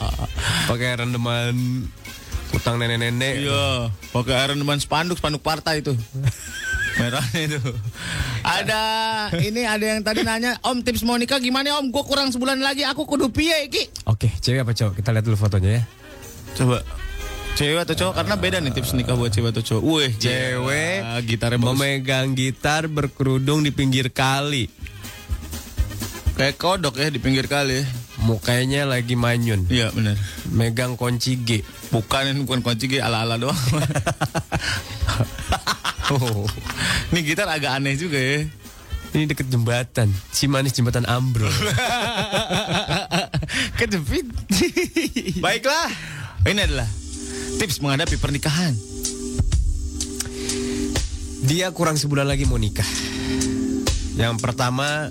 pakai 0.68 1.00
rendeman 1.00 1.84
utang 2.52 2.76
nenek-nenek 2.76 3.34
Iya, 3.42 3.90
pakai 4.12 4.34
air 4.36 4.48
rendaman 4.52 4.78
spanduk, 4.78 5.18
spanduk 5.18 5.40
partai 5.40 5.82
itu. 5.82 5.90
Merahnya 6.94 7.40
itu. 7.50 7.58
Ada 8.46 8.82
ini 9.34 9.66
ada 9.66 9.82
yang 9.82 10.00
tadi 10.00 10.22
nanya, 10.22 10.54
Om 10.62 10.78
tips 10.80 11.02
mau 11.02 11.18
nikah 11.18 11.42
gimana 11.42 11.74
Om? 11.82 11.90
Gue 11.90 12.06
kurang 12.06 12.30
sebulan 12.30 12.62
lagi, 12.62 12.86
aku 12.86 13.02
kudu 13.04 13.26
piye 13.28 13.66
iki? 13.66 13.90
Oke, 14.06 14.30
cewek 14.38 14.62
apa 14.62 14.70
cowok? 14.70 15.02
Kita 15.02 15.10
lihat 15.10 15.26
dulu 15.26 15.34
fotonya 15.34 15.70
ya. 15.74 15.82
Coba. 16.54 16.78
Cewek 17.54 17.86
atau 17.86 17.94
cowok? 17.94 18.14
Karena 18.18 18.34
beda 18.34 18.58
nih 18.58 18.74
tips 18.74 18.98
nikah 18.98 19.14
buat 19.14 19.30
cewek 19.30 19.54
atau 19.54 19.62
cowok. 19.62 19.82
Wih, 19.86 20.10
Cewek 20.18 20.98
gitarnya 21.22 21.56
bagus. 21.56 21.70
memegang 21.78 22.34
gitar 22.34 22.90
berkerudung 22.90 23.62
di 23.62 23.70
pinggir 23.70 24.10
kali. 24.10 24.66
Kayak 26.34 26.58
kodok 26.58 26.98
ya 26.98 27.08
di 27.08 27.22
pinggir 27.22 27.46
kali. 27.46 27.78
ya. 27.78 27.84
Mukanya 28.26 28.90
lagi 28.90 29.14
manyun. 29.14 29.70
Iya 29.70 29.94
benar. 29.94 30.18
Megang 30.50 30.98
kunci 30.98 31.38
G. 31.38 31.62
Bukan 31.94 32.42
bukan 32.42 32.60
kunci 32.64 32.90
G 32.90 32.98
ala-ala 32.98 33.38
doang. 33.38 33.54
Oh. 36.10 36.50
Ini 37.14 37.20
gitar 37.22 37.46
agak 37.46 37.78
aneh 37.78 37.94
juga 37.94 38.18
ya. 38.18 38.42
Ini 39.14 39.30
deket 39.30 39.46
jembatan. 39.46 40.10
Cimanis 40.34 40.74
jembatan 40.74 41.06
ambrol. 41.06 41.46
Kejepit. 43.78 44.26
Baiklah. 45.44 45.86
Ini 46.44 46.60
adalah 46.66 46.88
tips 47.60 47.80
menghadapi 47.80 48.16
pernikahan. 48.18 48.74
Dia 51.44 51.68
kurang 51.76 52.00
sebulan 52.00 52.24
lagi 52.24 52.48
mau 52.48 52.56
nikah. 52.56 52.88
Yang 54.14 54.38
pertama 54.40 55.10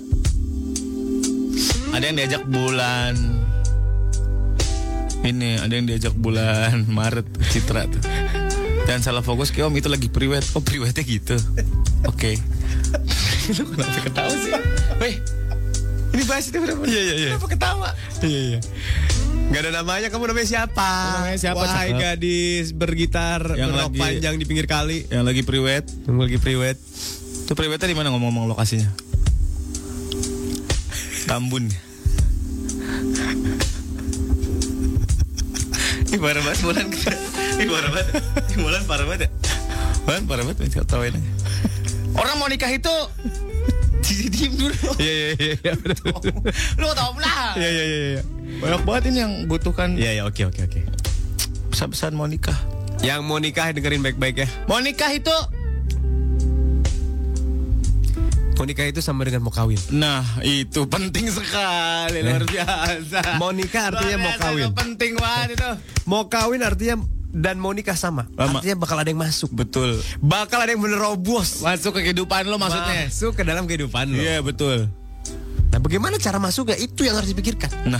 Ada 1.94 2.10
yang 2.10 2.16
diajak 2.18 2.42
bulan 2.50 3.14
ini 5.24 5.56
ada 5.56 5.72
yang 5.72 5.88
diajak 5.88 6.12
bulan 6.20 6.84
Maret 6.96 7.24
Citra 7.48 7.88
tuh. 7.88 8.04
Jangan 8.84 9.00
salah 9.00 9.24
fokus 9.24 9.48
ke 9.48 9.64
om 9.64 9.72
itu 9.72 9.88
lagi 9.88 10.12
priwet. 10.12 10.44
Oh 10.52 10.60
priwetnya 10.60 11.00
gitu. 11.00 11.40
Oke. 12.04 12.36
Lu 13.56 13.64
kenapa 13.72 14.00
ketawa 14.04 14.34
sih? 14.36 14.52
Weh, 15.00 15.14
ini 16.12 16.22
bahas 16.28 16.44
itu 16.52 16.60
berapa? 16.60 16.84
Iya 16.84 17.00
iya 17.00 17.14
iya. 17.16 17.30
Kenapa 17.32 17.48
ketawa? 17.48 17.88
Iya 18.20 18.40
iya. 18.52 18.60
Gak 19.44 19.60
ada 19.60 19.72
namanya, 19.76 20.08
kamu 20.08 20.24
namanya 20.26 20.48
siapa? 20.48 20.90
Namanya 21.16 21.38
siapa, 21.38 21.60
Wahai 21.60 21.90
cakep. 21.90 22.00
gadis 22.00 22.66
bergitar 22.72 23.40
Yang 23.54 23.70
lagi- 23.76 24.00
panjang 24.00 24.34
di 24.34 24.44
pinggir 24.44 24.66
kali. 24.66 25.06
Yang 25.06 25.24
lagi 25.24 25.42
priwet. 25.42 25.84
Yang 26.04 26.18
lagi 26.18 26.36
priwet. 26.38 26.76
Itu 27.44 27.52
priwetnya 27.52 27.86
di 27.86 27.94
mana 27.94 28.08
ngomong-ngomong 28.10 28.50
lokasinya? 28.50 28.88
Tambun. 31.24 31.70
Ini 36.04 36.16
parah 36.16 36.38
banget 36.40 36.60
bulan 36.62 36.86
Ini 37.56 37.66
parah 37.66 37.90
banget 37.90 38.06
Ini 38.46 38.58
bulan 38.60 38.82
parah 38.84 39.02
banget 39.04 39.20
ya 39.20 39.30
Bulan 40.04 40.22
parah 40.24 40.44
banget 40.44 40.70
Saya 40.70 40.84
tawain 40.84 41.10
aja 41.10 41.30
Orang 42.14 42.38
mau 42.38 42.46
nikah 42.46 42.70
itu 42.70 42.94
Di- 44.00 44.30
Diem 44.30 44.54
dulu 44.54 44.78
Iya 44.96 45.10
iya 45.10 45.34
iya 45.34 45.54
iya. 45.58 45.72
Lu 46.76 46.86
tau 46.92 47.18
lah 47.18 47.56
Iya 47.56 47.66
iya 47.68 47.82
iya 47.84 47.98
iya. 48.12 48.22
Banyak 48.44 48.82
banget 48.84 49.02
ini 49.12 49.18
yang 49.24 49.32
butuhkan 49.44 49.96
Iya 49.96 50.20
iya 50.20 50.22
oke 50.24 50.42
oke 50.48 50.60
oke. 50.68 50.80
Pesan-pesan 51.72 52.12
mau 52.14 52.28
nikah 52.28 52.56
Yang 53.00 53.20
mau 53.24 53.38
nikah 53.40 53.72
dengerin 53.72 54.00
baik-baik 54.04 54.44
ya. 54.44 54.48
Mau 54.68 54.78
nikah 54.80 55.10
itu 55.12 55.34
Mau 58.54 58.64
nikah 58.70 58.86
itu 58.86 59.02
sama 59.02 59.26
dengan 59.26 59.42
mau 59.42 59.50
kawin. 59.50 59.76
Nah 59.90 60.22
itu 60.46 60.86
penting 60.86 61.26
sekali 61.26 62.22
Luar 62.22 62.46
biasa 62.46 63.36
Mau 63.42 63.50
nikah 63.50 63.90
artinya 63.90 64.16
mau 64.22 64.32
kawin. 64.38 64.70
itu 64.70 64.72
Penting 64.78 65.12
banget 65.18 65.48
itu 65.58 65.70
Mau 66.10 66.22
kawin 66.30 66.62
artinya 66.62 66.96
dan 67.34 67.58
mau 67.58 67.74
nikah 67.74 67.98
sama. 67.98 68.30
Sama. 68.38 68.62
Artinya 68.62 68.78
bakal 68.78 68.94
ada 69.02 69.10
yang 69.10 69.18
masuk. 69.18 69.50
Betul 69.50 69.98
Bakal 70.22 70.54
ada 70.54 70.70
yang 70.70 70.78
menerobos. 70.78 71.66
Masuk 71.66 71.98
ke 71.98 72.06
kehidupan 72.06 72.46
lo 72.46 72.62
maksudnya 72.62 73.10
Masuk 73.10 73.34
ke 73.34 73.42
dalam 73.42 73.66
kehidupan 73.66 74.14
lo. 74.14 74.22
Iya 74.22 74.38
betul 74.38 74.86
Nah, 75.74 75.82
bagaimana 75.82 76.14
cara 76.22 76.38
masuknya? 76.38 76.78
Itu 76.78 77.02
yang 77.02 77.18
harus 77.18 77.34
dipikirkan. 77.34 77.90
Nah 77.90 77.98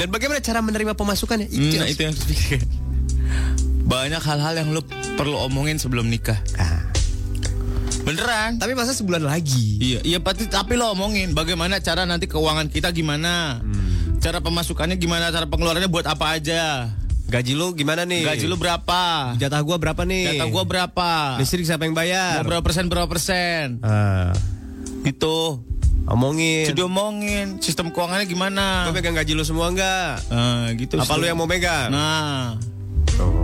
Dan 0.00 0.08
bagaimana 0.08 0.40
cara 0.40 0.58
menerima 0.58 0.96
pemasukannya? 0.96 1.44
Itu 1.46 1.76
Nah 1.76 1.84
yang 1.84 1.88
itu 1.88 2.00
yang 2.00 2.10
harus 2.10 2.24
dipikirkan 2.24 2.68
Banyak 3.84 4.22
hal-hal 4.22 4.54
yang 4.56 4.68
lo 4.70 4.80
perlu 5.14 5.36
omongin 5.36 5.76
sebelum 5.76 6.08
nikah 6.08 6.40
Ah. 6.56 6.88
Beneran 8.00 8.56
Tapi 8.56 8.72
masa 8.72 8.96
sebulan 8.96 9.20
lagi? 9.20 9.76
Iya, 9.76 10.00
iya 10.02 10.18
pasti 10.18 10.48
tapi 10.48 10.72
lo 10.74 10.88
omongin 10.90 11.30
bagaimana 11.30 11.78
cara 11.78 12.02
nanti 12.02 12.24
keuangan 12.24 12.66
kita 12.66 12.88
gimana, 12.90 13.60
cara 14.18 14.40
pemasukannya 14.40 14.96
gimana, 14.96 15.28
cara 15.28 15.44
pengeluarannya 15.44 15.86
buat 15.86 16.04
apa 16.04 16.32
aja, 16.32 16.88
Gaji 17.28 17.52
lu 17.52 17.72
gimana 17.72 18.02
nih? 18.02 18.24
gaji 18.24 18.44
lu 18.44 18.56
berapa, 18.56 19.36
Jatah 19.36 19.60
gua 19.60 19.76
berapa 19.76 20.02
nih? 20.02 20.32
jatah 20.32 20.48
gua 20.48 20.64
berapa, 20.64 21.10
Listrik 21.36 21.62
siapa 21.62 21.84
yang 21.84 21.92
mau 21.92 22.00
bayar? 22.00 22.40
berapa 22.42 22.64
persen 22.64 22.88
berapa 22.88 23.04
persen, 23.06 23.78
Ah, 23.80 24.32
gitu. 25.02 25.60
Omongin. 26.06 26.64
Sudah 26.64 26.86
omongin 26.86 27.58
sistem 27.58 27.90
keuangannya 27.90 28.24
gimana. 28.24 28.88
Gua 28.88 28.94
megang 28.94 29.12
gaji 29.12 29.32
lu 29.32 29.42
semua 29.42 29.68
enggak? 29.68 30.22
Nah, 30.28 30.70
gitu. 30.74 30.96
Apa 30.96 31.16
lu 31.16 31.24
yang 31.24 31.36
mau 31.36 31.44
megang? 31.44 31.90
Nah, 31.90 32.56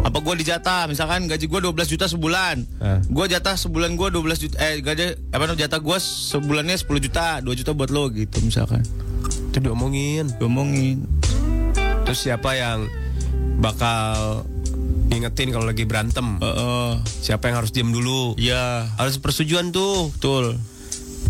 apa 0.03 0.19
gua 0.19 0.33
dijatah 0.33 0.87
misalkan 0.87 1.27
gaji 1.27 1.45
gua 1.47 1.61
12 1.61 1.77
juta 1.89 2.07
sebulan. 2.07 2.57
Ah. 2.79 2.99
Gua 3.07 3.27
jatah 3.27 3.55
sebulan 3.55 3.93
gua 3.95 4.09
12 4.09 4.39
juta 4.41 4.57
eh 4.59 4.79
gaji 4.79 5.05
apa 5.29 5.43
namanya 5.45 5.67
jatah 5.67 5.81
gua 5.81 5.99
sebulannya 5.99 6.75
10 6.75 6.87
juta, 7.01 7.27
2 7.41 7.53
juta 7.55 7.71
buat 7.73 7.91
lo 7.91 8.09
gitu 8.09 8.41
misalkan. 8.41 8.81
Itu 9.51 9.59
diomongin. 9.61 10.33
Diomongin. 10.37 11.05
Terus 12.05 12.23
siapa 12.23 12.55
yang 12.55 12.87
bakal 13.59 14.45
ngingetin 15.07 15.51
kalau 15.51 15.67
lagi 15.67 15.83
berantem? 15.83 16.39
Heeh. 16.39 16.91
Siapa 17.03 17.49
yang 17.49 17.63
harus 17.63 17.71
diam 17.71 17.91
dulu? 17.91 18.35
Iya, 18.37 18.87
Harus 18.95 19.19
persetujuan 19.19 19.71
tuh. 19.71 20.11
betul. 20.13 20.59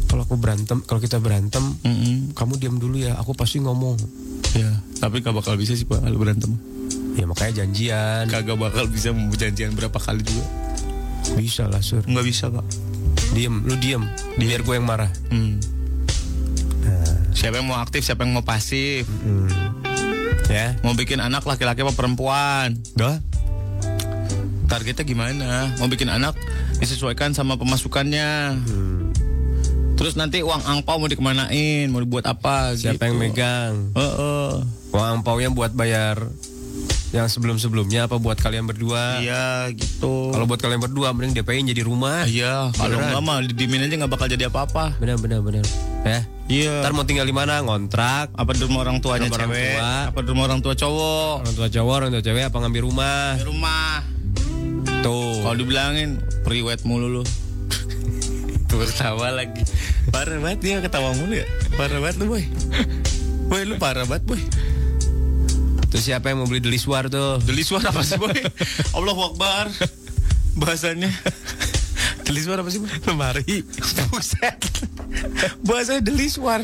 Kalau 0.07 0.23
aku 0.23 0.37
berantem, 0.37 0.79
kalau 0.85 1.01
kita 1.01 1.17
berantem, 1.19 1.65
Mm-mm. 1.83 2.37
kamu 2.37 2.61
diam 2.61 2.77
dulu 2.77 3.01
ya. 3.01 3.17
Aku 3.19 3.33
pasti 3.33 3.59
ngomong. 3.59 3.97
Ya, 4.57 4.73
tapi 5.01 5.21
gak 5.21 5.37
bakal 5.37 5.57
bisa 5.57 5.77
sih 5.77 5.85
Pak 5.85 6.01
kalau 6.01 6.17
berantem. 6.17 6.57
Ya 7.17 7.25
makanya 7.25 7.65
janjian. 7.65 8.25
Kagak 8.29 8.57
bakal 8.57 8.89
bisa 8.89 9.13
janjian 9.13 9.73
berapa 9.73 9.97
kali 9.97 10.21
juga. 10.21 10.45
Bisa 11.37 11.67
lah 11.67 11.81
sur. 11.81 12.05
Nggak 12.05 12.25
bisa 12.25 12.53
Pak. 12.53 12.65
Diem, 13.33 13.65
lu 13.65 13.75
diem. 13.77 14.05
Biar 14.37 14.61
gue 14.63 14.75
yang 14.77 14.87
marah. 14.87 15.11
Hmm. 15.33 15.59
Siapa 17.37 17.61
yang 17.61 17.69
mau 17.69 17.77
aktif, 17.77 18.01
siapa 18.01 18.25
yang 18.25 18.33
mau 18.33 18.47
pasif, 18.47 19.05
Ya. 20.49 20.73
mau 20.81 20.97
bikin 20.97 21.21
anak 21.21 21.45
laki-laki 21.45 21.85
apa 21.85 21.93
perempuan. 21.93 22.81
Dah. 22.97 23.21
Targetnya 24.67 25.05
gimana? 25.05 25.69
Mau 25.77 25.87
bikin 25.87 26.09
anak 26.09 26.33
disesuaikan 26.81 27.37
sama 27.37 27.61
pemasukannya. 27.61 28.57
Terus 29.97 30.13
nanti 30.15 30.45
uang 30.45 30.61
angpau 30.61 31.01
mau 31.01 31.09
dikemanain, 31.09 31.89
mau 31.89 32.05
dibuat 32.05 32.29
apa? 32.29 32.77
Siapa 32.77 33.01
gitu. 33.01 33.05
yang 33.09 33.17
megang? 33.17 33.73
Heeh. 33.97 34.51
Uang 34.93 35.07
angpaunya 35.21 35.49
buat 35.49 35.73
bayar 35.73 36.21
yang 37.15 37.33
sebelum-sebelumnya 37.33 38.05
apa 38.05 38.21
buat 38.21 38.37
kalian 38.37 38.69
berdua? 38.69 39.25
Iya 39.25 39.73
gitu. 39.73 40.37
Kalau 40.37 40.45
buat 40.45 40.61
kalian 40.61 40.85
berdua 40.85 41.17
mending 41.17 41.41
DP-in 41.41 41.65
jadi 41.73 41.81
rumah. 41.81 42.29
iya, 42.29 42.69
kalau 42.77 42.99
nggak 42.99 43.23
mah 43.25 43.41
didimin 43.41 43.89
aja 43.89 43.95
nggak 43.97 44.13
bakal 44.13 44.29
jadi 44.29 44.53
apa-apa. 44.53 45.01
Benar 45.01 45.17
benar 45.17 45.41
benar. 45.41 45.65
Ya. 46.05 46.21
Iya. 46.47 46.75
Ntar 46.85 46.93
mau 46.93 47.09
tinggal 47.09 47.25
di 47.25 47.33
mana? 47.33 47.65
Ngontrak. 47.65 48.37
apa 48.37 48.51
di 48.53 48.61
rumah 48.69 48.85
orang 48.85 49.01
tuanya 49.01 49.33
Rumah 49.33 49.39
orang 49.41 49.51
cewek? 49.51 49.73
tua. 49.73 49.91
Apa 50.13 50.19
di 50.21 50.29
rumah 50.29 50.45
orang 50.45 50.61
tua 50.61 50.75
cowok? 50.77 51.35
Orang 51.41 51.55
tua 51.57 51.69
cowok, 51.73 51.95
orang 51.97 52.11
tua 52.13 52.23
cewek 52.23 52.45
apa 52.47 52.57
ngambil 52.61 52.83
rumah? 52.85 53.25
Di 53.41 53.45
rumah. 53.49 53.93
Tuh. 55.01 55.35
Kalau 55.41 55.57
dibilangin 55.57 56.21
priwet 56.45 56.85
mulu 56.85 57.09
lu. 57.09 57.25
Tuh 58.67 58.83
ketawa 58.83 59.31
lagi. 59.31 59.63
Parah 60.11 60.39
banget 60.43 60.59
dia 60.63 60.77
ketawa 60.83 61.15
mulu 61.15 61.39
ya. 61.39 61.47
Parah 61.79 61.99
banget 62.03 62.17
lu 62.23 62.35
boy. 62.35 62.45
Boy 63.47 63.63
lu 63.63 63.79
parah 63.79 64.03
banget 64.07 64.27
boy. 64.27 64.43
Terus 65.87 66.03
siapa 66.03 66.35
yang 66.35 66.43
mau 66.43 66.49
beli 66.51 66.59
deliswar 66.59 67.07
tuh? 67.07 67.39
Deli 67.47 67.63
suara 67.63 67.95
apa 67.95 68.03
sih 68.03 68.19
boy? 68.19 68.35
Allah 68.99 69.17
Akbar. 69.17 69.67
Bahasanya. 70.59 71.11
Deli 72.27 72.43
suara 72.43 72.67
apa 72.67 72.71
sih 72.75 72.83
boy? 72.83 72.91
Lemari. 73.07 73.63
Buset. 74.11 74.59
Bahasanya 75.63 76.03
deli 76.03 76.27
suar. 76.27 76.61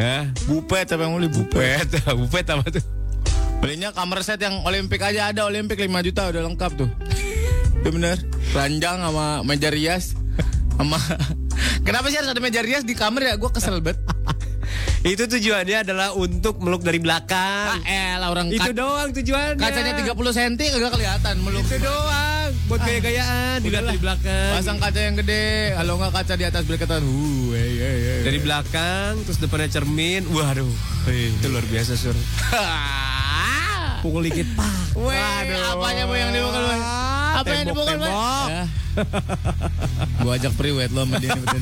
Hah? 0.00 0.32
Bupet 0.48 0.96
apa 0.96 1.04
yang 1.04 1.12
mau 1.12 1.20
beli 1.20 1.28
bupet? 1.28 1.92
Bupet, 1.92 2.16
bupet 2.24 2.46
apa 2.48 2.64
tuh? 2.72 2.84
Belinya 3.60 3.92
kamar 3.92 4.24
set 4.24 4.40
yang 4.40 4.64
Olimpik 4.64 5.00
aja 5.00 5.32
ada 5.32 5.44
Olimpik 5.44 5.76
5 5.80 5.88
juta 6.08 6.32
udah 6.32 6.42
lengkap 6.48 6.72
tuh. 6.72 6.90
Itu 7.84 7.88
bener. 7.92 8.16
Ranjang 8.56 9.04
sama 9.04 9.44
meja 9.44 9.68
rias 9.68 10.16
sama 10.74 10.98
Kenapa 11.86 12.08
sih 12.08 12.16
harus 12.16 12.32
ada 12.32 12.40
meja 12.40 12.64
rias 12.64 12.82
di 12.82 12.96
kamar 12.96 13.22
ya? 13.22 13.34
Gue 13.36 13.52
kesel 13.52 13.78
banget. 13.84 14.00
Itu 15.04 15.28
tujuannya 15.28 15.84
adalah 15.84 16.16
untuk 16.16 16.56
meluk 16.64 16.80
dari 16.80 16.96
belakang. 16.96 17.76
Ah, 17.84 18.16
elah 18.16 18.32
orang 18.32 18.48
Itu 18.48 18.72
doang 18.72 19.12
tujuannya. 19.12 19.60
kacanya 19.60 19.92
30 20.00 20.16
cm 20.16 20.52
kagak 20.56 20.92
kelihatan 20.96 21.34
meluk. 21.44 21.60
Itu 21.68 21.76
doang. 21.84 22.48
Buat 22.64 22.80
gaya-gayaan 22.88 23.60
dilihat 23.60 23.84
dari 23.84 24.00
belakang. 24.00 24.52
Pasang 24.56 24.80
kaca 24.80 24.96
yang 24.96 25.16
gede, 25.20 25.76
kalau 25.76 26.00
nggak 26.00 26.12
kaca 26.16 26.34
di 26.40 26.44
atas 26.48 26.62
belakang. 26.64 27.04
Uh, 27.04 27.52
hey, 27.52 27.72
hey, 27.76 27.98
hey. 28.00 28.20
Dari 28.24 28.38
belakang 28.40 29.12
terus 29.28 29.36
depannya 29.36 29.68
cermin. 29.68 30.24
Waduh. 30.32 30.72
Itu 31.12 31.46
luar 31.52 31.68
biasa, 31.68 32.00
Sur. 32.00 32.16
Pukul 34.04 34.32
dikit, 34.32 34.48
Pak. 34.56 34.96
Weh, 34.96 35.52
apanya 35.68 36.08
mau 36.08 36.16
yang 36.16 36.32
dibukul, 36.32 36.64
Boy? 36.64 37.13
Apa 37.34 37.50
yang 37.50 37.66
Boy? 37.70 37.84
tembok. 37.84 38.46
Ya. 38.46 38.64
Gua 40.18 40.32
ajak 40.34 40.52
priwet 40.54 40.90
lo 40.90 41.02
sama 41.02 41.18
dia 41.18 41.30
nih 41.30 41.42
betul. 41.42 41.60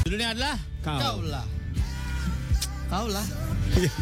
Judulnya 0.00 0.28
adalah 0.32 0.54
Kau 0.80 1.20
lah. 1.22 1.46
Kau 2.88 3.06
lah. 3.06 3.26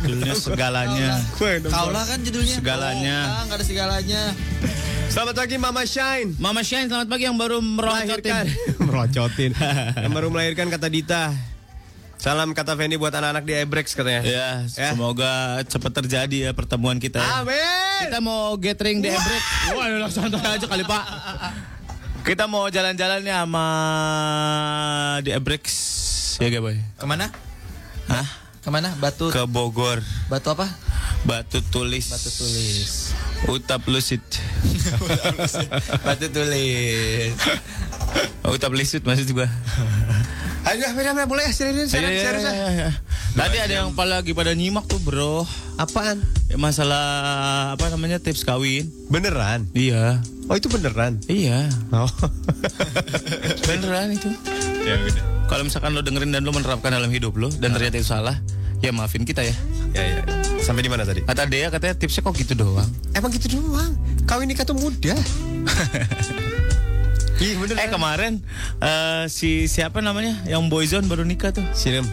Judulnya 0.00 0.32
segalanya. 0.32 1.20
Kaulah 1.68 2.04
kan 2.06 2.18
judulnya. 2.24 2.56
Segalanya. 2.56 3.16
Oh, 3.20 3.40
enggak 3.44 3.58
ada 3.60 3.66
segalanya. 3.66 4.22
Selamat 5.08 5.34
pagi 5.36 5.56
Mama 5.58 5.82
Shine. 5.84 6.30
Mama 6.38 6.62
Shine 6.64 6.86
selamat 6.86 7.08
pagi 7.10 7.24
yang 7.26 7.36
baru 7.36 7.58
Melahirkan. 7.60 8.46
merocotin. 8.48 8.76
Merocotin. 8.86 9.50
yang 9.98 10.12
baru 10.14 10.28
melahirkan 10.30 10.66
kata 10.70 10.88
Dita. 10.88 11.34
Salam 12.18 12.50
kata 12.50 12.74
Fendi 12.74 12.98
buat 12.98 13.14
anak-anak 13.14 13.46
di 13.46 13.54
Ebrex 13.54 13.94
katanya. 13.94 14.22
Ya, 14.22 14.48
Ya. 14.68 14.90
semoga 14.90 15.30
cepat 15.64 15.92
terjadi 15.94 16.36
ya 16.40 16.52
pertemuan 16.52 16.98
kita. 16.98 17.18
ya. 17.18 17.46
Amin. 17.46 18.10
Kita 18.10 18.18
mau 18.18 18.54
gathering 18.54 18.98
di 18.98 19.08
Ebrek. 19.08 19.42
Wah, 19.70 19.86
udah 19.88 20.10
santai 20.10 20.42
aja 20.52 20.66
kali, 20.66 20.82
Pak. 20.82 21.04
Kita 22.20 22.44
mau 22.44 22.66
jalan-jalannya 22.66 23.34
sama 23.38 23.66
di 25.20 25.30
Ebrek. 25.30 25.62
Ya 26.38 26.46
gak, 26.48 26.58
Boy? 26.60 26.76
Ke 26.92 27.06
mana? 27.06 27.30
Hah? 28.06 28.26
Ke 28.58 28.68
mana? 28.68 28.98
Batu. 28.98 29.30
Ke 29.30 29.46
Bogor. 29.46 30.02
Batu 30.26 30.50
apa? 30.50 30.66
Batu 31.22 31.62
tulis. 31.64 32.10
Batu 32.10 32.30
tulis. 32.32 33.14
Utap 33.46 33.86
lucid. 33.86 34.22
Batu 36.06 36.26
tulis. 36.28 37.30
Utap 38.44 38.74
lucid 38.74 39.02
maksud 39.02 39.30
gua. 39.30 39.46
Ayo, 40.68 40.84
beda 40.92 41.24
boleh 41.24 41.48
serius 41.48 41.88
Ayo, 41.96 42.04
serius 42.04 42.12
ayo, 42.12 42.24
serius. 42.28 42.44
ayo, 42.44 42.64
ayo. 42.68 42.88
Tadi 43.32 43.56
ada 43.56 43.72
yang 43.72 43.88
lagi 43.96 44.36
pada 44.36 44.52
nyimak 44.52 44.84
tuh, 44.84 45.00
Bro. 45.00 45.48
Apaan? 45.80 46.20
Ya, 46.52 46.60
Masalah 46.60 47.72
apa 47.72 47.88
namanya 47.88 48.20
tips 48.20 48.44
kawin. 48.44 48.84
Beneran? 49.08 49.64
Iya. 49.72 50.20
Oh 50.52 50.60
itu 50.60 50.68
beneran? 50.68 51.24
Iya. 51.24 51.72
Oh. 51.88 52.04
Beneran 53.68 54.12
itu. 54.12 54.28
ya 54.84 55.00
udah. 55.00 55.24
Kalau 55.48 55.64
misalkan 55.64 55.96
lo 55.96 56.04
dengerin 56.04 56.36
dan 56.36 56.44
lo 56.44 56.52
menerapkan 56.52 56.92
dalam 56.92 57.08
hidup 57.08 57.32
lo 57.40 57.48
dan 57.48 57.72
ternyata 57.72 57.96
itu 57.96 58.08
salah, 58.12 58.36
ya 58.84 58.92
maafin 58.92 59.24
kita 59.24 59.40
ya. 59.40 59.56
Ya 59.96 60.04
ya. 60.04 60.20
Sampai 60.60 60.84
di 60.84 60.92
mana 60.92 61.08
tadi? 61.08 61.24
Kata 61.24 61.48
Dea 61.48 61.72
katanya 61.72 61.96
tipsnya 61.96 62.20
kok 62.20 62.36
gitu 62.36 62.52
doang. 62.52 62.88
Emang 63.16 63.32
gitu 63.32 63.56
doang. 63.56 63.96
Kawin 64.28 64.52
nikah 64.52 64.68
tuh 64.68 64.76
mudah. 64.76 65.16
Ih 67.38 67.54
bener. 67.54 67.76
Eh 67.78 67.88
kemarin 67.90 68.32
eh, 68.82 69.24
si 69.30 69.70
siapa 69.70 70.02
namanya 70.02 70.42
yang 70.46 70.66
Boyzone 70.66 71.06
baru 71.06 71.22
nikah 71.22 71.54
tuh. 71.54 71.64
Sinem. 71.70 72.06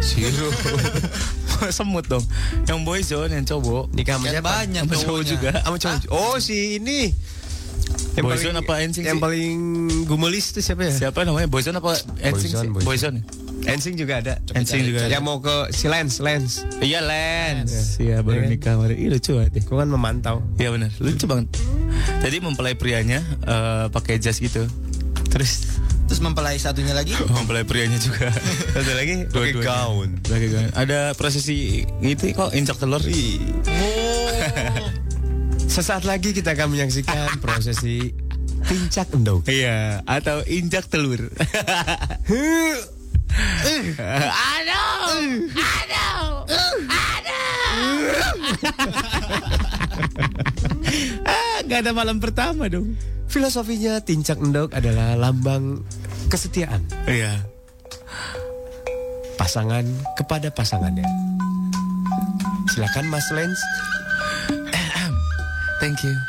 Siru. 0.00 0.48
Semut 1.76 2.04
dong. 2.08 2.24
Yang 2.64 2.78
Boyzone 2.84 3.32
yang 3.32 3.44
cowok. 3.44 3.92
Nikah 3.92 4.16
sama 4.20 4.26
siapa? 4.32 4.48
banyak 4.64 4.82
Sama 4.84 4.96
cowok 5.04 5.22
juga. 5.24 5.50
Sama 5.60 5.76
cowok. 5.76 6.00
Oh 6.12 6.36
si 6.40 6.80
ini. 6.80 7.12
Boyzone 8.14 8.62
apa 8.62 8.78
NSYNC 8.78 9.10
Yang 9.10 9.18
paling 9.18 9.50
gumelis 10.06 10.54
tuh 10.54 10.62
siapa 10.62 10.86
ya? 10.86 10.94
Siapa 10.94 11.26
namanya? 11.26 11.50
Boyzone 11.50 11.82
apa 11.82 11.98
sih? 11.98 12.06
Boyzone, 12.54 12.70
Boyzone. 12.86 13.18
Ensing 13.64 13.96
juga 13.96 14.20
ada. 14.20 14.38
NSYNC 14.52 14.84
juga 14.86 14.98
ada. 15.02 15.10
Yang 15.10 15.22
mau 15.24 15.40
ke 15.40 15.72
si 15.72 15.88
Lens, 15.88 16.20
Lens. 16.20 16.62
Iya 16.78 17.00
Lens. 17.00 17.96
Iya 17.96 18.20
baru 18.20 18.36
Iya 18.36 18.42
kan? 18.44 18.50
nikah 18.52 18.72
kemarin. 18.76 18.96
Ih 19.00 19.08
lucu 19.10 19.30
banget. 19.34 19.52
Gue 19.64 19.76
kan 19.80 19.88
memantau. 19.88 20.36
Iya 20.60 20.68
benar. 20.70 20.90
Lucu 21.00 21.24
banget. 21.26 21.48
Jadi 22.22 22.36
mempelai 22.44 22.74
prianya 22.76 23.24
eh, 23.42 23.86
pakai 23.88 24.20
jas 24.20 24.38
gitu. 24.38 24.62
Terus 25.32 25.74
Terus 26.04 26.20
mempelai 26.20 26.60
satunya 26.60 26.92
lagi. 26.92 27.16
mempelai 27.36 27.64
prianya 27.64 27.96
juga. 27.96 28.28
Satu 28.76 28.92
lagi 28.92 29.24
pakai 29.32 29.52
gaun. 29.56 30.20
Pakai 30.20 30.48
gaun. 30.52 30.68
Ada 30.76 31.16
prosesi 31.16 31.88
gitu 32.04 32.24
kok 32.36 32.52
injak 32.52 32.76
telur. 32.76 33.00
Sesaat 35.74 36.06
lagi 36.06 36.30
kita 36.30 36.54
akan 36.54 36.70
menyaksikan 36.70 37.34
prosesi 37.42 38.14
pincak 38.62 39.10
endog. 39.10 39.42
Iya, 39.50 40.06
atau 40.06 40.38
injak 40.46 40.86
telur. 40.86 41.18
aduh, 44.38 45.50
aduh, 45.50 46.30
aduh. 46.86 48.30
ah, 51.26 51.58
gak 51.66 51.82
ada 51.82 51.90
malam 51.90 52.22
pertama 52.22 52.70
dong. 52.70 52.94
Filosofinya 53.26 53.98
tincak 53.98 54.38
endog 54.38 54.70
adalah 54.70 55.18
lambang 55.18 55.82
kesetiaan 56.30 56.86
Iya. 57.10 57.50
pasangan 59.34 59.82
kepada 60.14 60.54
pasangannya. 60.54 61.02
Silakan 62.70 63.10
Mas 63.10 63.26
Lens. 63.34 63.58
Thank 65.84 66.00
you. 66.00 66.16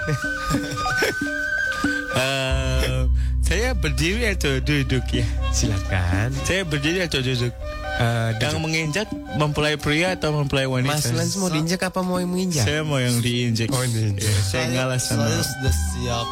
Eh, 2.16 3.12
saya 3.44 3.76
berdiri 3.76 4.32
atau 4.32 4.64
duduk 4.64 5.04
ya? 5.12 5.28
Silakan. 5.52 6.32
Saya 6.48 6.64
berdiri 6.64 7.04
atau 7.04 7.20
duduk? 7.20 7.52
Eh, 7.96 8.30
Yang 8.44 8.60
menginjak 8.60 9.08
mempelai 9.40 9.80
pria 9.80 10.20
atau 10.20 10.36
mempelai 10.36 10.68
wanita? 10.68 11.00
Mas 11.00 11.08
Lens 11.16 11.40
mau 11.40 11.48
diinjak 11.48 11.80
apa 11.80 12.04
mau 12.04 12.20
yang 12.20 12.28
menginjak? 12.28 12.68
Saya 12.68 12.84
mau 12.84 13.00
yang 13.00 13.24
diinjek. 13.24 13.72
Oh, 13.72 13.80
diinjak. 13.80 14.20
Iya, 14.20 14.40
saya 14.44 14.66
ngalah 14.76 15.00
sama. 15.00 15.32
Saya 15.32 15.44
sudah 15.48 15.74
siap. 15.74 16.28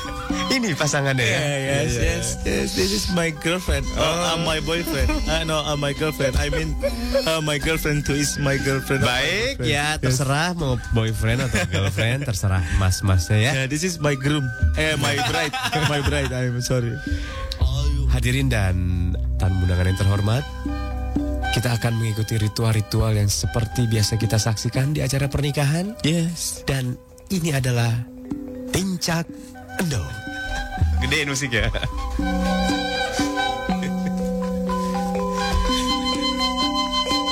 Ini 0.54 0.74
pasangannya 0.74 1.22
ya. 1.22 1.38
Yeah, 1.38 1.58
yes, 1.62 1.92
yes, 1.94 2.26
yes. 2.42 2.68
This 2.74 2.90
is 2.90 3.04
my 3.14 3.30
girlfriend. 3.30 3.86
Oh, 3.94 4.34
I'm 4.34 4.42
my 4.42 4.58
boyfriend. 4.58 5.06
Uh, 5.30 5.46
no, 5.46 5.62
I'm 5.62 5.78
my 5.78 5.94
girlfriend. 5.94 6.34
I 6.34 6.50
mean, 6.50 6.74
uh, 7.22 7.38
my 7.38 7.62
girlfriend 7.62 8.02
too 8.02 8.18
is 8.18 8.34
my 8.42 8.58
girlfriend. 8.58 9.06
Baik, 9.06 9.62
Boyfriend. 9.62 9.70
ya 9.70 9.94
terserah 10.02 10.58
mau 10.58 10.82
boyfriend 10.90 11.46
atau 11.46 11.62
girlfriend, 11.70 12.26
terserah 12.26 12.62
mas-masnya 12.82 13.38
ya. 13.38 13.52
Yeah, 13.62 13.66
this 13.70 13.86
is 13.86 14.02
my 14.02 14.18
groom. 14.18 14.42
Eh, 14.74 14.98
my 14.98 15.14
bride. 15.30 15.54
my 15.92 16.02
bride. 16.02 16.34
I'm 16.34 16.58
sorry. 16.58 16.90
Hadirin 18.14 18.46
dan 18.46 18.74
tamu 19.42 19.66
undangan 19.66 19.90
yang 19.90 19.98
terhormat, 19.98 20.42
kita 21.54 21.70
akan 21.70 21.94
mengikuti 21.94 22.34
ritual-ritual 22.34 23.14
yang 23.14 23.30
seperti 23.30 23.86
biasa 23.86 24.18
kita 24.18 24.36
saksikan 24.36 24.90
di 24.90 25.00
acara 25.00 25.30
pernikahan. 25.30 25.94
Yes. 26.02 26.66
Dan 26.66 26.98
ini 27.30 27.54
adalah 27.54 27.94
Tincak 28.74 29.22
Endo. 29.78 30.02
Gedein 30.98 31.30
musik 31.30 31.54
ya. 31.54 31.70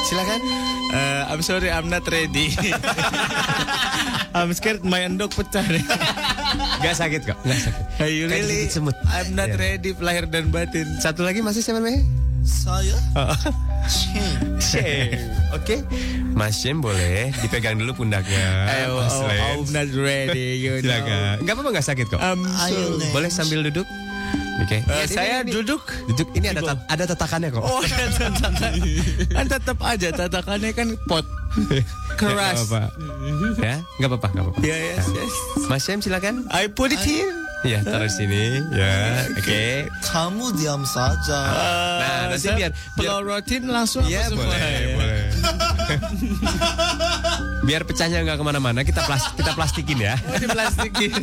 Silakan. 0.07 0.41
Uh, 0.93 1.23
I'm 1.33 1.41
sorry, 1.41 1.73
I'm 1.73 1.89
not 1.89 2.05
ready. 2.05 2.53
I'm 4.37 4.53
scared 4.53 4.85
my 4.85 5.01
endok 5.03 5.33
pecah 5.33 5.64
nih. 5.64 5.85
Gak 6.85 6.97
sakit 7.01 7.20
kok. 7.25 7.39
Gak 7.43 7.59
sakit. 7.59 7.85
Hey, 7.97 8.20
you 8.20 8.29
really? 8.29 8.68
semut. 8.68 8.97
I'm 9.09 9.33
not 9.33 9.57
Iya. 9.57 9.61
ready 9.61 9.91
lahir 9.97 10.29
dan 10.29 10.53
batin. 10.53 10.85
Satu 11.01 11.25
lagi 11.25 11.41
masih 11.41 11.64
siapa 11.64 11.81
namanya? 11.81 12.05
Saya. 12.45 12.97
Shame. 14.59 15.20
Oke. 15.57 15.84
Mas 16.32 16.57
Shem 16.57 16.80
boleh 16.80 17.28
dipegang 17.38 17.76
dulu 17.76 17.93
pundaknya. 17.95 18.49
Oh, 18.88 19.05
Mas 19.05 19.12
oh. 19.12 19.28
I'm 19.28 19.62
not 19.68 19.88
ready. 19.93 20.57
You 20.59 20.78
know. 20.80 20.88
Silakan. 20.88 21.34
Enggak 21.45 21.55
apa-apa 21.55 21.68
enggak 21.70 21.86
sakit 21.86 22.07
kok. 22.09 22.20
Ayo, 22.20 22.80
so... 22.97 23.12
Boleh 23.12 23.28
sambil 23.28 23.61
duduk. 23.62 23.84
Oke. 24.62 24.78
Eh, 24.78 25.05
Ini, 25.05 25.11
saya 25.11 25.36
ini, 25.43 25.51
duduk. 25.51 25.82
Duduk. 26.09 26.28
Ini 26.32 26.53
ada 26.53 26.61
tat- 26.62 26.84
ada 26.86 27.05
tatakannya 27.05 27.49
kok. 27.51 27.64
Oh, 27.64 27.80
ada 27.80 28.07
tatakan. 28.14 28.72
kan 29.28 29.47
tetap 29.49 29.78
aja 29.80 30.09
tatakannya 30.11 30.70
kan 30.72 30.88
pot. 31.05 31.26
Keras. 32.20 32.57
nggak 32.57 32.68
apa-apa. 32.68 32.82
Ya, 33.59 33.76
enggak 33.99 34.09
apa-apa, 34.09 34.28
enggak 34.30 34.45
apa-apa. 34.47 34.61
Ya, 34.62 34.76
yes, 34.76 35.05
yes. 35.11 35.34
Mas 35.68 35.82
Shem 35.82 36.01
silakan. 36.01 36.47
I 36.49 36.68
put 36.68 36.93
it 36.93 37.03
here. 37.03 37.32
Iya, 37.62 37.78
taruh 37.80 38.10
sini. 38.10 38.58
Ya, 38.74 39.22
oke. 39.30 39.86
Kamu 40.02 40.50
diam 40.52 40.82
saja. 40.82 41.40
Nah, 42.02 42.18
nanti 42.28 42.42
saya 42.42 42.56
biar- 42.58 42.74
pelorotin 42.94 43.62
langsung 43.66 44.02
Iya, 44.02 44.26
apa 44.26 44.34
semua 44.34 44.46
boleh, 44.50 44.58
ya? 44.58 44.94
boleh. 44.98 45.22
Biar 47.62 47.82
pecahnya 47.82 48.18
nggak 48.20 48.36
ke 48.36 48.44
mana-mana, 48.44 48.82
kita 48.82 49.06
plas 49.06 49.30
kita 49.32 49.54
plastikin 49.54 49.98
ya. 50.00 50.14
Oh, 50.18 50.50
plastikin. 50.50 51.14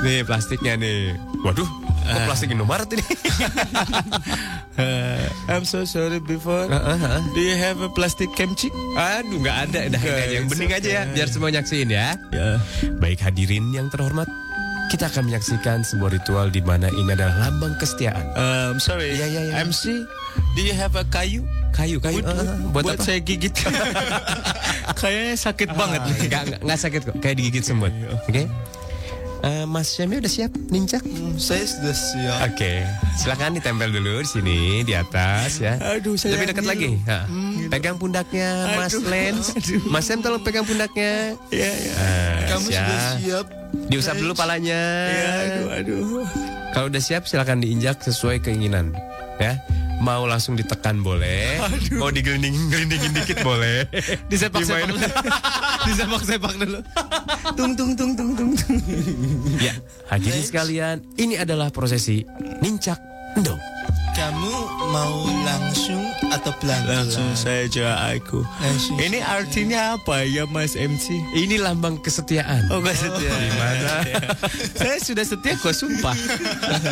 Nih 0.00 0.22
plastiknya 0.22 0.78
nih. 0.78 1.18
Waduh, 1.42 1.66
kok 2.06 2.20
plastik 2.24 2.50
Indomaret 2.50 2.86
ini? 2.88 3.02
Uh, 4.76 5.24
I'm 5.48 5.64
so 5.64 5.88
sorry 5.88 6.20
before. 6.20 6.68
Heeh, 6.68 7.20
Do 7.32 7.40
you 7.40 7.56
have 7.56 7.80
a 7.80 7.88
plastic 7.88 8.28
kimchi? 8.36 8.68
Aduh, 8.92 9.40
nggak 9.40 9.72
ada. 9.72 9.80
Dah, 9.88 10.00
aja 10.00 10.32
yang 10.36 10.46
bening 10.52 10.72
aja 10.72 10.88
ya, 10.88 11.02
biar 11.08 11.28
semua 11.32 11.48
nyaksiin 11.48 11.88
ya. 11.88 12.20
Ya. 12.28 12.60
Baik 13.00 13.24
hadirin 13.24 13.72
yang 13.72 13.88
terhormat, 13.88 14.28
kita 14.92 15.08
akan 15.08 15.32
menyaksikan 15.32 15.80
sebuah 15.80 16.12
ritual 16.20 16.52
di 16.52 16.60
mana 16.60 16.92
ini 16.92 17.08
adalah 17.08 17.48
lambang 17.48 17.72
kesetiaan. 17.80 18.24
Um, 18.36 18.76
sorry. 18.76 19.16
Iya, 19.16 19.26
iya, 19.32 19.40
iya. 19.48 19.52
MC, 19.64 20.04
do 20.54 20.60
you 20.60 20.76
have 20.76 20.92
a 20.92 21.08
kayu? 21.08 21.42
Kayu, 21.72 21.96
kayu. 22.00 22.20
Eh, 22.20 22.72
buat, 22.72 22.84
buat, 22.84 22.96
apa? 23.00 23.04
saya 23.04 23.20
gigit. 23.20 23.52
Kayaknya 25.00 25.34
sakit 25.36 25.68
banget 25.76 26.00
nih. 26.04 26.16
Nggak, 26.28 26.42
nggak, 26.64 26.78
sakit 26.80 27.00
kok, 27.04 27.16
kayak 27.20 27.36
digigit 27.36 27.64
semut. 27.64 27.92
Oke. 28.28 28.48
Eh, 29.46 29.62
Mas 29.62 29.94
Syami 29.94 30.18
udah 30.18 30.26
siap 30.26 30.50
nincak? 30.68 31.06
Saya 31.38 31.62
sudah 31.62 31.94
siap. 31.94 32.50
Oke, 32.50 32.82
silakan 33.14 33.54
ditempel 33.54 33.94
dulu 33.94 34.18
di 34.18 34.26
sini 34.26 34.58
di 34.82 34.90
atas 34.90 35.62
ya. 35.62 35.78
Aduh, 35.78 36.18
saya 36.18 36.34
Lebih 36.34 36.50
dekat 36.50 36.66
lagi. 36.66 36.98
Ha. 37.06 37.30
Pegang 37.70 37.94
pundaknya 37.94 38.74
Mas 38.74 38.90
Aduh. 38.90 39.06
Lens. 39.06 39.54
Mas 39.86 40.02
Sam 40.02 40.18
tolong 40.18 40.42
pegang 40.42 40.66
pundaknya. 40.66 41.38
Iya, 41.48 41.70
iya. 41.70 41.92
Ah, 41.94 42.36
Kamu 42.50 42.66
siap. 42.66 42.82
sudah 42.82 42.98
siap. 43.14 43.46
Diusap 43.86 44.16
dulu 44.18 44.32
palanya. 44.34 44.80
Iya, 45.06 45.30
aduh, 45.30 45.68
aduh. 45.70 46.02
Kalau 46.74 46.86
udah 46.90 47.02
siap 47.02 47.22
silakan 47.24 47.62
diinjak 47.62 48.02
sesuai 48.02 48.42
keinginan. 48.42 48.98
Ya. 49.38 49.62
Mau 50.00 50.28
langsung 50.28 50.54
ditekan 50.54 51.00
boleh. 51.00 51.60
Mau 51.96 52.12
digelinding-gelindingin 52.12 53.12
dikit 53.16 53.40
boleh. 53.40 53.88
Disepak-sepak 54.32 54.84
Dimainin. 54.84 54.96
dulu. 54.96 55.08
Disepak-sepak 55.88 56.54
dulu. 56.60 56.78
Tung 57.56 57.72
tung 57.74 57.92
tung 57.96 58.12
tung 58.12 58.30
tung. 58.36 58.52
tung. 58.52 58.78
Ya, 59.56 59.72
hadirin 60.12 60.44
sekalian, 60.44 60.96
ini 61.16 61.40
adalah 61.40 61.72
prosesi 61.72 62.22
nincak 62.60 63.00
endo. 63.36 63.56
Kamu 64.16 64.56
mau 64.96 65.28
langsung 65.44 66.00
atau 66.32 66.48
pelan-pelan? 66.56 67.04
Langsung 67.04 67.36
saja 67.36 68.00
aku. 68.08 68.40
Langsung 68.64 68.96
Ini 68.96 69.20
artinya 69.20 70.00
apa 70.00 70.24
ya 70.24 70.48
Mas 70.48 70.72
MC? 70.72 71.12
Ini 71.36 71.60
lambang 71.60 72.00
kesetiaan. 72.00 72.64
Oh 72.72 72.80
gak 72.80 72.96
setia. 72.96 73.28
Gimana? 73.28 73.92
Saya 74.80 74.96
sudah 75.04 75.20
setia 75.20 75.60
kok 75.60 75.76
sumpah. 75.76 76.16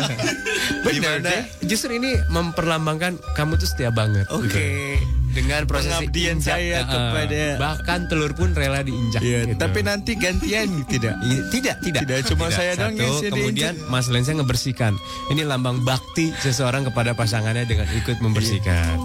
Benar 0.85 1.25
deh. 1.25 1.41
Justru 1.65 1.97
ini 1.97 2.13
memperlambangkan 2.29 3.17
kamu 3.33 3.57
tuh 3.57 3.73
setia 3.73 3.89
banget. 3.89 4.29
Oke. 4.29 4.45
Gitu. 4.45 5.25
Dengan 5.35 5.67
prosesi 5.67 5.91
Pengabdian 6.07 6.39
injak, 6.39 6.55
saya 6.55 6.87
kepada- 6.87 7.59
bahkan 7.59 8.07
telur 8.07 8.31
pun 8.31 8.55
rela 8.55 8.79
diinjak. 8.79 9.19
Iya, 9.19 9.51
gitu. 9.51 9.59
tapi 9.59 9.83
nanti 9.83 10.15
gantian 10.15 10.87
tidak. 10.87 11.11
I- 11.27 11.43
tidak, 11.51 11.75
tidak. 11.83 12.01
Tidak, 12.07 12.19
cuma 12.31 12.47
saya 12.47 12.71
doang 12.79 12.95
yang 12.95 13.19
kemudian 13.19 13.75
diinjak. 13.75 13.91
Mas 13.91 14.07
Lensa 14.07 14.31
ngebersihkan. 14.31 14.95
Ini 15.35 15.43
lambang 15.43 15.83
bakti 15.83 16.31
seseorang 16.39 16.87
kepada 16.87 17.11
pasangannya 17.15 17.65
dengan 17.65 17.87
ikut 17.89 18.19
membersihkan. 18.21 18.99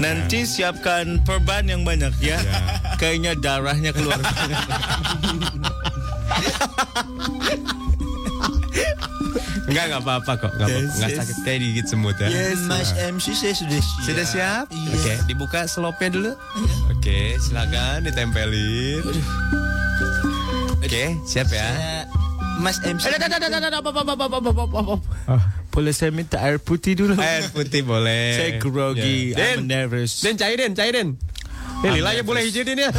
Nanti 0.00 0.48
siapkan 0.48 1.20
perban 1.22 1.68
yang 1.68 1.84
banyak 1.84 2.12
ya. 2.18 2.40
Kayaknya 2.96 3.36
darahnya 3.36 3.92
keluar. 3.92 4.18
Enggak, 9.70 9.84
enggak 9.86 10.02
apa-apa 10.02 10.32
kok. 10.34 10.50
Enggak, 10.58 10.66
apa-apa. 10.66 10.82
Yes, 10.82 10.94
Enggak 10.98 11.10
yes. 11.10 11.18
sakit 11.22 11.36
kayak 11.46 11.58
digigit 11.62 11.86
semut 11.86 12.16
ya. 12.18 12.28
Mas 12.66 12.90
MC 12.98 13.26
saya 13.38 13.54
sudah 13.54 13.78
siap. 13.78 14.02
Sudah 14.02 14.26
siap? 14.26 14.64
Iya. 14.74 14.90
Oke, 14.98 15.14
dibuka 15.30 15.60
selopnya 15.70 16.08
dulu. 16.10 16.32
Oke, 16.90 17.38
silakan 17.38 18.02
ditempelin. 18.02 19.02
Oke, 20.82 21.14
siap 21.22 21.48
ya. 21.54 21.70
Ya, 21.70 21.96
Mas 22.60 22.76
MC. 22.84 23.08
Boleh 25.70 25.92
saya 25.96 26.12
minta 26.12 26.36
air 26.44 26.60
putih 26.60 26.92
dulu? 26.92 27.16
Air 27.16 27.48
putih 27.56 27.80
boleh. 27.80 28.36
Saya 28.36 28.50
grogi, 28.60 29.32
Ya. 29.32 29.56
I'm 29.56 29.64
Den, 29.64 29.72
nervous. 29.72 30.20
Den 30.20 30.36
cairin, 30.36 30.76
cairin. 30.76 31.16
Eh, 31.80 31.90
Lila 31.96 32.12
ya 32.12 32.20
boleh 32.20 32.44
hijinin 32.44 32.76
ya. 32.76 32.90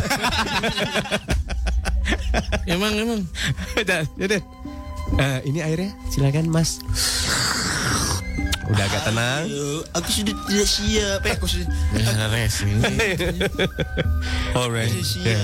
Emang 2.66 2.94
emang. 2.98 3.22
Udah, 3.78 4.02
ya 4.18 4.26
Den. 4.26 4.42
Eh, 5.20 5.40
ini 5.46 5.60
airnya, 5.62 5.92
silakan 6.10 6.50
Mas. 6.50 6.80
Udah 8.72 8.88
agak 8.88 9.04
tenang. 9.04 9.44
Ayo, 9.52 9.84
aku 9.92 10.10
sudah 10.10 10.36
tidak 10.48 10.68
siap. 10.68 11.20
Eh, 11.28 11.34
aku 11.36 11.46
sudah. 11.46 11.68
Alright. 14.56 14.90
Sudah 14.90 15.06
siap. 15.06 15.28
Ya. 15.28 15.44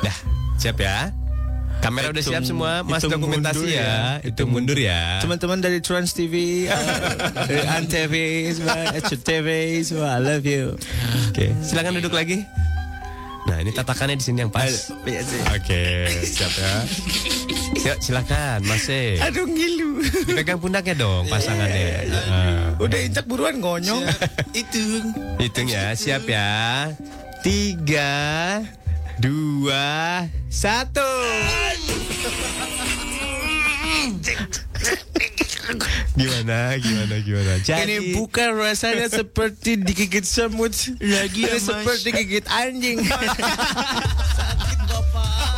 Dah, 0.00 0.16
siap 0.56 0.76
ya. 0.80 1.12
Kamera 1.78 2.10
udah 2.10 2.20
siap 2.20 2.42
Hitung- 2.42 2.58
semua, 2.58 2.82
Mas 2.82 3.00
hitung 3.00 3.16
dokumentasi 3.16 3.58
mundur 3.60 3.70
ya. 3.70 3.86
ya. 3.86 4.02
Itu 4.20 4.42
mundur 4.44 4.78
ya. 4.78 5.00
Teman-teman 5.18 5.58
dari 5.58 5.78
Trans 5.78 6.10
TV, 6.10 6.34
uh, 6.66 6.74
dari 7.48 7.62
Antv, 7.64 8.14
semua, 8.52 8.76
SCTV, 8.98 9.48
semua, 9.82 10.08
I 10.12 10.20
love 10.20 10.42
you. 10.42 10.74
Oke, 11.30 11.54
silakan 11.60 11.96
duduk 11.96 12.12
lagi. 12.12 12.42
Nah, 13.46 13.64
ini 13.64 13.72
tatakannya 13.72 14.12
di 14.14 14.24
sini 14.26 14.44
yang 14.44 14.52
pas. 14.52 14.92
Iya 15.06 15.22
sih. 15.24 15.40
Oke, 15.48 15.82
siap 16.20 16.52
ya. 16.52 16.72
Siap, 17.78 17.98
silakan, 18.02 18.60
Mas 18.62 18.84
E. 18.86 19.16
Aduh 19.18 19.48
ngilu. 19.48 20.04
Dipegang 20.28 20.58
pundaknya 20.58 20.92
dong 20.92 21.24
pasangannya. 21.26 22.10
Nah, 22.10 22.76
Udah 22.76 23.00
injak 23.00 23.24
buruan 23.24 23.56
ngonyong. 23.56 24.04
Itu. 24.52 25.00
hitung 25.38 25.64
ya, 25.64 25.94
siap 25.94 26.26
ya. 26.26 26.90
Tiga, 27.40 28.12
dua, 29.18 30.26
satu. 30.46 31.02
Gimana, 36.18 36.74
gimana, 36.82 37.14
gimana? 37.22 37.52
Ini 37.62 38.18
bukan 38.18 38.48
rasanya 38.58 39.06
seperti 39.06 39.78
digigit 39.78 40.26
semut. 40.26 40.74
Lagi 40.98 41.46
ya, 41.46 41.54
Ini 41.54 41.58
seperti 41.62 42.10
digigit 42.10 42.46
anjing. 42.50 42.98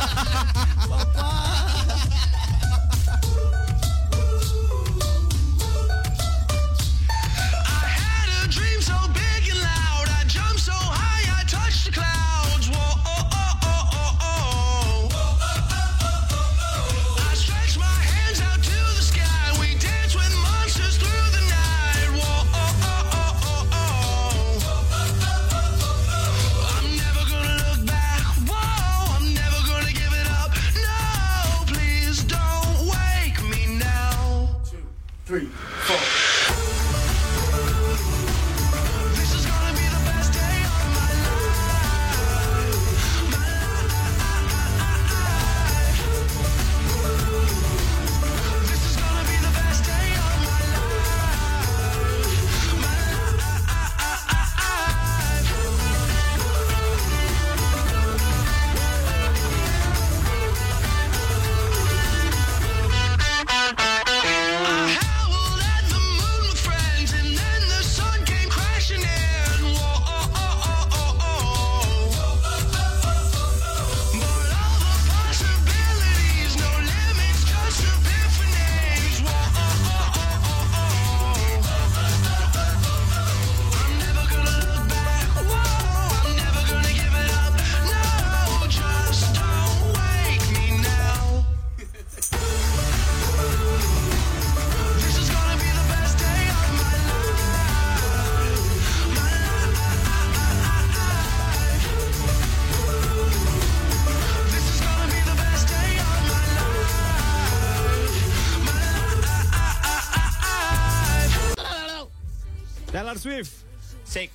Taylor 113.11 113.43
Swift. 113.43 113.67
Shake. 114.07 114.31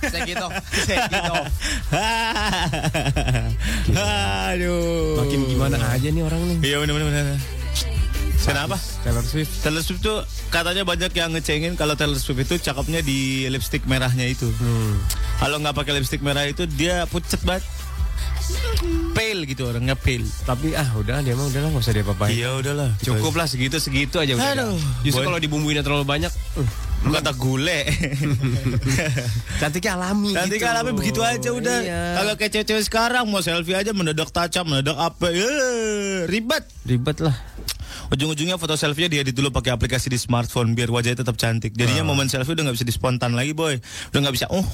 Saya 0.00 0.24
gitu. 0.24 0.48
Aduh. 4.48 5.20
Makin 5.20 5.40
gimana 5.44 5.76
aja 5.92 6.08
nih 6.08 6.24
orang 6.24 6.40
nih. 6.40 6.72
Iya 6.72 6.76
benar-benar. 6.80 7.36
Kenapa? 8.48 8.80
Taylor 9.04 9.20
Swift. 9.28 9.52
Taylor 9.60 9.84
Swift 9.84 10.00
tuh 10.00 10.24
katanya 10.48 10.88
banyak 10.88 11.12
yang 11.12 11.36
ngecengin 11.36 11.76
kalau 11.76 12.00
Taylor 12.00 12.16
Swift 12.16 12.48
itu 12.48 12.56
cakepnya 12.56 13.04
di 13.04 13.44
lipstick 13.52 13.84
merahnya 13.84 14.24
itu. 14.24 14.48
Kalau 15.36 15.60
nggak 15.60 15.76
pakai 15.76 16.00
lipstick 16.00 16.24
merah 16.24 16.48
itu 16.48 16.64
dia 16.64 17.04
pucet 17.12 17.44
banget. 17.44 17.60
Pale 19.12 19.44
gitu 19.44 19.68
orangnya 19.68 19.92
pale. 20.00 20.24
Tapi 20.48 20.72
ah 20.72 20.96
udah 20.96 21.20
dia 21.20 21.36
mah 21.36 21.44
udahlah 21.44 21.76
nggak 21.76 21.84
usah 21.84 21.92
dia 21.92 22.08
papain. 22.08 22.32
Iya 22.32 22.56
udahlah. 22.56 22.88
Cukup 23.04 23.36
lah 23.36 23.44
segitu 23.44 23.76
segitu 23.76 24.16
aja 24.16 24.32
udah. 24.32 24.48
Aduh. 24.56 24.80
Justru 25.04 25.20
Boy. 25.20 25.28
kalau 25.28 25.36
dibumbuinnya 25.44 25.84
terlalu 25.84 26.08
banyak, 26.08 26.32
uh, 26.56 26.87
Kata 27.08 27.32
gule. 27.34 27.80
cantiknya 29.60 29.92
alami. 29.96 30.32
Nanti 30.36 30.56
gitu. 30.56 30.64
kan 30.64 30.84
begitu 30.94 31.20
aja 31.24 31.48
udah. 31.50 31.78
Iya. 31.82 32.02
Kalau 32.20 32.32
kayak 32.36 32.50
cewek-cewek 32.54 32.84
sekarang 32.84 33.24
mau 33.26 33.40
selfie 33.40 33.76
aja 33.76 33.90
mendadak 33.96 34.30
up, 34.30 34.64
mendadak 34.66 34.98
apa. 34.98 35.26
Ya, 35.32 35.50
ribet. 36.28 36.64
ribet 36.84 37.18
lah. 37.24 37.36
ujung-ujungnya 38.08 38.56
foto 38.56 38.72
selfie 38.72 39.12
dia 39.12 39.20
edit 39.20 39.36
dulu 39.36 39.52
pakai 39.52 39.68
aplikasi 39.68 40.08
di 40.08 40.16
smartphone 40.16 40.72
biar 40.72 40.88
wajahnya 40.88 41.20
tetap 41.28 41.36
cantik. 41.36 41.76
Jadinya 41.76 42.04
Ah. 42.04 42.08
momen 42.08 42.32
selfie 42.32 42.56
udah 42.56 42.64
nggak 42.68 42.76
bisa 42.80 42.88
dispontan 42.88 43.36
lagi 43.36 43.52
boy, 43.52 43.76
udah 44.12 44.18
nggak 44.24 44.32
bisa 44.32 44.46
oh. 44.48 44.64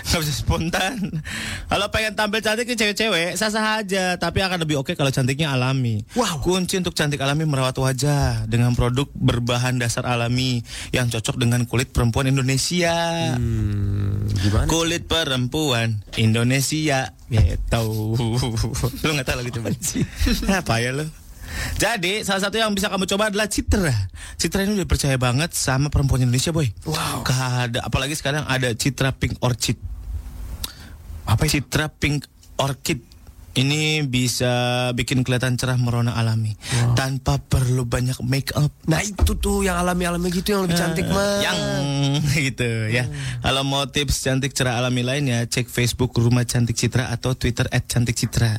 Gak 0.00 0.20
bisa 0.24 0.32
spontan. 0.32 1.22
Kalau 1.68 1.86
pengen 1.92 2.16
tampil 2.16 2.40
cantik 2.40 2.68
nih 2.68 2.78
cewek-cewek 2.78 3.30
Sah-sah 3.36 3.80
aja. 3.84 4.16
Tapi 4.16 4.40
akan 4.40 4.64
lebih 4.64 4.80
oke 4.80 4.96
kalau 4.96 5.12
cantiknya 5.12 5.52
alami. 5.52 6.02
Wow. 6.16 6.40
Kunci 6.40 6.80
untuk 6.80 6.96
cantik 6.96 7.20
alami 7.20 7.44
merawat 7.44 7.76
wajah 7.76 8.48
Dengan 8.48 8.72
produk 8.72 9.08
berbahan 9.14 9.76
dasar 9.76 10.08
alami 10.08 10.64
Yang 10.90 11.20
cocok 11.20 11.36
dengan 11.40 11.64
kulit 11.68 11.92
perempuan 11.92 12.28
Indonesia. 12.28 12.94
Gimana? 14.28 14.66
Kulit 14.68 15.06
perempuan 15.08 16.00
Indonesia 16.16 17.12
Gitu. 17.32 17.84
Lu 19.00 19.10
gak 19.16 19.24
tau 19.24 19.36
lagi 19.40 19.50
coba 19.56 19.72
Apa 20.60 20.84
ya 20.84 20.92
lu 20.92 21.21
jadi 21.76 22.22
salah 22.22 22.42
satu 22.48 22.56
yang 22.56 22.72
bisa 22.72 22.88
kamu 22.88 23.04
coba 23.04 23.28
adalah 23.28 23.50
Citra. 23.50 23.92
Citra 24.40 24.64
ini 24.64 24.78
udah 24.78 24.88
percaya 24.88 25.16
banget 25.18 25.52
sama 25.52 25.90
perempuan 25.90 26.24
Indonesia, 26.24 26.54
boy. 26.54 26.70
Wow. 26.88 27.26
Ada 27.26 27.84
apalagi 27.84 28.14
sekarang 28.16 28.46
ada 28.46 28.72
Citra 28.72 29.12
Pink 29.12 29.38
Orchid. 29.42 29.76
Apa 31.28 31.44
Citra 31.46 31.90
Pink 31.90 32.24
Orchid. 32.58 33.11
Ini 33.52 34.08
bisa 34.08 34.88
bikin 34.96 35.28
kelihatan 35.28 35.60
cerah 35.60 35.76
merona 35.76 36.16
alami 36.16 36.56
tanpa 36.96 37.36
perlu 37.36 37.84
banyak 37.84 38.16
make 38.24 38.48
up. 38.56 38.72
Nah 38.88 39.04
itu 39.04 39.36
tuh 39.36 39.60
yang 39.60 39.76
alami-alami 39.76 40.32
gitu 40.32 40.56
yang 40.56 40.64
lebih 40.64 40.80
cantik 40.80 41.04
mah. 41.12 41.44
Yang 41.44 41.58
gitu 42.48 42.70
ya. 42.88 43.04
Kalau 43.44 43.60
mau 43.68 43.84
tips 43.84 44.24
cantik 44.24 44.56
cerah 44.56 44.80
alami 44.80 45.04
lainnya, 45.04 45.44
cek 45.44 45.68
Facebook 45.68 46.16
Rumah 46.16 46.48
Cantik 46.48 46.80
Citra 46.80 47.12
atau 47.12 47.36
Twitter 47.36 47.68
@cantikcitra. 47.68 48.56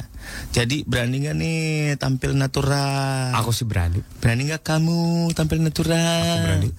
Jadi 0.53 0.85
berani 0.85 1.25
nggak 1.25 1.35
nih 1.41 1.61
tampil 1.97 2.37
natural? 2.37 3.33
Aku 3.41 3.49
sih 3.49 3.65
berani. 3.65 3.97
Berani 4.21 4.45
nggak 4.45 4.61
kamu 4.61 5.33
tampil 5.33 5.57
natural? 5.57 6.21
Aku 6.21 6.37
berani. 6.45 6.69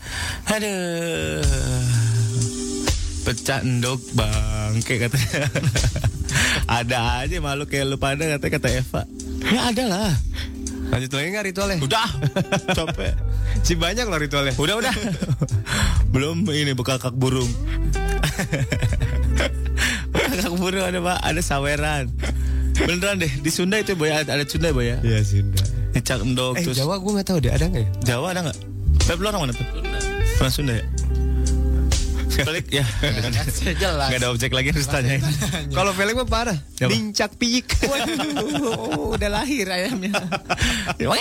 Aduh. 0.55 1.43
Pecah 3.25 3.65
endok 3.65 3.99
bangke 4.15 5.03
katanya. 5.03 5.51
ada 6.75 7.23
aja 7.23 7.37
malu 7.39 7.65
kayak 7.71 7.87
lu 7.87 7.97
pada 7.97 8.27
katanya 8.27 8.53
kata 8.59 8.69
Eva. 8.75 9.03
Ya 9.47 9.61
ada 9.71 9.85
lah. 9.87 10.13
Lanjut 10.91 11.11
lagi 11.15 11.29
nggak 11.31 11.47
ritualnya? 11.55 11.79
Udah. 11.81 12.09
Capek. 12.77 13.15
Si 13.63 13.79
banyak 13.79 14.05
loh 14.11 14.19
ritualnya. 14.19 14.55
Udah 14.59 14.75
udah. 14.83 14.95
Belum 16.15 16.43
ini 16.51 16.75
bekakak 16.75 17.15
burung. 17.15 17.47
bekakak 20.13 20.53
burung 20.59 20.85
ada 20.85 20.99
pak, 20.99 21.19
ada 21.23 21.43
saweran. 21.43 22.11
Beneran 22.75 23.23
deh 23.23 23.31
di 23.31 23.51
Sunda 23.55 23.79
itu 23.79 23.95
boy 23.95 24.11
ada, 24.11 24.35
ada 24.35 24.45
Sunda 24.45 24.75
boy 24.75 24.91
ya. 24.91 24.99
Iya 25.07 25.23
Sunda. 25.23 25.63
Ngecak 25.95 26.27
endok 26.27 26.59
Eh 26.59 26.67
terus 26.67 26.75
Jawa 26.75 26.99
gue 26.99 27.11
nggak 27.15 27.27
tahu 27.31 27.39
deh 27.39 27.53
ada 27.55 27.65
nggak 27.71 27.83
ya? 27.87 27.91
Jawa 28.03 28.35
ada 28.35 28.51
nggak? 28.51 28.59
Pep 29.07 29.19
lu 29.23 29.27
orang 29.31 29.43
mana 29.47 29.55
Pep? 29.55 29.69
Orang 30.43 30.53
Sunda 30.53 30.75
ya. 30.75 30.85
Balik 32.43 32.67
ya. 32.69 32.83
Jelas. 33.83 34.09
Gak 34.11 34.19
ada 34.19 34.29
objek 34.31 34.51
lagi 34.51 34.75
harus 34.75 34.91
tanyain. 34.91 35.23
Kalau 35.71 35.95
Felix 35.95 36.15
mah 36.15 36.27
parah. 36.27 36.59
Lincak 36.81 37.39
piyik. 37.39 37.71
Waduh, 37.91 39.15
udah 39.15 39.31
lahir 39.31 39.71
ayamnya. 39.71 40.11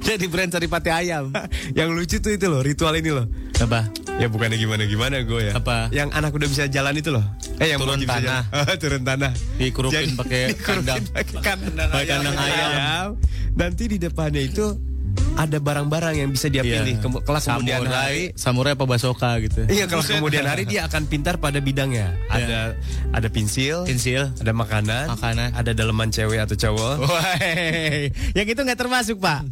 Jadi 0.00 0.24
brand 0.26 0.48
cari 0.48 0.66
pate 0.66 0.90
ayam. 0.90 1.28
yang 1.72 1.92
lucu 1.92 2.16
tuh 2.18 2.32
itu 2.32 2.46
loh 2.46 2.64
ritual 2.64 2.94
ini 2.94 3.10
loh. 3.12 3.26
Apa? 3.60 3.86
Ya 4.16 4.30
bukannya 4.30 4.56
gimana 4.56 4.86
gimana 4.86 5.20
gue 5.20 5.50
ya. 5.50 5.52
Apa? 5.58 5.90
Yang 5.90 6.08
anak 6.14 6.30
udah 6.32 6.48
bisa 6.48 6.64
jalan 6.70 6.94
itu 6.94 7.10
loh. 7.10 7.24
Eh 7.58 7.68
yang 7.68 7.82
Turun 7.82 8.00
tanah. 8.00 8.42
turun 8.78 9.02
tanah. 9.02 9.32
Dikurupin 9.58 10.14
pakai 10.16 10.54
kandang. 10.56 11.02
pakai 11.10 11.40
kandang, 11.42 11.88
Pakai 11.90 12.06
kandang 12.06 12.36
ayam. 12.38 13.08
Nanti 13.54 13.84
di 13.86 13.98
depannya 13.98 14.42
itu 14.42 14.93
ada 15.34 15.58
barang-barang 15.58 16.14
yang 16.16 16.28
bisa 16.28 16.46
dia 16.46 16.60
Iya. 16.60 16.80
pilih. 16.80 16.94
Kem- 16.98 17.22
kelak 17.22 17.42
kemudian 17.42 17.80
samurai, 17.80 17.98
hari 17.98 18.22
samurai 18.34 18.72
apa 18.72 18.84
basoka 18.84 19.30
gitu. 19.38 19.60
Iya 19.66 19.84
kalau 19.84 20.00
kemudian 20.00 20.44
hari 20.44 20.64
dia 20.64 20.84
akan 20.84 21.04
pintar 21.04 21.36
pada 21.36 21.58
bidangnya. 21.58 22.14
Ada 22.26 22.78
ada 23.10 23.28
pensil, 23.28 23.82
Pensil. 23.82 24.30
ada 24.32 24.52
makanan, 24.52 25.10
Makanan. 25.10 25.48
ada 25.52 25.70
daleman 25.70 26.08
cewek 26.08 26.38
atau 26.40 26.54
cowok. 26.54 26.94
Woi, 27.00 28.10
yang 28.38 28.46
itu 28.46 28.60
nggak 28.60 28.78
termasuk 28.78 29.18
pak. 29.18 29.42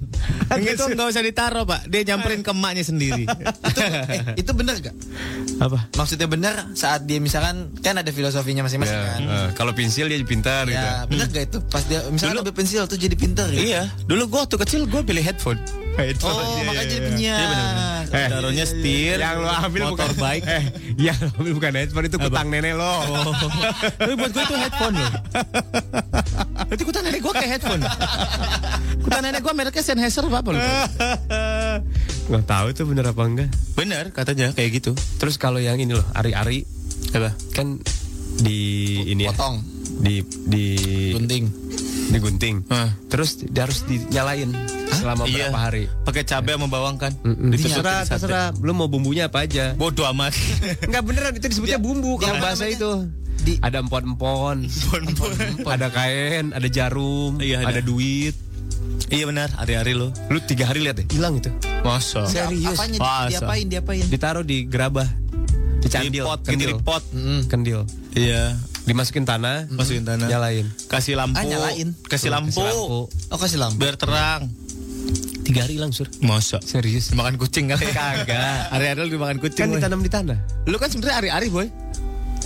Yang 0.52 0.76
itu 0.76 0.84
nggak 0.92 1.08
usah 1.08 1.22
ditaruh 1.22 1.64
pak. 1.64 1.86
Dia 1.86 2.02
nyamperin 2.04 2.40
ke 2.40 2.50
emaknya 2.50 2.84
sendiri. 2.84 3.24
Eh, 3.72 4.38
itu 4.38 4.52
bener 4.52 4.78
gak? 4.78 4.94
Apa? 5.58 5.88
Maksudnya 5.92 6.26
bener 6.26 6.54
saat 6.72 7.02
dia 7.02 7.18
misalkan 7.18 7.72
kan 7.80 7.96
ada 7.96 8.08
filosofinya 8.08 8.62
masing-masing 8.62 8.94
Ya, 8.94 9.08
kan. 9.08 9.20
eh, 9.22 9.48
kalau 9.52 9.72
pensil 9.72 10.06
dia 10.06 10.20
pintar 10.22 10.68
gitu. 10.68 10.76
Ya, 10.78 11.02
bener 11.04 11.26
gak 11.26 11.44
itu? 11.48 11.58
Pas 11.66 11.82
dia 11.82 12.04
misalnya 12.06 12.40
ambil 12.40 12.54
pensil 12.54 12.84
tuh 12.84 12.94
jadi 12.94 13.16
pinter 13.16 13.48
gitu. 13.48 13.64
Iya, 13.64 13.88
dulu 14.04 14.28
gua 14.28 14.40
waktu 14.44 14.56
kecil 14.58 14.80
gua 14.86 15.02
pilih 15.02 15.20
headphone. 15.20 15.51
Headphone. 15.92 16.32
Oh, 16.42 16.56
Iya, 16.56 16.64
makanya 16.64 16.82
iya, 16.82 16.88
jadi 16.88 17.08
iya. 17.12 17.36
Iya 17.36 17.46
benar. 17.46 17.68
Eh, 18.12 18.28
Taruhnya 18.28 18.64
setir, 18.64 19.16
yang 19.16 19.40
lo 19.40 19.48
ambil 19.48 19.80
motor 19.88 20.04
bukan 20.04 20.10
bike. 20.16 20.44
Eh, 20.44 20.64
yang 21.00 21.16
lo 21.16 21.28
ambil 21.36 21.52
bukan 21.56 21.72
headphone 21.74 22.04
itu 22.06 22.16
kutang 22.16 22.48
nenek 22.48 22.74
lo. 22.76 22.84
Oh. 22.84 23.32
Tapi 23.98 24.12
buat 24.14 24.30
gue 24.30 24.42
itu 24.42 24.56
headphone 24.58 24.94
loh. 24.94 25.12
Berarti 26.62 26.82
kutan 26.84 27.02
nenek 27.02 27.20
gue 27.20 27.32
kayak 27.32 27.50
headphone. 27.56 27.82
Kutan 29.00 29.20
nenek 29.22 29.40
gue 29.40 29.52
mereknya 29.52 29.82
Sennheiser 29.82 30.24
apa 30.24 30.38
apa 30.38 30.48
loh. 30.50 30.60
Nggak 32.28 32.44
tahu 32.46 32.66
itu 32.70 32.82
bener 32.84 33.04
apa 33.08 33.22
enggak. 33.24 33.48
Bener 33.74 34.04
katanya 34.12 34.46
kayak 34.52 34.70
gitu. 34.76 34.92
Terus 35.16 35.36
kalau 35.36 35.58
yang 35.58 35.76
ini 35.76 35.92
loh, 35.92 36.04
ari-ari 36.12 36.64
Apa? 37.12 37.32
kan 37.52 37.76
di 38.40 38.60
ini 39.04 39.28
ya, 39.28 39.32
Potong, 39.36 39.60
di 39.98 40.14
di 40.42 40.64
gunting. 41.12 41.44
digunting. 42.08 42.56
Hah. 42.68 42.92
Terus 43.06 43.40
dia 43.40 43.64
harus 43.64 43.84
dinyalain 43.84 44.52
selama 44.92 45.24
Iya. 45.24 45.48
berapa 45.48 45.60
hari. 45.62 45.84
Pakai 46.02 46.22
cabai 46.22 46.54
sama 46.54 46.68
bawang 46.68 46.96
kan? 46.96 47.12
Mm-mm. 47.18 47.48
Ditusuk 47.48 47.80
Terserah, 47.80 48.02
terserah. 48.04 48.46
Lu 48.58 48.72
mau 48.72 48.84
bumbunya 48.84 49.26
apa 49.26 49.42
aja. 49.42 49.72
Bodoh 49.72 50.04
amat. 50.10 50.36
Enggak 50.86 51.02
beneran 51.02 51.32
itu 51.34 51.46
disebutnya 51.48 51.76
bumbu 51.76 52.16
kalau 52.16 52.36
bahasa 52.36 52.64
namanya? 52.64 52.76
itu. 52.76 52.92
Di- 53.42 53.58
ada 53.58 53.80
empon-empon, 53.80 54.70
ada 55.66 55.88
kain, 55.88 56.52
ada 56.52 56.68
jarum, 56.68 57.42
Iya, 57.42 57.66
ada. 57.66 57.74
ada 57.74 57.82
duit. 57.82 58.38
iya 59.08 59.26
benar, 59.26 59.50
hari-hari 59.52 59.92
lo. 59.92 60.14
Lu 60.28 60.38
tiga 60.38 60.64
hari 60.64 60.78
lihat 60.78 60.94
deh, 60.96 61.06
hilang 61.10 61.34
itu. 61.34 61.50
Masa? 61.82 62.22
Serius. 62.24 62.70
Apanya? 62.70 62.98
Masa? 63.00 63.28
Diapain? 63.34 63.66
Diapain? 63.66 64.04
Ditaruh 64.06 64.44
di 64.46 64.62
gerabah, 64.62 65.10
di 65.80 65.88
candil, 65.88 66.22
Di 66.22 66.28
pot, 66.28 66.38
gitu 66.38 66.50
kendil, 66.54 66.70
di 66.70 66.74
pot. 66.78 67.02
kendil. 67.48 67.80
Iya. 68.14 68.54
Dimasukin 68.82 69.22
tanah, 69.22 69.70
Masukin 69.70 70.02
tanah. 70.02 70.26
nyalain. 70.26 70.66
Kasih 70.90 71.14
lampu. 71.14 71.38
Ah, 71.38 71.46
nyalain. 71.46 71.94
Kasih 72.10 72.30
lampu. 72.34 72.58
Kasih 72.58 72.66
lampu. 72.66 73.00
Oh 73.30 73.38
kasih 73.38 73.58
lampu. 73.62 73.78
Biar 73.78 73.94
terang. 73.94 74.50
Tiga 75.42 75.66
hari 75.66 75.78
hilang 75.78 75.90
sur. 75.94 76.06
Masa? 76.22 76.58
Serius. 76.62 77.10
Dimakan 77.10 77.38
kucing 77.38 77.70
kali. 77.70 77.86
Kagak. 77.94 78.74
Hari-hari 78.74 78.98
lu 79.06 79.18
dimakan 79.18 79.38
kucing. 79.38 79.66
Kan 79.66 79.70
boy. 79.70 79.78
ditanam 79.78 80.00
di 80.02 80.10
tanah. 80.10 80.38
Lu 80.66 80.76
kan 80.78 80.90
sebenarnya 80.90 81.16
hari-hari 81.18 81.46
boy. 81.50 81.66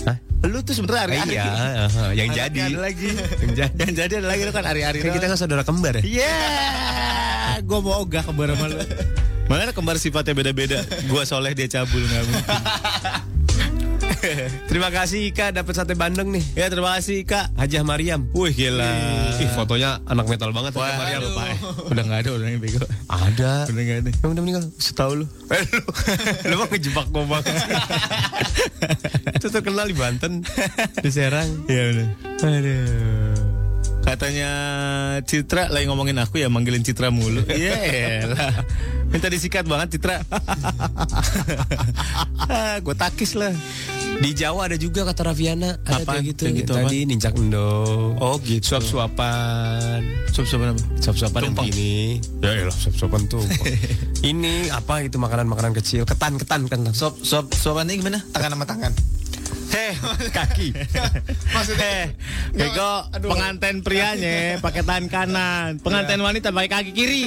Hah? 0.05 0.17
Lu 0.45 0.61
tuh 0.61 0.73
sebenarnya 0.77 1.01
hari-hari. 1.09 1.33
Iya, 1.37 1.45
aha, 1.89 2.03
yang 2.13 2.29
jadi. 2.29 2.59
ada 2.69 2.79
lagi. 2.85 3.09
Yang 3.41 3.53
jadi. 3.57 3.73
Yang 3.81 3.93
jadi 3.97 4.13
ada 4.21 4.27
lagi 4.29 4.41
lu 4.45 4.53
kan 4.53 4.65
hari-hari. 4.65 4.97
Kan 5.01 5.11
kita 5.17 5.25
kan 5.25 5.37
saudara 5.37 5.63
kembar 5.65 5.97
ya. 5.97 6.03
Iya, 6.05 6.37
gue 7.65 7.79
mau 7.81 8.01
ogah 8.05 8.21
kembar 8.21 8.53
sama 8.53 8.65
lu. 8.69 8.77
Mana 9.47 9.71
kembar 9.71 9.95
sifatnya 9.97 10.35
beda-beda. 10.35 10.83
Gua 11.07 11.23
soleh 11.23 11.55
dia 11.55 11.65
cabul 11.71 12.03
nggak 12.03 12.23
mungkin. 12.27 12.45
Terima 14.69 14.89
kasih 14.89 15.29
Ika 15.31 15.53
dapat 15.53 15.73
sate 15.73 15.93
bandeng 15.93 16.29
nih. 16.31 16.43
Ya 16.53 16.67
terima 16.67 16.97
kasih 16.97 17.23
kak. 17.23 17.53
Hajah 17.55 17.83
Mariam. 17.83 18.27
Wih 18.33 18.53
gila. 18.53 18.91
Ih, 19.37 19.49
fotonya 19.53 20.01
anak 20.05 20.27
metal 20.27 20.51
banget 20.51 20.73
Hajah 20.75 20.83
Wah, 20.83 20.97
Mariam. 20.99 21.21
lupa 21.23 21.43
ya. 21.47 21.55
Udah 21.91 22.03
nggak 22.03 22.19
ada 22.25 22.29
orang 22.33 22.49
yang 22.51 22.61
bego. 22.61 22.81
Ada. 23.07 23.51
Udah 23.69 23.83
nggak 23.83 23.97
ada. 24.03 24.09
Yang 24.11 24.29
udah 24.31 24.43
meninggal. 24.43 24.63
Setahu 24.77 25.11
lu. 25.23 25.25
Eh, 25.47 25.63
lu, 25.63 25.79
lu 26.51 26.55
mah 26.59 26.67
ngejebak 26.67 27.07
gue 27.07 27.23
banget. 27.23 27.55
Itu 29.31 29.47
terkenal 29.47 29.87
di 29.87 29.95
Banten, 29.95 30.43
di 30.99 31.09
Serang. 31.09 31.47
Iya 31.71 31.83
benar. 31.95 32.07
Aduh. 32.43 33.46
Katanya 34.07 34.51
Citra 35.27 35.67
lagi 35.67 35.83
ngomongin 35.91 36.15
aku 36.23 36.39
ya 36.39 36.47
manggilin 36.47 36.79
Citra 36.79 37.11
mulu. 37.11 37.43
Iya 37.51 38.31
lah. 38.31 38.63
Minta 39.11 39.27
disikat 39.27 39.67
banget 39.67 39.99
Citra. 39.99 40.23
ah, 42.47 42.79
gue 42.79 42.95
takis 42.95 43.35
lah. 43.35 43.51
Di 44.17 44.31
Jawa 44.31 44.71
ada 44.71 44.79
juga 44.79 45.03
kata 45.03 45.29
Raviana, 45.29 45.75
ada 45.83 46.01
Apaan? 46.01 46.23
kayak 46.23 46.25
gitu. 46.31 46.43
Kayak 46.47 46.57
gitu 46.63 46.71
Tadi 46.71 46.97
nincak 47.03 47.35
endo. 47.35 48.15
Oh, 48.15 48.39
gitu. 48.39 48.73
Suap-suapan. 48.73 49.99
Sup-supan 50.31 50.73
apa? 50.73 50.83
Suap-suapan 51.03 51.41
yang 51.51 51.55
begini. 51.59 52.23
Ya 52.39 52.63
elah, 52.63 52.73
suap-suapan 52.73 53.27
tuh. 53.27 53.43
Ini 54.31 54.71
apa 54.71 55.03
itu 55.03 55.19
makanan-makanan 55.19 55.75
kecil, 55.77 56.07
ketan-ketan 56.07 56.71
kan. 56.71 56.79
Sop 56.95 57.19
sop 57.21 57.51
sobannya 57.53 57.99
gimana? 57.99 58.23
Tangan 58.31 58.55
sama 58.55 58.65
tangan. 58.65 58.95
Heh, 59.67 59.93
kaki. 60.31 60.73
Maksudnya, 61.55 62.15
bego 62.55 62.91
pengantin 63.19 63.83
prianya 63.83 64.57
pakai 64.63 64.81
tangan 64.81 65.05
kanan, 65.11 65.69
pengantin 65.83 66.23
wanita 66.23 66.55
pakai 66.55 66.69
kaki 66.71 66.91
kiri. 66.95 67.23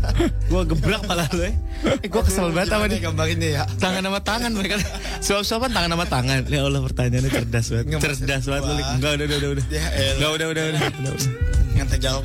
gua 0.52 0.62
gebrak 0.68 1.02
malah 1.08 1.28
lu. 1.32 1.48
Eh, 1.48 2.08
gua 2.12 2.22
kesel 2.22 2.52
banget 2.52 2.76
sama 2.76 2.86
dia. 2.86 3.00
gambarinnya 3.00 3.48
ya. 3.48 3.64
Tangan 3.80 4.02
sama 4.04 4.20
tangan 4.20 4.50
mereka. 4.52 4.76
Suap-suapan 5.24 5.70
tangan 5.72 5.90
sama 5.96 6.06
tangan. 6.06 6.38
Ya 6.46 6.60
Allah 6.64 6.80
pertanyaannya 6.84 7.30
cerdas 7.32 7.66
banget. 7.72 8.00
Cerdas 8.00 8.44
banget 8.46 8.62
lu. 8.68 8.72
Enggak 8.78 9.10
udah 9.16 9.24
udah 9.26 9.48
udah. 9.56 9.64
Ya. 9.72 9.82
Enggak 10.16 10.30
udah 10.36 10.46
udah 10.52 10.64
udah. 10.68 10.80
udah, 10.80 11.12
udah. 11.12 11.48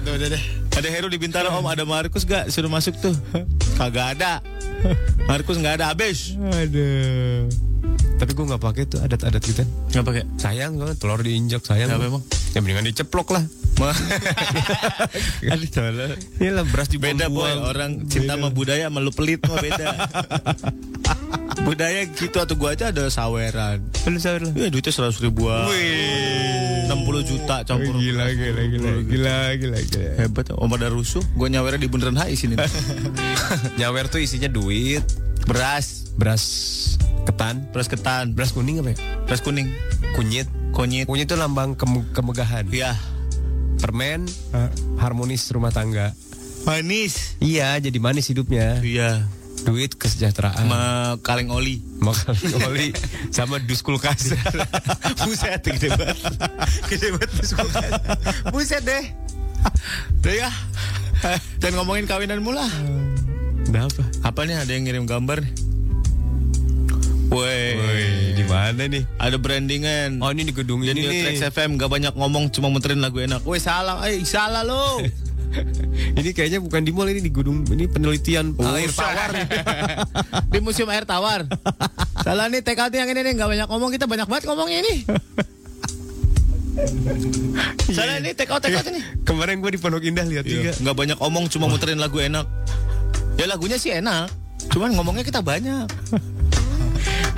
Deh 0.03 0.14
udah 0.20 0.30
deh. 0.36 0.44
Ada 0.74 0.90
Heru 0.90 1.07
di 1.07 1.22
Bintaro 1.22 1.53
om, 1.53 1.65
ada 1.70 1.86
Markus 1.86 2.26
gak? 2.26 2.49
Suruh 2.49 2.70
masuk 2.70 2.98
tuh. 2.98 3.14
Kagak 3.80 4.18
ada. 4.18 4.41
Markus 5.30 5.61
nggak 5.61 5.80
ada 5.80 5.94
habis. 5.94 6.34
Aduh. 6.36 7.73
Tapi 8.24 8.40
gue 8.40 8.45
nggak 8.56 8.64
pakai 8.64 8.84
tuh 8.88 9.04
adat-adat 9.04 9.44
gitu. 9.44 9.68
Nggak 9.91 10.04
pakai. 10.08 10.24
Sayang 10.40 10.80
kan 10.80 10.95
telur 10.95 11.20
diinjak 11.20 11.60
sayang. 11.60 11.91
Kenapa 11.91 12.08
gua. 12.08 12.12
emang? 12.16 12.24
Ya 12.56 12.58
mendingan 12.64 12.88
diceplok 12.88 13.36
lah. 13.36 13.44
Aduh, 15.52 15.68
lah 16.40 16.64
beras 16.72 16.88
dibuang 16.88 17.20
Beda 17.20 17.28
boy, 17.28 17.52
orang 17.68 18.08
cinta 18.08 18.40
sama 18.40 18.48
budaya 18.48 18.88
sama 18.88 19.04
lu 19.04 19.12
pelit 19.12 19.44
mah 19.44 19.60
beda. 19.60 19.88
budaya 21.68 22.08
gitu 22.16 22.38
atau 22.40 22.56
gua 22.56 22.80
aja 22.80 22.95
ada 22.95 23.12
saweran. 23.12 23.84
Lu 24.08 24.16
sawer 24.24 24.40
lah. 24.48 24.56
Ya 24.56 24.72
duitnya 24.72 24.95
seratus 24.95 25.20
ribuan. 25.20 25.68
60 25.68 27.28
juta 27.28 27.68
campur. 27.68 28.00
Gila, 28.00 28.32
gila, 28.32 28.64
gila, 28.72 28.91
gila, 29.04 29.36
gila, 29.60 29.80
gila. 29.84 30.12
Hebat, 30.16 30.56
Om 30.56 30.72
ada 30.80 30.88
rusuh. 30.88 31.20
Gua 31.36 31.52
nyawernya 31.52 31.84
di 31.84 31.91
bundaran 31.91 32.16
HI 32.24 32.40
sini. 32.40 32.56
Nyawer 33.84 34.08
tuh 34.08 34.24
isinya 34.24 34.48
duit, 34.48 35.04
Beras, 35.44 36.08
beras 36.16 36.45
ketan, 37.24 37.68
beras 37.70 37.88
ketan, 37.88 38.32
beras 38.32 38.52
kuning 38.52 38.78
apa 38.78 38.91
ya? 38.91 38.98
beras 39.24 39.40
kuning, 39.40 39.72
Kunyit. 40.14 40.48
konyit. 40.72 41.06
Kunyit 41.06 41.26
itu 41.26 41.36
lambang 41.36 41.74
keme- 41.74 42.06
kemegahan. 42.12 42.66
Iya, 42.68 42.94
Permen, 43.78 44.26
harmonis 44.95 45.48
rumah 45.50 45.70
tangga. 45.70 46.12
manis. 46.64 47.36
Iya, 47.38 47.76
jadi 47.78 47.98
manis 47.98 48.26
hidupnya. 48.26 48.80
Iya, 48.80 49.28
Duit 49.64 49.94
kesejahteraan. 49.94 50.56
sama 50.58 50.82
kaleng 51.20 51.48
oli. 51.48 51.80
Makan 51.98 52.36
oli 52.66 52.91
sama 53.36 53.60
dus 53.60 53.80
kulkas. 53.80 54.32
Buset, 55.24 55.60
gede 55.62 55.88
banget. 55.90 56.20
Gede 56.88 57.08
banget 57.12 57.32
dus 57.34 57.52
kulkas. 57.52 57.84
Buset 58.48 58.80
deh. 58.82 59.04
Udah 60.18 60.36
ya. 60.38 60.50
Dan 61.58 61.72
ngomongin 61.74 62.04
kawinan 62.04 62.40
mula. 62.40 62.68
Udah 63.66 63.84
apa? 63.84 64.04
Apa 64.22 64.40
nih 64.44 64.56
ada 64.58 64.68
yang 64.70 64.84
ngirim 64.84 65.04
gambar 65.04 65.40
nih? 65.40 65.52
Woi, 67.34 68.38
di 68.38 68.45
mana 68.45 68.85
nih? 68.85 69.03
ada 69.18 69.41
brandingan. 69.41 70.22
Oh, 70.22 70.30
ini 70.30 70.45
di 70.45 70.53
gedung 70.53 70.85
Jadi 70.85 71.01
ini 71.01 71.10
nih. 71.10 71.22
Trax 71.34 71.49
FM 71.49 71.81
gak 71.81 71.89
banyak 71.89 72.14
ngomong 72.14 72.53
cuma 72.53 72.69
muterin 72.69 73.01
lagu 73.01 73.18
enak. 73.18 73.41
Woi 73.41 73.57
salah, 73.57 74.05
eh 74.05 74.22
salah 74.22 74.61
lo. 74.61 75.01
Ini 76.18 76.34
kayaknya 76.34 76.57
bukan 76.57 76.81
di 76.81 76.89
mall 76.89 77.05
ini 77.14 77.22
di 77.22 77.30
gedung 77.30 77.61
ini 77.69 77.85
penelitian 77.85 78.57
air 78.57 78.89
Buset. 78.89 79.05
tawar. 79.05 79.30
Di 80.53 80.57
museum 80.57 80.89
air 80.89 81.05
tawar. 81.05 81.45
salah 82.26 82.49
nih 82.49 82.65
out 82.65 82.89
yang 82.89 83.05
ini 83.05 83.22
nih 83.22 83.38
gak 83.38 83.49
banyak 83.53 83.68
ngomong 83.69 83.93
kita 83.93 84.10
banyak 84.10 84.26
banget 84.26 84.49
ngomongnya 84.49 84.81
ini. 84.81 85.05
salah 87.97 88.18
nih 88.18 88.34
take 88.34 88.49
out 88.49 88.65
take 88.65 88.73
out 88.73 88.88
ini. 88.89 88.97
Kemarin 89.30 89.61
gue 89.61 89.77
di 89.77 89.80
Pondok 89.81 90.01
Indah 90.01 90.26
lihat 90.26 90.41
juga. 90.49 90.73
Iya. 90.73 90.81
Nggak 90.81 90.95
banyak 90.97 91.18
omong 91.22 91.45
cuma 91.53 91.69
muterin 91.69 92.01
lagu 92.01 92.18
enak. 92.18 92.49
Ya 93.38 93.45
lagunya 93.45 93.77
sih 93.77 93.93
enak. 93.93 94.34
Cuman 94.73 94.97
ngomongnya 94.97 95.22
kita 95.22 95.45
banyak. 95.45 95.85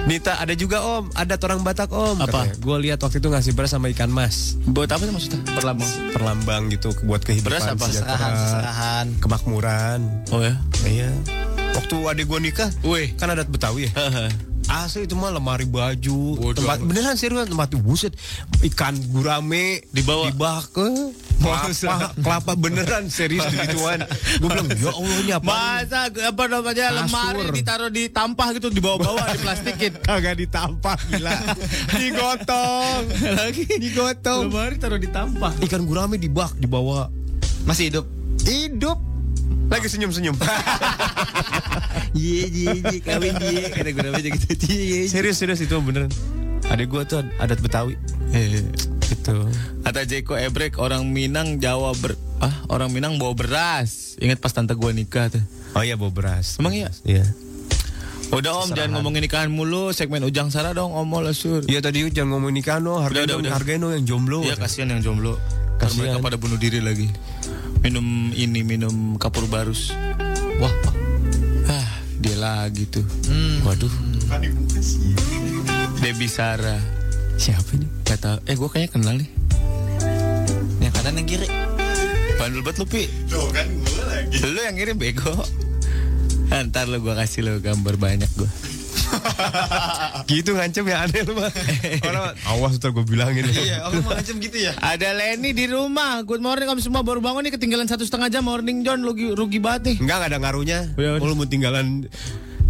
Nita 0.03 0.35
ada 0.35 0.51
juga 0.53 0.83
om, 0.83 1.07
ada 1.11 1.39
orang 1.39 1.63
Batak 1.63 1.89
om. 1.89 2.19
Apa? 2.19 2.51
Gue 2.57 2.77
lihat 2.79 2.99
waktu 2.99 3.17
itu 3.17 3.25
ngasih 3.25 3.51
beras 3.51 3.71
sama 3.71 3.87
ikan 3.89 4.07
mas, 4.07 4.59
Buat 4.63 4.91
apa 4.91 5.01
sih 5.01 5.09
maksudnya? 5.09 5.39
Perlambang. 5.49 5.91
perlambang 6.11 6.61
gitu 6.69 6.91
buat 7.03 7.19
kehidupan 7.19 7.49
Beras 7.49 7.65
apa? 7.65 7.85
sejahtera, 7.85 8.13
Serahan, 8.13 8.33
serahan. 8.45 9.05
kemakmuran. 9.17 9.99
Oh 10.29 10.39
ya. 10.39 10.53
Iya. 10.83 11.09
Waktu 11.73 11.95
adik 12.05 12.25
gue 12.25 12.39
nikah, 12.41 12.69
Wih. 12.81 13.15
kan 13.15 13.29
adat 13.29 13.47
Betawi 13.47 13.87
ya. 13.87 13.93
Asli 14.67 15.05
itu 15.05 15.13
mah 15.13 15.29
lemari 15.29 15.63
baju, 15.63 16.19
Waduh, 16.35 16.57
tempat 16.57 16.77
amat. 16.77 16.87
beneran 16.87 17.15
serius 17.15 17.45
tempat 17.45 17.69
buset 17.77 18.13
ikan 18.65 18.97
gurame 19.09 19.85
Dibawa. 19.89 20.27
dibak 20.27 20.67
ke 20.69 20.87
kelapa, 21.37 21.77
kelapa 22.15 22.53
beneran 22.55 23.05
serius 23.07 23.45
gituan. 23.45 24.01
Gue 24.35 24.47
bilang 24.47 24.65
ya 24.67 24.89
Allah 24.89 25.17
ini 25.19 25.31
apa? 25.31 25.45
Masa 25.45 25.99
apa 26.09 26.43
namanya 26.45 26.85
Kasur. 26.87 26.97
lemari 26.97 27.41
ditaruh 27.53 27.89
di 27.89 28.03
tampah 28.09 28.47
gitu 28.51 28.67
dibawa-bawa 28.69 29.21
diplastikin. 29.31 29.93
Kagak 30.07 30.35
ditampah 30.35 30.97
gila. 31.05 31.31
Digotong. 32.01 33.01
Lagi 33.37 33.65
Digotong. 33.69 34.49
lemari 34.49 34.75
taruh 34.75 34.97
di 34.97 35.07
tampah. 35.07 35.53
Ikan 35.61 35.85
gurame 35.85 36.17
dibak 36.17 36.57
dibawa. 36.57 37.13
Masih 37.63 37.93
hidup. 37.93 38.05
Hidup. 38.41 38.97
Lagi 39.69 39.87
senyum-senyum. 39.89 40.35
Iya 42.15 42.47
iya 42.47 42.71
kawin 43.03 43.35
dia 43.43 43.67
kata 43.75 43.91
gue 43.91 44.03
namanya 44.07 44.31
gitu. 44.39 44.55
Serius 45.11 45.35
serius 45.35 45.59
itu 45.59 45.75
beneran. 45.83 46.07
Adik 46.71 46.87
gue 46.87 47.03
tuh 47.03 47.27
adat 47.43 47.59
Betawi. 47.59 47.99
Gitu. 49.03 49.35
Kata 49.83 50.07
Jeko 50.07 50.39
Ebrek 50.39 50.79
orang 50.79 51.11
Minang 51.11 51.59
Jawa 51.59 51.91
ber 51.99 52.15
ah 52.39 52.55
orang 52.71 52.95
Minang 52.95 53.19
bawa 53.19 53.35
beras. 53.35 54.15
Ingat 54.23 54.39
pas 54.39 54.55
tante 54.55 54.71
gue 54.79 54.91
nikah 54.95 55.27
tuh. 55.27 55.43
Oh 55.75 55.83
iya 55.83 55.99
bawa 55.99 56.11
beras. 56.15 56.55
Emang 56.55 56.71
iya? 56.71 56.87
Iya. 57.03 57.27
Udah 58.31 58.63
om 58.63 58.71
jangan 58.71 58.95
ngomongin 58.97 59.21
nikahan 59.27 59.51
mulu 59.51 59.91
segmen 59.91 60.23
ujang 60.23 60.49
sara 60.49 60.71
dong 60.71 60.95
om 60.95 61.11
lah 61.19 61.35
sur. 61.35 61.67
Iya 61.67 61.83
tadi 61.83 62.07
jangan 62.09 62.39
ngomongin 62.39 62.63
nikah 62.63 62.79
no, 62.79 63.03
hargain 63.03 63.27
Udah, 63.27 63.27
udah, 63.27 63.35
dong, 63.35 63.41
udah. 63.43 63.53
hargain 63.53 63.79
dong 63.83 63.93
yang 63.93 64.05
jomblo. 64.07 64.39
Iya 64.41 64.55
kasihan 64.55 64.87
yang 64.95 65.03
jomblo. 65.03 65.35
Kasihan. 65.79 65.97
mereka 65.97 66.17
pada 66.23 66.37
bunuh 66.39 66.59
diri 66.59 66.79
lagi. 66.79 67.07
Minum 67.83 68.31
ini 68.33 68.65
minum 68.65 69.19
kapur 69.21 69.45
barus. 69.45 69.93
Wah, 70.57 70.73
Ah 71.69 71.89
dia 72.23 72.37
lagi 72.39 72.87
tuh. 72.89 73.05
Waduh, 73.65 73.91
Debbie 76.01 76.31
Sarah. 76.31 76.79
siapa 77.35 77.75
ini? 77.75 77.85
Kata 78.07 78.39
eh 78.47 78.55
gue 78.55 78.69
kayaknya 78.71 78.89
kenal 78.95 79.15
nih. 79.19 79.29
yang 80.79 80.93
kanan 80.95 81.19
yang 81.19 81.27
kiri. 81.27 81.47
Bandel 82.35 82.61
banget 82.67 82.83
lu 82.83 82.85
Pi 82.85 83.03
kan 83.31 83.67
gue 83.67 84.03
lagi 84.11 84.37
Lu 84.43 84.59
yang 84.59 84.75
ngirim 84.75 84.97
bego 84.99 85.31
Ntar 86.51 86.91
lu 86.91 86.99
gue 86.99 87.15
kasih 87.15 87.47
lu 87.47 87.53
gambar 87.63 87.95
banyak 87.95 88.27
gue 88.35 88.49
Gitu 90.31 90.55
ngancem 90.55 90.83
ya 90.87 91.05
aneh 91.05 91.21
lu 91.23 91.33
mah. 91.37 91.51
Orang 92.05 92.25
awas 92.49 92.77
ntar 92.77 92.91
gue 92.91 93.05
bilangin. 93.05 93.45
Iya, 93.55 93.87
orang 93.87 94.03
mau 94.03 94.13
ngancam 94.13 94.35
gitu 94.37 94.57
ya. 94.57 94.73
Ada 94.77 95.15
Lenny 95.15 95.55
di 95.55 95.65
rumah 95.65 96.21
Good 96.21 96.43
morning 96.43 96.67
kamu 96.69 96.81
semua 96.83 97.01
baru 97.01 97.17
bangun 97.23 97.47
nih 97.47 97.53
Ketinggalan 97.57 97.87
satu 97.89 98.03
setengah 98.05 98.29
jam 98.29 98.43
Morning 98.45 98.83
John 98.85 99.01
Rugi, 99.01 99.33
rugi 99.33 99.57
banget 99.57 99.95
nih 99.95 99.95
Enggak 100.05 100.15
enggak 100.21 100.29
ada 100.29 100.37
ngaruhnya. 100.43 100.79
Udah, 100.93 101.11
udah. 101.17 101.25
Lu 101.25 101.33
mau 101.33 101.47
tinggalan 101.47 102.05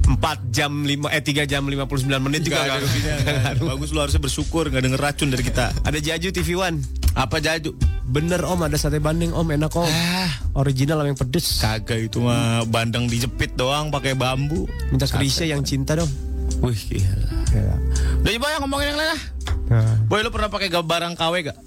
4 0.05 0.53
jam 0.53 0.71
5 0.85 1.09
eh 1.09 1.21
3 1.21 1.49
jam 1.49 1.65
59 1.65 2.05
menit 2.21 2.45
juga 2.45 2.61
Gak 2.61 2.65
nggak 2.65 2.77
ada. 2.77 3.65
Bagus 3.73 3.89
lu 3.89 3.99
harusnya 4.05 4.21
bersyukur 4.21 4.69
Gak 4.69 4.85
denger 4.85 5.01
racun 5.01 5.33
dari 5.33 5.41
kita 5.41 5.73
Ada 5.81 5.97
Jaju 5.97 6.29
TV 6.29 6.49
One. 6.53 6.77
Apa 7.17 7.41
jaju 7.41 7.73
Bener 8.05 8.45
om 8.45 8.61
ada 8.61 8.77
sate 8.77 9.01
bandeng 9.01 9.33
om 9.33 9.49
enak 9.49 9.73
om. 9.73 9.89
Ah 9.89 10.29
Original 10.61 11.01
yang 11.03 11.17
pedes. 11.17 11.57
Kagak 11.57 12.05
itu 12.05 12.21
mah 12.21 12.63
bandeng 12.69 13.09
dijepit 13.09 13.57
doang 13.57 13.89
pakai 13.89 14.13
bambu 14.13 14.69
Minta 14.93 15.09
Krisya 15.09 15.49
yang 15.49 15.65
cinta 15.65 15.97
dong. 15.97 16.07
Wih 16.61 16.77
gila 16.77 17.27
Udah 18.21 18.31
coba 18.37 18.47
ya 18.53 18.57
ngomongin 18.61 18.87
yang 18.93 18.99
lain 19.01 19.09
lah 19.09 19.21
Nah, 19.65 19.97
Boy 20.05 20.21
lu 20.21 20.29
pernah 20.29 20.53
pakai 20.53 20.69
barang 20.69 21.17
KW 21.17 21.33
gak? 21.49 21.57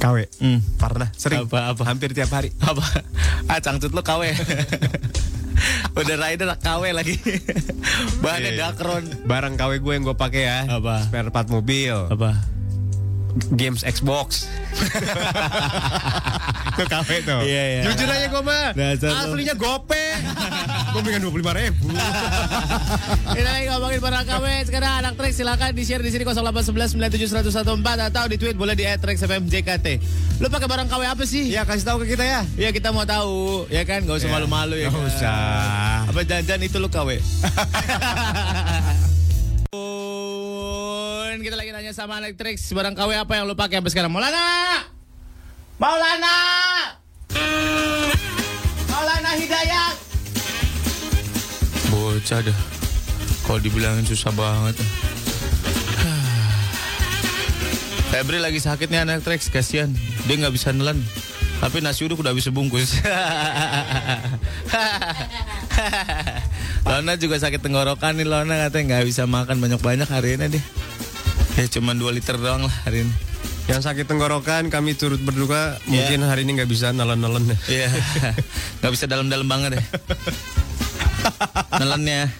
KW. 0.00 0.16
Hmm. 0.40 0.64
Pernah, 0.80 1.12
sering. 1.12 1.44
Apa, 1.44 1.76
apa? 1.76 1.82
Hampir 1.84 2.16
tiap 2.16 2.32
hari. 2.32 2.48
Apa? 2.64 2.80
Ah 3.50 3.58
cangcut 3.58 3.90
lu 3.90 3.98
KW 3.98 4.30
Udah 5.98 6.16
rider 6.16 6.48
KW 6.60 6.82
lagi 6.94 7.16
Bahannya 8.24 8.52
iya. 8.56 8.70
dakron 8.70 9.04
Barang 9.26 9.54
KW 9.58 9.80
gue 9.80 9.92
yang 9.96 10.04
gue 10.06 10.16
pakai 10.16 10.42
ya. 10.46 10.58
Apa? 10.68 11.06
Spare 11.06 11.30
part 11.32 11.48
mobil. 11.48 11.94
Apa? 12.08 12.59
Games 13.54 13.82
Xbox. 13.82 14.46
Itu 16.70 16.84
KW 16.86 17.10
tuh. 17.26 17.40
Iya, 17.44 17.62
iya. 17.76 17.82
Jujur 17.84 18.08
aja 18.08 18.26
gue 18.30 18.42
mah. 18.42 18.68
Aslinya 18.96 19.54
gope. 19.58 20.04
gue 20.90 21.02
pengen 21.06 21.22
25 21.22 21.60
ribu. 21.60 21.86
Ini 23.36 23.42
lagi 23.46 23.64
ngomongin 23.70 24.00
barang 24.02 24.26
KW 24.26 24.44
Sekarang 24.66 24.92
anak 25.04 25.14
Trax 25.14 25.38
silakan 25.38 25.70
di 25.70 25.82
share 25.86 26.02
di 26.02 26.10
sini 26.10 26.26
0811 26.26 26.98
97114 26.98 28.10
atau 28.10 28.24
di 28.26 28.36
tweet 28.40 28.56
boleh 28.58 28.74
di 28.74 28.84
@traxfmjkt. 28.86 29.86
Lu 30.42 30.46
pakai 30.48 30.66
barang 30.66 30.88
KW 30.88 31.02
apa 31.06 31.24
sih? 31.28 31.52
ya 31.52 31.68
kasih 31.68 31.84
tahu 31.84 32.06
ke 32.06 32.16
kita 32.16 32.24
ya. 32.24 32.40
Ya 32.56 32.70
kita 32.72 32.90
mau 32.90 33.04
tahu, 33.04 33.68
ya 33.68 33.84
kan? 33.84 34.02
Gak 34.06 34.24
usah 34.24 34.30
malu-malu 34.32 34.80
ya. 34.80 34.88
Nggak 34.88 35.04
kan? 35.04 35.14
usah. 35.14 35.38
Apa 36.10 36.20
jangan 36.26 36.60
itu 36.64 36.76
lu 36.80 36.88
KW? 36.88 37.20
Pun, 41.30 41.46
kita 41.46 41.54
lagi 41.54 41.70
nanya 41.70 41.94
sama 41.94 42.18
Trax 42.34 42.74
barang 42.74 42.98
KW 42.98 43.14
apa 43.14 43.38
yang 43.38 43.46
lu 43.46 43.54
pakai 43.54 43.78
sampai 43.78 43.94
sekarang? 43.94 44.10
Maulana! 44.10 44.82
Maulana! 45.78 46.36
Maulana 48.90 49.30
Hidayat! 49.38 49.94
Bocah 51.86 52.40
dah. 52.42 52.58
Kalau 53.46 53.62
dibilangin 53.62 54.02
susah 54.10 54.34
banget. 54.34 54.74
Febri 58.10 58.42
lagi 58.42 58.58
sakit 58.58 58.90
nih 58.90 59.06
anak 59.06 59.22
Trax, 59.22 59.54
kasihan. 59.54 59.94
Dia 60.26 60.34
nggak 60.34 60.50
bisa 60.50 60.74
nelan. 60.74 60.98
Tapi 61.62 61.78
nasi 61.78 62.10
uduk 62.10 62.26
udah 62.26 62.34
bisa 62.34 62.50
bungkus. 62.50 62.98
Lona 66.90 67.14
juga 67.14 67.38
sakit 67.38 67.62
tenggorokan 67.62 68.18
nih 68.18 68.26
Lona 68.26 68.66
katanya 68.66 68.98
nggak 68.98 69.06
bisa 69.06 69.30
makan 69.30 69.62
banyak-banyak 69.62 70.10
hari 70.10 70.34
ini 70.34 70.58
deh. 70.58 70.64
Ya 71.58 71.64
cuma 71.66 71.96
2 71.96 72.10
liter 72.14 72.36
doang 72.38 72.66
lah 72.66 72.76
hari 72.86 73.06
ini. 73.06 73.14
Yang 73.70 73.86
sakit 73.86 74.06
tenggorokan 74.10 74.66
kami 74.66 74.98
turut 74.98 75.22
berduka. 75.22 75.78
Mungkin 75.86 76.26
hari 76.26 76.42
ini 76.42 76.58
nggak 76.58 76.70
bisa 76.70 76.90
nelen-nelen. 76.90 77.54
Iya. 77.70 77.90
Gak 78.82 78.92
bisa 78.96 79.04
dalam-dalam 79.06 79.46
banget 79.46 79.78
ya. 79.78 79.82
Nelennya. 81.78 82.32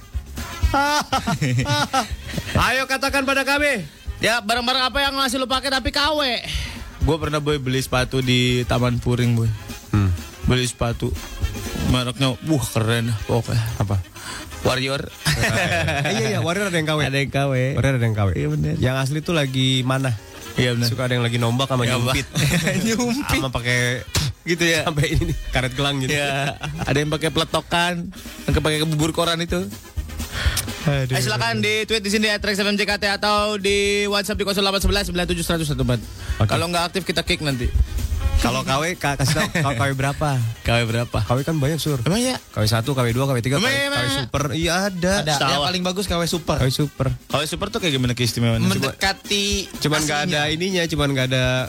Ayo 2.70 2.88
katakan 2.90 3.22
pada 3.22 3.46
kami. 3.46 3.86
Ya 4.18 4.42
barang-barang 4.42 4.90
apa 4.90 4.98
yang 5.00 5.14
masih 5.14 5.38
lu 5.38 5.46
pakai 5.46 5.70
tapi 5.70 5.94
KW? 5.94 6.20
Gue 7.00 7.16
pernah 7.16 7.40
boy 7.40 7.56
beli 7.56 7.80
sepatu 7.80 8.20
di 8.20 8.66
Taman 8.66 8.98
Puring 9.00 9.32
boy. 9.38 9.48
Hmm. 9.94 10.10
Beli 10.44 10.66
sepatu 10.66 11.14
mereknya, 11.90 12.28
wah 12.46 12.64
keren 12.70 13.10
pokoknya. 13.26 13.62
Apa? 13.82 13.96
Warrior. 14.60 15.02
Eh, 15.08 16.12
iya 16.16 16.26
iya, 16.36 16.38
Warrior 16.40 16.68
ada 16.68 16.78
yang 16.78 16.88
KW. 16.88 17.00
Ada 17.02 17.18
yang 17.18 17.32
KW. 17.32 17.54
Warrior 17.80 17.94
ada 17.96 18.06
yang 18.06 18.16
KW. 18.16 18.30
Iya, 18.36 18.48
bener. 18.52 18.74
Yang 18.78 18.96
asli 19.02 19.18
tuh 19.24 19.34
lagi 19.34 19.82
mana? 19.82 20.12
Iya 20.58 20.76
benar. 20.76 20.88
Suka 20.90 21.08
ada 21.08 21.14
yang 21.16 21.24
lagi 21.24 21.38
nombak 21.40 21.66
sama 21.70 21.86
Ya, 21.86 21.96
nyumpit. 21.96 22.26
Nyumpit. 22.86 23.24
Sama 23.28 23.48
pakai 23.48 24.04
gitu 24.44 24.64
ya. 24.64 24.88
sampai 24.88 25.14
ini 25.14 25.32
karet 25.52 25.72
gelang 25.76 26.00
gitu. 26.02 26.12
Ya, 26.12 26.56
ada 26.60 26.96
yang 26.98 27.08
pakai 27.12 27.30
peletokan, 27.30 28.08
yang 28.48 28.52
pakai 28.52 28.84
bubur 28.84 29.14
koran 29.14 29.40
itu. 29.40 29.64
Aduh. 30.80 31.12
Eh, 31.12 31.20
silakan 31.20 31.60
di 31.60 31.84
tweet 31.84 32.00
di 32.00 32.08
sini 32.08 32.32
ya 32.32 32.40
Trax 32.40 32.56
FM 32.56 32.76
JKT 32.76 33.04
atau 33.20 33.60
di 33.60 34.08
WhatsApp 34.08 34.40
di 34.40 34.44
0811 34.48 35.12
97 35.12 35.76
114. 35.76 36.48
Kalau 36.48 36.66
nggak 36.72 36.84
aktif 36.92 37.02
kita 37.04 37.20
kick 37.20 37.44
nanti. 37.44 37.68
Kalau 38.40 38.64
KW 38.64 38.96
ka- 38.96 39.20
kasih 39.20 39.36
tahu 39.36 39.48
KW, 39.52 39.76
KW 39.76 39.90
berapa? 39.92 40.30
KW 40.64 40.80
berapa? 40.82 41.18
KW 41.20 41.38
kan 41.44 41.54
banyak 41.54 41.76
sur. 41.76 42.00
Emang 42.00 42.16
ya? 42.18 42.40
KW 42.50 42.64
1, 42.64 42.88
KW 42.88 43.08
2, 43.12 43.28
KW 43.28 43.38
3, 43.38 43.52
KW, 43.52 43.66
iya, 43.68 43.88
KW 43.90 44.08
super. 44.16 44.42
Iya 44.50 44.72
ada. 44.88 45.12
Ada. 45.20 45.34
Yang 45.36 45.60
paling 45.62 45.82
bagus 45.84 46.04
KW 46.08 46.22
Super. 46.24 46.56
KW 46.56 46.70
super. 46.70 47.06
KW 47.28 47.42
super 47.44 47.68
tuh 47.68 47.78
kayak 47.78 47.92
gimana 47.94 48.12
keistimewaan? 48.12 48.64
Mendekati 48.64 49.68
Cuman 49.78 50.00
nggak 50.00 50.20
ada 50.26 50.48
ininya, 50.48 50.82
cuman 50.84 51.08
nggak 51.10 51.26
ada 51.28 51.68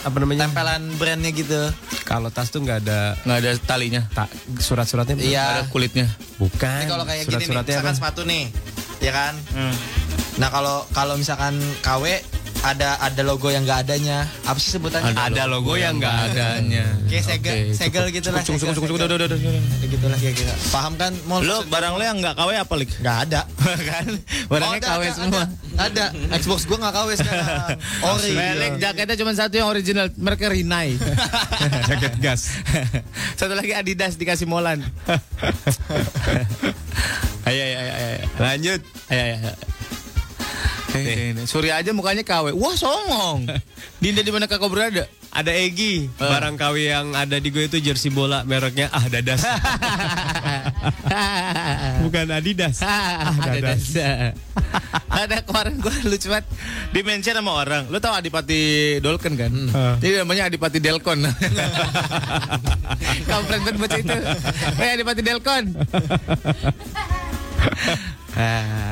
apa 0.00 0.16
namanya? 0.16 0.44
tempelan 0.46 0.82
brandnya 0.96 1.32
gitu. 1.32 1.60
Kalau 2.04 2.28
tas 2.28 2.48
tuh 2.48 2.60
nggak 2.60 2.78
ada 2.80 3.16
Nggak 3.22 3.38
ada 3.38 3.50
talinya, 3.58 4.02
tak 4.10 4.28
surat-suratnya. 4.60 5.16
Iya. 5.16 5.44
ada 5.56 5.62
kulitnya. 5.68 6.04
Bukan. 6.36 6.68
Ini 6.78 6.88
kalau 6.90 7.04
kayak 7.04 7.24
gini 7.24 7.48
nih, 7.48 7.64
misalkan 7.64 7.80
apa? 7.86 7.96
sepatu 7.96 8.22
nih, 8.24 8.44
ya 9.00 9.12
kan? 9.14 9.34
Nah 10.36 10.48
kalau 10.48 10.84
kalau 10.90 11.16
misalkan 11.16 11.52
KW 11.80 12.04
ada 12.60 13.00
ada 13.00 13.22
logo 13.24 13.48
yang 13.48 13.64
nggak 13.64 13.88
adanya, 13.88 14.28
apa 14.44 14.58
sih 14.60 14.76
sebutannya? 14.76 15.16
Ada 15.16 15.48
logo 15.48 15.80
yang 15.80 15.96
nggak 15.96 16.16
adanya. 16.28 16.84
Kayak 17.08 17.24
segel, 17.24 17.54
Oke, 17.56 17.72
segel 17.72 18.04
gitu 18.12 18.28
lah. 18.28 18.42
Cukup, 18.44 18.60
cukup, 18.60 18.74
cukup, 18.76 18.88
cukup, 18.92 19.00
udah, 19.00 19.06
udah, 19.08 19.26
udah, 19.32 19.38
udah. 19.40 19.62
Ada 19.80 19.86
gitu 19.88 20.06
lah 20.12 20.18
kira-kira. 20.20 20.52
Paham 20.68 20.92
kan? 21.00 21.12
Mau 21.24 21.40
Lo 21.40 21.64
barang 21.64 21.92
lo 21.96 22.04
yang 22.04 22.18
nggak 22.20 22.34
KW 22.36 22.50
apa 22.60 22.74
lik? 22.76 22.90
nggak 23.00 23.16
ada. 23.28 23.40
kan? 23.90 24.06
Barangnya 24.52 24.68
Oh, 24.70 24.76
ada, 24.76 24.88
KW 24.92 25.02
ada, 25.02 25.16
semua. 25.16 25.44
Ada, 25.80 26.04
ada. 26.12 26.36
Xbox 26.36 26.60
gua 26.68 26.78
nggak 26.84 26.94
KW 27.00 27.08
sekarang. 27.16 27.48
Ori. 28.12 28.30
Melik 28.36 28.72
jaketnya 28.76 29.16
cuma 29.16 29.32
satu 29.32 29.54
yang 29.56 29.68
original, 29.72 30.06
mereka 30.20 30.52
Rinai. 30.52 31.00
Jaket 31.88 32.14
gas. 32.20 32.60
Satu 33.40 33.56
lagi 33.56 33.72
Adidas 33.72 34.20
dikasih 34.20 34.44
Molan. 34.44 34.84
ayo, 37.48 37.62
ayo, 37.64 37.76
ayo, 37.80 37.92
ayo. 37.96 38.26
Lanjut. 38.36 38.80
Ayo, 39.08 39.22
ayo, 39.32 39.52
ayo. 40.94 41.06
Eh, 41.06 41.30
ini. 41.34 41.42
Surya 41.46 41.78
aja 41.78 41.90
mukanya 41.94 42.22
KW. 42.26 42.54
Wah, 42.56 42.74
songong. 42.74 43.46
Dinda 44.02 44.24
di 44.24 44.32
mana 44.32 44.48
kakak 44.48 44.70
berada? 44.70 45.04
Ada 45.30 45.54
Egi. 45.54 46.10
Eh. 46.10 46.18
Barang 46.18 46.58
KW 46.58 46.90
yang 46.90 47.14
ada 47.14 47.38
di 47.38 47.54
gue 47.54 47.70
itu 47.70 47.78
jersey 47.78 48.10
bola 48.10 48.42
mereknya 48.42 48.90
Ah 48.90 49.06
Dadas. 49.06 49.46
Bukan 52.06 52.26
Adidas. 52.34 52.82
Ah, 52.90 53.34
ada 53.42 53.74
ada 55.10 55.36
kemarin 55.42 55.82
gue 55.82 55.94
lucu 56.06 56.30
banget 56.30 56.46
di 56.94 57.00
mention 57.02 57.34
sama 57.34 57.52
orang. 57.58 57.90
Lu 57.90 57.98
tahu 57.98 58.14
Adipati 58.14 58.96
Dolken 59.02 59.34
kan? 59.34 59.52
Jadi 59.98 60.22
namanya 60.22 60.46
Adipati 60.46 60.78
Delkon. 60.78 61.26
Kampret 63.26 63.60
banget 63.66 63.76
baca 63.78 63.96
itu. 63.98 64.16
Eh 64.78 64.90
Adipati 64.94 65.22
Delkon. 65.22 65.64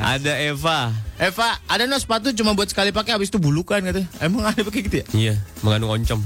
Ada 0.03 0.33
Eva. 0.43 1.08
Eva, 1.19 1.59
ada 1.67 1.83
no 1.83 1.99
sepatu 1.99 2.31
cuma 2.31 2.55
buat 2.55 2.71
sekali 2.71 2.95
pakai 2.95 3.11
habis 3.11 3.27
itu 3.27 3.43
bulukan 3.43 3.83
gitu. 3.83 4.07
Emang 4.23 4.47
ada 4.47 4.63
pakai 4.63 4.87
gitu 4.87 5.03
ya? 5.03 5.05
Iya, 5.11 5.35
mengandung 5.59 5.91
oncom. 5.99 6.23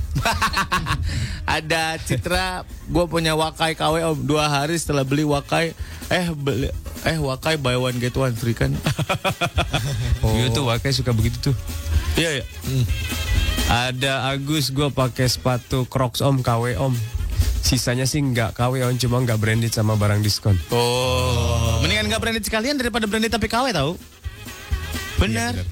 ada 1.57 1.97
Citra, 1.97 2.61
gue 2.93 3.05
punya 3.09 3.33
Wakai 3.33 3.73
KW 3.73 4.05
om 4.13 4.21
dua 4.21 4.45
hari 4.45 4.77
setelah 4.77 5.01
beli 5.01 5.25
Wakai, 5.25 5.73
eh 6.13 6.29
beli, 6.37 6.69
eh 7.09 7.17
Wakai 7.17 7.57
buy 7.57 7.73
one 7.73 7.97
get 7.97 8.13
one 8.13 8.37
free 8.37 8.53
kan? 8.53 8.69
Iya 10.23 10.53
tuh 10.53 10.69
Wakai 10.69 10.93
suka 10.93 11.09
begitu 11.09 11.49
tuh. 11.49 11.55
Iya 12.13 12.41
ya. 12.41 12.45
Ada 13.73 14.29
Agus 14.29 14.69
gue 14.69 14.93
pakai 14.93 15.25
sepatu 15.25 15.89
Crocs 15.89 16.21
Om 16.21 16.45
KW 16.45 16.77
Om. 16.77 16.93
Sisanya 17.65 18.05
sih 18.05 18.21
nggak 18.21 18.61
KW 18.61 18.85
Om, 18.85 19.01
cuma 19.01 19.25
nggak 19.25 19.41
branded 19.41 19.73
sama 19.73 19.97
barang 19.97 20.21
diskon. 20.21 20.53
Oh, 20.69 21.81
mendingan 21.81 22.13
nggak 22.13 22.21
branded 22.21 22.45
sekalian 22.45 22.77
daripada 22.77 23.09
branded 23.09 23.33
tapi 23.33 23.49
KW 23.49 23.73
tahu? 23.73 23.97
Benar. 25.23 25.53
Iya, 25.53 25.63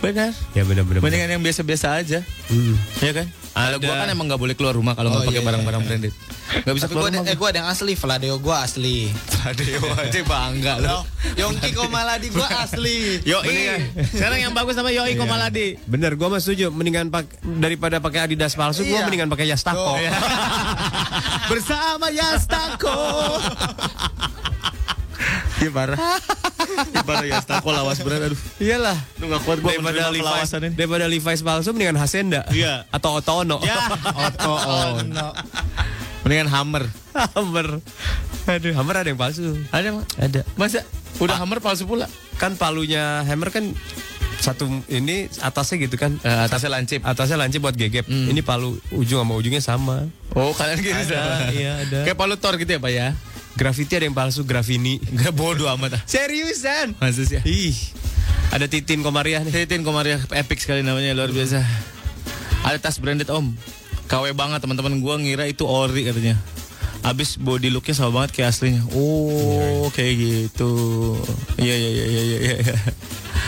benar. 0.00 0.30
Ya 0.52 0.62
bener-bener. 0.62 1.00
Mendingan 1.00 1.30
yang 1.30 1.42
biasa-biasa 1.42 1.86
aja. 1.96 2.20
Hmm. 2.46 2.74
Iya 2.98 3.12
kan? 3.14 3.26
Kalau 3.54 3.78
gua 3.78 3.94
kan 3.96 4.10
emang 4.10 4.26
nggak 4.26 4.42
boleh 4.42 4.54
keluar 4.54 4.74
rumah 4.74 4.92
kalau 4.92 5.08
nggak 5.08 5.20
Oh, 5.20 5.28
pakai 5.28 5.38
iya, 5.38 5.46
barang-barang 5.46 5.78
iya, 5.78 5.86
iya. 5.86 5.98
branded. 6.02 6.12
Nggak 6.56 6.74
bisa 6.74 6.84
Tapi 6.84 6.90
keluar 6.90 7.00
gua 7.00 7.06
ada, 7.06 7.18
rumah. 7.22 7.30
eh, 7.30 7.36
gua 7.38 7.48
ada 7.48 7.58
yang 7.60 7.68
asli, 7.70 7.92
Vladeo 7.94 8.34
gua 8.36 8.56
asli. 8.60 8.96
Aduh, 9.44 9.94
aja 10.02 10.20
bangga 10.20 10.74
loh. 10.80 11.02
Yongki 11.34 11.70
Komaladi 11.70 12.28
gua 12.28 12.48
asli. 12.60 13.22
Yoi. 13.22 13.56
Sekarang 14.10 14.38
yang 14.40 14.52
bagus 14.52 14.74
nama 14.74 14.90
Yoi 14.90 15.14
Komaladi. 15.14 15.78
Bener, 15.84 16.12
gue 16.12 16.26
mah 16.26 16.36
setuju. 16.36 16.68
Mendingan 16.68 17.08
pak 17.08 17.30
daripada 17.40 17.96
pakai 17.98 18.26
Adidas 18.26 18.52
palsu, 18.52 18.82
gue 18.82 18.90
Iya. 18.92 19.06
mendingan 19.06 19.30
pakai 19.30 19.46
Yastako. 19.46 19.86
Tuh. 19.86 20.02
Bersama 21.50 22.10
Yastako. 22.10 22.98
Iya 25.62 25.70
parah. 25.70 25.98
Iya 26.90 27.02
parah 27.06 27.26
Yastako 27.26 27.68
lawas 27.70 27.98
berat 28.02 28.26
aduh. 28.26 28.40
Iyalah. 28.58 28.98
Lu 29.22 29.30
gak 29.30 29.42
kuat 29.46 29.58
gua 29.62 29.70
Daripada 29.74 30.10
Levi's, 30.10 30.50
daripada 30.74 31.04
Levi's 31.06 31.42
palsu, 31.42 31.70
mendingan 31.72 31.98
Hasenda. 31.98 32.42
Iya. 32.50 32.88
Atau 32.90 33.18
Otono. 33.18 33.62
Ya. 33.62 33.78
Oto 34.12 34.54
no. 35.06 35.28
Mendingan 36.24 36.48
Hammer. 36.50 36.84
Hammer. 37.12 37.84
Aduh, 38.44 38.72
Hammer 38.76 38.94
ada 39.00 39.08
yang 39.08 39.20
palsu. 39.20 39.56
Ada? 39.72 40.04
Ada. 40.20 40.40
Masa 40.56 40.84
udah 41.20 41.36
Hammer 41.38 41.60
palsu 41.62 41.84
pula? 41.84 42.10
Kan 42.36 42.58
palunya 42.58 43.22
Hammer 43.24 43.48
kan 43.54 43.72
satu 44.44 44.68
ini 44.92 45.32
atasnya 45.40 45.88
gitu 45.88 45.96
kan. 45.96 46.20
Eh, 46.20 46.40
atasnya 46.44 46.76
lancip. 46.76 47.00
Atasnya 47.00 47.40
lancip 47.40 47.64
buat 47.64 47.72
gegep. 47.72 48.04
Ini 48.08 48.40
palu 48.44 48.76
ujung 48.92 49.24
sama 49.24 49.32
ujungnya 49.40 49.62
sama. 49.64 49.96
Oh, 50.36 50.52
kalian 50.52 50.84
gitu. 50.84 51.14
Ada, 51.14 51.48
iya 51.54 51.72
ada. 51.80 51.98
Kayak 52.04 52.18
palu 52.18 52.36
Thor 52.36 52.60
gitu 52.60 52.68
ya, 52.68 52.80
Pak 52.82 52.92
ya? 52.92 53.08
Graffiti 53.54 53.94
ada 53.94 54.04
yang 54.10 54.16
palsu, 54.18 54.42
Graffini. 54.42 54.98
Gak 55.18 55.30
bodoh 55.30 55.70
amat 55.78 55.98
ah. 55.98 56.02
Seriusan? 56.06 56.98
Sih? 57.14 57.38
Ih. 57.46 57.76
Ada 58.50 58.66
Titin 58.66 59.02
Komariah 59.06 59.42
nih. 59.46 59.66
Titin 59.66 59.86
Komaria 59.86 60.18
epic 60.34 60.62
sekali 60.62 60.82
namanya 60.82 61.14
luar 61.14 61.30
biasa. 61.30 61.62
Ada 62.66 62.78
tas 62.82 62.98
branded 62.98 63.30
Om. 63.30 63.54
KW 64.10 64.34
banget 64.36 64.62
teman-teman 64.62 64.98
gua 65.00 65.16
ngira 65.18 65.46
itu 65.46 65.64
ori 65.64 66.06
katanya. 66.06 66.38
Abis 67.04 67.36
body 67.36 67.68
looknya 67.68 67.94
sama 67.94 68.22
banget 68.22 68.30
kayak 68.40 68.50
aslinya. 68.54 68.82
Oh, 68.96 69.86
kayak 69.92 70.14
gitu. 70.18 70.72
Iya 71.60 71.74
iya 71.76 71.90
iya 71.90 72.06
iya 72.06 72.22
iya. 72.22 72.38
iya. 72.58 72.76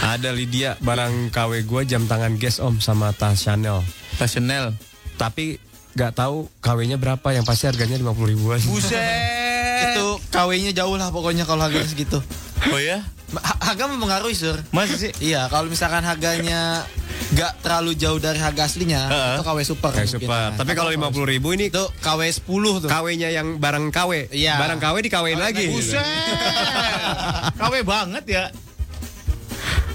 Ada 0.04 0.30
Lydia 0.30 0.76
barang 0.84 1.32
KW 1.32 1.64
gua 1.64 1.82
jam 1.82 2.04
tangan 2.06 2.36
Guess 2.36 2.62
Om 2.62 2.78
sama 2.78 3.10
tas 3.16 3.42
Chanel. 3.42 3.82
Tas 4.20 4.34
Chanel. 4.34 4.76
Tapi 5.16 5.56
nggak 5.96 6.12
tahu 6.12 6.52
KW-nya 6.60 7.00
berapa 7.00 7.24
yang 7.32 7.48
pasti 7.48 7.64
harganya 7.72 7.96
50 7.96 8.32
ribuan. 8.36 8.60
Buset. 8.68 9.55
KW-nya 10.36 10.72
jauh 10.74 10.94
lah 10.94 11.08
pokoknya 11.08 11.42
kalau 11.42 11.64
harganya 11.64 11.88
segitu. 11.88 12.20
Oh 12.68 12.76
ya? 12.76 13.00
Ha- 13.32 13.72
Harga 13.72 13.88
mempengaruhi, 13.88 14.32
Sur. 14.32 14.60
Masa 14.70 14.94
sih? 14.94 15.10
Iya, 15.18 15.48
kalau 15.48 15.66
misalkan 15.66 16.00
harganya 16.00 16.84
nggak 17.26 17.58
terlalu 17.58 17.96
jauh 17.96 18.16
dari 18.16 18.38
harga 18.38 18.68
aslinya, 18.68 19.02
Heeh. 19.02 19.34
itu 19.34 19.42
KW 19.42 19.58
super. 19.64 19.90
Kayak 19.90 20.12
mungkin. 20.12 20.28
super. 20.28 20.46
Nah, 20.52 20.58
Tapi 20.60 20.72
kalau 20.72 20.90
50 20.92 21.26
ribu 21.26 21.48
ini 21.50 21.68
itu 21.68 21.82
KW 21.98 22.20
10 22.22 22.84
tuh. 22.84 22.88
KW-nya 22.88 23.28
yang 23.32 23.56
barang 23.56 23.90
KW. 23.90 24.30
Iya. 24.30 24.60
Barang 24.60 24.78
KW 24.78 24.96
dikawin 25.02 25.40
lagi. 25.40 25.66
Buset. 25.66 25.98
KW 27.56 27.74
banget 27.82 28.24
ya. 28.28 28.44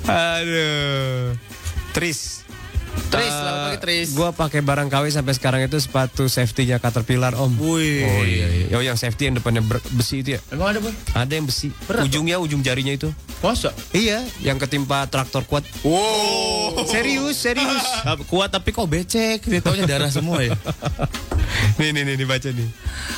Aduh. 0.03 1.37
Tris. 1.93 2.40
Tris, 2.91 3.27
Eh, 3.27 3.31
selamat 3.31 3.59
pagi, 3.65 3.77
Tris. 3.79 4.07
Gua 4.11 4.29
pakai 4.31 4.59
barang 4.59 4.87
KW 4.87 5.05
sampai 5.09 5.33
sekarang 5.35 5.61
itu 5.63 5.79
sepatu 5.79 6.27
safety-nya 6.27 6.79
Caterpillar 6.79 7.35
Om. 7.35 7.55
Wih. 7.55 8.03
Oh 8.03 8.23
iya 8.23 8.47
iya. 8.47 8.65
Oh 8.75 8.83
yang 8.83 8.95
safety 8.95 9.27
yang 9.27 9.35
depannya 9.35 9.63
besi 9.91 10.19
itu 10.19 10.35
ya. 10.35 10.39
Emang 10.47 10.75
ada, 10.75 10.79
Bang? 10.79 10.95
Ada 11.11 11.33
yang 11.33 11.45
besi. 11.45 11.71
Berat, 11.87 12.07
Ujungnya 12.07 12.39
ujung 12.39 12.59
jarinya 12.59 12.91
itu. 12.91 13.11
Masa? 13.39 13.71
Iya, 13.91 14.21
yang 14.39 14.55
ketimpa 14.55 15.07
traktor 15.07 15.43
kuat. 15.43 15.63
Wow. 15.83 16.83
Serius, 16.87 17.35
serius. 17.35 17.83
Kuat 18.31 18.51
tapi 18.51 18.71
kok 18.71 18.87
becek. 18.87 19.43
Dia 19.43 19.59
taunya 19.59 19.83
darah 19.87 20.11
semua 20.11 20.39
ya. 20.43 20.53
nih 21.79 21.91
nih 21.91 22.03
nih 22.05 22.15
dibaca 22.15 22.47
nih. 22.47 22.69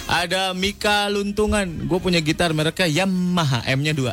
Ada 0.07 0.53
Mika 0.53 1.05
Luntungan. 1.09 1.65
Gue 1.85 1.99
punya 1.99 2.17
gitar 2.17 2.49
mereknya 2.53 3.03
Yamaha. 3.03 3.61
M-nya 3.73 3.93
dua. 3.93 4.11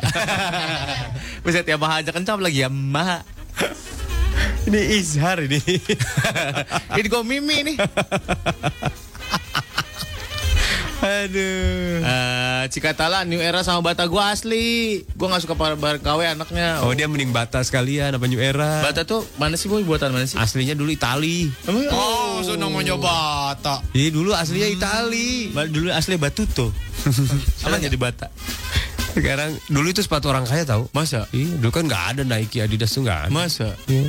Buset 1.45 1.65
Yamaha 1.65 2.01
aja 2.05 2.11
kencang 2.13 2.37
lagi 2.37 2.61
Yamaha. 2.61 3.23
Ini 4.67 4.81
Izhar 4.97 5.41
ini. 5.41 5.57
Ini 6.99 7.07
kok 7.09 7.25
Mimi 7.25 7.57
nih. 7.65 7.77
Aduh. 11.01 11.97
Eh, 11.97 12.63
Cikatala 12.69 13.25
New 13.25 13.41
Era 13.41 13.65
sama 13.65 13.81
Bata 13.81 14.05
gua 14.05 14.29
asli. 14.29 15.01
Gua 15.17 15.33
nggak 15.33 15.41
suka 15.41 15.57
bareng 15.57 15.97
KW 15.97 16.19
anaknya. 16.29 16.85
Oh 16.85 16.93
dia 16.93 17.09
mending 17.09 17.33
Bata 17.33 17.57
sekalian 17.65 18.13
apa 18.13 18.29
New 18.29 18.37
Era. 18.37 18.85
Bata 18.85 19.01
tuh 19.01 19.25
mana 19.41 19.57
sih 19.57 19.65
boy 19.65 19.81
buatan 19.81 20.13
mana 20.13 20.29
sih? 20.29 20.37
Aslinya 20.37 20.77
dulu 20.77 20.93
Itali. 20.93 21.49
Emang 21.65 21.89
oh, 21.89 22.45
so 22.45 22.53
namanya 22.53 22.93
Bata. 23.01 23.81
Iya 23.97 24.13
dulu 24.13 24.37
aslinya 24.37 24.69
Itali. 24.69 25.49
Ba- 25.49 25.65
Dulu 25.65 25.89
asli 25.89 26.21
Batuto. 26.21 26.69
Sama 27.65 27.81
jadi 27.81 27.97
Bata. 27.97 28.29
Sekarang 29.11 29.51
dulu 29.67 29.87
itu 29.91 30.01
sepatu 30.03 30.31
orang 30.31 30.47
kaya 30.47 30.63
tahu. 30.63 30.87
Masa? 30.95 31.27
Iya, 31.35 31.59
dulu 31.59 31.71
kan 31.71 31.83
nggak 31.87 32.03
ada 32.15 32.21
Nike, 32.23 32.63
Adidas 32.63 32.95
tuh 32.95 33.03
nggak 33.03 33.27
ada. 33.27 33.31
Masa? 33.31 33.75
Iya. 33.91 34.07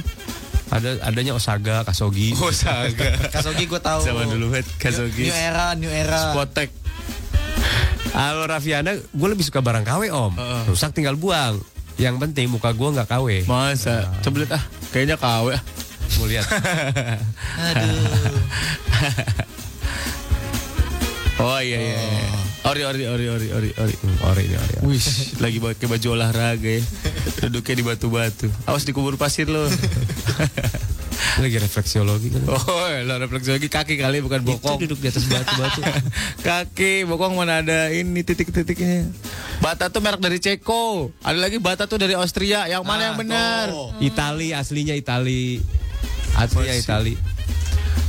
Ada 0.72 1.04
adanya 1.04 1.36
Osaga, 1.36 1.84
Kasogi. 1.84 2.32
Oh, 2.40 2.48
saga. 2.48 3.12
Kasogi 3.34 3.68
gue 3.68 3.80
tahu. 3.82 4.08
Zaman 4.08 4.24
dulu 4.30 4.56
bet 4.56 4.64
Kazogi. 4.80 5.28
New 5.28 5.36
era, 5.36 5.76
new 5.76 5.90
era. 5.90 6.32
Spotek. 6.32 6.72
Halo 8.12 8.44
Raffiana, 8.44 8.96
gue 8.96 9.28
lebih 9.28 9.44
suka 9.44 9.60
barang 9.60 9.84
KW 9.84 10.12
om. 10.12 10.32
Heeh. 10.36 10.62
Rusak 10.72 10.96
tinggal 10.96 11.16
buang. 11.16 11.60
Yang 12.00 12.16
penting 12.24 12.48
muka 12.48 12.72
gue 12.72 12.88
nggak 12.88 13.08
KW. 13.08 13.44
Masa? 13.44 14.08
Coba 14.24 14.44
lihat 14.44 14.52
ah. 14.56 14.64
Kayaknya 14.92 15.16
KW 15.20 15.46
ah. 15.56 15.62
Mau 16.20 16.26
lihat. 16.28 16.46
Oh 21.42 21.58
iya 21.58 21.74
iya. 21.74 21.98
iya. 21.98 22.51
Ori 22.62 22.86
ori 22.86 23.02
ori 23.10 23.26
ori 23.26 23.48
ori 23.50 23.70
ori. 23.74 23.94
Ori 24.22 24.42
ini 24.46 24.54
ori. 24.54 24.74
Wih, 24.86 25.02
lagi 25.42 25.58
pakai 25.58 25.86
baju 25.90 26.08
olahraga 26.14 26.70
ya. 26.78 26.82
Duduknya 27.42 27.74
di 27.74 27.82
batu-batu. 27.82 28.46
Awas 28.70 28.86
dikubur 28.86 29.18
pasir 29.18 29.50
lo. 29.50 29.66
Lagi 31.42 31.56
refleksiologi 31.58 32.28
kan. 32.28 32.44
Oh, 32.44 32.86
lo 33.08 33.14
refleksi 33.16 33.56
lagi 33.56 33.66
kaki 33.72 33.96
kali 33.96 34.20
bukan 34.20 34.44
bokong. 34.44 34.78
Itu 34.78 34.84
duduk 34.84 35.00
di 35.00 35.08
atas 35.08 35.24
batu-batu. 35.26 35.80
kaki, 36.46 37.08
bokong 37.08 37.34
mana 37.34 37.64
ada 37.64 37.88
ini 37.88 38.20
titik-titiknya. 38.20 39.08
Bata 39.58 39.88
tuh 39.88 40.04
merek 40.04 40.20
dari 40.20 40.38
Ceko. 40.38 41.08
Ada 41.24 41.38
lagi 41.38 41.56
bata 41.56 41.88
tuh 41.88 41.98
dari 41.98 42.14
Austria. 42.14 42.68
Yang 42.68 42.84
mana 42.84 43.02
yang 43.10 43.16
benar? 43.16 43.72
Itali 43.98 44.52
aslinya 44.52 44.92
Itali. 44.92 45.62
Aslinya 46.36 46.74
Itali. 46.76 47.31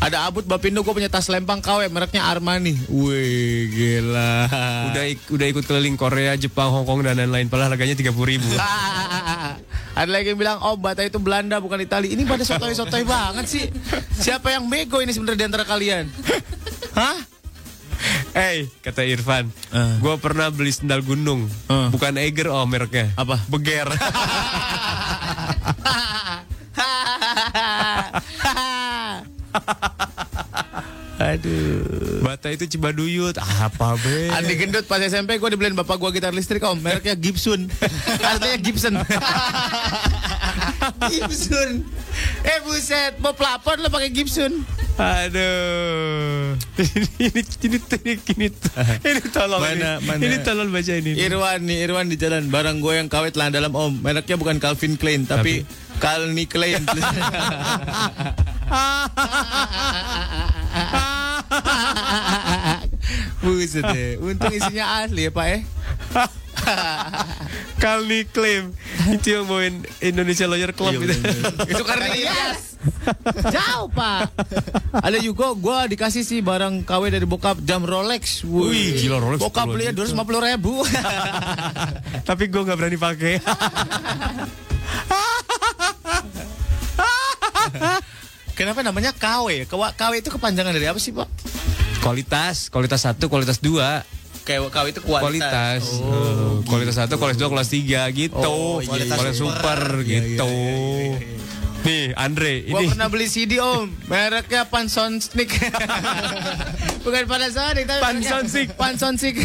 Ada 0.04 0.28
abut 0.28 0.44
Bapindo 0.44 0.84
gue 0.84 0.92
punya 0.92 1.08
tas 1.08 1.32
lempang 1.32 1.58
KW 1.58 1.88
mereknya 1.88 2.28
Armani. 2.28 2.76
Wih, 2.86 3.72
gila. 3.72 4.52
Udah 4.92 5.04
ik- 5.08 5.30
udah 5.30 5.48
ikut 5.48 5.64
keliling 5.64 5.96
Korea, 5.96 6.36
Jepang, 6.36 6.70
Hong 6.70 6.84
Kong 6.84 7.00
dan 7.02 7.16
lain-lain. 7.16 7.48
Padahal 7.48 7.72
harganya 7.72 7.96
30 7.96 8.12
ribu. 8.28 8.44
Ada 9.96 10.10
lagi 10.10 10.28
yang 10.28 10.38
bilang, 10.38 10.60
oh 10.60 10.76
Bata 10.76 11.02
itu 11.02 11.16
Belanda 11.18 11.56
bukan 11.58 11.80
Itali. 11.80 12.12
Ini 12.12 12.26
pada 12.26 12.44
sotoy-sotoy 12.44 13.08
banget 13.16 13.46
sih. 13.48 13.66
Siapa 14.12 14.52
yang 14.52 14.68
bego 14.68 15.00
ini 15.00 15.16
sebenarnya 15.16 15.40
di 15.40 15.48
antara 15.48 15.64
kalian? 15.64 16.12
Hah? 17.00 17.18
Eh, 18.34 18.68
kata 18.82 19.06
Irfan, 19.06 19.48
Eh. 19.70 19.94
gue 19.98 20.16
pernah 20.18 20.50
beli 20.50 20.74
sendal 20.74 21.00
gunung, 21.00 21.48
Eh. 21.64 21.88
bukan 21.88 22.20
Eiger 22.20 22.52
oh 22.52 22.66
mereknya. 22.66 23.16
Apa? 23.16 23.40
Beger. 23.48 23.88
Aduh. 31.24 32.20
Bata 32.20 32.50
itu 32.50 32.68
Cibaduyut. 32.68 33.38
Apa 33.38 33.96
be? 33.96 34.28
Andi 34.30 34.54
gendut 34.56 34.84
pas 34.84 35.00
SMP 35.00 35.38
gue 35.38 35.50
dibeliin 35.50 35.72
bapak 35.74 35.96
gue 35.96 36.10
gitar 36.14 36.34
listrik 36.34 36.60
om 36.62 36.76
mereknya 36.76 37.16
Gibson 37.16 37.70
artinya 38.28 38.58
Gibson 38.58 38.94
Gibson 41.06 41.70
eh 42.44 42.60
buset 42.62 43.18
mau 43.18 43.32
pelapor 43.32 43.80
lo 43.80 43.88
pakai 43.88 44.12
Gibson 44.12 44.68
Aduh. 44.94 46.54
ini 46.78 47.08
ini 47.20 47.42
ini 47.42 47.78
ini 47.82 48.14
ini, 48.14 48.48
ini 49.02 49.22
tolong 49.32 49.58
Mana- 49.60 49.98
ini. 49.98 50.06
mana? 50.06 50.22
Ini 50.22 50.38
tolong 50.44 50.70
baca 50.70 50.94
ini. 50.94 51.18
Irwan 51.18 51.60
nih 51.64 51.78
Irwan 51.82 52.06
di 52.06 52.16
jalan 52.16 52.46
barang 52.48 52.78
gue 52.78 52.94
yang 52.96 53.10
kawet 53.10 53.34
lah 53.34 53.50
dalam 53.50 53.74
om 53.74 53.90
mereknya 53.96 54.38
bukan 54.38 54.62
Calvin 54.62 54.94
Klein 54.94 55.26
tapi, 55.26 55.66
Calvin 56.04 56.36
Klein 56.52 56.84
Buset 63.44 63.84
deh. 63.88 64.20
Untung 64.20 64.52
isinya 64.52 65.04
asli 65.04 65.28
ya 65.28 65.32
pak 65.32 65.48
eh 65.56 65.62
Kali 67.80 68.24
klaim 68.32 68.72
itu 69.12 69.36
yang 69.36 69.44
main 69.48 69.84
Indonesia 70.00 70.48
Lawyer 70.48 70.72
Club 70.72 70.96
itu. 70.96 71.12
itu 71.76 71.84
karena 71.84 72.08
yes. 72.16 72.80
jauh 73.52 73.92
pak. 73.92 74.32
Ada 74.96 75.20
juga 75.20 75.52
gue 75.52 75.78
dikasih 75.92 76.24
sih 76.24 76.40
barang 76.40 76.88
KW 76.88 77.12
dari 77.12 77.28
bokap 77.28 77.60
jam 77.68 77.84
Rolex. 77.84 78.48
Wih, 78.48 78.96
gila, 78.96 79.20
Rolex 79.20 79.44
bokap 79.44 79.68
10 79.68 79.76
belinya 79.76 79.92
juta. 79.92 80.00
dua 80.00 80.04
ratus 80.08 80.16
lima 80.16 80.24
puluh 80.24 80.40
ribu. 80.40 80.74
Tapi 82.24 82.44
gue 82.48 82.62
nggak 82.64 82.78
berani 82.80 82.96
pakai. 82.96 83.34
Kenapa 88.54 88.82
namanya 88.82 89.12
KW 89.14 89.66
KW 89.70 90.14
itu 90.18 90.30
kepanjangan 90.30 90.74
dari 90.74 90.88
apa 90.88 91.00
sih 91.02 91.14
pak 91.14 91.30
kualitas, 92.04 92.68
kualitas 92.68 93.00
satu, 93.00 93.32
kualitas 93.32 93.64
dua. 93.64 94.04
kayak 94.44 94.68
KW 94.76 94.86
itu 94.92 95.00
kualitas, 95.08 95.24
kualitas. 95.24 95.84
Oh, 96.04 96.60
kualitas 96.68 97.00
satu, 97.00 97.16
kualitas 97.16 97.40
dua, 97.40 97.48
kualitas 97.48 97.72
tiga 97.72 98.04
gitu. 98.12 98.44
Oh, 98.44 98.84
iya, 98.84 98.92
kualitas, 98.92 99.16
iya, 99.16 99.32
iya. 99.32 99.40
super 99.40 99.80
Iya, 100.04 100.04
gitu. 100.04 100.44
iya, 100.52 100.76
iya, 100.76 101.16
iya, 101.16 101.40
Nih, 101.84 102.16
Andre, 102.16 102.64
Gua 102.72 102.80
ini 102.80 102.96
pernah 102.96 103.12
beli 103.12 103.28
CD 103.28 103.60
om, 103.60 103.92
mereknya 104.08 104.64
Panasonic. 104.64 105.52
Bukan 107.04 107.24
Panasonic 107.28 107.84
tapi 107.84 108.00
Panasonic. 108.00 108.68
Panasonic. 108.80 109.36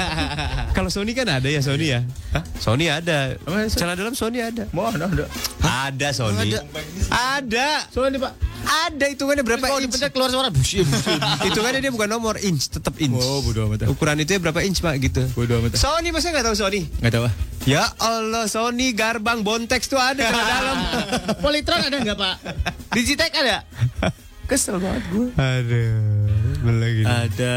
kalau 0.76 0.92
Sony 0.92 1.16
kan 1.16 1.32
ada 1.32 1.48
ya 1.48 1.64
Sony 1.64 1.96
ya. 1.96 2.04
Sony 2.60 2.92
ada. 2.92 3.40
Ada 3.40 3.72
Sony? 3.72 3.80
Celana 3.80 3.96
dalam 3.96 4.12
Sony 4.12 4.38
ada. 4.44 4.68
Ada? 4.68 5.24
Ada 5.64 6.08
Sony. 6.12 6.60
Ada. 7.08 7.68
Soalnya 7.88 8.20
pak, 8.20 8.32
Ada 8.62 9.10
hitungannya 9.10 9.44
berapa 9.44 9.64
kalau 9.64 9.80
inch? 9.82 9.98
keluar 10.12 10.30
suara 10.30 10.48
busyim. 10.48 10.86
Hitungannya 11.46 11.80
dia 11.82 11.92
bukan 11.92 12.08
nomor 12.08 12.38
inch, 12.38 12.70
tetap 12.70 12.94
inch. 13.02 13.18
Oh, 13.18 13.42
bodo 13.42 13.66
amat. 13.66 13.90
Ukuran 13.90 14.18
itu 14.22 14.38
ya 14.38 14.40
berapa 14.40 14.60
inch 14.62 14.78
pak 14.78 14.94
gitu. 15.02 15.22
Bodo 15.34 15.58
amat. 15.62 15.74
Sony 15.76 16.14
masa 16.14 16.30
nggak 16.30 16.46
tahu 16.46 16.56
Sony? 16.56 16.86
Nggak 17.02 17.12
tahu 17.12 17.24
ah. 17.26 17.34
Ya 17.62 17.86
Allah, 18.02 18.50
Sony 18.50 18.90
Garbang 18.94 19.46
Bontex 19.46 19.86
tuh 19.86 19.98
ada 19.98 20.22
celana 20.22 20.44
dalam. 20.50 20.76
Politron 21.42 21.82
ada 21.82 21.96
nggak 21.98 22.18
pak? 22.18 22.34
Digitech 22.94 23.32
ada? 23.38 23.62
Kesel 24.50 24.82
banget 24.82 25.02
gue. 25.14 25.28
Aduh, 25.38 26.70
lagi. 26.76 27.02
Ada 27.06 27.56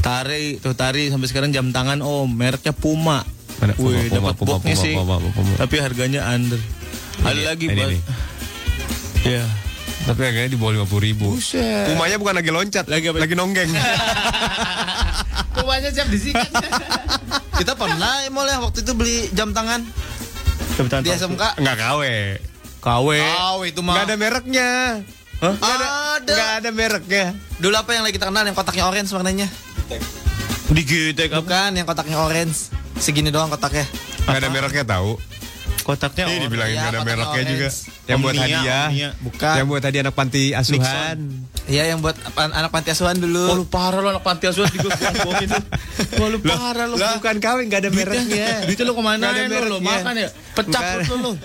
Tari, 0.00 0.56
tuh 0.56 0.72
Tari 0.72 1.12
sampai 1.12 1.28
sekarang 1.28 1.50
jam 1.52 1.68
tangan 1.74 2.00
om, 2.00 2.24
mereknya 2.30 2.72
Puma. 2.72 3.20
Mana? 3.60 3.76
Puma, 3.76 3.92
Wih, 3.92 4.08
dapat 4.08 4.34
Puma, 4.40 4.56
boxnya 4.56 4.76
Puma, 4.78 4.84
sih. 4.86 4.94
Puma, 4.96 5.16
Puma, 5.20 5.30
Puma. 5.36 5.54
Tapi 5.60 5.76
harganya 5.76 6.20
under. 6.32 6.60
Ada 7.20 7.52
lagi 7.52 7.68
ini, 7.68 8.00
Pak. 9.20 9.26
ini. 9.26 9.34
Ya. 9.36 9.44
Tapi 10.00 10.20
harganya 10.24 10.48
di 10.48 10.56
bawah 10.56 10.72
50 10.88 11.06
ribu. 11.12 11.36
Buset. 11.36 11.92
Pumanya 11.92 12.16
bukan 12.16 12.34
lagi 12.40 12.50
loncat, 12.50 12.84
Lagi 12.88 13.12
apa? 13.12 13.20
lagi 13.20 13.34
nonggeng. 13.36 13.68
Pumanya 15.60 15.92
siap 15.92 16.08
disikat. 16.08 16.48
Kita 17.60 17.76
pernah 17.76 18.24
ya, 18.24 18.32
Mol 18.32 18.48
ya 18.48 18.56
waktu 18.64 18.80
itu 18.80 18.92
beli 18.96 19.28
jam 19.36 19.52
tangan 19.52 19.84
di 21.04 21.12
SMK. 21.12 21.60
Enggak 21.60 21.76
KW. 21.76 22.02
KW. 22.80 23.08
Oh, 23.52 23.60
itu 23.68 23.84
mah. 23.84 24.00
Enggak 24.00 24.06
ada 24.08 24.16
mereknya. 24.16 24.70
Hah? 25.44 25.52
Nggak 25.52 25.74
ada. 25.76 25.86
Ada. 26.16 26.32
Enggak 26.32 26.50
ada 26.56 26.70
mereknya. 26.72 27.24
Dulu 27.60 27.74
apa 27.76 27.90
yang 27.92 28.04
lagi 28.08 28.16
terkenal 28.16 28.44
yang 28.48 28.56
kotaknya 28.56 28.84
orange 28.88 29.10
warnanya? 29.12 29.48
Digitech 30.72 31.28
apa? 31.28 31.44
Bukan, 31.44 31.70
yang 31.76 31.84
kotaknya 31.84 32.16
orange. 32.16 32.72
Segini 32.96 33.28
doang 33.28 33.52
kotaknya. 33.52 33.84
Enggak 34.24 34.38
ada 34.40 34.48
mereknya 34.48 34.84
tahu. 34.88 35.20
Kotaknya 35.80 36.24
Ini 36.26 36.36
dibilangin 36.42 36.70
Iya, 36.70 36.80
enggak 36.80 36.92
ada 36.92 37.00
mereknya 37.02 37.26
orange. 37.32 37.50
juga. 37.50 37.68
Yang 38.06 38.18
buat 38.20 38.34
hadiah. 38.36 38.86
Omnia. 38.86 39.08
Bukan. 39.18 39.54
Yang 39.56 39.66
buat 39.66 39.82
hadiah 39.82 40.02
anak 40.02 40.14
panti 40.14 40.42
asuhan. 40.52 41.16
Iya, 41.66 41.82
yang 41.86 41.98
buat 41.98 42.16
anak 42.34 42.70
panti 42.70 42.88
asuhan 42.90 43.14
Oh 43.14 43.22
dulu. 43.22 43.42
lu 43.56 43.64
parah 43.64 43.98
lo 43.98 44.08
anak 44.10 44.22
panti 44.22 44.44
asuhan 44.46 44.68
di 44.68 44.78
gue 44.78 44.90
bohongin 44.90 45.48
lu. 45.48 45.62
Wah 46.16 46.28
lu 46.28 46.38
parah 46.40 46.84
lo. 46.84 46.94
Lah, 46.94 47.16
bukan 47.16 47.36
KW 47.36 47.58
enggak 47.62 47.80
ada 47.80 47.90
mereknya. 47.90 48.48
Duitnya 48.64 48.84
lu 48.84 48.92
ke 48.92 49.02
mana 49.02 49.24
Nggak 49.24 49.32
ada 49.32 49.56
lo? 49.56 49.66
Lo 49.66 49.78
mereknya. 49.78 49.90
makan 49.96 50.14
ya? 50.16 50.28
Pecah 50.52 50.80
perut 50.82 51.10
lu. 51.16 51.32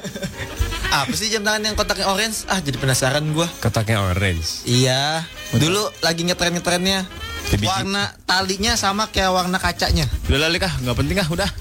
Apa 0.95 1.11
sih 1.11 1.27
jam 1.27 1.41
tangan 1.41 1.61
yang 1.61 1.75
kotaknya 1.75 2.07
orange? 2.07 2.45
Ah, 2.45 2.57
jadi 2.57 2.75
penasaran 2.75 3.25
gua. 3.31 3.47
Kotaknya 3.59 3.99
orange. 4.01 4.63
Iya. 4.63 5.27
Dulu 5.51 5.81
lagi 5.99 6.23
ngetren-ngetrennya. 6.23 7.03
Ke 7.45 7.55
biji. 7.55 7.67
Warna 7.67 8.09
talinya 8.23 8.73
sama 8.73 9.05
kayak 9.07 9.29
warna 9.29 9.57
kacanya. 9.57 10.09
Udah 10.25 10.39
lalik 10.41 10.63
ah, 10.63 10.73
nggak 10.79 10.95
penting 10.95 11.17
ah, 11.17 11.27
udah. 11.29 11.49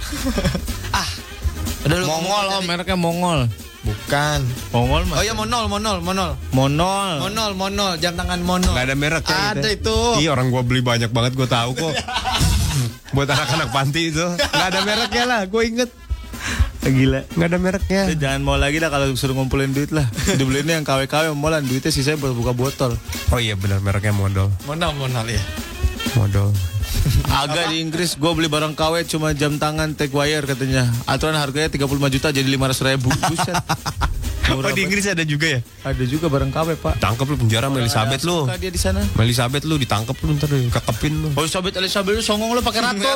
Ah. 0.94 1.08
Udah 1.84 1.96
lu 2.00 2.06
Mongol 2.08 2.44
om, 2.48 2.62
mereknya 2.64 2.96
Mongol. 2.96 3.40
Bukan. 3.84 4.40
Mongol 4.72 5.02
mah. 5.04 5.20
Oh 5.20 5.24
iya 5.24 5.36
monol, 5.36 5.68
monol, 5.68 6.00
monol. 6.00 6.30
Monol. 6.56 7.20
Monol, 7.20 7.52
monol, 7.52 7.92
jam 8.00 8.16
tangan 8.16 8.40
monol. 8.40 8.72
Enggak 8.72 8.88
ada 8.88 8.96
mereknya. 8.96 9.40
Ada 9.52 9.68
itu. 9.68 9.96
Iya 10.24 10.32
orang 10.32 10.48
gua 10.48 10.64
beli 10.64 10.80
banyak 10.80 11.12
banget 11.12 11.36
gua 11.36 11.44
tahu 11.44 11.76
kok. 11.76 11.92
Buat 13.14 13.28
anak-anak 13.36 13.68
panti 13.68 14.08
itu. 14.08 14.24
Enggak 14.24 14.68
ada 14.72 14.80
mereknya 14.88 15.24
lah, 15.28 15.40
gua 15.44 15.62
inget. 15.68 15.92
Gila. 16.84 17.20
Nggak 17.36 17.48
ada 17.48 17.58
mereknya. 17.60 18.02
Jangan 18.16 18.40
mau 18.40 18.56
lagi 18.56 18.80
lah 18.80 18.88
kalau 18.88 19.12
suruh 19.16 19.36
ngumpulin 19.36 19.72
duit 19.76 19.92
lah. 19.92 20.04
Dibeliinnya 20.36 20.80
yang 20.80 20.86
KW-KW 20.88 21.36
molan 21.36 21.64
duitnya 21.64 21.92
sisanya 21.92 22.20
buat 22.20 22.32
buka 22.32 22.52
botol. 22.56 22.96
Oh 23.32 23.40
iya 23.40 23.56
benar 23.56 23.84
mereknya 23.84 24.12
modal. 24.16 24.48
Monal 24.64 24.92
monal 24.96 25.24
ya. 25.28 25.40
Modal. 26.16 26.52
Agak 27.34 27.74
di 27.74 27.82
Inggris 27.82 28.14
gue 28.14 28.32
beli 28.32 28.48
barang 28.48 28.78
KW 28.78 29.04
cuma 29.10 29.34
jam 29.34 29.58
tangan 29.58 29.92
take 29.98 30.14
wire 30.14 30.46
katanya. 30.46 30.86
Aturan 31.04 31.34
harganya 31.36 31.68
35 31.68 32.14
juta 32.14 32.28
jadi 32.30 32.46
500 32.46 32.88
ribu. 32.94 33.08
Buset. 33.30 33.56
Murah 34.52 34.70
Oh 34.70 34.76
di. 34.76 34.84
Inggris 34.84 35.08
ada 35.08 35.24
juga 35.24 35.46
ya? 35.56 35.60
Ada 35.88 36.04
juga 36.04 36.28
barang 36.28 36.52
KW 36.52 36.68
pak. 36.76 36.94
Tangkap 37.00 37.24
lu 37.24 37.36
penjara 37.40 37.72
sama 37.72 37.80
Elizabeth 37.80 38.22
lu. 38.28 38.44
dia 38.60 38.70
di 38.70 38.80
sana. 38.80 39.00
Sama 39.00 39.22
Elizabeth 39.24 39.64
lu 39.64 39.74
ditangkap 39.80 40.16
lu 40.20 40.36
ntar 40.36 40.52
kekepin 40.52 41.14
lu. 41.24 41.28
Oh 41.32 41.42
Elizabeth 41.42 41.74
Elizabeth 41.80 42.14
lu 42.20 42.22
songong 42.22 42.52
lu 42.52 42.60
pakai 42.60 42.80
ratu. 42.84 43.08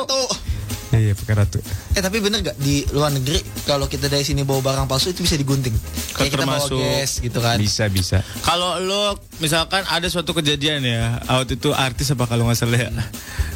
Iya, 0.89 0.99
iya 1.05 1.13
pakai 1.13 1.33
ratu. 1.37 1.61
Eh 1.93 2.01
tapi 2.01 2.17
bener 2.17 2.41
gak 2.41 2.57
di 2.57 2.81
luar 2.97 3.13
negeri 3.13 3.37
kalau 3.69 3.85
kita 3.85 4.09
dari 4.09 4.25
sini 4.25 4.41
bawa 4.41 4.65
barang 4.65 4.85
palsu 4.89 5.13
itu 5.13 5.21
bisa 5.21 5.37
digunting. 5.37 5.73
Kayak 6.17 6.33
kita 6.33 6.45
bawa 6.49 6.65
gas 6.65 7.21
gitu 7.21 7.37
kan. 7.37 7.61
Bisa 7.61 7.85
bisa. 7.93 8.25
Kalau 8.41 8.81
lo 8.81 9.13
misalkan 9.37 9.85
ada 9.85 10.09
suatu 10.09 10.33
kejadian 10.33 10.81
ya, 10.81 11.21
waktu 11.29 11.61
itu 11.61 11.69
artis 11.77 12.09
apa 12.09 12.25
kalau 12.25 12.49
nggak 12.49 12.57
salah 12.57 12.89
ya, 12.89 12.91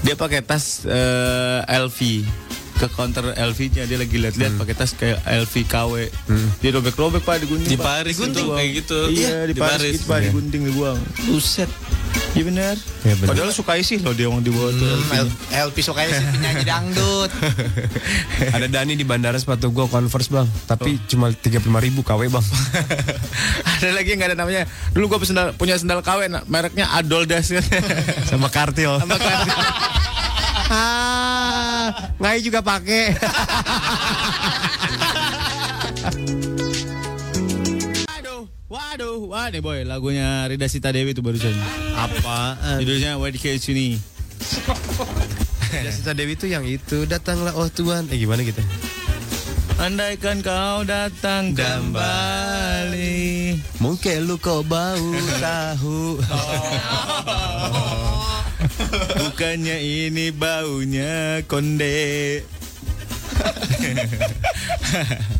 dia 0.05 0.13
pakai 0.13 0.45
tas 0.45 0.85
eh, 0.85 1.59
LV 1.65 1.99
ke 2.83 2.91
counter 2.91 3.31
LV-nya 3.31 3.83
dia 3.85 3.95
lagi 3.95 4.15
lihat-lihat 4.17 4.53
pakai 4.59 4.75
tas 4.75 4.91
kayak 4.91 5.23
LV 5.23 5.53
KW. 5.65 5.93
Dia 6.59 6.69
robek-robek 6.71 7.23
pak 7.23 7.39
digunting. 7.39 7.69
Di. 7.69 7.79
Paris 7.79 8.15
Digunting. 8.15 8.43
itu 8.43 8.51
kayak 8.51 8.69
gitu. 8.75 8.99
Iya, 9.09 9.35
di, 9.45 9.51
Di 9.51 9.59
Paris, 9.59 9.71
Paris. 9.79 9.93
gitu, 9.93 10.05
pak 10.05 10.17
Iya. 10.17 10.25
digunting 10.27 10.61
dibuang. 10.67 10.99
Buset. 11.25 11.71
Iya 12.33 12.43
benar. 12.45 12.75
Iya, 13.05 13.13
benar. 13.15 13.29
Padahal 13.29 13.51
suka 13.53 13.73
isi 13.77 14.01
loh 14.01 14.11
dia 14.11 14.25
yang 14.25 14.41
dibawa 14.41 14.69
tuh. 14.69 14.89
Hmm, 14.89 15.29
LP 15.69 15.77
sukanya 15.81 16.17
sih 16.17 16.25
penyanyi 16.27 16.65
dangdut. 16.65 17.29
Ada 18.57 18.67
Dani 18.67 18.93
di 18.93 19.05
bandara 19.05 19.37
sepatu 19.37 19.69
gua 19.69 19.85
Converse 19.85 20.29
bang, 20.29 20.49
tapi 20.65 20.97
cuma 21.05 21.29
35 21.29 21.61
ribu 21.77 22.01
KW 22.01 22.29
bang. 22.29 22.45
ada 23.73 23.89
lagi 23.93 24.13
yang 24.13 24.19
nggak 24.19 24.31
ada 24.33 24.37
namanya. 24.37 24.63
Dulu 24.93 25.13
gue 25.13 25.29
sendal, 25.29 25.53
punya 25.53 25.77
sendal 25.77 26.01
KW, 26.01 26.25
nah, 26.25 26.41
mereknya 26.47 26.89
Adoldas. 26.89 27.53
Sama 28.29 28.49
kartil. 28.49 28.97
Sama 28.97 29.17
kartil. 29.17 29.53
Ah, 30.73 31.85
ngai 32.17 32.41
juga 32.41 32.65
pakai. 32.65 33.13
Waduh, 38.03 38.49
waduh, 38.67 39.17
wah 39.29 39.47
nih 39.53 39.61
boy, 39.61 39.85
lagunya 39.85 40.49
Rida 40.49 40.65
Sita 40.65 40.89
Dewi 40.89 41.13
itu 41.13 41.21
barusan. 41.21 41.53
Apa? 41.93 42.57
Judulnya 42.81 43.21
Why 43.21 43.29
Did 43.29 43.61
Sini. 43.61 44.01
Sita 45.93 46.13
Dewi 46.13 46.37
itu 46.37 46.45
yang 46.49 46.65
itu 46.65 47.05
datanglah 47.05 47.53
oh 47.57 47.69
Tuhan. 47.69 48.09
Eh 48.13 48.17
gimana 48.21 48.45
gitu? 48.45 48.61
Andaikan 49.81 50.45
kau 50.45 50.85
datang 50.85 51.57
kembali. 51.57 53.57
Mungkin 53.81 54.29
lu 54.29 54.37
kau 54.37 54.61
bau 54.61 55.09
tahu. 55.43 56.21
Bukannya 59.19 59.77
ini 59.79 60.31
baunya 60.33 61.43
konde. 61.45 62.41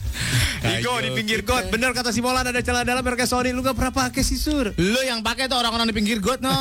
Igo 0.64 0.96
di 1.04 1.12
pinggir 1.12 1.44
got. 1.44 1.68
Bener 1.68 1.92
kata 1.92 2.16
si 2.16 2.24
Molan 2.24 2.48
ada 2.48 2.64
celana 2.64 2.88
dalam 2.88 3.04
mereka 3.04 3.28
Sony. 3.28 3.52
Lu 3.52 3.60
gak 3.60 3.76
pernah 3.76 4.08
pakai 4.08 4.24
sih 4.24 4.40
sur. 4.40 4.72
Lu 4.80 5.00
yang 5.04 5.20
pakai 5.20 5.52
tuh 5.52 5.60
orang-orang 5.60 5.92
di 5.92 5.96
pinggir 5.96 6.24
got 6.24 6.40
no. 6.40 6.52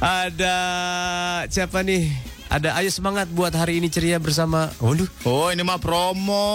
Ada 0.00 0.56
siapa 1.52 1.84
nih? 1.84 2.08
Ada 2.50 2.74
ayo 2.82 2.90
semangat 2.90 3.30
buat 3.30 3.54
hari 3.54 3.78
ini 3.78 3.86
ceria 3.92 4.18
bersama. 4.18 4.74
Waduh. 4.82 5.06
oh 5.28 5.54
ini 5.54 5.62
mah 5.62 5.78
promo. 5.78 6.50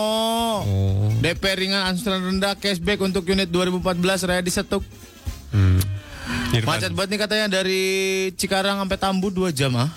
Oh. 0.65 1.07
DP 1.23 1.43
ringan 1.55 1.87
angsuran 1.87 2.19
rendah 2.19 2.59
cashback 2.59 2.99
untuk 2.99 3.23
unit 3.31 3.47
2014 3.47 4.27
raya 4.27 4.43
disetuk. 4.43 4.83
Hmm. 5.55 5.79
Macet 6.67 6.91
banget 6.91 7.09
nih 7.15 7.19
katanya 7.23 7.47
dari 7.47 7.83
Cikarang 8.35 8.75
sampai 8.83 8.97
Tambu 8.99 9.31
2 9.31 9.55
jam 9.55 9.71
ah. 9.79 9.87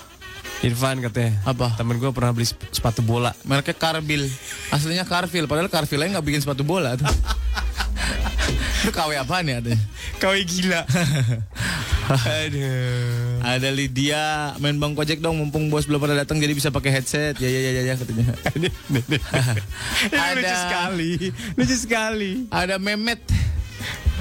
Irfan 0.62 0.98
katanya. 0.98 1.38
Apa? 1.46 1.74
Temen 1.78 1.98
gue 1.98 2.10
pernah 2.10 2.34
beli 2.34 2.46
sep- 2.46 2.62
sepatu 2.70 3.02
bola. 3.02 3.30
Mereknya 3.46 3.74
Carbil. 3.78 4.26
Aslinya 4.74 5.06
Carville, 5.06 5.46
padahal 5.46 5.70
Carville 5.70 6.10
nggak 6.10 6.26
bikin 6.26 6.42
sepatu 6.42 6.66
bola 6.66 6.98
tuh. 6.98 7.06
Itu 8.82 8.90
KW 8.94 9.10
apaan 9.18 9.46
ya 9.46 9.58
adanya? 9.58 9.78
Kau 10.22 10.34
gila. 10.34 10.82
Aduh. 12.42 13.42
Ada 13.44 13.68
Lydia 13.70 14.54
main 14.58 14.78
bang 14.80 14.94
kojek 14.96 15.20
dong 15.20 15.38
mumpung 15.38 15.68
bos 15.68 15.84
belum 15.84 16.00
pada 16.00 16.16
datang 16.16 16.40
jadi 16.40 16.54
bisa 16.54 16.70
pakai 16.70 16.90
headset. 16.94 17.36
Ya 17.38 17.46
ya 17.50 17.60
ya 17.60 17.70
ya, 17.74 17.82
ya 17.92 17.94
katanya. 17.98 18.26
Ini 18.58 18.68
lucu 20.38 20.54
sekali. 20.56 21.10
Lucu 21.54 21.76
sekali. 21.76 22.30
Ada 22.48 22.80
Memet 22.80 23.20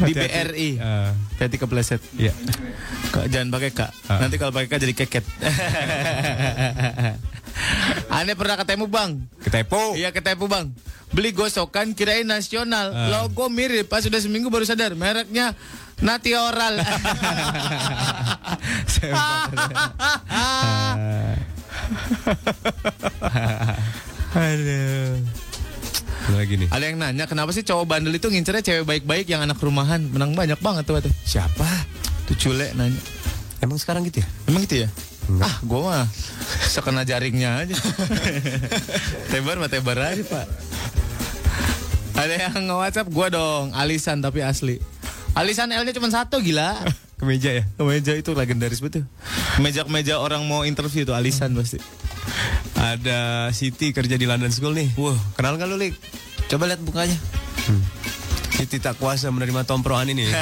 di. 0.05 0.13
BRI. 0.13 0.69
Ah. 0.77 1.11
Hati 1.41 1.57
kepleset. 1.57 2.01
Iya. 2.17 2.33
Kak, 3.09 3.25
jangan 3.31 3.49
pakai 3.53 3.71
kak. 3.73 3.91
Ah. 4.11 4.19
Nanti 4.21 4.37
kalau 4.37 4.51
pakai 4.53 4.67
kak 4.69 4.79
jadi 4.83 4.93
keket. 4.93 5.25
Aneh 8.13 8.37
pernah 8.37 8.57
ketemu 8.61 8.85
bang. 8.85 9.17
Ketepo. 9.41 9.97
Iya 9.97 10.13
ketemu 10.13 10.45
bang. 10.45 10.69
Beli 11.09 11.31
gosokan 11.33 11.95
kirain 11.97 12.27
nasional. 12.27 12.93
Ah. 12.93 13.07
Logo 13.09 13.49
mirip. 13.49 13.89
Pas 13.89 14.03
sudah 14.05 14.21
seminggu 14.21 14.53
baru 14.53 14.67
sadar 14.67 14.93
mereknya 14.93 15.55
Nati 16.03 16.37
Oral. 16.37 16.77
Aduh. 24.37 25.46
Lagi 26.27 26.53
nih. 26.59 26.67
Ada 26.67 26.83
yang 26.91 26.97
nanya 26.99 27.25
kenapa 27.29 27.55
sih 27.55 27.63
cowok 27.63 27.85
bandel 27.87 28.15
itu 28.15 28.27
ngincernya 28.27 28.63
cewek 28.63 28.83
baik-baik 28.83 29.31
yang 29.31 29.43
anak 29.43 29.55
rumahan 29.63 30.03
menang 30.11 30.35
banyak 30.35 30.59
banget 30.59 30.83
tuh 30.83 30.99
tuh. 30.99 31.13
Siapa? 31.23 31.67
Tuh 32.27 32.35
cule 32.35 32.75
nanya. 32.75 32.99
Emang 33.63 33.79
sekarang 33.79 34.03
gitu 34.05 34.21
ya? 34.21 34.27
Emang 34.51 34.61
gitu 34.67 34.85
ya? 34.85 34.89
Ah, 35.43 35.59
gua 35.63 35.79
mah 35.83 36.05
sekena 36.71 37.03
jaringnya 37.03 37.67
aja. 37.67 37.75
tebar 39.31 39.59
mah 39.59 39.67
tebar 39.67 39.99
aja, 39.99 40.23
Pak. 40.23 40.47
Ada 42.17 42.33
yang 42.47 42.63
nge-WhatsApp 42.71 43.11
gua 43.11 43.27
dong, 43.27 43.75
Alisan 43.75 44.23
tapi 44.23 44.39
asli. 44.39 44.79
Alisan 45.37 45.69
L-nya 45.69 45.93
cuma 45.93 46.09
satu 46.09 46.41
gila. 46.41 46.73
Kemeja 47.21 47.61
ya? 47.61 47.63
Kemeja 47.77 48.13
itu 48.17 48.33
legendaris 48.33 48.81
betul. 48.81 49.05
Kemeja-kemeja 49.57 50.17
orang 50.17 50.45
mau 50.49 50.65
interview 50.65 51.05
tuh 51.05 51.13
Alisan 51.13 51.53
pasti. 51.53 51.77
Ada 52.77 53.49
Siti 53.53 53.93
kerja 53.93 54.17
di 54.17 54.25
London 54.25 54.49
School 54.49 54.73
nih. 54.73 54.97
Wah, 54.97 55.17
kenal 55.33 55.57
nggak 55.57 55.69
lu, 55.69 55.77
Lik? 55.77 55.93
Coba 56.49 56.69
lihat 56.69 56.81
mukanya. 56.81 57.17
Siti 58.53 58.81
tak 58.81 58.97
kuasa 58.97 59.29
menerima 59.29 59.65
tomproan 59.65 60.09
ini. 60.09 60.25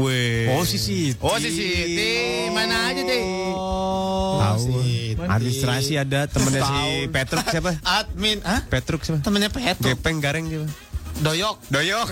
Weh. 0.00 0.52
Oh, 0.52 0.64
si 0.68 0.76
Siti. 0.76 1.16
Oh, 1.20 1.36
si 1.40 1.48
Siti. 1.48 2.12
Mana 2.52 2.92
aja, 2.92 3.02
Ti? 3.04 3.20
Tahu. 4.40 4.64
Administrasi 5.28 6.00
ada 6.00 6.28
temennya 6.28 6.64
si 6.64 7.08
Petruk 7.12 7.44
siapa? 7.44 7.72
Admin, 7.84 8.40
ah? 8.44 8.64
Petruk 8.68 9.04
siapa? 9.04 9.20
Temennya 9.20 9.52
Petro. 9.52 9.84
Gepeng 9.84 10.20
Gareng 10.20 10.48
siapa? 10.48 10.68
Doyok. 11.18 11.56
Doyok. 11.66 12.08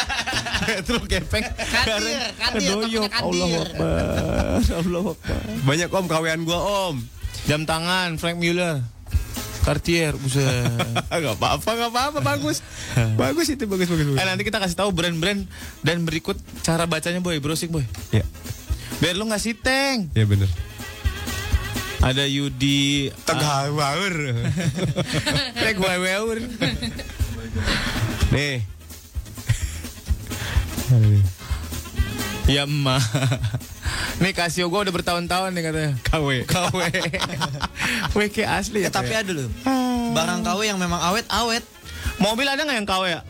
Petruk 0.66 1.04
gepeng. 1.06 1.44
Kadir, 1.44 2.18
kadir, 2.36 2.68
Doyok. 2.72 3.10
Allah. 3.12 3.48
Akbar. 3.60 4.04
Allah 4.80 5.04
Akbar. 5.12 5.40
Banyak 5.62 5.88
om 5.90 6.06
kawean 6.08 6.40
gua 6.42 6.58
om. 6.88 6.96
Jam 7.44 7.64
tangan 7.64 8.16
Frank 8.16 8.40
Mueller. 8.40 8.80
Cartier, 9.60 10.16
buset. 10.16 10.48
Gak 11.12 11.36
apa-apa, 11.36 11.70
gak 11.76 11.90
apa-apa, 11.92 12.18
bagus. 12.24 12.64
bagus 13.12 13.52
itu, 13.52 13.68
bagus, 13.68 13.92
bagus, 13.92 14.08
bagus. 14.08 14.18
Eh 14.18 14.24
nanti 14.24 14.40
kita 14.40 14.56
kasih 14.56 14.72
tahu 14.72 14.88
brand-brand 14.88 15.44
dan 15.84 16.00
berikut 16.08 16.40
cara 16.64 16.88
bacanya 16.88 17.20
boy, 17.20 17.36
browsing 17.44 17.68
boy. 17.68 17.84
Ya, 18.08 18.24
Biar 19.04 19.20
lu 19.20 19.28
nggak 19.28 19.36
siteng. 19.44 20.08
ya 20.16 20.24
bener. 20.24 20.48
Ada 22.00 22.24
Yudi 22.24 23.12
Tegah 23.28 23.68
baur. 23.68 24.16
Nih. 28.30 28.62
Ya 32.50 32.66
emak. 32.66 32.98
Nih 34.18 34.34
Casio 34.34 34.66
gue 34.66 34.80
udah 34.80 34.90
bertahun-tahun 34.90 35.54
nih 35.54 35.62
katanya. 35.62 35.92
KW. 36.02 36.28
KW. 36.42 36.78
WK 38.10 38.36
asli 38.42 38.82
Eh, 38.82 38.82
ya. 38.82 38.90
tapi 38.90 39.14
ada 39.14 39.30
loh. 39.30 39.46
Barang 40.10 40.42
KW 40.42 40.66
yang 40.66 40.74
memang 40.74 40.98
awet-awet. 40.98 41.62
Mobil 42.18 42.42
ada 42.44 42.58
nggak 42.58 42.74
yang 42.74 42.88
KW 42.90 43.04
ya? 43.06 43.20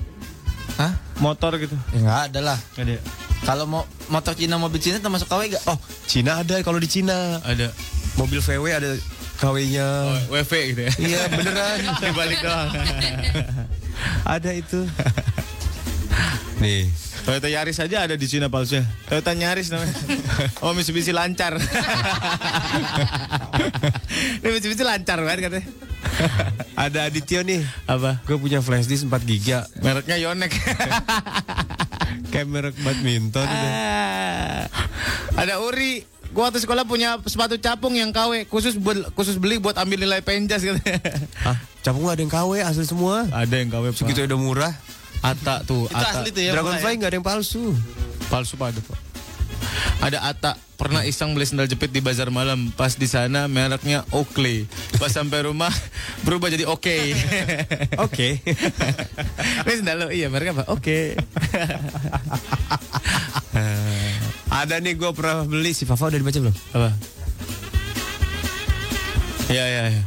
Hah? 0.81 0.93
Motor 1.21 1.61
gitu. 1.61 1.77
Ya 1.93 2.01
nggak 2.01 2.21
ada 2.33 2.41
lah. 2.41 2.59
Ada. 2.81 2.97
Kalau 3.45 3.69
mau 3.69 3.85
motor 4.09 4.33
Cina 4.33 4.57
mobil 4.57 4.81
Cina 4.81 4.97
termasuk 4.97 5.29
KW 5.29 5.53
gak? 5.53 5.69
Oh, 5.69 5.77
Cina 6.09 6.41
ada 6.41 6.57
kalau 6.65 6.81
di 6.81 6.89
Cina. 6.89 7.45
Ada. 7.45 7.77
Mobil 8.17 8.41
VW 8.41 8.65
ada 8.73 8.97
KW-nya. 9.37 9.85
Oh, 10.29 10.33
WV 10.33 10.53
gitu 10.73 10.81
ya. 10.89 10.93
Iya, 10.97 11.21
beneran. 11.29 11.77
Dibalik 12.05 12.41
doang. 12.41 12.73
ada 14.25 14.51
itu. 14.53 14.81
Nih, 16.63 16.93
Toyota 17.25 17.49
Yaris 17.49 17.81
aja 17.81 18.05
ada 18.05 18.15
di 18.17 18.27
Cina 18.29 18.53
palsunya. 18.53 18.85
Toyota 19.09 19.33
Yaris 19.33 19.73
namanya. 19.73 19.95
Oh 20.65 20.77
Mitsubishi 20.77 21.13
lancar. 21.13 21.57
Ini 24.45 24.49
Mitsubishi 24.53 24.85
lancar 24.85 25.25
banget 25.25 25.49
katanya. 25.49 25.69
Ada 26.77 27.09
Adityo 27.09 27.41
nih. 27.45 27.65
Apa? 27.89 28.21
Gue 28.29 28.37
punya 28.37 28.61
flash 28.61 28.89
disk 28.89 29.09
4 29.09 29.25
giga. 29.25 29.65
Mereknya 29.81 30.21
Yonex. 30.21 30.53
Kayak 32.29 32.49
merek 32.49 32.77
badminton. 32.85 33.49
Ah. 33.49 34.69
Ada 35.37 35.65
Uri. 35.65 36.05
Gua 36.31 36.47
waktu 36.47 36.63
sekolah 36.63 36.87
punya 36.87 37.19
sepatu 37.27 37.59
capung 37.59 37.99
yang 37.99 38.15
KW 38.15 38.47
khusus 38.47 38.79
buat 38.79 39.11
khusus 39.19 39.35
beli 39.35 39.59
buat 39.59 39.75
ambil 39.75 39.99
nilai 39.99 40.23
penjas 40.23 40.63
katanya. 40.63 41.03
Hah? 41.43 41.59
Capung 41.81 42.05
gak 42.05 42.21
ada 42.21 42.23
yang 42.23 42.33
KW 42.33 42.51
asli 42.61 42.85
semua. 42.85 43.25
Ada 43.33 43.55
yang 43.57 43.73
KW. 43.73 43.85
Segitu 43.97 44.29
udah 44.29 44.37
murah. 44.41 44.73
Ata 45.21 45.65
tuh, 45.65 45.89
Itu 45.89 45.97
Ata. 45.97 46.25
asli 46.25 46.29
tuh 46.33 46.43
ya. 46.45 46.53
Dragonfly 46.57 46.93
ya? 46.93 46.97
nggak 46.97 47.11
ada 47.13 47.17
yang 47.21 47.27
palsu. 47.27 47.73
Palsu 48.29 48.57
Pak 48.57 48.73
ada 48.73 48.81
Pak. 48.85 48.99
Ada 50.01 50.19
Ata 50.25 50.53
pernah 50.81 51.05
iseng 51.05 51.37
beli 51.37 51.45
sendal 51.45 51.69
jepit 51.69 51.93
di 51.93 52.01
bazar 52.01 52.33
malam. 52.33 52.73
Pas 52.73 52.97
di 52.97 53.05
sana 53.05 53.45
mereknya 53.49 54.05
Oakley. 54.17 54.65
Pas 54.97 55.13
sampai 55.13 55.45
rumah 55.45 55.69
berubah 56.25 56.49
jadi 56.49 56.65
Oke. 56.69 57.13
Oke. 58.05 58.41
Ini 59.69 59.75
sendal 59.77 60.05
lo, 60.05 60.07
iya 60.09 60.33
mereknya 60.33 60.61
apa? 60.61 60.65
Oke. 60.73 61.17
ada 64.51 64.77
nih 64.81 64.97
gue 64.97 65.11
pernah 65.13 65.45
beli 65.45 65.73
si 65.73 65.85
Fafa 65.85 66.09
udah 66.09 66.19
dibaca 66.21 66.39
belum? 66.41 66.57
Apa? 66.77 66.91
Iya 69.53 69.65
iya 69.65 69.83
iya. 69.97 70.03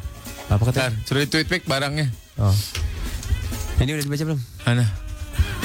Apa 0.51 0.69
Ntar, 0.69 0.91
suruh 1.07 1.23
di 1.23 1.29
tweet 1.31 1.47
pic 1.47 1.63
barangnya. 1.63 2.11
Oh. 2.39 2.55
Ini 3.79 3.95
udah 3.95 4.03
dibaca 4.03 4.23
belum? 4.33 4.41
Mana? 4.67 4.85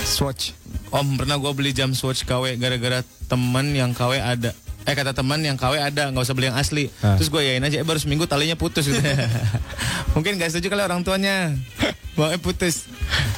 Swatch. 0.05 0.57
Om 0.89 1.21
pernah 1.21 1.37
gue 1.37 1.53
beli 1.53 1.71
jam 1.77 1.93
Swatch 1.93 2.25
KW 2.25 2.57
gara-gara 2.57 3.05
temen 3.29 3.67
yang 3.77 3.93
KW 3.93 4.17
ada. 4.17 4.57
Eh 4.89 4.97
kata 4.97 5.13
teman 5.13 5.45
yang 5.45 5.61
KW 5.61 5.77
ada 5.77 6.09
nggak 6.09 6.25
usah 6.25 6.33
beli 6.33 6.49
yang 6.49 6.57
asli. 6.57 6.89
Ah. 7.05 7.21
Terus 7.21 7.29
gue 7.29 7.43
yain 7.45 7.61
aja 7.61 7.77
eh, 7.77 7.85
baru 7.85 8.01
seminggu 8.01 8.25
talinya 8.25 8.57
putus 8.57 8.89
gitu. 8.89 8.97
Mungkin 10.17 10.41
gak 10.41 10.49
setuju 10.57 10.73
kali 10.73 10.83
orang 10.83 11.05
tuanya. 11.05 11.53
Bawanya 12.17 12.41
putus. 12.41 12.89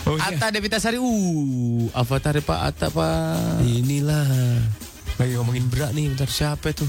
Oh, 0.07 0.15
iya. 0.15 0.39
Atta 0.39 0.55
Devita 0.55 0.79
Sari. 0.79 0.97
Uh, 0.97 1.91
avatar 1.93 2.39
Pak 2.39 2.61
Atta 2.71 2.87
Pak. 2.89 3.67
Inilah. 3.67 4.31
Lagi 5.19 5.35
ngomongin 5.37 5.67
berat 5.69 5.91
nih 5.93 6.09
bentar. 6.15 6.31
Siapa 6.31 6.71
itu? 6.71 6.87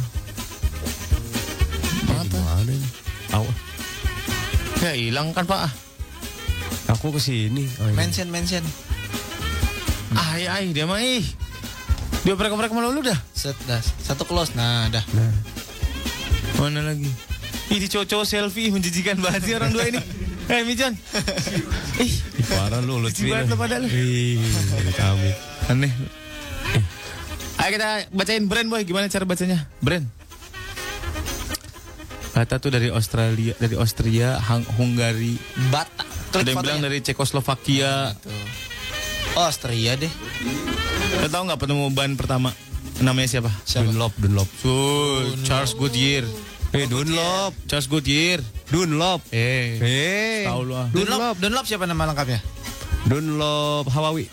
Apa? 2.07 2.37
Gimana 2.37 2.61
nih? 2.69 2.79
Ya 4.81 4.91
hilang 4.97 5.31
kan 5.31 5.45
Pak. 5.45 5.69
aku 6.89 7.13
ke 7.15 7.21
sini. 7.21 7.69
Oh, 7.79 7.87
iya. 7.87 7.95
Mention, 7.95 8.27
mention. 8.27 8.63
Ay 10.11 10.43
ay 10.43 10.75
dia 10.75 10.83
mah 10.83 10.99
ih. 10.99 11.23
Dia 12.21 12.35
oprek-oprek 12.35 12.69
malu 12.69 12.91
lu 12.91 13.01
dah. 13.01 13.15
Set, 13.31 13.55
dah. 13.63 13.79
Satu 13.79 14.27
close. 14.27 14.53
Nah, 14.53 14.91
dah. 14.91 15.01
Mana 16.59 16.83
lagi? 16.83 17.07
Ih, 17.71 17.79
di 17.79 17.87
cowok 17.87 18.27
selfie 18.27 18.69
menjijikan 18.69 19.17
banget 19.17 19.41
sih 19.47 19.53
orang 19.55 19.71
dua 19.71 19.87
ini. 19.87 20.01
Eh, 20.51 20.67
Mijan. 20.67 20.91
Ih, 21.95 22.11
Ih, 22.35 22.45
parah 22.51 22.83
lu 22.83 22.99
Lucu 22.99 23.23
banget 23.23 23.47
lu 23.47 23.55
pada 23.55 23.79
lu. 23.79 23.87
Ih, 23.87 24.35
dari 24.67 24.91
kami. 24.91 25.31
aneh. 25.71 25.93
Ayo 27.55 27.69
kita 27.71 27.87
bacain 28.11 28.43
brand 28.51 28.67
boy, 28.67 28.83
gimana 28.83 29.07
cara 29.07 29.23
bacanya? 29.23 29.63
Brand. 29.79 30.03
Kata 32.31 32.57
tuh 32.57 32.71
dari 32.71 32.87
Australia, 32.87 33.51
dari 33.55 33.75
Austria, 33.75 34.39
Hang, 34.39 34.63
Hungari. 34.75 35.35
Bata. 35.67 36.07
Ada 36.31 36.39
Klik 36.39 36.47
yang 36.47 36.63
bilang 36.63 36.79
fotonya. 36.79 36.85
dari 36.87 36.97
Cekoslovakia. 37.01 37.91
Oh, 39.35 39.43
Austria 39.43 39.93
deh. 39.95 40.11
Lo 41.17 41.27
tau 41.27 41.43
nggak 41.43 41.59
penemu 41.59 41.91
ban 41.91 42.15
pertama? 42.15 42.55
Namanya 42.99 43.27
siapa? 43.29 43.51
Dunlop, 43.67 44.15
Dunlop. 44.15 44.47
Tuh, 44.61 45.35
Charles 45.43 45.75
Goodyear. 45.75 46.23
Eh, 46.71 46.87
Dunlop. 46.87 47.51
Charles 47.67 47.87
Goodyear. 47.87 48.39
Dunlop. 48.67 49.19
Eh, 49.29 49.75
Eh, 49.75 50.41
tahu 50.47 50.61
lu 50.63 50.73
ah. 50.73 50.87
Dunlop, 50.87 51.35
Dunlop 51.35 51.67
siapa 51.67 51.83
nama 51.83 52.07
lengkapnya? 52.07 52.39
Dunlop 53.01 53.89
Hawawi. 53.89 54.29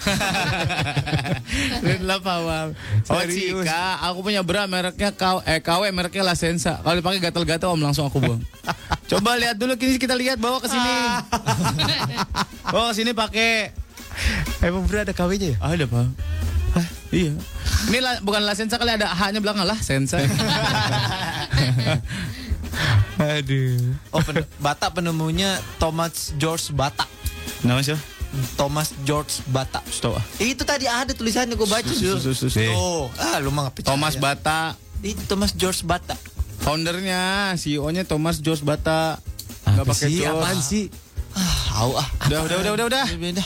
Dunlop 1.85 2.23
awal. 2.23 2.67
Oh 3.09 3.17
Serius? 3.19 3.65
Cika, 3.65 4.05
aku 4.05 4.21
punya 4.21 4.45
bra 4.45 4.69
mereknya 4.69 5.09
KW, 5.11 5.41
eh, 5.43 5.59
KW 5.59 5.89
mereknya 5.89 6.21
Lasensa. 6.23 6.77
Kalau 6.79 6.93
dipakai 6.95 7.19
gatal-gatal 7.19 7.73
om 7.73 7.81
langsung 7.81 8.05
aku 8.05 8.21
buang. 8.21 8.45
Coba 9.11 9.35
lihat 9.35 9.57
dulu 9.57 9.73
kini 9.75 9.97
kita 9.97 10.13
lihat 10.13 10.37
bawa 10.37 10.61
ke 10.61 10.69
sini. 10.69 10.95
bawa 12.67 12.93
ke 12.93 12.95
sini 12.95 13.11
pakai. 13.13 13.73
Emang 14.61 14.85
berat 14.85 15.09
ada 15.09 15.15
KW-nya 15.15 15.55
ya? 15.55 15.57
Ada 15.59 15.85
pak. 15.89 16.05
Hah, 16.69 16.87
iya. 17.09 17.33
Ini 17.89 17.99
la- 17.99 18.21
bukan 18.21 18.45
Lasensa 18.45 18.77
kali 18.77 18.93
ada 18.93 19.09
H-nya 19.09 19.41
belakang 19.41 19.65
lah, 19.65 19.79
Sensa. 19.81 20.21
Aduh. 23.19 23.97
Oh, 24.11 24.21
pen- 24.21 24.45
Bata 24.59 24.93
penemunya 24.93 25.57
Thomas 25.81 26.37
George 26.37 26.71
Bata. 26.71 27.09
Nama 27.65 27.81
siapa? 27.81 28.18
Thomas 28.55 28.93
George 29.09 29.41
Bata. 29.49 29.81
Stop. 29.89 30.21
Itu 30.37 30.63
tadi 30.63 30.85
ada 30.85 31.11
tulisannya 31.17 31.57
gue 31.57 31.69
baca 31.69 31.89
sus. 31.89 32.23
Oh, 32.77 33.09
ah 33.17 33.41
lu 33.41 33.49
mah. 33.51 33.73
Thomas 33.83 34.21
Bata. 34.21 34.77
Itu 35.01 35.23
Thomas 35.25 35.55
George 35.57 35.83
Bata. 35.87 36.15
Foundernya, 36.63 37.55
CEO-nya 37.57 38.05
Thomas 38.05 38.43
George 38.43 38.61
Bata. 38.67 39.17
Nggak 39.65 39.85
Apa 39.85 39.93
pakai 39.95 40.09
sih? 40.11 40.21
George. 40.21 40.43
Apaan 40.43 40.59
sih? 40.61 40.85
Ah, 41.33 41.87
au 41.87 41.93
ah. 41.97 42.09
Udah, 42.29 42.41
udah, 42.45 42.57
udah, 42.61 42.73
udah, 42.77 42.87
udah. 42.91 43.07
Beda. 43.17 43.45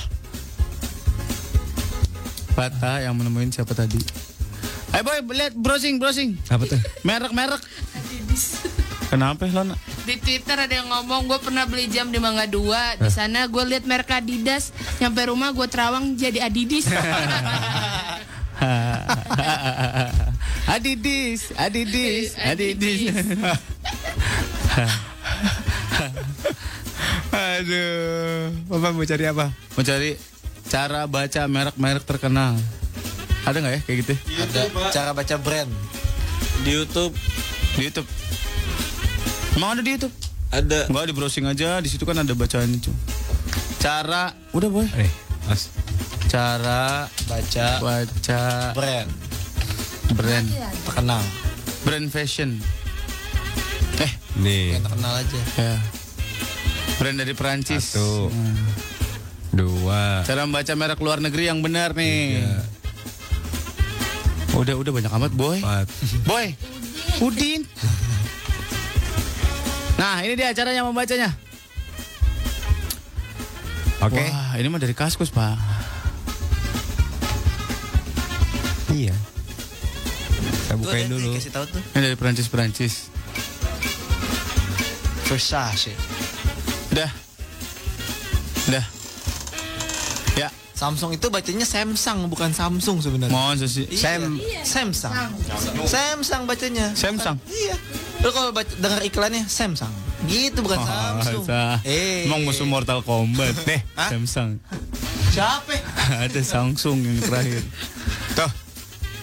Bata 2.53 3.01
yang 3.01 3.15
menemuin 3.17 3.53
siapa 3.53 3.73
tadi? 3.73 4.01
Ayo 4.93 5.09
boy, 5.09 5.25
lihat 5.33 5.57
browsing, 5.57 5.97
browsing. 5.97 6.37
Apa 6.53 6.69
tuh? 6.69 6.81
Merek-merek. 7.01 7.63
Kenapa 9.13 9.45
Lona? 9.53 9.77
Di 10.09 10.17
Twitter 10.17 10.57
ada 10.57 10.73
yang 10.73 10.89
ngomong 10.89 11.29
gue 11.29 11.37
pernah 11.45 11.69
beli 11.69 11.85
jam 11.93 12.09
di 12.09 12.17
Mangga 12.17 12.49
2 12.49 13.05
Di 13.05 13.11
sana 13.13 13.45
gue 13.45 13.61
lihat 13.69 13.85
merek 13.85 14.09
Adidas 14.09 14.73
Nyampe 15.05 15.29
rumah 15.29 15.53
gue 15.53 15.69
terawang 15.69 16.17
jadi 16.17 16.49
Adidis 16.49 16.89
Adidis, 20.73 21.53
Adidis, 21.59 22.39
Adidis. 22.51 23.13
Aduh. 27.33 28.55
Bapak 28.71 28.91
mau 28.95 29.05
cari 29.05 29.25
apa? 29.27 29.51
Mau 29.53 29.85
cari 29.85 30.17
cara 30.71 31.05
baca 31.11 31.43
merek-merek 31.51 32.05
terkenal. 32.07 32.57
Ada 33.43 33.59
nggak 33.59 33.75
ya 33.75 33.81
kayak 33.83 33.99
gitu? 34.07 34.15
Ada 34.39 34.61
cara 34.95 35.11
baca 35.13 35.37
brand. 35.37 35.69
Di 36.63 36.71
YouTube. 36.73 37.13
Di 37.75 37.91
YouTube. 37.91 38.07
Emang 39.53 39.77
ada 39.77 39.83
di 39.85 39.91
YouTube? 39.93 40.15
Ada 40.49 40.89
Enggak 40.89 41.05
di 41.09 41.15
browsing 41.15 41.47
aja, 41.49 41.81
di 41.81 41.89
situ 41.89 42.05
kan 42.05 42.17
ada 42.17 42.33
bacaannya 42.33 42.79
cuy. 42.79 42.95
Cara, 43.79 44.33
udah 44.53 44.69
boy. 44.69 44.87
Eh, 44.95 45.11
Mas. 45.45 45.73
Cara 46.29 47.09
baca 47.29 47.67
baca 47.79 48.41
brand 48.73 49.09
brand, 50.13 50.47
terkenal. 50.85 51.23
brand 51.83 52.07
fashion. 52.09 52.57
Eh, 53.99 54.13
Nih. 54.39 54.77
Yang 54.77 54.85
terkenal 54.89 55.13
aja. 55.19 55.41
ya. 55.57 55.75
Brand 56.97 57.17
dari 57.17 57.33
Perancis. 57.33 57.85
Satu. 57.93 58.33
Dua. 59.53 60.25
Cara 60.25 60.49
membaca 60.49 60.73
merek 60.73 61.01
luar 61.01 61.21
negeri 61.21 61.49
yang 61.49 61.61
benar 61.61 61.93
nih. 61.93 62.41
Udah, 64.53 64.77
udah 64.77 64.93
banyak 64.93 65.13
amat 65.13 65.33
boy. 65.33 65.61
Empat. 65.61 65.89
Boy, 66.25 66.57
Udin. 67.21 67.65
Nah, 70.03 70.19
ini 70.27 70.35
dia 70.35 70.51
caranya 70.51 70.83
membacanya. 70.83 71.31
Oke. 74.03 74.19
Wah, 74.19 74.59
ini 74.59 74.67
mah 74.67 74.83
dari 74.83 74.99
Kaskus, 74.99 75.31
Pak. 75.31 75.55
Iya. 78.91 79.15
Kita 80.67 80.75
bukain 80.75 81.07
Tuh, 81.07 81.23
dulu. 81.23 81.39
Kasih 81.39 81.55
tahu 81.55 81.65
tuh. 81.71 81.79
Ini 81.95 82.03
dari 82.03 82.17
Perancis-Perancis. 82.19 83.15
Versace. 85.31 85.95
Udah. 86.91 87.11
Udah. 88.75 88.85
Ya, 90.35 90.51
Samsung 90.75 91.15
itu 91.15 91.31
bacanya 91.31 91.63
Samsung 91.63 92.27
bukan 92.27 92.51
Samsung 92.51 92.99
sebenarnya. 92.99 93.31
mohon 93.31 93.55
sih. 93.55 93.87
Iya. 93.87 94.67
Samsung. 94.67 95.15
Samsung 95.87 96.43
bacanya. 96.51 96.91
Samsung. 96.99 97.39
Iya. 97.47 97.79
Lu 98.23 98.31
kalau 98.31 98.55
baca, 98.55 98.71
dengar 98.79 99.03
iklannya 99.03 99.43
Samsung. 99.51 99.91
Gitu 100.31 100.63
bukan 100.63 100.79
Samsung. 100.79 101.43
Masa? 101.43 101.83
Eh. 101.83 102.31
Emang 102.31 102.47
musuh 102.47 102.63
Mortal 102.63 103.03
Kombat 103.03 103.67
nih, 103.67 103.83
Hah? 103.99 104.15
Samsung. 104.15 104.63
Siapa? 105.35 105.75
Ada 106.31 106.41
Samsung 106.47 107.03
yang 107.03 107.19
terakhir. 107.19 107.67
Tuh. 108.39 108.53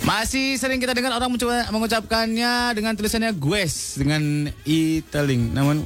Masih 0.03 0.55
sering 0.59 0.80
kita 0.80 0.95
dengar 0.95 1.15
orang 1.15 1.31
mencoba 1.31 1.67
mengucapkannya 1.71 2.76
dengan 2.76 2.95
tulisannya 2.95 3.35
gues 3.35 3.99
dengan 3.99 4.47
iteling. 4.63 5.51
Namun 5.55 5.84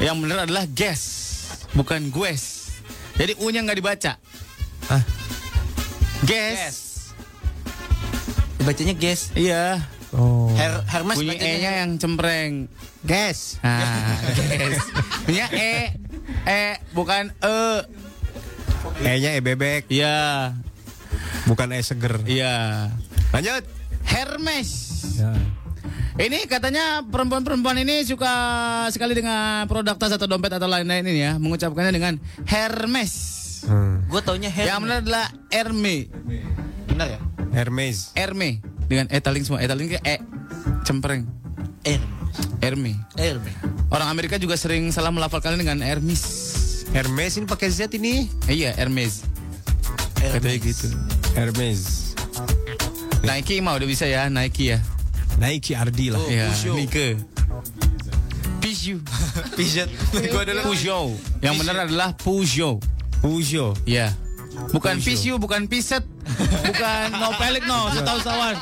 yang 0.00 0.16
benar 0.20 0.44
adalah 0.48 0.64
guess, 0.68 1.04
bukan 1.76 2.08
gues. 2.08 2.72
Jadi 3.16 3.36
U-nya 3.40 3.64
nggak 3.64 3.78
dibaca. 3.80 4.12
Hah? 4.92 5.02
Guess. 6.24 7.12
Bacanya 8.64 8.94
gas. 8.96 9.32
Iya. 9.36 9.95
Oh. 10.16 10.48
Her 10.56 10.80
Hermes 10.88 11.20
Bunyi 11.20 11.36
bacanya 11.36 11.52
E-nya 11.60 11.72
yang 11.84 11.90
cempreng. 12.00 12.52
Gas. 13.04 13.60
Ah, 13.60 14.16
gas. 14.48 14.80
Bunyinya 15.28 15.48
E. 15.52 15.76
E 16.48 16.64
bukan 16.96 17.36
E. 17.36 17.60
E-nya 19.04 19.36
e 19.36 19.40
bebek, 19.44 19.92
Iya. 19.92 20.56
bukan 21.44 21.68
e 21.76 21.84
seger. 21.84 22.24
Iya. 22.24 22.88
Lanjut. 23.36 23.62
Hermes. 24.08 24.70
Ya. 25.20 25.36
Ini 26.16 26.48
katanya 26.48 27.04
perempuan-perempuan 27.04 27.76
ini 27.76 28.00
suka 28.08 28.32
sekali 28.88 29.12
dengan 29.12 29.68
produk 29.68 30.00
tas 30.00 30.16
atau 30.16 30.24
dompet 30.24 30.48
atau 30.48 30.64
lain-lain 30.64 31.04
ini 31.04 31.20
ya, 31.28 31.36
mengucapkannya 31.36 31.92
dengan 31.92 32.16
Hermes. 32.48 33.12
Hmm. 33.68 34.00
Gue 34.08 34.24
taunya 34.24 34.48
Hermes. 34.48 34.70
Yang 34.72 34.80
benar 34.80 34.98
adalah 35.04 35.26
Hermes. 35.52 36.08
Benar 36.88 37.06
ya? 37.12 37.20
Hermes. 37.52 38.16
Hermes 38.16 38.75
dengan 38.86 39.06
e 39.10 39.18
taling 39.18 39.42
semua, 39.42 39.62
e 39.62 39.66
taling 39.66 39.88
ke 39.92 39.98
e 40.02 40.16
cempreng. 40.86 41.26
Hermes. 42.60 42.96
Hermes. 43.14 43.56
Orang 43.90 44.10
Amerika 44.10 44.36
juga 44.42 44.58
sering 44.58 44.90
salah 44.90 45.14
melafalkannya 45.14 45.62
dengan 45.62 45.78
Hermes. 45.84 46.22
Hermes 46.90 47.38
ini 47.38 47.46
pakai 47.46 47.68
Z 47.70 47.94
ini. 47.94 48.26
Eh, 48.50 48.66
iya, 48.66 48.74
Hermes. 48.74 49.22
Katanya 50.18 50.58
gitu. 50.58 50.90
Hermes. 51.38 52.14
Nike 53.22 53.62
mah 53.62 53.78
udah 53.78 53.86
bisa 53.86 54.06
ya, 54.10 54.26
Nike 54.26 54.74
ya. 54.74 54.78
Nike 55.38 55.76
Ardi 55.76 56.10
lah. 56.10 56.22
Iya, 56.26 56.50
Peugeot. 56.50 56.74
Nike. 56.74 57.08
Peugeot. 58.62 59.02
Pijat. 59.58 59.88
Gue 60.10 60.42
adalah 60.42 60.62
Peugeot. 60.66 61.14
Yang 61.44 61.54
benar 61.62 61.76
adalah 61.86 62.08
Peugeot. 62.18 62.82
Peugeot. 63.22 63.76
Iya. 63.86 64.10
Bukan 64.72 64.98
Peugeot, 65.00 65.38
bukan 65.38 65.68
Piset. 65.70 66.04
Bukan 66.66 67.06
no 67.16 67.32
pelik 67.38 67.64
no, 67.64 67.88
setahu 67.92 68.18
sawan. 68.20 68.56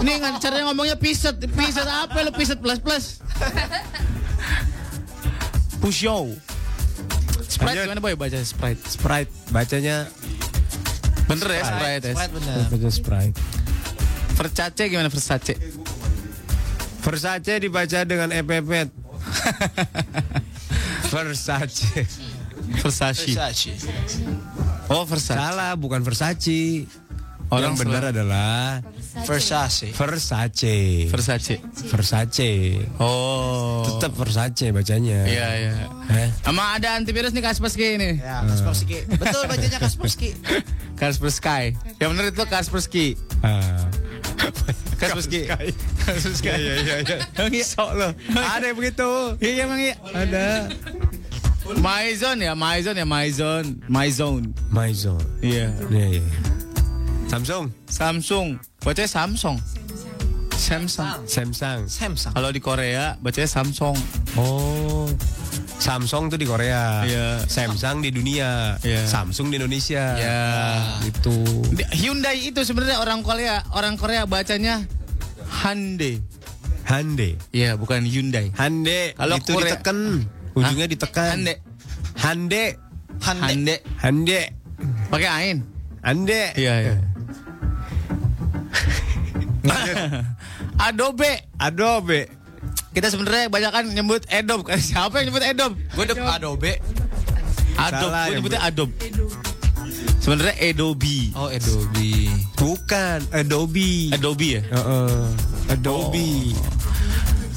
Ini 0.00 0.12
kan 0.20 0.32
caranya 0.40 0.70
ngomongnya 0.70 0.96
Piset. 0.96 1.36
Piset 1.52 1.84
apa 1.88 2.22
lo 2.24 2.30
Piset 2.32 2.60
plus 2.62 2.78
plus? 2.80 3.04
Peugeot. 5.80 6.36
Sprite 7.50 7.82
Lanjut. 7.82 7.84
gimana 7.90 8.00
boy 8.00 8.14
baca 8.14 8.38
Sprite? 8.46 8.80
Sprite. 8.86 9.30
Bacanya 9.50 10.06
Bener 11.26 11.48
ya 11.50 11.62
Sprite 11.66 12.04
ya. 12.06 12.14
Sprite 12.14 12.32
bener. 12.38 12.56
baca 12.70 12.88
Sprite. 12.90 13.36
Versace 14.38 14.82
gimana 14.86 15.08
Versace? 15.10 15.54
Versace 17.02 17.52
dibaca 17.58 17.98
dengan 18.06 18.30
epepet. 18.30 18.88
Versace. 21.12 22.06
Versace. 22.80 23.34
Versace. 23.34 23.72
Oh 24.90 25.06
Versace. 25.06 25.38
Salah, 25.38 25.78
bukan 25.78 26.02
Versace. 26.02 26.90
Orang 27.50 27.74
Yang 27.74 27.82
benar 27.82 28.02
adalah 28.10 28.82
Versace. 29.26 29.90
Versace. 29.90 31.06
Versace. 31.10 31.58
Versace. 31.90 32.50
Oh. 32.98 33.82
Tetap 33.86 34.14
Versace 34.18 34.70
bacanya. 34.70 35.26
Iya 35.26 35.48
iya. 35.58 35.72
Eh? 36.10 36.28
Sama 36.42 36.78
ada 36.78 36.94
antivirus 36.98 37.34
nih 37.34 37.42
Kaspersky 37.42 37.98
ini. 37.98 38.22
Ya, 38.22 38.42
Kaspersky. 38.46 39.02
Betul 39.14 39.46
bacanya 39.50 39.78
Kaspersky. 39.82 40.30
Kaspersky. 41.00 41.74
Yang 42.02 42.08
benar 42.14 42.24
itu 42.30 42.44
Kaspersky. 42.46 43.06
Ah. 43.42 43.82
Kaspersky. 44.98 45.46
Iya 45.46 46.54
iya 46.54 46.74
iya. 46.82 46.94
iya. 47.02 47.18
Iya? 47.50 47.64
Sok 47.66 47.90
lo. 47.98 48.08
Ada 48.34 48.74
yang 48.74 48.78
begitu. 48.78 49.10
Iya 49.42 49.66
emang 49.66 49.78
iya. 49.82 49.94
Ada. 50.14 50.46
Myzone 51.78 52.44
ya, 52.50 52.54
Myzone 52.58 52.98
ya, 52.98 53.06
Myzone. 53.06 53.70
Myzone. 53.86 54.46
Maison. 54.74 55.20
Iya. 55.38 55.70
Iya 55.86 56.06
iya. 56.18 56.24
Samsung. 57.30 57.70
Samsung. 57.86 58.58
Bacanya 58.82 59.06
Samsung. 59.06 59.56
Samsung. 60.58 61.06
Samsung. 61.30 61.80
Samsung. 61.86 62.32
Kalau 62.34 62.50
di 62.50 62.58
Korea 62.58 63.14
bacanya 63.22 63.46
Samsung. 63.46 63.94
Oh. 64.34 65.06
Samsung 65.80 66.28
tuh 66.28 66.36
di 66.36 66.44
Korea. 66.44 67.06
Iya. 67.06 67.28
Samsung 67.46 68.02
di 68.02 68.10
dunia. 68.12 68.76
Iya. 68.82 69.06
Samsung 69.06 69.48
di 69.48 69.56
Indonesia. 69.56 70.18
Ya. 70.18 70.40
Itu. 71.06 71.32
Hyundai 71.94 72.50
itu 72.50 72.60
sebenarnya 72.66 73.00
orang 73.00 73.22
Korea, 73.22 73.62
orang 73.72 73.94
Korea 73.96 74.26
bacanya 74.26 74.84
Hyundai. 75.48 76.18
Hande. 76.84 77.38
Iya, 77.54 77.78
bukan 77.78 78.02
Hyundai. 78.02 78.50
Hande. 78.58 79.14
Kalau 79.14 79.38
itu 79.38 79.54
Korea- 79.54 79.78
ditekan. 79.78 80.26
Ujungnya 80.60 80.86
ditekan. 80.86 81.36
Hyundai. 81.40 81.56
Hande. 82.20 82.64
Hande. 83.20 83.44
Hyundai. 83.48 83.78
Hande. 84.00 84.40
Pakai 85.08 85.28
ain. 85.28 85.56
Hande. 86.00 86.42
Iya, 86.56 86.74
iya. 86.80 86.94
Adobe. 90.88 91.32
Adobe. 91.60 92.20
Kita 92.90 93.06
sebenarnya 93.06 93.46
banyak 93.52 93.70
kan 93.70 93.84
nyebut 93.86 94.22
Adobe. 94.32 94.72
Siapa 94.88 95.20
yang 95.20 95.30
nyebut 95.30 95.44
Adobe? 95.44 95.76
Gue 95.94 96.04
Adobe. 96.08 96.26
Adobe. 96.28 96.72
Salah 97.80 98.24
Gue 98.28 98.34
nyebutnya 98.40 98.60
Adobe. 98.64 99.06
Sebenarnya 100.20 100.56
Adobe. 100.60 101.18
Oh, 101.32 101.48
Adobe. 101.48 102.12
Bukan. 102.60 103.18
Adobe. 103.32 104.12
Adobe 104.12 104.48
ya? 104.58 104.62
Heeh. 104.68 105.24
Adobe. 105.72 106.30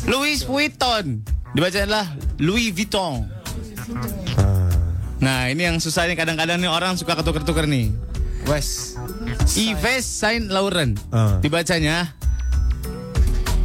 Louis 0.07 0.39
Vuitton. 0.43 1.23
Dibaca 1.53 1.77
adalah 1.85 2.05
Louis 2.41 2.73
Vuitton. 2.73 3.29
Ah. 4.41 4.73
Nah, 5.21 5.47
ini 5.53 5.69
yang 5.69 5.77
susah 5.77 6.09
nih 6.09 6.17
kadang-kadang 6.17 6.57
nih 6.57 6.67
orang 6.67 6.97
suka 6.97 7.13
ketuker-tuker 7.13 7.69
nih. 7.69 7.93
Wes. 8.49 8.97
Yves 9.53 10.03
Saint 10.03 10.49
Laurent. 10.49 10.97
Ah. 11.13 11.37
Dibacanya 11.39 12.09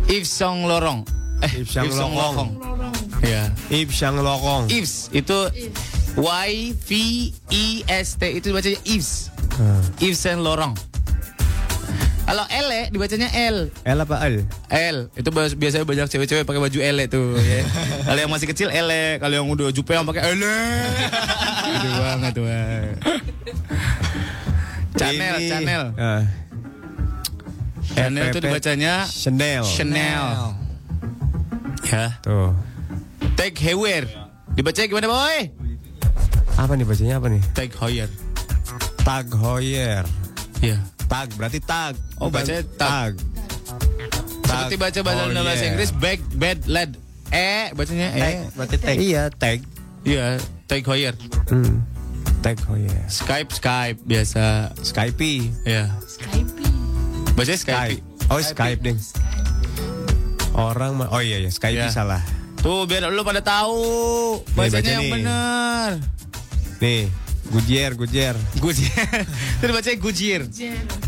Yves 0.07 0.29
Saint 0.29 0.69
Laurent. 0.69 1.09
Eh, 1.41 1.65
Yves 1.65 1.97
Saint 1.97 2.13
Laurent. 2.15 2.53
Iya. 3.25 3.51
Yves 3.73 3.97
Saint 3.97 4.21
Laurent. 4.21 4.69
Yves 4.69 5.09
itu 5.11 5.39
Y 6.21 6.77
V 6.77 6.91
E 7.49 7.65
S 7.89 8.21
T 8.21 8.37
itu 8.37 8.53
dibacanya 8.53 8.79
Yves. 8.85 9.33
Ah. 9.59 9.81
Yves 9.99 10.21
Saint 10.21 10.45
Laurent. 10.45 10.77
Kalau 12.29 12.45
L 12.45 12.67
ya, 12.69 12.85
dibacanya 12.93 13.29
L. 13.33 13.73
L 13.73 13.99
apa 14.05 14.21
L? 14.29 14.45
L 14.69 14.97
itu 15.17 15.29
biasanya 15.33 15.89
banyak 15.89 16.13
cewek-cewek 16.13 16.45
pakai 16.45 16.61
baju 16.61 16.79
L 16.85 16.97
tuh 17.09 17.41
ya. 17.41 17.65
kalau 18.07 18.21
yang 18.21 18.29
masih 18.29 18.47
kecil 18.53 18.69
L, 18.69 19.17
kalau 19.17 19.33
yang 19.33 19.49
udah 19.49 19.73
jupe 19.73 19.97
yang 19.97 20.05
pakai 20.05 20.37
L. 20.37 20.43
Gitu 21.73 21.89
banget 21.97 22.33
tuh. 22.37 22.45
Chanel, 24.99 25.35
Ini, 25.41 25.49
Chanel. 25.49 25.83
ah, 25.97 26.23
Chanel 27.97 28.25
itu 28.29 28.41
dibacanya 28.45 29.09
Chanel. 29.09 29.65
Chanel. 29.65 30.53
Ya. 31.89 32.21
Tuh. 32.21 32.53
Tag 33.41 33.57
Heuer. 33.57 34.05
Dibacanya 34.53 34.87
gimana, 34.93 35.09
boy? 35.09 35.39
Apa 36.61 36.77
nih 36.77 36.85
bacanya 36.85 37.15
apa 37.17 37.33
nih? 37.33 37.41
Tag 37.57 37.73
Heuer. 37.73 38.11
Tag 39.01 39.33
Heuer. 39.33 40.05
Iya. 40.61 40.77
Tag 41.09 41.29
berarti 41.35 41.59
tag. 41.59 41.97
Oh, 42.17 42.29
bacanya 42.29 42.63
tag. 42.77 43.17
Tag 43.17 44.69
Seperti 44.69 44.77
baca 44.77 45.01
bahasa 45.03 45.23
Heuer. 45.27 45.41
bahasa 45.43 45.65
Inggris 45.67 45.91
back, 45.95 46.21
bed, 46.33 46.59
led. 46.67 46.91
E 47.29 47.73
bacanya 47.73 48.09
E. 48.11 48.31
Berarti 48.53 48.77
tag. 48.77 48.97
Iya, 48.97 49.23
tag. 49.31 49.59
Iya, 50.03 50.37
Tag 50.65 50.85
Heuer. 50.85 51.17
Hmm. 51.49 51.81
Tag 52.39 52.57
Heuer. 52.63 53.03
Skype, 53.09 53.51
Skype 53.51 53.99
biasa. 54.05 54.73
Skype. 54.79 55.17
Iya. 55.65 55.89
Bacanya 57.35 57.59
Skype. 57.59 58.01
Skype. 58.01 58.03
Oh, 58.29 58.39
Skype 58.39 58.81
deh. 58.83 58.97
Orang 60.53 60.97
mah 60.97 61.09
Oh 61.09 61.21
iya 61.21 61.39
ya, 61.39 61.49
Skype 61.49 61.77
Iya. 61.79 61.89
salah. 61.89 62.21
Tuh 62.59 62.85
biar 62.85 63.07
lu 63.07 63.23
pada 63.23 63.39
tahu 63.39 63.79
bacanya 64.53 64.75
baca 64.75 64.91
yang 64.91 65.01
nih. 65.01 65.13
benar. 65.15 65.91
Nih, 66.79 67.03
Goodyear, 67.49 67.97
Goodyear. 67.97 68.37
Goodyear. 68.61 69.25
Itu 69.59 69.65
dibacanya 69.65 69.99
Goodyear. 69.99 70.43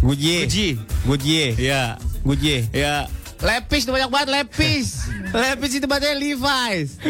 Goodyear. 0.01 0.45
Gucci. 0.49 0.69
Goodyear. 1.05 1.53
Iya. 1.61 1.83
Goodyear. 2.25 2.63
Ya. 2.73 2.95
Lepis 3.41 3.89
tuh 3.89 3.93
banyak 3.97 4.11
banget 4.13 4.29
lepis. 4.37 5.09
lepis 5.37 5.81
itu 5.81 5.89
bacanya 5.89 6.17
Levi's. 6.21 7.01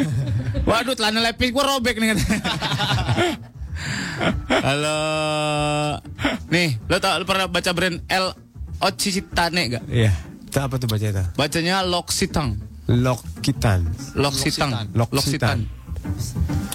Waduh, 0.62 0.94
celana 0.94 1.18
lepis 1.18 1.50
gua 1.50 1.74
robek 1.74 1.98
nih. 1.98 2.14
Halo. 4.66 4.98
Nih, 6.54 6.78
lo 6.86 7.02
tau 7.02 7.18
lo 7.18 7.26
pernah 7.26 7.50
baca 7.50 7.70
brand 7.74 7.98
L 8.06 8.26
Occitane 8.78 9.62
gak? 9.74 9.84
Iya. 9.90 10.12
Itu 10.46 10.58
apa 10.58 10.78
tuh 10.78 10.86
baca 10.86 11.06
itu? 11.06 11.24
Bacanya 11.34 11.82
L'Occitan. 11.82 12.58
Lokitan. 12.90 13.86
L'Occitan. 14.18 14.90
L'Occitan. 14.94 15.58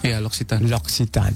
Iya, 0.06 0.18
L'Occitan. 0.22 0.60
Loksitan. 0.70 1.34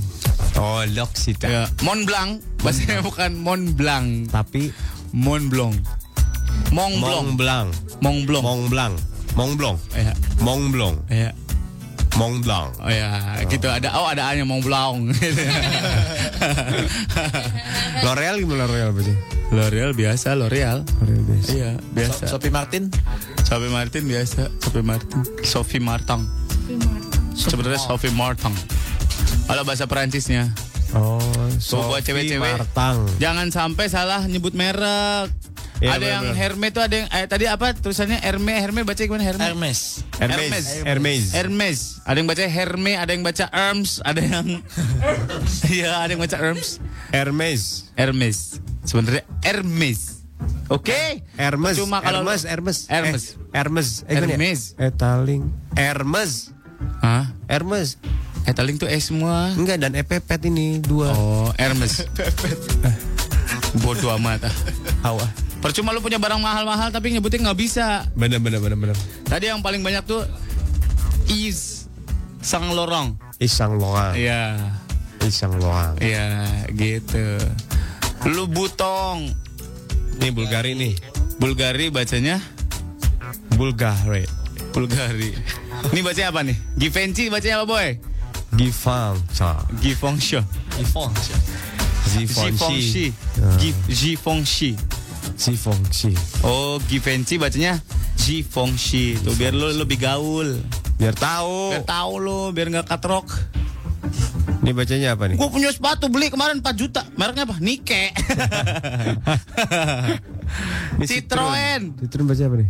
Oh, 0.61 0.85
Loksitan. 0.85 1.49
Ya, 1.49 1.63
Mont 1.81 2.05
Blanc, 2.05 2.37
bahasanya 2.61 3.01
bukan 3.01 3.33
Mont 3.41 3.73
Blanc, 3.73 4.29
Tapi 4.29 4.69
Mont 5.13 5.49
Blanc. 5.49 5.73
Mont 6.69 6.95
Blanc. 7.01 7.25
Mont 7.25 7.33
Blanc. 7.33 7.69
Mont 8.01 8.21
Blanc. 8.25 8.43
Mont 8.45 8.65
Blanc. 8.69 8.95
Mont 9.35 9.53
Blanc. 9.57 9.77
Ya, 9.97 10.13
Mont 10.45 10.69
Blanc. 10.69 10.95
ya. 11.09 11.31
Mont 12.17 12.41
Blanc. 12.43 12.73
Oh 12.83 12.89
ya, 12.89 13.37
gitu 13.47 13.69
ada 13.69 13.95
oh 13.95 14.09
ada 14.09 14.27
A-nya 14.33 14.43
Mont 14.43 14.59
Blanc. 14.65 15.13
L'Oreal 18.03 18.41
gimana 18.41 18.65
L'Oreal 18.67 18.91
berarti? 18.91 19.13
L'Oreal 19.55 19.91
biasa, 19.95 20.35
L'Oreal. 20.35 20.83
L'Oreal 20.99 21.23
biasa. 21.23 21.49
Iya, 21.53 21.71
biasa. 21.95 22.27
Sophie 22.27 22.51
Martin. 22.51 22.91
Sophie 23.45 23.71
Martin 23.71 24.03
biasa, 24.09 24.51
Sophie 24.59 24.83
Martin. 24.83 25.21
Sophie 25.45 25.79
Martin. 25.79 26.21
Sebenarnya 27.39 27.79
Sophie 27.79 28.11
Martin. 28.11 28.51
Kalau 29.47 29.63
bahasa 29.63 29.87
Perancisnya. 29.87 30.51
Oh, 30.91 31.21
Tuh, 31.61 31.85
buat 31.87 32.01
Sophie 32.01 32.27
cewek-cewek. 32.27 32.53
Martang. 32.59 33.07
Jangan 33.21 33.47
sampai 33.49 33.87
salah 33.87 34.25
nyebut 34.27 34.51
merek. 34.51 35.31
Iya, 35.79 35.95
ada 35.95 36.03
yang 36.03 36.23
bener-bener. 36.27 36.43
Hermes 36.43 36.69
tuh 36.75 36.83
ada 36.83 36.95
yang 36.99 37.07
eh, 37.07 37.23
tadi 37.23 37.47
apa 37.47 37.71
tulisannya 37.71 38.19
Hermes 38.19 38.59
Hermes 38.59 38.83
baca 38.83 38.99
gimana 38.99 39.23
Hermes? 39.23 39.47
Hermes. 39.47 39.79
Hermes. 40.19 40.65
Hermes. 40.83 41.23
Hermes. 41.31 41.79
Ada 42.03 42.17
yang 42.19 42.27
baca 42.27 42.43
Hermes, 42.43 42.95
ada 42.99 43.11
yang 43.15 43.23
baca 43.23 43.45
Hermes, 43.47 43.91
ada 44.03 44.19
yang 44.19 44.47
Iya, 45.71 46.03
ada 46.03 46.11
yang 46.11 46.19
baca 46.19 46.35
Hermes. 46.35 46.83
Hermes. 47.15 47.61
Hermes. 47.95 48.37
Sebenarnya 48.83 49.23
Hermes. 49.39 50.19
Oke. 50.67 51.23
Hermes. 51.39 51.79
Cuma 51.79 52.03
kalau 52.03 52.27
Hermes, 52.27 52.43
lu- 52.43 52.49
Hermes. 52.51 52.77
Hermes. 52.91 53.23
Eh, 53.39 53.55
Hermes. 53.55 53.87
Eh, 54.03 54.19
gimana 54.19 54.35
ya? 54.35 54.59
Hermes. 55.79 56.51
Hah? 57.01 57.31
Hermes. 57.47 57.99
Etaling 58.47 58.79
tuh 58.79 58.89
E 58.89 58.97
semua. 58.97 59.51
Enggak 59.53 59.77
dan 59.81 59.93
epepet 59.93 60.41
ini 60.47 60.79
dua. 60.79 61.13
Oh, 61.13 61.49
Hermes. 61.59 62.05
Bodoh 63.83 64.15
amat 64.17 64.49
ah. 64.49 64.55
Percuma 65.59 65.91
lu 65.91 65.99
punya 65.99 66.15
barang 66.15 66.39
mahal-mahal 66.39 66.87
tapi 66.89 67.11
nyebutin 67.11 67.43
nggak 67.43 67.59
bisa. 67.59 68.07
Bener 68.15 68.39
bener 68.39 68.63
bener 68.63 68.79
bener. 68.79 68.97
Tadi 69.27 69.51
yang 69.51 69.59
paling 69.59 69.83
banyak 69.83 70.07
tuh 70.07 70.23
Is 71.27 71.79
Sang 72.39 72.71
Lorong. 72.71 73.19
Isang 73.39 73.75
Loang. 73.75 74.15
Iya. 74.15 74.55
Isang 75.23 75.59
Loang. 75.59 75.99
Iya, 75.99 76.47
gitu. 76.71 77.39
Lu 78.27 78.47
butong. 78.47 79.31
Ini 80.19 80.31
Bulgari 80.31 80.75
nih. 80.75 80.95
Bulgari 81.39 81.87
bacanya 81.87 82.39
Bulgari. 83.55 84.27
Bulgari. 84.75 85.31
Ini 85.89 86.01
bacanya 86.03 86.29
apa 86.29 86.41
nih? 86.43 86.57
Givenchy 86.75 87.31
bacanya 87.31 87.63
apa, 87.63 87.65
boy? 87.65 87.87
Givenchy. 88.53 89.51
Givenchy. 89.79 90.39
Givenchy. 92.19 93.05
Gi- 93.57 93.83
Givenchy. 93.87 94.71
Gifangchi. 95.39 96.11
Oh, 96.43 96.75
Givenchy 96.83 97.39
bacanya 97.39 97.79
Givenchy. 98.19 99.15
Tuh 99.17 99.31
biar 99.39 99.55
lu 99.55 99.71
lebih 99.71 99.95
gaul. 99.95 100.59
Biar 100.99 101.15
tahu. 101.15 101.71
Biar 101.71 101.87
tahu 101.87 102.13
lu, 102.19 102.41
biar 102.51 102.67
nggak 102.67 102.87
katrok. 102.87 103.27
Ini 104.59 104.75
bacanya 104.75 105.15
apa 105.15 105.31
nih? 105.31 105.39
Gue 105.39 105.47
punya 105.47 105.71
sepatu 105.71 106.11
beli 106.11 106.27
kemarin 106.27 106.59
4 106.59 106.75
juta. 106.75 107.07
Mereknya 107.15 107.47
apa? 107.47 107.55
Nike. 107.63 108.11
Citroen. 111.07 111.95
Citroen 111.95 112.27
baca 112.27 112.43
apa 112.43 112.55
nih? 112.59 112.69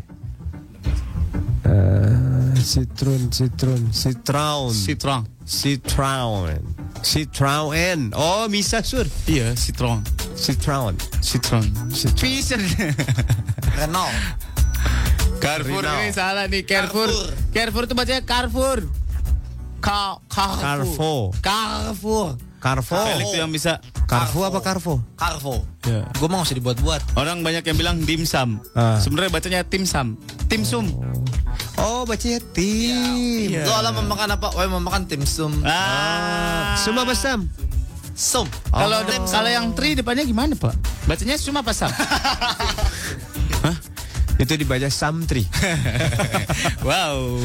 Eh, 1.59 2.38
Citroen, 2.59 3.31
Citroen, 3.31 3.91
Citroen, 3.91 4.73
Citroen. 4.73 5.25
Citroen, 5.45 6.61
Citroen. 7.01 8.11
Oh, 8.13 8.47
bisa 8.49 8.83
sur. 8.83 9.07
Iya, 9.27 9.55
Citroen. 9.55 10.03
Citroen. 10.35 10.95
Citroen. 11.21 11.67
Citroen. 11.91 12.19
Pisen. 12.19 12.61
Renault. 13.79 14.11
Carrefour 15.39 15.83
Renault. 15.83 16.03
ini 16.03 16.11
salah 16.11 16.45
nih 16.51 16.67
Carrefour. 16.67 17.09
Carrefour 17.55 17.83
itu 17.87 17.95
bacanya 17.95 18.23
Carrefour. 18.27 18.77
Ka 19.79 20.19
Carrefour. 20.27 20.59
Carrefour. 20.59 21.23
Carrefour. 21.39 22.48
Carrefour. 22.59 22.99
Felix 23.07 23.31
yang 23.33 23.49
bisa. 23.49 23.79
Carrefour 24.03 24.51
apa 24.51 24.59
Carrefour? 24.59 24.99
Carvo. 25.15 25.63
Ya. 25.87 26.03
Gue 26.19 26.27
mau 26.27 26.43
usah 26.43 26.53
dibuat-buat. 26.53 27.15
Orang 27.15 27.39
banyak 27.39 27.63
yang 27.63 27.77
bilang 27.79 27.95
dimsum. 28.03 28.59
Ah. 28.75 28.99
Sebenarnya 28.99 29.31
bacanya 29.31 29.61
timsum. 29.63 30.19
Timsum. 30.51 30.91
Oh, 31.79 32.03
bacanya 32.03 32.43
tim. 32.51 33.47
Iya. 33.47 33.63
Lo 33.63 33.73
alam 33.73 33.95
mau 33.95 34.11
makan 34.11 34.35
apa? 34.35 34.51
Wah 34.51 34.67
mau 34.67 34.83
makan 34.83 35.07
tim 35.07 35.23
sum. 35.23 35.63
Ah. 35.63 36.75
Sum 36.75 36.99
apa 36.99 37.15
sam? 37.15 37.47
Sum. 38.11 38.43
Kalau 38.67 38.99
de- 39.07 39.23
kalau 39.23 39.47
yang 39.47 39.71
tri 39.71 39.95
depannya 39.95 40.27
gimana, 40.27 40.51
Pak? 40.51 40.75
Bacanya 41.07 41.39
sum 41.39 41.55
apa 41.55 41.71
sam? 41.71 41.87
Itu 44.39 44.55
dibaca 44.55 44.87
Samtri. 44.87 45.43
wow. 46.87 47.43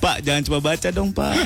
Pak, 0.00 0.24
jangan 0.24 0.42
coba 0.48 0.72
baca 0.72 0.88
dong, 0.88 1.12
Pak. 1.12 1.36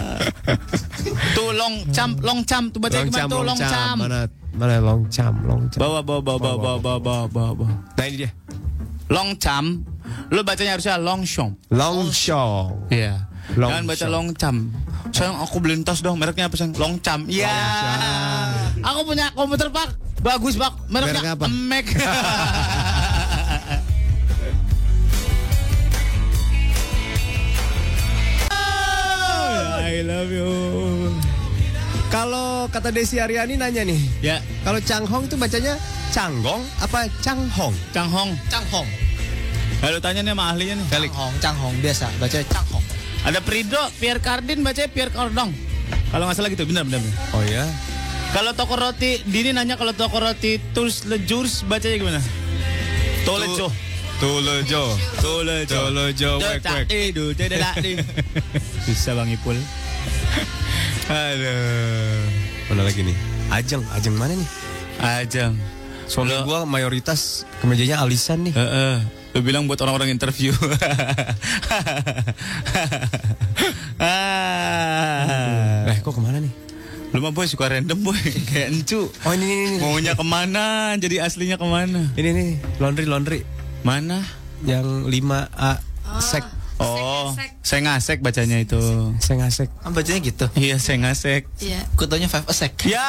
Tuh 1.34 1.50
long 1.50 1.82
cam, 1.90 2.14
long 2.22 2.40
cam 2.46 2.70
tuh 2.70 2.78
baca 2.78 3.02
gimana 3.02 3.26
tuh 3.26 3.42
long 3.42 3.58
cam. 3.58 3.96
Mana 3.98 4.20
mana 4.54 4.78
long 4.78 5.02
cam, 5.10 5.34
long 5.42 5.66
cam. 5.74 5.82
Bawa 5.82 6.06
bawa 6.06 6.22
bawa 6.22 6.38
bawa 6.38 6.56
bawa 6.56 6.78
bawa 6.78 6.98
bawa 7.02 7.24
bawa. 7.26 7.50
bawa. 7.58 7.74
Nah 7.98 8.04
ini 8.06 8.16
dia. 8.22 8.30
Long 9.10 9.34
cam. 9.42 9.82
Lu 10.30 10.46
bacanya 10.46 10.78
harusnya 10.78 11.02
long 11.02 11.26
shom. 11.26 11.58
Long 11.74 12.14
show. 12.14 12.70
Iya. 12.94 13.26
Long 13.58 13.74
Jangan 13.74 13.84
baca 13.90 14.06
long 14.06 14.28
cam. 14.38 14.56
Sayang 15.10 15.34
aku 15.42 15.58
beliin 15.58 15.82
tas 15.82 15.98
dong, 15.98 16.14
mereknya 16.22 16.46
apa 16.46 16.54
sayang? 16.54 16.78
Long 16.78 17.02
cam. 17.02 17.26
Iya. 17.26 17.50
Aku 18.86 19.02
punya 19.02 19.34
komputer 19.34 19.66
pak, 19.74 19.98
bagus 20.22 20.54
pak. 20.54 20.78
Mereknya 20.86 21.34
Merek 21.34 21.42
apa? 21.42 21.46
Mac. 21.50 21.86
love 30.20 30.32
you. 30.36 30.52
Kalau 32.12 32.66
kata 32.68 32.90
Desi 32.92 33.22
Aryani 33.22 33.54
nanya 33.56 33.86
nih, 33.86 34.00
Ya, 34.20 34.36
kalau 34.66 34.82
Changhong 34.82 35.24
itu 35.30 35.38
bacanya 35.38 35.78
Changgong 36.10 36.60
apa 36.82 37.06
Changhong? 37.22 37.72
Changhong. 37.94 38.34
Changhong. 38.50 38.88
Lalu 39.80 39.98
tanya 40.02 40.20
nih 40.26 40.34
sama 40.34 40.44
ahlinya 40.52 40.74
nih. 40.76 40.86
Changhong, 40.90 41.32
Changhong 41.38 41.74
biasa. 41.80 42.06
Baca 42.18 42.38
Changhong. 42.50 42.84
Ada 43.24 43.38
Prido, 43.40 43.80
Pierre 44.02 44.20
Cardin 44.20 44.60
bacanya 44.60 44.90
Pierre 44.90 45.14
Cordon. 45.14 45.54
Kalau 46.10 46.26
nggak 46.26 46.36
salah 46.36 46.50
gitu, 46.50 46.66
benar 46.66 46.82
benar. 46.84 47.00
Oh 47.32 47.42
ya. 47.46 47.64
Kalau 48.34 48.52
toko 48.58 48.74
roti, 48.74 49.22
Dini 49.26 49.54
nanya 49.54 49.78
kalau 49.78 49.94
toko 49.94 50.18
roti 50.18 50.58
Tools 50.74 51.06
Le 51.06 51.22
Jours 51.22 51.62
bacanya 51.64 51.96
gimana? 51.96 52.20
Tolejo. 53.22 53.70
Tulejo. 54.20 54.84
Tolejo. 55.24 55.78
Tulejo. 55.88 56.30
Wek 56.44 56.60
wek. 56.60 56.86
Itu 56.92 57.32
tidak 57.38 57.80
Bisa 58.84 59.16
Bang 59.16 59.32
Ipul. 59.32 59.56
Aduh. 61.10 62.22
Mana 62.70 62.82
lagi 62.86 63.00
nih? 63.02 63.16
Ajeng, 63.50 63.82
Ajeng 63.90 64.14
mana 64.14 64.34
nih? 64.38 64.48
Ajang. 65.00 65.58
Soalnya 66.06 66.42
Lo- 66.42 66.46
gua 66.46 66.60
mayoritas 66.66 67.42
kemejanya 67.58 68.02
alisan 68.02 68.46
nih. 68.46 68.54
Heeh. 68.54 68.96
Lu 69.30 69.46
bilang 69.46 69.70
buat 69.70 69.78
orang-orang 69.78 70.10
interview. 70.10 70.50
ah. 74.02 75.86
Eh, 75.86 75.98
kok 76.02 76.14
ke 76.14 76.20
mana 76.22 76.42
nih? 76.42 76.50
Lu 77.10 77.18
mah 77.18 77.34
boy 77.34 77.46
suka 77.46 77.66
random 77.66 78.06
boy 78.06 78.14
Kayak 78.50 78.70
encu 78.70 79.10
Oh 79.26 79.32
ini 79.34 79.42
ini 79.42 79.62
ini. 79.66 79.76
Maunya 79.82 80.14
ke 80.14 80.22
mana 80.22 80.94
Jadi 80.94 81.18
aslinya 81.18 81.58
ke 81.58 81.66
mana 81.66 82.06
Ini 82.14 82.28
nih, 82.30 82.50
laundry 82.78 83.02
laundry 83.02 83.40
Mana 83.82 84.22
yang 84.62 85.10
5A 85.10 85.72
sek. 85.74 85.82
Oh 86.06 86.22
Sek, 86.22 86.44
Saya 87.60 87.80
ngasek 87.82 88.18
bacanya 88.18 88.56
itu 88.58 88.80
Saya 89.18 89.44
ngasek. 89.44 89.68
Ah, 89.80 89.92
bacanya 89.92 90.20
gitu. 90.20 90.46
Iya 90.54 90.76
saya 90.76 90.96
ngasek 91.00 91.46
Iya. 91.58 91.80
Gue 91.94 92.06
taunya 92.06 92.26
five 92.26 92.44
a 92.44 92.54
sec. 92.54 92.72
Ya 92.82 93.04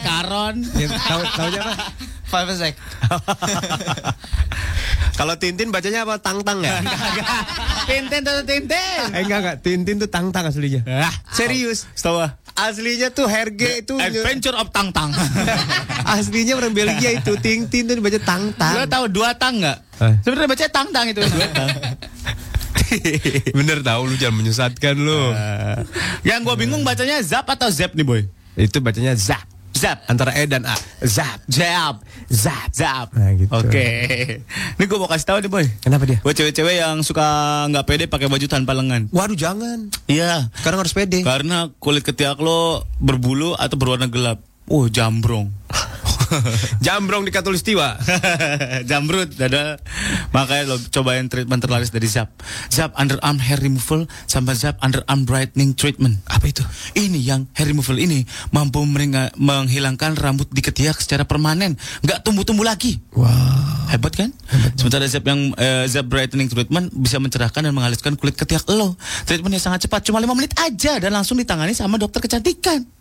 Karon 0.00 0.62
Ya, 0.72 0.86
tahu 0.88 1.20
tahunya 1.28 1.60
apa? 1.60 1.74
Five 2.24 2.48
a 2.48 2.54
sec. 2.54 2.74
Kalau 5.14 5.38
Tintin 5.38 5.70
bacanya 5.70 6.02
apa? 6.02 6.18
Tang-tang 6.18 6.58
ya? 6.58 6.82
Tintin 7.90 8.20
tuh 8.22 8.42
Tintin 8.42 9.02
eh 9.12 9.22
enggak 9.22 9.38
enggak, 9.40 9.56
Tintin 9.60 9.96
tuh 9.96 10.08
tang-tang 10.08 10.48
aslinya. 10.48 10.82
Ah, 10.86 11.14
Serius. 11.30 11.86
Setahu 11.94 12.18
ah. 12.18 12.34
Aslinya 12.54 13.10
tuh 13.10 13.26
Herge 13.26 13.82
itu 13.82 13.98
Adventure 13.98 14.54
of 14.54 14.70
Tang 14.70 14.94
Tang 14.94 15.10
aslinya 16.14 16.54
orang 16.54 16.70
Belgia 16.70 17.10
itu 17.10 17.34
Tintin 17.34 17.90
tuh 17.90 17.98
dibaca 17.98 18.14
Lu 18.14 18.22
tang-tang. 18.22 18.86
tahu 18.86 19.04
dua 19.10 19.34
tang 19.34 19.58
nggak? 19.58 19.78
Eh. 19.98 20.14
Sebenarnya 20.22 20.50
baca 20.54 20.66
Tang 20.70 20.88
Tang 20.94 21.06
itu 21.10 21.18
dua 21.18 21.46
tang 21.50 21.68
Bener 23.58 23.80
tahu 23.80 24.10
lu 24.10 24.14
jangan 24.14 24.36
menyesatkan 24.38 24.94
lu. 24.96 25.30
Yang 26.22 26.40
gua 26.42 26.54
bingung 26.54 26.82
bacanya 26.82 27.20
Zap 27.20 27.46
atau 27.46 27.68
Zap 27.68 27.94
nih 27.94 28.02
boy 28.02 28.22
Itu 28.54 28.78
bacanya 28.78 29.14
zap. 29.14 29.46
Zap 29.74 30.06
Antara 30.06 30.30
E 30.34 30.46
dan 30.46 30.62
A. 30.62 30.74
Zap. 31.02 31.42
Zap 31.50 32.02
Zap. 32.30 32.70
Zap 32.70 33.08
Nah, 33.10 33.34
gitu. 33.34 33.50
Oke 33.50 33.88
Ini 34.78 34.84
gua 34.86 34.98
mau 34.98 35.10
kasih 35.10 35.26
tahu 35.26 35.38
nih 35.42 35.50
boy 35.50 35.66
Kenapa 35.82 36.04
dia? 36.06 36.18
Buat 36.22 36.34
cewek-cewek 36.34 36.74
yang 36.78 37.02
suka 37.02 37.26
nggak 37.70 37.84
pede 37.86 38.04
pakai 38.06 38.30
baju 38.30 38.46
tanpa 38.46 38.74
lengan. 38.74 39.10
Waduh 39.10 39.34
jangan. 39.34 39.90
Iya. 40.06 40.50
Sekarang 40.54 40.82
harus 40.82 40.94
pede. 40.94 41.22
Karena 41.22 41.70
kulit 41.78 42.02
ketiak 42.02 42.38
lo 42.38 42.86
berbulu 42.98 43.54
atau 43.54 43.74
berwarna 43.74 44.06
gelap. 44.06 44.38
Oh, 44.64 44.88
jambrong. 44.88 45.52
Jambrong 46.84 47.24
di 47.26 47.32
Katulistiwa. 47.32 47.98
Jamrut 48.90 49.34
ada 49.38 49.78
makanya 50.30 50.74
lo 50.74 50.76
cobain 50.90 51.26
treatment 51.30 51.60
terlaris 51.62 51.90
dari 51.90 52.06
Zap. 52.10 52.30
Zap 52.70 52.94
underarm 52.98 53.38
hair 53.40 53.60
removal 53.60 54.06
sama 54.26 54.54
Zap 54.56 54.78
underarm 54.80 55.26
brightening 55.26 55.74
treatment. 55.74 56.20
Apa 56.30 56.50
itu? 56.50 56.62
Ini 56.96 57.20
yang 57.20 57.46
hair 57.54 57.70
removal 57.70 57.98
ini 57.98 58.24
mampu 58.50 58.82
menghilangkan 59.38 60.16
rambut 60.18 60.48
di 60.50 60.60
ketiak 60.62 61.00
secara 61.00 61.26
permanen, 61.26 61.76
nggak 62.04 62.22
tumbuh-tumbuh 62.24 62.64
lagi. 62.66 63.00
Wow. 63.14 63.90
Hebat 63.90 64.16
kan? 64.16 64.30
Sementara 64.74 65.04
Zap 65.06 65.24
yang 65.28 65.52
eh, 65.54 65.84
Zap 65.86 66.08
brightening 66.08 66.48
treatment 66.50 66.90
bisa 66.94 67.20
mencerahkan 67.20 67.62
dan 67.62 67.72
menghaluskan 67.74 68.16
kulit 68.16 68.34
ketiak 68.34 68.64
lo. 68.70 68.96
Treatmentnya 69.28 69.60
sangat 69.60 69.86
cepat, 69.86 70.06
cuma 70.08 70.18
5 70.22 70.32
menit 70.34 70.52
aja 70.56 70.98
dan 70.98 71.10
langsung 71.12 71.36
ditangani 71.36 71.76
sama 71.76 72.00
dokter 72.00 72.24
kecantikan. 72.24 72.93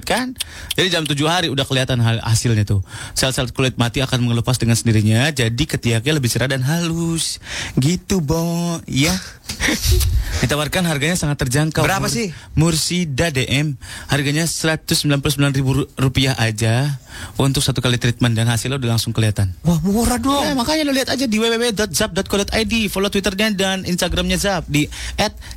Kan? 0.00 0.32
Jadi 0.72 0.88
jam 0.88 1.04
7 1.04 1.12
hari 1.28 1.52
udah 1.52 1.68
kelihatan 1.68 2.00
hasilnya 2.00 2.64
tuh. 2.64 2.80
Sel-sel 3.12 3.52
kulit 3.52 3.76
mati 3.76 4.00
akan 4.00 4.24
mengelupas 4.24 4.56
dengan 4.56 4.78
sendirinya, 4.78 5.28
jadi 5.28 5.64
ketiaknya 5.64 6.16
lebih 6.16 6.32
cerah 6.32 6.48
dan 6.48 6.64
halus. 6.64 7.36
Gitu, 7.76 8.24
Bo. 8.24 8.80
Ya. 8.88 9.12
Ditawarkan 10.42 10.88
harganya 10.88 11.14
sangat 11.14 11.38
terjangkau. 11.38 11.84
Berapa 11.84 12.08
Mur- 12.08 12.10
sih? 12.10 12.34
Mursida 12.56 13.30
DM. 13.30 13.78
Harganya 14.08 14.48
199 14.48 15.22
ribu 15.54 15.86
rupiah 15.94 16.34
aja 16.34 16.98
untuk 17.36 17.62
satu 17.62 17.78
kali 17.78 18.00
treatment 18.00 18.34
dan 18.34 18.48
hasilnya 18.48 18.80
udah 18.80 18.98
langsung 18.98 19.12
kelihatan. 19.12 19.54
Wah, 19.62 19.78
murah 19.84 20.18
dong. 20.18 20.42
Ya, 20.42 20.56
makanya 20.56 20.82
lo 20.88 20.92
lihat 20.96 21.12
aja 21.12 21.28
di 21.28 21.36
www.zap.co.id, 21.38 22.74
follow 22.88 23.06
Twitternya 23.06 23.54
dan 23.54 23.84
Instagramnya 23.84 24.40
Zap 24.40 24.66
di 24.66 24.88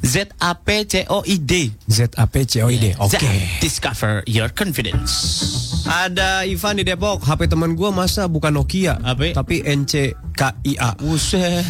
@zapcoid. 0.04 0.94
Z 1.88 2.12
A 2.14 2.28
P 2.30 2.44
C 2.46 2.62
O 2.62 2.70
I 2.70 2.78
D. 2.78 2.94
Oke. 3.02 3.18
Zap, 3.18 3.24
discover 3.60 4.22
your 4.28 4.52
confidence. 4.52 5.12
Ada 5.86 6.46
Ivan 6.46 6.78
di 6.78 6.86
Depok, 6.86 7.22
HP 7.22 7.46
teman 7.48 7.74
gua 7.74 7.90
masa 7.90 8.26
bukan 8.26 8.54
Nokia, 8.54 8.98
Apa? 9.02 9.34
tapi 9.34 9.62
NCKIA. 9.62 10.98
Buset. 10.98 11.62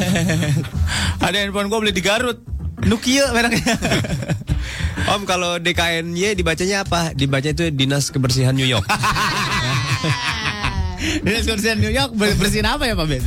Ada 1.26 1.42
handphone 1.42 1.68
gue 1.68 1.80
beli 1.80 1.94
di 1.96 2.04
Garut. 2.16 2.40
Nokia 2.88 3.28
mereknya. 3.36 3.76
Om 5.12 5.28
kalau 5.28 5.60
DKNY 5.60 6.40
dibacanya 6.40 6.88
apa? 6.88 7.12
Dibaca 7.12 7.52
itu 7.52 7.68
Dinas 7.76 8.08
Kebersihan 8.08 8.56
New 8.56 8.64
York. 8.64 8.88
Ini 11.22 11.44
kebersihan 11.44 11.78
New 11.78 11.92
York 11.92 12.16
ber- 12.16 12.40
bersihin 12.40 12.66
apa 12.66 12.88
ya 12.88 12.96
Pak 12.96 13.06
Ben? 13.06 13.22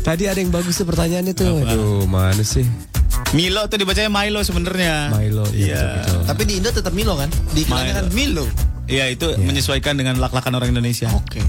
Tadi 0.00 0.24
ada 0.26 0.40
yang 0.40 0.48
bagus 0.50 0.80
tuh 0.80 0.88
pertanyaannya 0.88 1.36
tuh. 1.36 1.60
Aduh, 1.60 2.08
mana 2.08 2.40
sih? 2.40 2.64
Milo 3.36 3.68
tuh 3.68 3.78
dibacanya 3.78 4.08
Milo 4.10 4.40
sebenarnya. 4.40 5.12
Milo. 5.12 5.44
Iya. 5.52 5.76
betul, 5.76 5.92
betul. 6.00 6.20
Tapi 6.24 6.42
di 6.48 6.52
Indo 6.58 6.70
tetap 6.72 6.92
Milo 6.96 7.14
kan? 7.20 7.30
Di 7.52 7.62
kan 7.68 8.08
Milo. 8.16 8.48
Iya 8.84 9.12
itu 9.12 9.32
menyesuaikan 9.40 9.96
dengan 9.96 10.18
lak-lakan 10.18 10.56
orang 10.56 10.72
Indonesia. 10.72 11.12
Oke. 11.12 11.40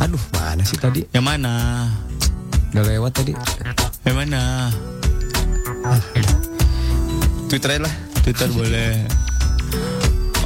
Aduh, 0.00 0.20
mana 0.32 0.64
sih 0.64 0.80
tadi? 0.80 1.04
Yang 1.12 1.24
mana? 1.24 1.52
Udah 2.74 2.84
lewat 2.88 3.12
tadi. 3.14 3.32
Yang 4.04 4.16
mana? 4.16 4.40
Twitter 7.48 7.76
lah. 7.78 7.94
Twitter 8.24 8.48
boleh. 8.50 9.04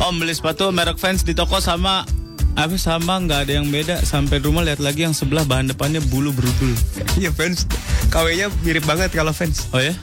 Om 0.03 0.19
beli 0.19 0.35
sepatu 0.35 0.71
merek 0.75 0.99
fans 0.99 1.23
di 1.23 1.35
toko 1.35 1.63
sama 1.63 2.03
apa 2.59 2.75
sama 2.75 3.23
nggak 3.23 3.47
ada 3.47 3.53
yang 3.63 3.71
beda 3.71 4.03
sampai 4.03 4.43
rumah 4.43 4.67
lihat 4.67 4.83
lagi 4.83 5.07
yang 5.07 5.15
sebelah 5.15 5.47
bahan 5.47 5.71
depannya 5.71 6.03
bulu 6.11 6.35
berudul. 6.35 6.75
Iya 7.15 7.31
fans. 7.31 7.71
KW-nya 8.11 8.51
mirip 8.67 8.83
banget 8.83 9.15
kalau 9.15 9.31
fans. 9.31 9.71
Oh 9.71 9.79
ya? 9.79 9.95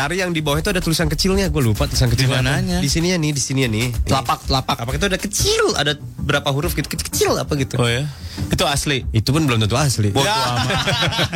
Cari 0.00 0.16
yang 0.16 0.32
di 0.32 0.40
bawah 0.40 0.56
itu 0.56 0.72
ada 0.72 0.80
tulisan 0.80 1.12
kecilnya, 1.12 1.52
gue 1.52 1.60
lupa 1.60 1.84
tulisan 1.84 2.08
kecilnya. 2.08 2.40
apa. 2.40 2.56
mananya? 2.56 2.80
Di 2.80 2.88
sininya 2.88 3.20
nih, 3.20 3.36
di 3.36 3.42
sininya 3.44 3.68
nih. 3.68 3.92
Telapak, 4.08 4.48
telapak. 4.48 4.80
Apa 4.80 4.96
itu 4.96 5.04
ada 5.12 5.18
kecil, 5.20 5.64
ada 5.76 5.92
berapa 6.24 6.48
huruf 6.56 6.72
gitu, 6.72 6.88
kecil, 6.88 7.04
kecil 7.04 7.30
apa 7.36 7.52
gitu. 7.60 7.76
Oh 7.76 7.84
ya? 7.84 8.08
Itu 8.48 8.64
asli. 8.64 9.04
Itu 9.12 9.36
pun 9.36 9.44
belum 9.44 9.60
tentu 9.60 9.76
asli. 9.76 10.08
Bodoh 10.08 10.24
amat. 10.24 10.72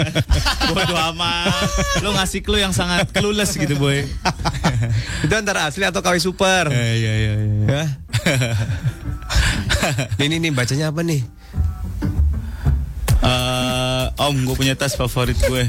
Bodoh 0.73 0.97
amat. 1.13 1.69
Lu 2.01 2.17
ngasih 2.17 2.41
clue 2.41 2.65
yang 2.65 2.73
sangat 2.73 3.13
clueless 3.13 3.53
gitu, 3.53 3.77
boy. 3.77 4.01
itu 5.29 5.35
antara 5.37 5.69
asli 5.69 5.85
atau 5.85 6.01
KW 6.01 6.17
super. 6.17 6.73
Iya 6.73 6.93
iya 6.97 7.13
iya. 7.21 7.35
Hah? 7.69 7.89
nih, 10.17 10.27
nih, 10.33 10.39
nih, 10.41 10.53
bacanya 10.57 10.89
apa 10.89 11.05
nih? 11.05 11.21
Eh, 13.25 14.05
om, 14.25 14.37
gue 14.41 14.57
punya 14.57 14.73
tas 14.73 14.97
favorit 14.97 15.37
gue. 15.37 15.69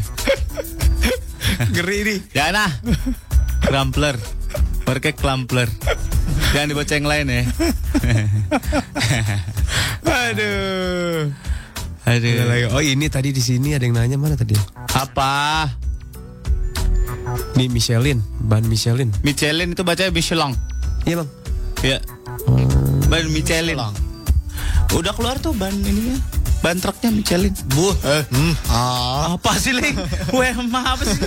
Ngeri 1.74 1.98
nih. 2.04 2.20
Jana. 2.36 2.66
Crumpler. 3.64 4.16
Mereka 4.86 5.18
Crumpler. 5.18 5.70
Jangan 6.54 6.68
dibaca 6.72 6.94
yang 6.94 7.08
lain 7.10 7.26
ya. 7.28 7.44
Aduh. 10.06 11.34
Aduh. 12.06 12.70
Oh 12.78 12.82
ini 12.86 13.10
tadi 13.10 13.34
di 13.34 13.42
sini 13.42 13.74
ada 13.74 13.84
yang 13.84 13.98
nanya 13.98 14.16
mana 14.16 14.38
tadi? 14.38 14.54
Apa? 14.94 15.66
Nih 17.58 17.68
Michelin, 17.72 18.22
ban 18.46 18.62
Michelin. 18.70 19.10
Michelin 19.26 19.74
itu 19.74 19.82
bacanya 19.82 20.14
Michelin. 20.14 20.54
Iya 21.10 21.24
bang. 21.24 21.30
Ya. 21.82 21.98
Ban 23.10 23.26
Michelin. 23.34 23.78
Udah 24.94 25.14
keluar 25.18 25.42
tuh 25.42 25.52
ban 25.58 25.74
ininya. 25.74 26.16
Ban 26.64 26.78
truknya 26.82 27.10
Michelin. 27.12 27.54
Bu. 27.72 27.94
Ah. 28.70 29.36
Apa 29.38 29.56
sih, 29.58 29.76
Ling? 29.76 29.96
Weh, 30.34 30.54
apa 30.56 31.04
sih? 31.04 31.22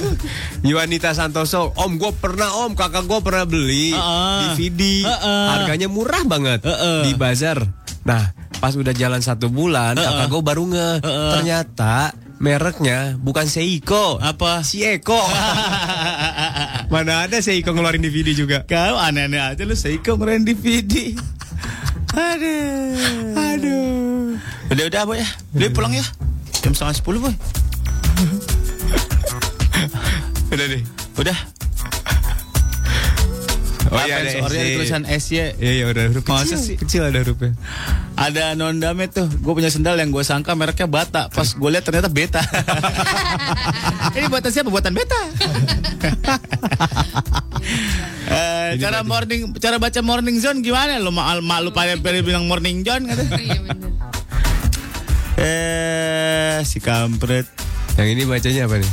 Yuanita 0.66 1.14
Santoso, 1.14 1.70
Om 1.78 1.96
gue 1.96 2.12
pernah 2.18 2.50
Om, 2.66 2.74
kakak 2.74 3.06
gue 3.06 3.20
pernah 3.22 3.44
beli 3.46 3.94
Heeh. 3.94 4.56
DVD, 4.58 4.80
Heeh. 5.06 5.46
harganya 5.54 5.86
murah 5.86 6.22
banget 6.26 6.66
Heeh. 6.66 7.06
di 7.06 7.12
bazar. 7.14 7.62
Nah 8.02 8.34
pas 8.58 8.74
udah 8.74 8.90
jalan 8.90 9.22
satu 9.22 9.46
bulan, 9.46 9.94
Heeh. 9.94 10.06
kakak 10.06 10.26
gue 10.32 10.42
baru 10.42 10.64
nge, 10.66 10.90
Heeh. 11.06 11.30
ternyata 11.38 11.94
mereknya 12.38 13.14
bukan 13.18 13.46
Seiko, 13.46 14.18
Apa? 14.18 14.62
si 14.66 14.82
Eko. 14.82 15.18
Mana 16.94 17.26
ada 17.26 17.38
Seiko 17.38 17.70
ngeluarin 17.74 18.02
DVD 18.02 18.34
juga? 18.34 18.66
Kau 18.66 18.98
aneh-aneh 18.98 19.38
aja 19.54 19.62
lu 19.62 19.74
Seiko 19.78 20.18
ngerain 20.18 20.42
DVD. 20.42 21.14
Aduh. 22.14 23.36
Aduh. 23.36 23.97
Udah 24.68 24.84
udah 24.84 25.02
boy 25.08 25.16
ya. 25.16 25.28
Udah 25.56 25.70
pulang 25.72 25.92
ya. 25.96 26.04
Jam 26.60 26.76
setengah 26.76 26.96
sepuluh 26.96 27.20
boy. 27.24 27.32
Udah 30.52 30.64
deh. 30.64 30.82
Udah. 31.16 31.36
Oh 33.88 33.96
iya 34.04 34.20
ada 34.20 34.28
SY. 34.28 34.44
ada 34.44 34.68
tulisan 34.76 35.02
SY. 35.08 35.56
Iya 35.56 35.72
iya 35.72 35.84
udah 35.88 36.12
huruf 36.12 36.20
Masa 36.28 36.44
kecil, 36.44 36.60
sih? 36.60 36.76
kecil 36.76 37.02
ada 37.08 37.24
hurufnya. 37.24 37.56
Ada 38.20 38.52
nondame 38.52 39.08
tuh. 39.08 39.24
Gue 39.40 39.56
punya 39.56 39.72
sendal 39.72 39.96
yang 39.96 40.12
gue 40.12 40.20
sangka 40.20 40.52
mereknya 40.52 40.84
Bata. 40.84 41.32
Pas 41.32 41.48
gue 41.48 41.70
lihat 41.72 41.88
ternyata 41.88 42.12
Beta. 42.12 42.44
Ini 44.16 44.28
buatan 44.28 44.50
siapa? 44.52 44.68
Buatan 44.68 44.92
Beta. 44.92 45.20
Eh, 48.28 48.76
cara 48.76 49.00
morning, 49.00 49.56
cara 49.56 49.80
baca 49.80 50.04
morning 50.04 50.36
zone 50.36 50.60
gimana? 50.60 51.00
Lo 51.00 51.08
mak 51.08 51.40
mak 51.40 51.64
lu 51.64 51.72
pada 51.72 51.96
bilang 52.20 52.44
morning 52.44 52.84
zone 52.84 53.08
kata. 53.08 53.24
Iya 53.40 53.64
bener. 53.64 53.88
Eh, 55.38 56.58
si 56.66 56.82
kampret. 56.82 57.46
Yang 57.94 58.08
ini 58.18 58.22
bacanya 58.26 58.66
apa 58.66 58.82
nih? 58.82 58.92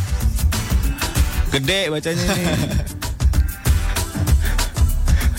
Gede 1.57 1.79
bacanya 1.89 2.25
nih. 2.37 2.45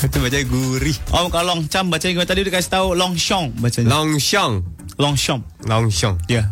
Itu 0.07 0.19
bacanya 0.19 0.47
gurih. 0.51 0.97
Om 1.15 1.31
kalau 1.31 1.55
longcam 1.55 1.91
bacanya 1.91 2.13
gimana 2.19 2.31
tadi 2.31 2.43
dikasih 2.43 2.71
tahu 2.75 2.99
longshong 2.99 3.55
bacanya. 3.63 3.87
Longshong. 3.91 4.53
Longshong. 4.99 5.41
Longshong. 5.67 6.17
Ya. 6.27 6.51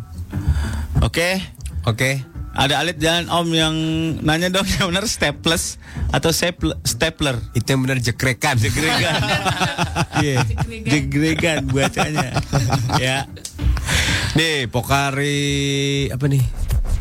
Oke. 1.02 1.42
Oke. 1.86 2.22
Ada 2.54 2.78
alit 2.86 3.02
jalan 3.02 3.26
om 3.34 3.50
yang 3.50 3.74
nanya 4.22 4.46
dong 4.46 4.62
yang 4.78 4.94
benar 4.94 5.10
staples 5.10 5.82
atau 6.14 6.30
stapler, 6.30 6.78
stapler. 6.86 7.36
Itu 7.58 7.74
yang 7.74 7.82
benar 7.82 7.98
jekrekan. 7.98 8.54
Jegregan. 8.62 9.18
Iya. 10.14 10.46
Jegregan. 10.46 10.86
Jegregan 10.86 11.58
bacanya. 11.74 12.30
ya. 13.02 13.26
Nih, 14.34 14.66
Pokari 14.66 16.10
apa 16.10 16.26
nih? 16.26 16.42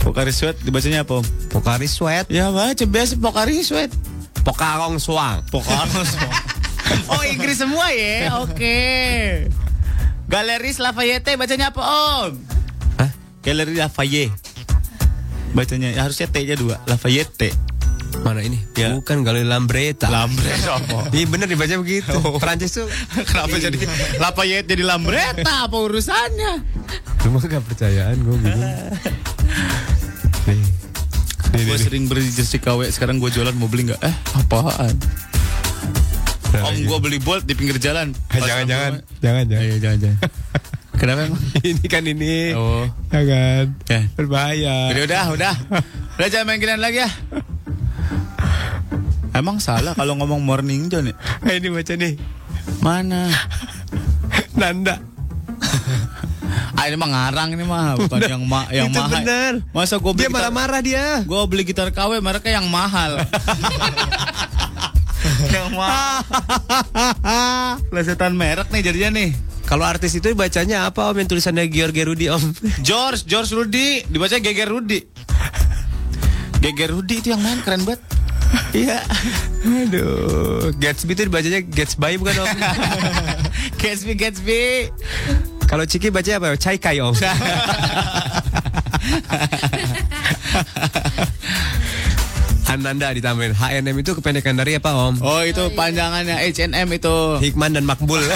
Pokari 0.06 0.30
sweat 0.30 0.54
dibacanya 0.62 1.02
apa 1.02 1.18
om? 1.18 1.26
Pokari 1.50 1.90
sweat. 1.90 2.30
Ya 2.30 2.54
baca 2.54 2.86
biasa 2.86 3.18
Pokari 3.18 3.66
sweat. 3.66 3.90
Pokarong 4.46 5.02
suang. 5.02 5.42
Pokari 5.50 5.90
Oh 7.12 7.24
Inggris 7.26 7.58
semua 7.58 7.90
ya. 7.90 8.30
Oke. 8.46 8.78
Galeris 10.30 10.78
Lafayette 10.78 11.34
bacanya 11.34 11.74
apa 11.74 11.82
om? 11.82 12.38
Hah? 13.02 13.10
Galeri 13.42 13.82
Lafayette. 13.82 14.38
Bacanya 15.58 15.90
ya, 15.90 16.06
harusnya 16.06 16.30
T-nya 16.30 16.54
dua. 16.54 16.82
Lafayette. 16.86 17.50
Mana 18.22 18.46
ini? 18.46 18.62
Ya. 18.78 18.94
Bukan 18.94 19.26
Galeri 19.26 19.48
Lambreta. 19.48 20.14
Lambre 20.14 20.54
apa? 20.70 21.10
Iya 21.18 21.26
bener 21.26 21.50
dibaca 21.50 21.74
begitu. 21.82 22.14
Prancis 22.38 22.78
tuh. 22.78 22.86
Kenapa 23.26 23.58
jadi 23.58 23.78
Lafayette 24.22 24.70
jadi 24.70 24.84
Lambretta? 24.86 25.66
Apa 25.66 25.78
urusannya? 25.82 26.62
Lu 27.26 27.34
mah 27.34 27.42
gak 27.42 27.64
percayaan 27.66 28.22
gue 28.22 28.38
bingung. 28.38 28.74
Gue 31.54 31.78
sering 31.78 32.10
beli 32.10 32.26
jersey 32.34 32.58
KW, 32.58 32.90
sekarang 32.90 33.22
gue 33.22 33.30
jualan 33.30 33.54
mau 33.54 33.70
beli 33.70 33.94
nggak? 33.94 34.02
Eh, 34.02 34.16
apaan? 34.42 34.98
Om 36.54 36.86
gua 36.86 37.02
beli 37.02 37.18
Bolt 37.18 37.50
di 37.50 37.58
pinggir 37.58 37.82
jalan. 37.82 38.14
Eh, 38.30 38.42
jangan, 38.42 38.66
jangan. 38.70 38.92
Jangan, 39.22 39.44
jangan. 39.50 39.64
Ayo, 39.66 39.76
jangan, 39.82 39.98
jangan. 40.02 40.20
Kenapa 40.94 41.20
emang? 41.26 41.42
ini 41.66 41.86
kan 41.90 42.04
ini. 42.06 42.54
Oh. 42.54 42.86
Jangan. 43.10 43.66
Ya. 43.90 44.02
Berbahaya. 44.14 44.76
Udah, 44.94 45.04
udah, 45.06 45.24
udah. 45.34 45.54
Udah 46.22 46.28
jangan 46.30 46.46
main 46.54 46.78
lagi 46.78 47.02
ya. 47.02 47.10
Emang 49.34 49.58
salah 49.58 49.92
kalau 49.92 50.14
ngomong 50.16 50.46
morning 50.46 50.88
John 50.88 51.10
ya? 51.10 51.16
Eh, 51.44 51.58
ini 51.60 51.68
baca 51.68 51.94
nih. 51.94 52.14
Mana? 52.80 53.28
Nanda. 54.60 54.96
Ah 56.74 56.90
ini 56.90 56.98
mah 56.98 57.10
ngarang 57.10 57.54
ini 57.54 57.64
mah 57.64 57.96
bukan 57.96 58.20
yang 58.20 58.44
ma 58.44 58.66
yang 58.70 58.90
Itu 58.90 58.98
mahal. 59.00 59.14
bener. 59.22 59.54
Masa 59.72 59.98
gue 59.98 60.12
beli 60.12 60.26
Dia 60.26 60.30
marah-marah 60.30 60.82
dia. 60.84 61.06
Gue 61.24 61.40
beli 61.48 61.64
gitar 61.64 61.90
KW 61.90 62.18
mereka 62.20 62.50
yang 62.50 62.66
mahal. 62.68 63.22
yang 65.48 65.70
mahal. 65.72 66.22
Lesetan 67.90 68.34
merek 68.34 68.70
nih 68.70 68.82
jadinya 68.84 69.10
nih. 69.16 69.30
Kalau 69.64 69.86
artis 69.88 70.14
itu 70.14 70.34
bacanya 70.36 70.86
apa 70.86 71.08
om 71.08 71.16
yang 71.16 71.30
tulisannya 71.30 71.72
George 71.72 71.96
Gerudi 71.96 72.28
om? 72.28 72.42
George, 72.84 73.24
George 73.24 73.54
Rudy, 73.54 74.04
dibaca 74.06 74.36
Geger 74.36 74.70
Rudy. 74.70 75.00
Geger 76.60 76.90
Rudy 76.92 77.16
itu 77.18 77.32
yang 77.32 77.42
main 77.42 77.64
keren 77.64 77.86
banget. 77.88 78.02
Iya. 78.74 79.00
Aduh. 79.64 80.74
Gatsby 80.78 81.14
itu 81.14 81.30
dibacanya 81.30 81.62
Gatsby 81.62 82.18
bukan 82.18 82.36
om? 82.42 82.48
Gatsby, 83.82 84.14
Gatsby. 84.18 84.90
Kalau 85.70 85.86
Ciki 85.86 86.10
bacanya 86.10 86.38
apa? 86.42 86.58
Chai 86.58 86.78
Kai 86.78 87.00
om. 87.02 87.14
Ananda 92.74 93.14
ditambahin 93.14 93.54
HNM 93.54 94.02
itu 94.02 94.18
kependekan 94.18 94.58
dari 94.58 94.74
apa 94.82 94.90
om? 94.98 95.14
Oh 95.22 95.46
itu 95.46 95.70
panjangannya 95.78 96.42
H&M 96.42 96.90
itu. 96.90 97.38
Hikman 97.38 97.78
dan 97.78 97.86
Makbul. 97.86 98.18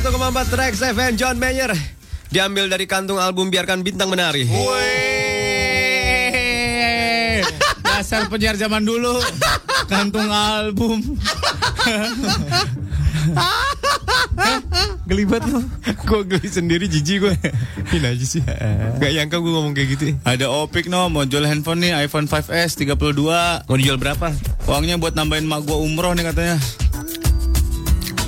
101,4 0.00 0.48
Trax 0.48 0.80
FM 0.96 1.12
John 1.12 1.36
Mayer 1.36 1.76
diambil 2.32 2.72
dari 2.72 2.88
kantung 2.88 3.20
album 3.20 3.52
Biarkan 3.52 3.84
Bintang 3.84 4.08
Menari. 4.08 4.48
Wih, 4.48 4.64
dasar 7.84 8.24
penyiar 8.32 8.56
zaman 8.56 8.80
dulu, 8.80 9.20
kantung 9.92 10.32
album. 10.32 11.04
Geli 15.04 15.28
banget 15.28 15.52
lo. 15.52 15.60
Gue 16.08 16.24
geli 16.24 16.48
sendiri 16.48 16.88
jijik 16.88 17.20
gue. 17.20 17.36
Ini 17.92 18.16
aja 18.16 18.24
sih. 18.24 18.40
Gak 18.96 19.10
nyangka 19.12 19.36
gue 19.36 19.52
ngomong 19.52 19.76
kayak 19.76 20.00
gitu. 20.00 20.16
Ada 20.24 20.48
Opik 20.48 20.88
no, 20.88 21.12
mau 21.12 21.28
jual 21.28 21.44
handphone 21.44 21.84
nih 21.84 22.08
iPhone 22.08 22.24
5s 22.24 22.80
32 22.80 22.96
Mau 23.68 23.76
dijual 23.76 24.00
berapa? 24.00 24.32
Uangnya 24.64 24.96
buat 24.96 25.12
nambahin 25.12 25.44
mak 25.44 25.68
gua 25.68 25.76
umroh 25.76 26.16
nih 26.16 26.24
katanya. 26.32 26.56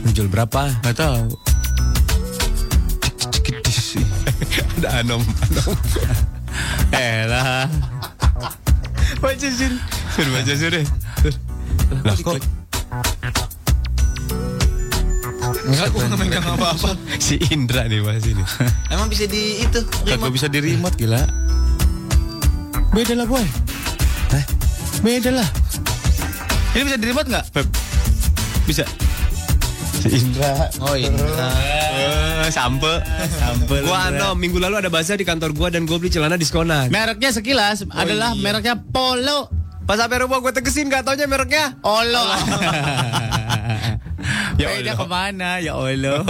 Dijual 0.05 0.29
berapa? 0.29 0.69
Gak 0.85 1.01
tahu. 1.01 1.52
Anom. 4.91 5.23
anom. 5.23 5.75
Eh 6.93 7.25
lah. 7.29 7.69
Baca 9.23 9.49
sini. 9.49 9.79
Suruh 10.13 10.33
baca 10.35 10.53
suruh. 10.53 10.85
Lah 12.03 12.17
kok 12.19 12.37
Enggak, 15.63 15.89
gue 15.95 16.05
megang 16.19 16.47
apa-apa. 16.53 16.91
si 17.25 17.39
Indra 17.49 17.87
nih 17.89 18.03
mas 18.03 18.27
ini. 18.27 18.45
Emang 18.93 19.09
bisa 19.09 19.25
di 19.25 19.63
itu? 19.63 19.81
Kagak 20.05 20.33
bisa 20.35 20.47
di 20.51 20.59
remote 20.61 20.97
gila. 20.99 21.23
Beda 22.93 23.15
lah 23.17 23.25
boy. 23.25 23.47
Hah? 24.37 24.45
Beda 25.01 25.31
lah. 25.33 25.49
Ini 26.77 26.83
bisa 26.85 26.99
di 27.01 27.07
remote 27.09 27.29
nggak? 27.31 27.45
Bisa. 28.69 28.85
Si 30.03 30.09
Indra. 30.13 30.69
Oh 30.83 30.93
Indra. 30.99 31.82
Sampe. 32.51 33.05
Sampai. 33.39 33.85
Gua 33.85 34.11
anom 34.11 34.35
minggu 34.35 34.59
lalu 34.59 34.83
ada 34.83 34.91
bazar 34.91 35.21
di 35.21 35.27
kantor 35.29 35.53
gua 35.55 35.69
dan 35.69 35.87
gua 35.87 36.01
beli 36.01 36.11
celana 36.11 36.35
diskonan. 36.41 36.89
Mereknya 36.89 37.31
sekilas 37.31 37.87
adalah 37.93 38.35
mereknya 38.35 38.81
Polo. 38.81 39.53
Pas 39.83 39.99
sampai 39.99 40.23
rumah 40.23 40.39
gue 40.39 40.55
tegesin 40.55 40.87
gak 40.87 41.03
taunya 41.03 41.27
mereknya. 41.27 41.75
Olo. 41.83 42.23
Ya 44.55 44.69
ya 44.79 44.95
Allah. 44.95 44.95
ke 44.95 45.07
mana? 45.11 45.51
Ya 45.59 45.75
Allah. 45.75 46.23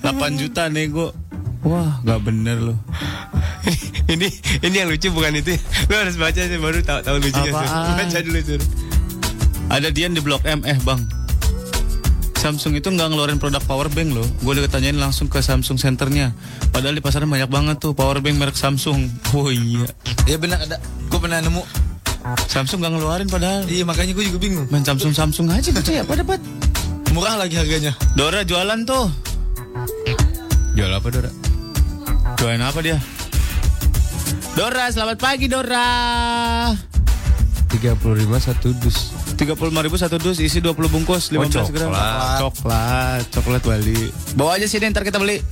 8 0.00 0.40
juta 0.40 0.68
nego. 0.72 1.12
Wah, 1.64 2.00
nggak 2.04 2.20
bener 2.24 2.56
loh. 2.60 2.78
ini 4.12 4.28
ini 4.60 4.76
yang 4.76 4.88
lucu 4.92 5.08
bukan 5.08 5.40
itu. 5.40 5.56
Lu 5.88 5.94
harus 5.96 6.16
baca 6.20 6.36
sih 6.36 6.60
baru 6.60 6.84
tahu 6.84 7.00
tahu 7.00 7.16
lucunya. 7.20 7.52
Apaan? 7.52 7.96
Baca 8.04 8.18
dulu 8.20 8.40
Sur. 8.44 8.60
Ada 9.74 9.90
Dian 9.90 10.14
di 10.14 10.22
Blok 10.22 10.46
M, 10.46 10.62
eh 10.62 10.78
bang. 10.86 11.02
Samsung 12.38 12.78
itu 12.78 12.94
nggak 12.94 13.10
ngeluarin 13.10 13.42
produk 13.42 13.58
power 13.66 13.90
bank 13.90 14.14
loh. 14.14 14.22
Gue 14.46 14.54
udah 14.54 14.70
tanyain 14.70 14.94
langsung 14.94 15.26
ke 15.26 15.42
Samsung 15.42 15.82
centernya. 15.82 16.30
Padahal 16.70 16.94
di 16.94 17.02
pasaran 17.02 17.26
banyak 17.26 17.50
banget 17.50 17.82
tuh 17.82 17.90
power 17.90 18.22
bank 18.22 18.38
merek 18.38 18.54
Samsung. 18.54 19.10
Oh 19.34 19.50
iya. 19.50 19.82
Iya 20.30 20.38
benar 20.38 20.62
ada. 20.62 20.78
Gue 21.10 21.18
pernah 21.18 21.42
nemu. 21.42 21.66
Samsung 22.46 22.86
nggak 22.86 22.92
ngeluarin 22.94 23.26
padahal. 23.26 23.66
Iya 23.66 23.82
makanya 23.82 24.14
gue 24.14 24.30
juga 24.30 24.38
bingung. 24.38 24.70
Main 24.70 24.86
Samsung 24.86 25.10
Samsung 25.10 25.50
aja 25.50 25.74
percaya 25.74 26.06
apa 26.06 26.22
dapat. 26.22 26.38
Murah 27.10 27.34
lagi 27.34 27.58
harganya. 27.58 27.98
Dora 28.14 28.46
jualan 28.46 28.78
tuh. 28.86 29.10
Jual 30.78 30.92
apa 30.94 31.08
Dora? 31.10 31.30
Jualan 32.38 32.62
apa 32.62 32.78
dia? 32.78 33.02
Dora, 34.54 34.86
selamat 34.86 35.18
pagi 35.18 35.50
Dora. 35.50 36.93
35 37.78 38.38
satu 38.40 38.68
dus. 38.78 39.10
35 39.34 39.82
ribu 39.82 39.96
satu 39.98 40.16
dus 40.22 40.38
isi 40.38 40.60
20 40.62 40.86
bungkus 40.92 41.28
15 41.32 41.74
gram 41.74 41.90
coklat. 41.90 42.38
coklat 42.40 43.24
coklat 43.34 43.62
Bali 43.66 43.98
bawa 44.38 44.54
aja 44.54 44.66
sini 44.70 44.90
ntar 44.94 45.02
kita 45.02 45.18
beli 45.18 45.42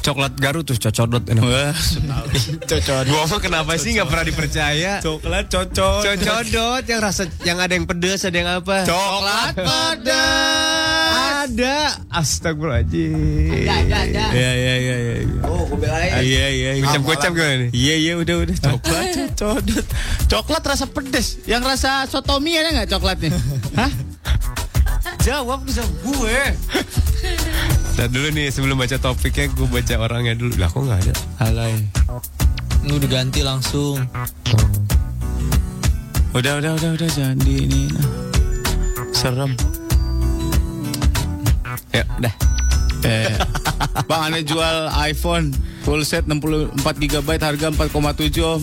Coklat 0.00 0.36
Garut 0.36 0.62
tuh 0.62 0.76
cocodot 0.76 1.24
enak. 1.24 1.40
wah 1.40 1.72
Cocodot. 2.70 3.04
Gua 3.06 3.24
mah 3.26 3.38
kenapa 3.38 3.72
sih 3.74 3.92
nggak 3.92 4.04
pernah 4.04 4.24
dipercaya? 4.24 4.92
coklat 5.00 5.48
cocok 5.48 6.00
Cocodot 6.04 6.84
yang 6.84 7.00
rasa 7.00 7.22
yang 7.42 7.56
ada 7.56 7.72
yang 7.72 7.84
pedes 7.84 8.20
ada 8.22 8.34
yang 8.34 8.50
apa? 8.54 8.84
coklat 8.84 9.54
pedas 9.56 11.44
Ada. 11.44 11.76
Astagfirullahaladzim. 12.10 13.64
Ada, 13.64 13.96
ada. 14.02 14.24
iya 14.30 14.50
iya 14.54 14.74
iya 14.76 14.96
iya 14.96 15.14
Oh, 15.42 15.64
gue 15.66 15.78
belain. 15.78 16.10
iya 16.20 16.46
iya 16.48 16.70
iya 16.74 16.82
Gocap-gocap 16.82 17.30
gimana 17.30 17.54
nih? 17.58 17.70
iya 17.72 17.94
iya 17.98 18.12
udah 18.14 18.36
udah 18.40 18.56
coklat 18.58 19.04
cocodot 19.34 19.86
coklat 20.26 20.62
rasa 20.66 20.84
pedes 20.86 21.26
yang 21.44 21.60
rasa 21.60 22.04
sotomi 22.04 22.52
ada 22.54 22.72
nggak 22.74 22.88
coklatnya 22.90 23.30
hah 23.78 23.92
jawab 25.20 25.64
sama 25.66 25.88
gue 26.02 26.40
Nah 27.94 28.06
dulu 28.10 28.28
nih 28.34 28.50
sebelum 28.50 28.74
baca 28.74 28.98
topiknya 28.98 29.46
gue 29.54 29.66
baca 29.70 29.94
orangnya 30.02 30.34
dulu. 30.34 30.58
Lah 30.58 30.66
kok 30.66 30.82
nggak 30.82 31.00
ada? 31.06 31.14
alay 31.42 31.78
Ini 32.84 32.92
udah 33.00 33.10
ganti 33.10 33.40
langsung. 33.40 34.02
udah 36.34 36.58
udah 36.58 36.74
udah 36.74 36.90
udah 36.98 37.08
jangan 37.14 37.38
di 37.46 37.62
ini 37.62 37.82
nah. 37.94 38.10
serem 39.14 39.54
Ya 41.94 42.02
udah. 42.18 42.34
Eh, 43.06 43.30
Bang 44.10 44.26
aneh 44.26 44.42
jual 44.42 44.90
iPhone 44.98 45.54
full 45.86 46.02
set 46.02 46.26
64 46.26 46.74
GB 46.98 47.28
harga 47.38 47.66
4,7 47.70 48.42
Om. 48.42 48.62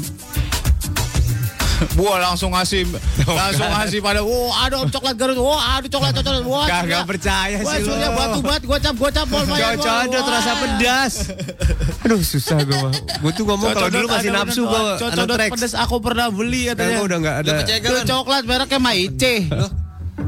Wah 2.00 2.18
langsung 2.22 2.52
ngasih 2.52 2.86
langsung 3.24 3.66
ngasih 3.68 4.00
pada 4.00 4.22
wah 4.22 4.54
ada 4.62 4.86
coklat 4.86 5.16
Garut 5.16 5.34
wah 5.36 5.58
ada 5.76 5.88
coklat 5.88 6.14
coklat 6.14 6.44
wah 6.44 6.66
Kagak 6.66 6.82
Surya- 6.84 7.08
percaya 7.08 7.56
wah 7.60 7.74
sih 7.74 7.84
surya 7.84 8.08
lo. 8.08 8.16
batu 8.16 8.40
bat 8.40 8.62
gocap 8.62 8.96
gocap 8.96 9.26
bol 9.26 9.44
bayar 9.46 9.74
bol. 9.74 9.82
Cocodot 9.82 10.22
Wah. 10.22 10.32
rasa 10.32 10.52
pedas. 10.56 11.14
Aduh 12.04 12.22
susah 12.22 12.58
gue 12.60 12.74
mah. 12.76 12.94
Gue 12.94 13.32
tuh 13.32 13.44
ngomong 13.44 13.70
kalau 13.72 13.90
dulu 13.90 14.08
masih 14.08 14.30
nafsu 14.30 14.62
Oh, 14.64 14.96
cocodot 14.96 15.36
Trax. 15.36 15.50
pedas 15.52 15.74
aku 15.74 15.96
pernah 16.00 16.28
beli 16.30 16.66
Sekarang 16.66 16.78
katanya 16.78 16.94
gua 16.96 17.06
udah 17.06 17.18
nggak 17.18 17.36
ada. 17.40 17.52
Udah 17.52 17.78
kan? 17.98 18.06
coklat 18.08 18.44
mereknya 18.46 18.80
Maice 18.80 19.34
Loh. 19.50 19.72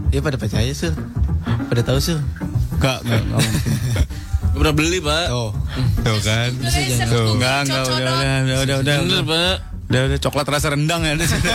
Iya 0.10 0.20
pada 0.20 0.38
percaya 0.38 0.72
sih. 0.72 0.94
Pada 1.70 1.82
tahu 1.82 2.00
sih. 2.00 2.18
Enggak 2.74 2.98
enggak 3.04 3.22
enggak 3.24 3.42
pernah 4.54 4.74
beli 4.74 5.00
pak. 5.00 5.26
Oh 5.30 5.50
Tuh 6.04 6.20
kan. 6.20 6.50
Tuh, 6.54 7.26
enggak 7.38 7.58
enggak 7.64 7.84
udah 7.84 7.96
udah 7.96 8.14
udah 8.14 8.58
udah 8.58 8.78
udah 8.82 8.96
Bener 9.00 9.22
pak. 9.24 9.56
Udah 9.88 10.02
udah 10.08 10.20
coklat 10.20 10.48
rasa 10.48 10.68
rendang 10.72 11.04
ya 11.04 11.14
ada 11.14 11.26
sini. 11.26 11.44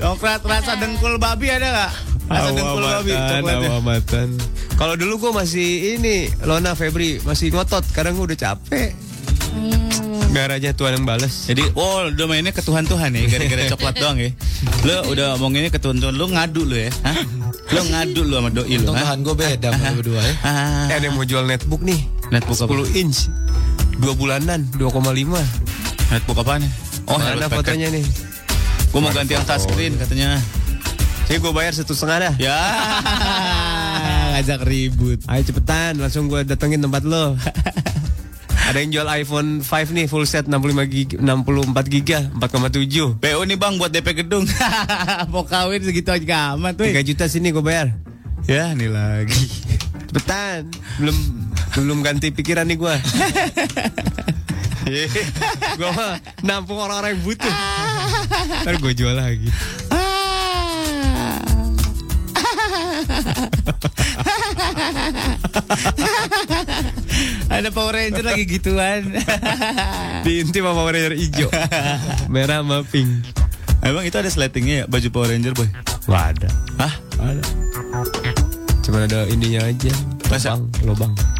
coklat 0.00 0.42
rasa 0.42 0.72
dengkul 0.76 1.14
babi 1.16 1.46
ada 1.48 1.68
nggak? 1.68 1.92
Rasa 2.26 2.48
dengkul 2.50 2.82
babi 2.82 3.10
coklatnya. 3.12 3.68
awamatan. 3.68 4.28
Kalau 4.74 4.94
dulu 4.96 5.14
gue 5.20 5.32
masih 5.36 5.68
ini 5.94 6.16
Lona 6.42 6.72
Febri 6.72 7.20
masih 7.22 7.50
ngotot. 7.50 7.84
Kadang 7.90 8.16
gue 8.16 8.26
udah 8.26 8.38
capek. 8.38 8.96
Merahnya 10.30 10.70
Tuhan 10.70 10.94
yang 10.94 11.02
balas. 11.02 11.50
Jadi, 11.50 11.74
oh 11.74 12.06
udah 12.06 12.26
mainnya 12.30 12.54
ke 12.54 12.62
Tuhan-Tuhan 12.62 13.10
ya, 13.10 13.22
gara-gara 13.26 13.66
coklat 13.74 13.94
doang 13.98 14.14
ya. 14.14 14.30
Lu 14.86 15.10
udah 15.10 15.34
ngomonginnya 15.34 15.74
ke 15.74 15.82
Tuhan-Tuhan, 15.82 16.14
lu 16.14 16.30
ngadu 16.30 16.62
lu 16.62 16.78
ya. 16.78 16.86
Hah? 17.02 17.18
Lu 17.74 17.82
ngadu 17.90 18.22
lu 18.22 18.38
sama 18.38 18.46
doi. 18.48 18.78
Untung 18.78 18.94
hah? 18.94 19.10
Tuhan 19.10 19.18
gue 19.26 19.34
beda 19.34 19.68
sama 19.74 19.90
berdua 19.90 20.22
ya. 20.22 20.34
Ah, 20.40 20.86
Eh, 20.86 20.96
ada 20.96 21.04
yang 21.04 21.18
mau 21.18 21.26
jual 21.26 21.42
netbook 21.42 21.82
nih. 21.82 21.98
netbook 22.30 22.62
apa? 22.62 22.70
10 22.70 22.94
inch. 22.94 23.26
Dua 23.98 24.14
bulanan, 24.14 24.70
2,5. 24.78 25.42
Netbook 26.10 26.42
apaan 26.42 26.66
ya? 26.66 26.70
Oh, 27.06 27.22
Packard. 27.22 27.54
fotonya 27.62 27.88
nih? 27.94 28.02
Gue 28.90 28.98
mau 28.98 29.14
ganti 29.14 29.38
yang 29.38 29.46
touchscreen 29.46 29.94
katanya. 29.94 30.42
Ini 31.30 31.38
gue 31.38 31.52
bayar 31.54 31.70
satu 31.70 31.94
setengah 31.94 32.18
dah. 32.26 32.34
Ya, 32.42 32.58
ngajak 34.34 34.66
ribut. 34.66 35.22
Ayo 35.30 35.42
cepetan, 35.46 36.02
langsung 36.02 36.26
gue 36.26 36.42
datengin 36.42 36.82
tempat 36.82 37.06
lo. 37.06 37.38
Ada 38.70 38.82
yang 38.82 38.90
jual 38.90 39.06
iPhone 39.06 39.62
5 39.62 39.94
nih 39.94 40.06
full 40.10 40.26
set 40.26 40.50
65 40.50 40.90
gig, 40.90 41.08
64 41.22 41.86
giga, 41.86 42.26
4,7. 42.34 43.22
PO 43.22 43.40
nih 43.46 43.58
bang 43.58 43.74
buat 43.78 43.94
DP 43.94 44.26
gedung. 44.26 44.42
mau 45.34 45.46
kawin 45.46 45.86
segitu 45.86 46.10
aja 46.10 46.58
amat 46.58 46.74
tuh. 46.74 46.90
3 46.90 47.06
juta 47.06 47.30
sini 47.30 47.54
gue 47.54 47.62
bayar. 47.62 47.94
Ya, 48.50 48.74
ini 48.74 48.90
lagi. 48.90 49.46
Cepetan, 50.10 50.66
belum 50.98 51.14
belum 51.78 51.98
ganti 52.02 52.34
pikiran 52.34 52.66
nih 52.66 52.74
gue. 52.74 52.94
Gue 55.76 55.90
mah 55.92 56.20
nampung 56.40 56.80
orang-orang 56.80 57.16
yang 57.16 57.22
butuh. 57.24 57.54
Ntar 58.64 58.76
gue 58.80 58.92
jual 58.96 59.14
lagi. 59.14 59.50
Ada 67.50 67.68
Power 67.74 67.92
Ranger 67.92 68.24
lagi 68.24 68.44
gituan. 68.48 69.12
Diintip 70.24 70.62
sama 70.64 70.72
Power 70.72 70.92
Ranger 70.96 71.14
hijau. 71.18 71.50
Merah 72.32 72.64
sama 72.64 72.80
pink. 72.86 73.10
Emang 73.80 74.04
itu 74.04 74.16
ada 74.16 74.28
slatingnya 74.28 74.84
ya 74.84 74.88
baju 74.88 75.08
Power 75.12 75.28
Ranger 75.32 75.52
boy? 75.56 75.68
Gak 76.08 76.24
ada. 76.36 76.48
Hah? 76.80 76.94
Ada. 77.20 77.42
Cuma 78.84 79.04
ada 79.04 79.24
ininya 79.28 79.64
aja. 79.64 79.92
Masa? 80.28 80.56
Lobang, 80.84 81.12
lobang. 81.12 81.39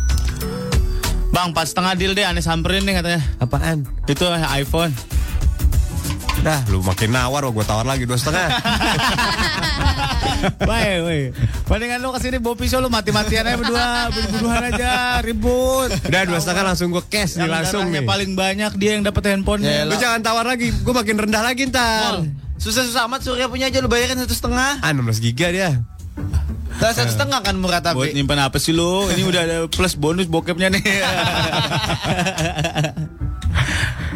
Bang, 1.30 1.54
pas 1.54 1.66
setengah 1.66 1.94
deal 1.94 2.12
deh, 2.14 2.26
aneh 2.26 2.42
samperin 2.42 2.82
nih 2.82 2.98
katanya. 2.98 3.22
Apaan? 3.38 3.86
Itu 4.10 4.26
iPhone. 4.34 4.90
Dah, 6.40 6.64
lu 6.72 6.80
makin 6.80 7.12
nawar, 7.12 7.44
gue 7.44 7.64
tawar 7.68 7.84
lagi 7.84 8.08
dua 8.08 8.16
setengah. 8.16 8.48
Baik, 10.40 11.04
baik. 11.04 11.28
Mendingan 11.68 12.00
lu 12.00 12.08
ke 12.16 12.20
sini 12.24 12.40
bawa 12.40 12.56
pisau 12.56 12.80
lu 12.80 12.88
mati-matian 12.88 13.44
aja 13.44 13.60
berdua, 13.60 14.08
bunuh-bunuhan 14.08 14.62
aja, 14.72 15.20
ribut. 15.20 15.92
Udah 16.08 16.22
dua 16.24 16.40
setengah 16.40 16.64
langsung 16.72 16.88
gue 16.88 17.04
cash 17.12 17.36
nih 17.36 17.44
langsung 17.44 17.92
nih. 17.92 18.08
paling 18.08 18.32
banyak 18.32 18.72
dia 18.80 18.96
yang 18.96 19.04
dapat 19.04 19.36
handphonenya. 19.36 19.84
Lu 19.84 20.00
jangan 20.00 20.24
tawar 20.24 20.48
lagi, 20.48 20.72
gue 20.72 20.94
makin 20.96 21.28
rendah 21.28 21.44
lagi 21.44 21.68
ntar. 21.68 22.24
Susah-susah 22.56 23.04
amat 23.08 23.20
Surya 23.20 23.52
punya 23.52 23.68
aja 23.68 23.84
lu 23.84 23.88
bayarin 23.92 24.16
satu 24.16 24.32
setengah. 24.32 24.80
Ah, 24.80 24.92
16 24.96 25.20
giga 25.20 25.52
dia. 25.52 25.70
Lah 26.80 26.92
satu 26.96 27.12
setengah 27.12 27.40
kan 27.44 27.54
murah 27.60 27.84
Buat 27.84 28.08
tapi. 28.08 28.16
nyimpan 28.16 28.48
apa 28.48 28.56
sih 28.56 28.72
lu? 28.72 29.04
Ini 29.12 29.22
udah 29.22 29.42
ada 29.44 29.56
plus 29.68 29.94
bonus 29.94 30.26
bokepnya 30.26 30.72
nih. 30.72 30.80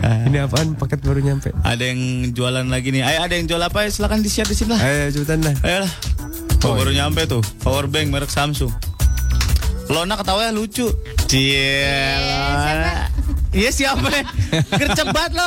Ini 0.04 0.36
apaan? 0.44 0.76
Paket 0.76 1.00
baru 1.00 1.20
nyampe. 1.20 1.48
ada 1.60 1.80
yang 1.80 2.00
jualan 2.32 2.66
lagi 2.68 2.92
nih. 2.92 3.04
Ayo 3.04 3.24
ada 3.24 3.34
yang 3.36 3.46
jual 3.48 3.60
apa 3.60 3.84
ya? 3.84 3.88
Silakan 3.88 4.20
di-share 4.20 4.44
di 4.44 4.56
sini 4.56 4.72
lah. 4.72 4.80
Ayo 4.80 5.12
cepetan 5.12 5.40
dah. 5.40 5.54
Ayolah. 5.60 5.92
Oh, 6.64 6.72
baru 6.76 6.92
nyampe 6.92 7.24
tuh. 7.24 7.44
Power 7.60 7.84
bank 7.84 8.08
merek 8.08 8.32
Samsung. 8.32 8.72
Lona 9.88 10.16
ketawa 10.16 10.48
lucu. 10.48 10.88
Ciela. 11.28 13.08
Iya 13.52 13.70
siapa? 13.70 14.08
Gercep 14.80 15.08
banget 15.12 15.32
lo. 15.36 15.46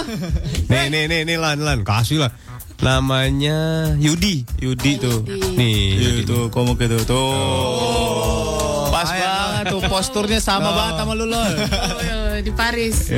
Nih, 0.69 0.87
nih, 0.93 1.03
nih, 1.09 1.21
nih, 1.25 1.37
Lan, 1.37 1.59
Lan, 1.59 1.81
kasih 1.81 2.21
lah. 2.21 2.31
Namanya 2.77 3.57
Yudi. 3.97 4.45
Yudi 4.57 4.91
tuh. 4.97 5.25
Nih, 5.53 5.97
Iya 5.97 6.09
Yudi. 6.21 6.29
tuh, 6.29 6.43
komo 6.47 6.73
gitu 6.73 7.01
tuh. 7.03 7.29
Pas 8.87 9.09
banget 9.09 9.65
tuh 9.69 9.81
posturnya 9.85 10.39
sama 10.39 10.69
banget 10.71 10.93
sama 10.97 11.13
lu 11.13 11.25
lo. 11.25 11.37
Oh, 11.37 11.49
iya, 11.99 12.17
di 12.39 12.49
Paris. 12.49 13.09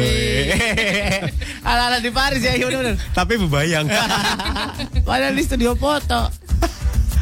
Ala-ala 1.67 1.99
di 1.99 2.09
Paris 2.09 2.41
ya, 2.41 2.55
iya 2.55 2.65
bener-bener. 2.65 2.95
Tapi 3.11 3.33
bebayang. 3.37 3.85
Padahal 5.07 5.35
di 5.35 5.43
studio 5.43 5.75
foto. 5.75 6.31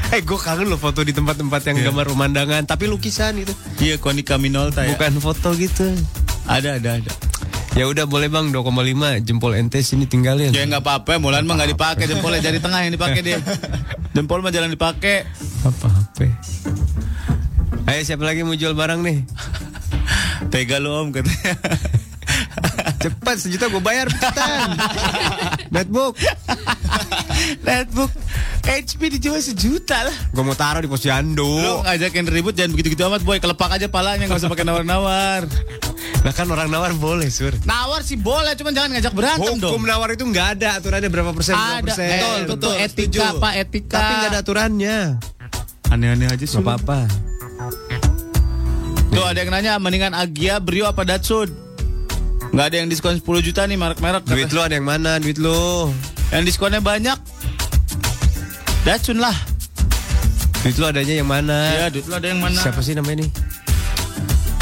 eh, 0.08 0.22
gue 0.24 0.40
kangen 0.40 0.72
lo 0.72 0.78
foto 0.78 1.02
di 1.02 1.12
tempat-tempat 1.12 1.62
yang 1.68 1.78
gambar 1.84 2.06
pemandangan, 2.08 2.64
tapi 2.64 2.88
lukisan 2.88 3.36
itu. 3.38 3.52
Iya, 3.78 3.98
Konica 3.98 4.38
Minolta 4.38 4.86
ya. 4.86 4.96
Bukan 4.96 5.20
foto 5.20 5.52
gitu. 5.54 5.90
Ada, 6.48 6.80
ada, 6.80 6.98
ada. 6.98 7.12
Ya 7.78 7.86
udah 7.86 8.10
boleh 8.10 8.26
bang 8.26 8.50
2,5 8.50 9.22
jempol 9.22 9.54
ente 9.54 9.86
sini 9.86 10.10
tinggalin. 10.10 10.50
Ya 10.50 10.66
nggak 10.66 10.82
apa-apa, 10.82 11.22
Mulan 11.22 11.46
mah 11.46 11.62
nggak 11.62 11.78
dipakai 11.78 12.10
jempolnya 12.10 12.42
jari 12.42 12.58
tengah 12.58 12.82
yang 12.82 12.90
dipakai 12.90 13.22
dia. 13.22 13.38
Jempol 14.18 14.42
mah 14.42 14.50
jalan 14.50 14.74
dipakai. 14.74 15.30
Apa 15.62 15.86
HP? 15.86 16.26
Ayo 17.86 18.02
siapa 18.02 18.26
lagi 18.26 18.42
mau 18.42 18.58
jual 18.58 18.74
barang 18.74 19.06
nih? 19.06 19.22
Tega 20.52 20.82
lu 20.82 20.90
om 20.90 21.14
katanya. 21.14 21.54
Cepat 22.98 23.36
sejuta 23.38 23.66
gue 23.68 23.78
bayar 23.78 24.10
cepetan. 24.10 24.74
Netbook. 25.70 26.18
Netbook 27.62 28.12
HP 28.64 29.00
dijual 29.14 29.40
sejuta 29.40 30.04
lah. 30.04 30.16
Gue 30.30 30.42
mau 30.42 30.52
taruh 30.52 30.82
di 30.82 30.90
Lu 30.90 30.92
posyandu. 30.92 31.84
ngajakin 31.84 32.26
ribut 32.28 32.52
jangan 32.52 32.74
begitu-gitu 32.74 33.06
amat 33.06 33.22
boy. 33.22 33.38
Kelepak 33.38 33.70
aja 33.72 33.88
palanya 33.88 34.26
nggak 34.26 34.40
usah 34.40 34.50
pakai 34.50 34.66
nawar-nawar. 34.66 35.46
Nah 36.18 36.34
kan 36.34 36.48
orang 36.48 36.68
nawar 36.68 36.92
boleh 36.92 37.30
sur. 37.30 37.54
Nawar 37.64 38.02
sih 38.02 38.18
boleh, 38.18 38.52
cuman 38.54 38.74
jangan 38.74 38.90
ngajak 38.98 39.14
berantem 39.14 39.56
Hukum 39.56 39.80
dong. 39.80 39.86
nawar 39.86 40.10
itu 40.12 40.26
nggak 40.26 40.48
ada 40.58 40.70
aturannya 40.76 41.08
berapa 41.08 41.32
persen 41.32 41.54
berapa 41.54 41.72
Ada, 41.72 41.84
persen. 41.86 42.10
betul, 42.10 42.36
betul, 42.36 42.48
betul, 42.50 42.74
etika 42.76 43.08
setuju. 43.24 43.40
pak, 43.40 43.54
etika. 43.56 43.96
Tapi 43.96 44.14
nggak 44.14 44.30
ada 44.30 44.40
aturannya. 44.42 44.98
Aneh-aneh 45.88 46.28
aja 46.28 46.44
sih. 46.44 46.58
Gak 46.58 46.60
lu. 46.60 46.68
apa-apa. 46.68 47.00
Tuh 49.08 49.24
ada 49.24 49.40
yang 49.40 49.50
nanya 49.50 49.74
mendingan 49.78 50.12
Agia, 50.12 50.60
Brio 50.60 50.86
apa 50.86 51.02
Datsun? 51.02 51.48
Nggak 52.54 52.66
ada 52.74 52.76
yang 52.80 52.88
diskon 52.90 53.16
10 53.20 53.48
juta 53.48 53.62
nih 53.68 53.78
merek-merek. 53.78 54.24
Duit 54.26 54.52
lu 54.52 54.62
ada 54.64 54.76
yang 54.76 54.88
mana? 54.88 55.20
Duit 55.20 55.38
lu. 55.38 55.92
Yang 56.32 56.44
diskonnya 56.54 56.82
banyak. 56.84 57.18
Datsun 58.88 59.20
lah. 59.20 59.36
Duit 60.64 60.76
lu 60.80 60.86
adanya 60.88 61.14
yang 61.16 61.30
mana? 61.30 61.76
Iya, 61.76 61.88
duit 61.92 62.06
lu 62.08 62.16
ada 62.16 62.28
yang 62.28 62.40
mana? 62.40 62.60
Siapa 62.60 62.80
sih 62.84 62.96
namanya 62.96 63.28
nih? 63.28 63.32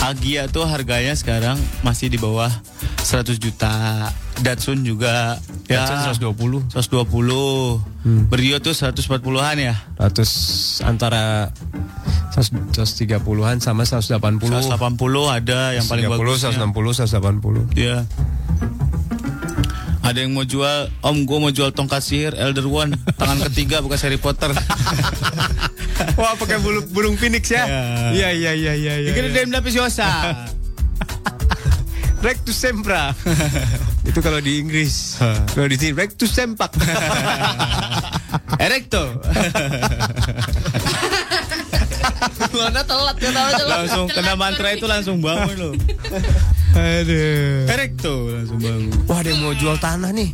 Agia 0.05 0.45
tuh 0.45 0.69
harganya 0.69 1.17
sekarang 1.17 1.57
masih 1.81 2.13
di 2.13 2.21
bawah 2.21 2.51
100 3.05 3.37
juta. 3.37 4.09
Datsun 4.41 4.81
juga 4.81 5.37
ya 5.69 5.85
Datsun 5.85 6.33
120. 6.33 6.73
120. 6.73 8.25
Brio 8.33 8.57
tuh 8.57 8.73
140-an 8.73 9.57
ya. 9.61 9.75
100 10.01 10.81
antara 10.89 11.53
130-an 12.33 13.61
sama 13.61 13.85
180. 13.85 14.09
180 14.17 14.73
ada 15.29 15.77
yang 15.77 15.85
paling 15.85 16.09
30, 16.09 16.17
bagus. 16.17 16.41
160, 16.49 17.77
180. 17.77 17.77
Iya. 17.77 18.09
Ada 20.05 20.21
yang 20.25 20.37
mau 20.37 20.45
jual, 20.45 20.89
Om 21.01 21.25
gue 21.25 21.37
mau 21.41 21.49
jual 21.49 21.73
tongkat 21.73 22.01
sihir 22.01 22.37
Elder 22.37 22.69
One 22.69 22.93
tangan 23.17 23.41
ketiga 23.49 23.85
bukan 23.85 23.97
Harry 24.01 24.17
Potter. 24.17 24.49
Wah, 26.19 26.33
pakai 26.37 26.57
bulu, 26.61 26.85
burung 26.89 27.17
phoenix 27.17 27.49
ya? 27.49 27.65
Iya, 28.13 28.29
iya, 28.33 28.51
iya, 28.53 28.73
iya. 28.73 28.93
iya. 29.01 29.09
Dikira 29.13 29.29
Dame 29.33 29.69
Lapisiosa. 32.25 32.33
Rectus 32.33 32.57
sempra. 32.57 33.13
Itu 34.09 34.19
kalau 34.21 34.41
di 34.41 34.57
Inggris. 34.57 35.21
kalau 35.53 35.69
di 35.69 35.77
sini 35.77 35.93
rectus 35.93 36.33
sempak. 36.33 36.73
Erecto. 38.65 39.13
Lona 42.55 42.81
telat 42.87 43.19
ya 43.19 43.29
tahu 43.35 43.67
langsung 43.67 44.07
kena 44.07 44.33
mantra 44.39 44.71
itu 44.71 44.87
langsung 44.87 45.19
bangun 45.19 45.55
lo. 45.59 45.71
Aduh. 46.71 47.67
Erecto 47.67 48.31
langsung 48.31 48.59
bangun. 48.63 48.95
Wah, 49.11 49.19
yang 49.25 49.43
mau 49.43 49.51
jual 49.51 49.75
tanah 49.75 50.15
nih. 50.15 50.31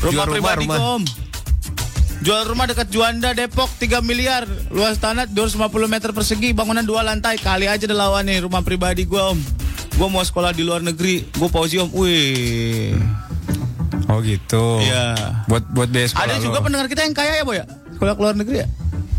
Jual 0.00 0.24
rumah, 0.24 0.32
pribadi 0.32 0.64
rumah. 0.64 0.78
gua, 0.80 0.96
Om. 0.96 1.02
Jual 2.24 2.42
rumah 2.48 2.66
dekat 2.72 2.88
Juanda 2.88 3.36
Depok 3.36 3.68
3 3.76 4.00
miliar. 4.00 4.48
Luas 4.72 4.96
tanah 4.96 5.28
250 5.28 5.68
meter 5.92 6.10
persegi, 6.16 6.56
bangunan 6.56 6.84
dua 6.88 7.04
lantai. 7.04 7.36
Kali 7.36 7.68
aja 7.68 7.84
ada 7.84 7.96
lawan 7.96 8.24
nih 8.24 8.40
rumah 8.48 8.64
pribadi 8.64 9.04
gua, 9.04 9.36
Om. 9.36 9.69
Gua 10.00 10.08
mau 10.08 10.24
sekolah 10.24 10.56
di 10.56 10.64
luar 10.64 10.80
negeri. 10.80 11.28
Gua 11.36 11.52
pausi, 11.52 11.76
Om. 11.76 11.92
Wih. 11.92 12.96
Oh 14.08 14.24
gitu. 14.24 14.80
Iya. 14.80 15.12
Buat 15.44 15.68
buat 15.70 15.92
biaya 15.92 16.08
sekolah 16.08 16.24
Ada 16.24 16.34
lo. 16.34 16.44
juga 16.48 16.58
pendengar 16.64 16.86
kita 16.88 17.04
yang 17.04 17.12
kaya 17.12 17.32
ya, 17.36 17.44
Boy 17.44 17.60
ya? 17.60 17.68
Sekolah 17.92 18.12
ke 18.16 18.20
luar 18.20 18.34
negeri 18.34 18.56
ya? 18.64 18.68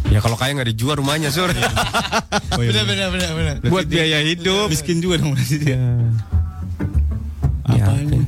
Ya 0.10 0.20
kalau 0.20 0.36
kaya 0.36 0.52
nggak 0.52 0.74
dijual 0.74 0.98
rumahnya, 0.98 1.30
Sur. 1.30 1.48
Bener 2.58 2.84
bener 2.84 3.08
bener 3.08 3.30
bener. 3.32 3.56
buat 3.64 3.86
biaya 3.86 4.20
hidup. 4.20 4.68
Miskin 4.68 5.00
juga 5.00 5.22
dong 5.22 5.32
berarti 5.32 5.56
dia. 5.56 5.78
Ya, 7.70 7.86
Apa 7.86 7.94
apa 7.94 8.02
ini? 8.02 8.20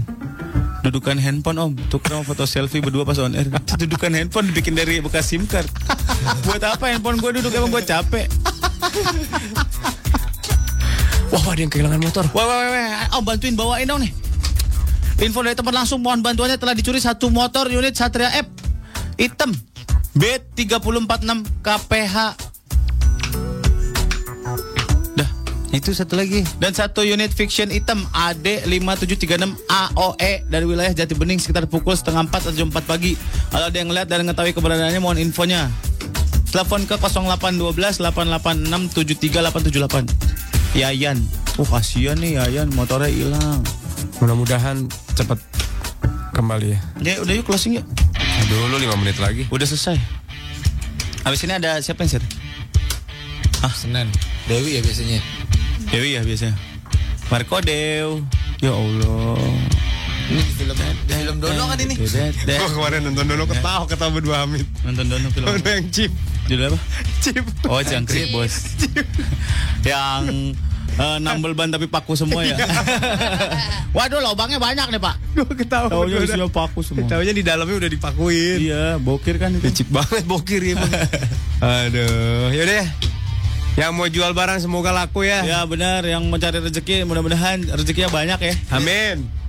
Dudukan 0.79 1.17
handphone 1.17 1.57
om, 1.57 1.71
tukar 1.89 2.15
sama 2.15 2.23
foto 2.23 2.45
selfie 2.45 2.79
berdua 2.79 3.01
pas 3.01 3.17
on 3.17 3.33
air. 3.33 3.49
Dudukan 3.81 4.13
handphone 4.13 4.47
dibikin 4.47 4.77
dari 4.77 5.01
bekas 5.01 5.25
SIM 5.25 5.43
card. 5.43 5.67
Buat 6.45 6.63
apa 6.63 6.85
handphone 6.87 7.17
gue 7.17 7.41
duduk 7.41 7.51
emang 7.51 7.73
gue 7.73 7.83
capek. 7.83 8.29
Wah, 11.33 11.41
ada 11.49 11.65
yang 11.65 11.73
kehilangan 11.73 11.97
motor. 11.97 12.29
Wah, 12.29 12.45
wah, 12.45 12.57
wah, 12.61 12.69
wah, 12.69 13.17
om 13.17 13.25
bantuin 13.25 13.57
bawain 13.57 13.89
dong 13.89 14.05
nih. 14.05 14.13
Info 15.25 15.41
dari 15.41 15.57
tempat 15.57 15.73
langsung 15.73 16.05
mohon 16.05 16.21
bantuannya 16.21 16.61
telah 16.61 16.77
dicuri 16.77 17.01
satu 17.01 17.33
motor 17.33 17.73
unit 17.73 17.97
Satria 17.97 18.29
F 18.37 18.45
hitam 19.17 19.49
B3046 20.13 21.65
KPH. 21.65 22.17
Dah, 25.17 25.29
itu 25.73 25.89
satu 25.97 26.21
lagi. 26.21 26.45
Dan 26.61 26.77
satu 26.77 27.01
unit 27.01 27.33
fiction 27.33 27.73
hitam 27.73 28.05
AD5736 28.13 29.57
AOE 29.73 30.45
dari 30.53 30.65
wilayah 30.69 30.93
Jati 30.93 31.17
Bening 31.17 31.41
sekitar 31.41 31.65
pukul 31.65 31.97
setengah 31.97 32.29
4 32.29 32.45
atau 32.45 32.53
jam 32.53 32.69
4 32.69 32.85
pagi. 32.85 33.17
Kalau 33.49 33.73
ada 33.73 33.77
yang 33.77 33.89
lihat 33.89 34.05
dan 34.05 34.21
mengetahui 34.21 34.53
keberadaannya 34.53 35.01
mohon 35.01 35.17
infonya. 35.17 35.65
Telepon 36.53 36.85
ke 36.85 36.93
0812 36.93 37.73
886 38.05 38.93
73878. 39.01 40.52
Yayan. 40.73 41.21
Oh 41.61 41.67
kasihan 41.69 42.17
nih 42.17 42.41
Yayan 42.41 42.73
motornya 42.73 43.05
hilang. 43.09 43.61
Mudah-mudahan 44.17 44.89
cepat 45.13 45.37
kembali 46.33 46.73
ya. 46.73 46.79
Ya 47.01 47.13
udah 47.21 47.33
yuk 47.37 47.45
closing 47.45 47.77
yuk. 47.77 47.85
Dulu 48.49 48.81
5 48.81 49.01
menit 49.01 49.17
lagi. 49.21 49.45
Udah 49.53 49.69
selesai. 49.69 49.97
Habis 51.23 51.45
ini 51.45 51.53
ada 51.55 51.77
siapa 51.79 52.03
yang 52.03 52.17
sir? 52.17 52.23
Senin. 53.71 54.09
Dewi 54.49 54.75
ya 54.75 54.81
biasanya. 54.83 55.19
Dewi 55.87 56.19
ya 56.19 56.21
biasanya. 56.25 56.57
Marco 57.31 57.61
Dew. 57.63 58.25
Ya 58.59 58.73
Allah. 58.73 59.39
Ini 60.23 60.41
di 60.41 60.53
film 60.55 60.75
di 60.79 61.13
film 61.13 61.37
Dono 61.39 61.63
kan 61.69 61.77
ini. 61.79 61.95
Gua 61.99 62.69
kemarin 62.75 62.99
nonton 63.07 63.25
dulu 63.29 63.43
ketawa 63.47 63.85
ketawa 63.87 64.09
berdua 64.09 64.35
Hamid. 64.43 64.65
Nonton 64.83 65.05
Dono 65.05 65.27
film. 65.31 65.45
Dono 65.47 65.67
yang 65.69 65.87
chip. 65.93 66.11
Judul 66.47 66.75
apa? 66.75 66.79
Chip. 67.23 67.45
Oh, 67.71 67.79
jangkrik 67.79 68.35
bos. 68.35 68.75
yang 69.87 70.51
eh, 70.99 71.17
nambel 71.23 71.55
ban 71.55 71.71
tapi 71.71 71.87
paku 71.87 72.19
semua 72.19 72.43
ya. 72.43 72.59
Waduh, 73.97 74.19
lubangnya 74.19 74.59
banyak 74.59 74.87
nih 74.91 75.01
pak. 75.01 75.15
Gua 75.33 75.55
ketawa. 75.55 75.87
Taunya 75.87 76.19
isinya 76.19 76.47
paku 76.51 76.83
semua. 76.83 77.07
Taunya 77.07 77.31
di 77.31 77.43
dalamnya 77.43 77.87
udah 77.87 77.91
dipakuin. 77.91 78.57
Iya, 78.59 78.99
bokir 78.99 79.39
kan 79.39 79.55
itu. 79.55 79.83
Chip 79.83 79.89
banget 79.89 80.27
bokir 80.27 80.61
ya 80.61 80.75
bang. 80.75 80.91
Aduh, 81.87 82.51
yaudah 82.51 82.75
ya. 82.83 82.87
Yang 83.73 83.91
mau 83.97 84.05
jual 84.05 84.31
barang 84.37 84.61
semoga 84.61 84.93
laku 84.93 85.25
ya. 85.25 85.41
Ya 85.41 85.59
benar, 85.65 86.05
yang 86.05 86.21
mencari 86.29 86.61
rezeki 86.61 87.09
mudah-mudahan 87.09 87.65
rezekinya 87.73 88.11
banyak 88.13 88.39
ya. 88.43 88.53
Amin. 88.69 89.42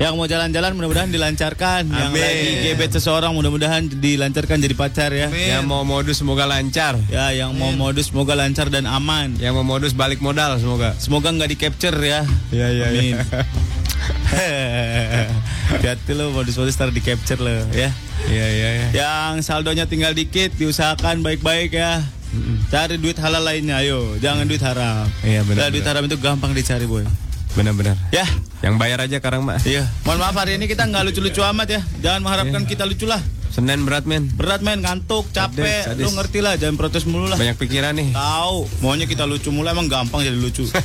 Yang 0.00 0.16
mau 0.16 0.24
jalan-jalan 0.24 0.72
mudah-mudahan 0.80 1.12
dilancarkan. 1.12 1.92
Yang 1.92 2.08
Amin. 2.08 2.24
lagi 2.24 2.48
gebet 2.64 2.90
seseorang 2.96 3.36
mudah-mudahan 3.36 3.84
dilancarkan 3.84 4.56
jadi 4.56 4.72
pacar 4.72 5.12
ya. 5.12 5.28
Yang 5.28 5.68
mau 5.68 5.84
modus 5.84 6.24
semoga 6.24 6.48
lancar. 6.48 6.96
Ya, 7.12 7.28
yang 7.36 7.52
mau 7.52 7.68
modus 7.76 8.08
semoga 8.08 8.32
lancar 8.32 8.72
dan 8.72 8.88
aman. 8.88 9.36
Yang 9.36 9.60
mau 9.60 9.76
modus 9.76 9.92
balik 9.92 10.24
modal 10.24 10.56
semoga. 10.56 10.96
Semoga 10.96 11.28
nggak 11.36 11.52
di 11.52 11.56
capture 11.60 11.92
ya. 12.00 12.24
Iya 12.48 12.66
iya. 12.72 12.86
Amin. 12.88 13.14
iya. 14.40 15.28
Hati 15.84 16.12
lo 16.16 16.32
modus-modus 16.32 16.80
tar 16.80 16.88
di 16.88 17.04
capture 17.04 17.36
lo 17.36 17.52
ya. 17.76 17.92
Iya 18.24 18.46
iya 18.56 18.68
iya. 18.72 18.88
Yang 18.96 19.44
saldonya 19.44 19.84
tinggal 19.84 20.16
dikit 20.16 20.56
diusahakan 20.56 21.20
baik-baik 21.20 21.76
ya. 21.76 22.00
Cari 22.72 22.96
duit 22.96 23.18
halal 23.20 23.42
lainnya 23.42 23.84
ayo, 23.84 24.16
jangan 24.22 24.46
duit 24.46 24.62
haram. 24.62 25.02
Iya, 25.26 25.42
benar, 25.42 25.66
Nah, 25.66 25.68
duit 25.74 25.82
haram 25.82 26.06
itu 26.06 26.14
gampang 26.14 26.54
dicari 26.54 26.86
boy. 26.86 27.02
Benar-benar. 27.50 27.98
Ya, 28.14 28.26
Yang 28.60 28.74
bayar 28.78 28.98
aja 29.02 29.16
sekarang 29.18 29.42
mak. 29.42 29.58
iya. 29.66 29.88
Mohon 30.06 30.18
maaf 30.22 30.36
hari 30.38 30.54
ini 30.54 30.66
kita 30.66 30.86
nggak 30.86 31.02
lucu-lucu 31.10 31.42
amat 31.42 31.68
ya. 31.68 31.80
Jangan 31.98 32.20
mengharapkan 32.22 32.62
kita 32.64 32.86
lucu 32.86 33.06
lah. 33.08 33.20
Senin 33.50 33.82
berat 33.82 34.06
men. 34.06 34.30
Berat 34.30 34.62
men, 34.62 34.78
ngantuk, 34.78 35.26
capek. 35.34 35.82
Sadis, 35.82 35.98
sadis. 35.98 36.04
Lu 36.06 36.10
ngerti 36.14 36.38
lah, 36.38 36.54
jangan 36.54 36.78
protes 36.78 37.02
mulu 37.02 37.26
lah. 37.26 37.34
Banyak 37.34 37.58
pikiran 37.58 37.98
nih. 37.98 38.14
Tahu, 38.14 38.70
maunya 38.78 39.10
kita 39.10 39.26
lucu 39.26 39.50
mulu 39.50 39.66
emang 39.66 39.90
gampang 39.90 40.22
jadi 40.22 40.38
lucu. 40.38 40.70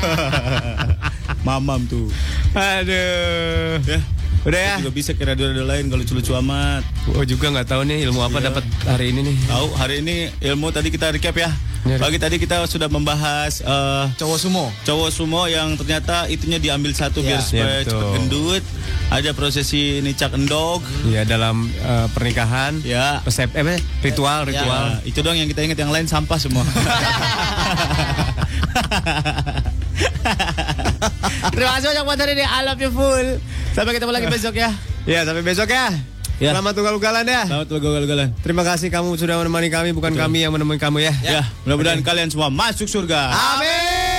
Mamam 1.48 1.88
tuh. 1.88 2.12
Aduh. 2.52 3.80
Ya. 3.80 4.00
Udah 4.40 4.56
ya. 4.58 4.74
Juga 4.80 4.92
bisa 4.94 5.12
kira 5.12 5.32
radio 5.32 5.52
lain 5.60 5.86
kalau 5.86 6.00
lucu-lucu 6.00 6.32
amat. 6.34 6.80
Oh 7.12 7.20
juga 7.22 7.50
nggak 7.50 7.68
tahu 7.68 7.84
nih 7.84 8.08
ilmu 8.08 8.20
apa 8.20 8.38
Iya. 8.38 8.46
dapat 8.46 8.64
hari 8.86 9.06
ini 9.10 9.20
nih. 9.22 9.36
Tahu 9.46 9.66
hari 9.74 9.94
ini 10.00 10.16
ilmu 10.42 10.66
tadi 10.70 10.88
kita 10.88 11.10
recap 11.10 11.36
ya. 11.36 11.52
Iya. 11.80 11.96
Pagi 11.96 12.16
tadi 12.16 12.36
kita 12.36 12.60
sudah 12.66 12.88
membahas 12.88 13.60
eh, 13.60 14.04
Cowok 14.14 14.38
sumo. 14.38 14.68
cowok 14.82 15.08
sumo 15.10 15.44
yang 15.44 15.76
ternyata 15.76 16.24
itunya 16.26 16.56
diambil 16.56 16.92
satu 16.92 17.20
biar 17.20 17.36
Iya. 17.36 17.44
supaya 17.46 17.64
Iya, 17.66 17.76
betul. 17.78 17.90
cepat 17.90 18.08
gendut. 18.14 18.64
Ada 19.10 19.30
prosesi 19.32 19.82
nicak 19.98 20.32
endog. 20.32 20.80
Iya 21.04 21.24
dalam 21.24 21.68
eh, 21.68 22.06
pernikahan. 22.10 22.80
Ya. 22.80 23.20
Resep 23.20 23.52
eh 23.52 23.60
apa? 23.62 23.76
Ritual 24.00 24.44
ritual. 24.46 24.86
Ya, 24.94 25.04
itu 25.04 25.20
dong 25.20 25.36
yang 25.36 25.48
kita 25.48 25.60
ingat 25.62 25.76
yang 25.76 25.88
lain 25.88 26.04
sampah 26.06 26.36
semua. 26.36 26.64
Terima 31.50 31.70
kasih 31.74 31.86
banyak 31.90 32.04
buat 32.04 32.18
hari 32.18 32.32
ini. 32.34 32.44
I 32.44 32.60
love 32.62 32.78
you 32.78 32.90
full. 32.90 33.28
Sampai 33.70 33.94
ketemu 33.94 34.10
lagi 34.10 34.26
besok 34.26 34.54
ya. 34.58 34.70
Ya 35.06 35.22
sampai 35.22 35.46
besok 35.46 35.70
ya. 35.70 35.94
Ya. 36.40 36.56
Selamat 36.56 36.74
ugal-ugalan 36.74 37.22
ya. 37.22 37.44
Selamat 37.46 37.68
ugal-ugalan. 37.68 38.28
Terima 38.40 38.64
kasih 38.64 38.88
kamu 38.88 39.14
sudah 39.14 39.36
menemani 39.38 39.68
kami 39.68 39.92
bukan 39.92 40.16
kami 40.16 40.42
yang 40.42 40.50
menemani 40.56 40.80
kamu 40.80 41.04
ya. 41.04 41.12
Ya, 41.20 41.42
mudah-mudahan 41.68 42.00
kalian 42.00 42.32
semua 42.32 42.48
masuk 42.48 42.88
surga. 42.88 43.30
Amin. 43.30 44.09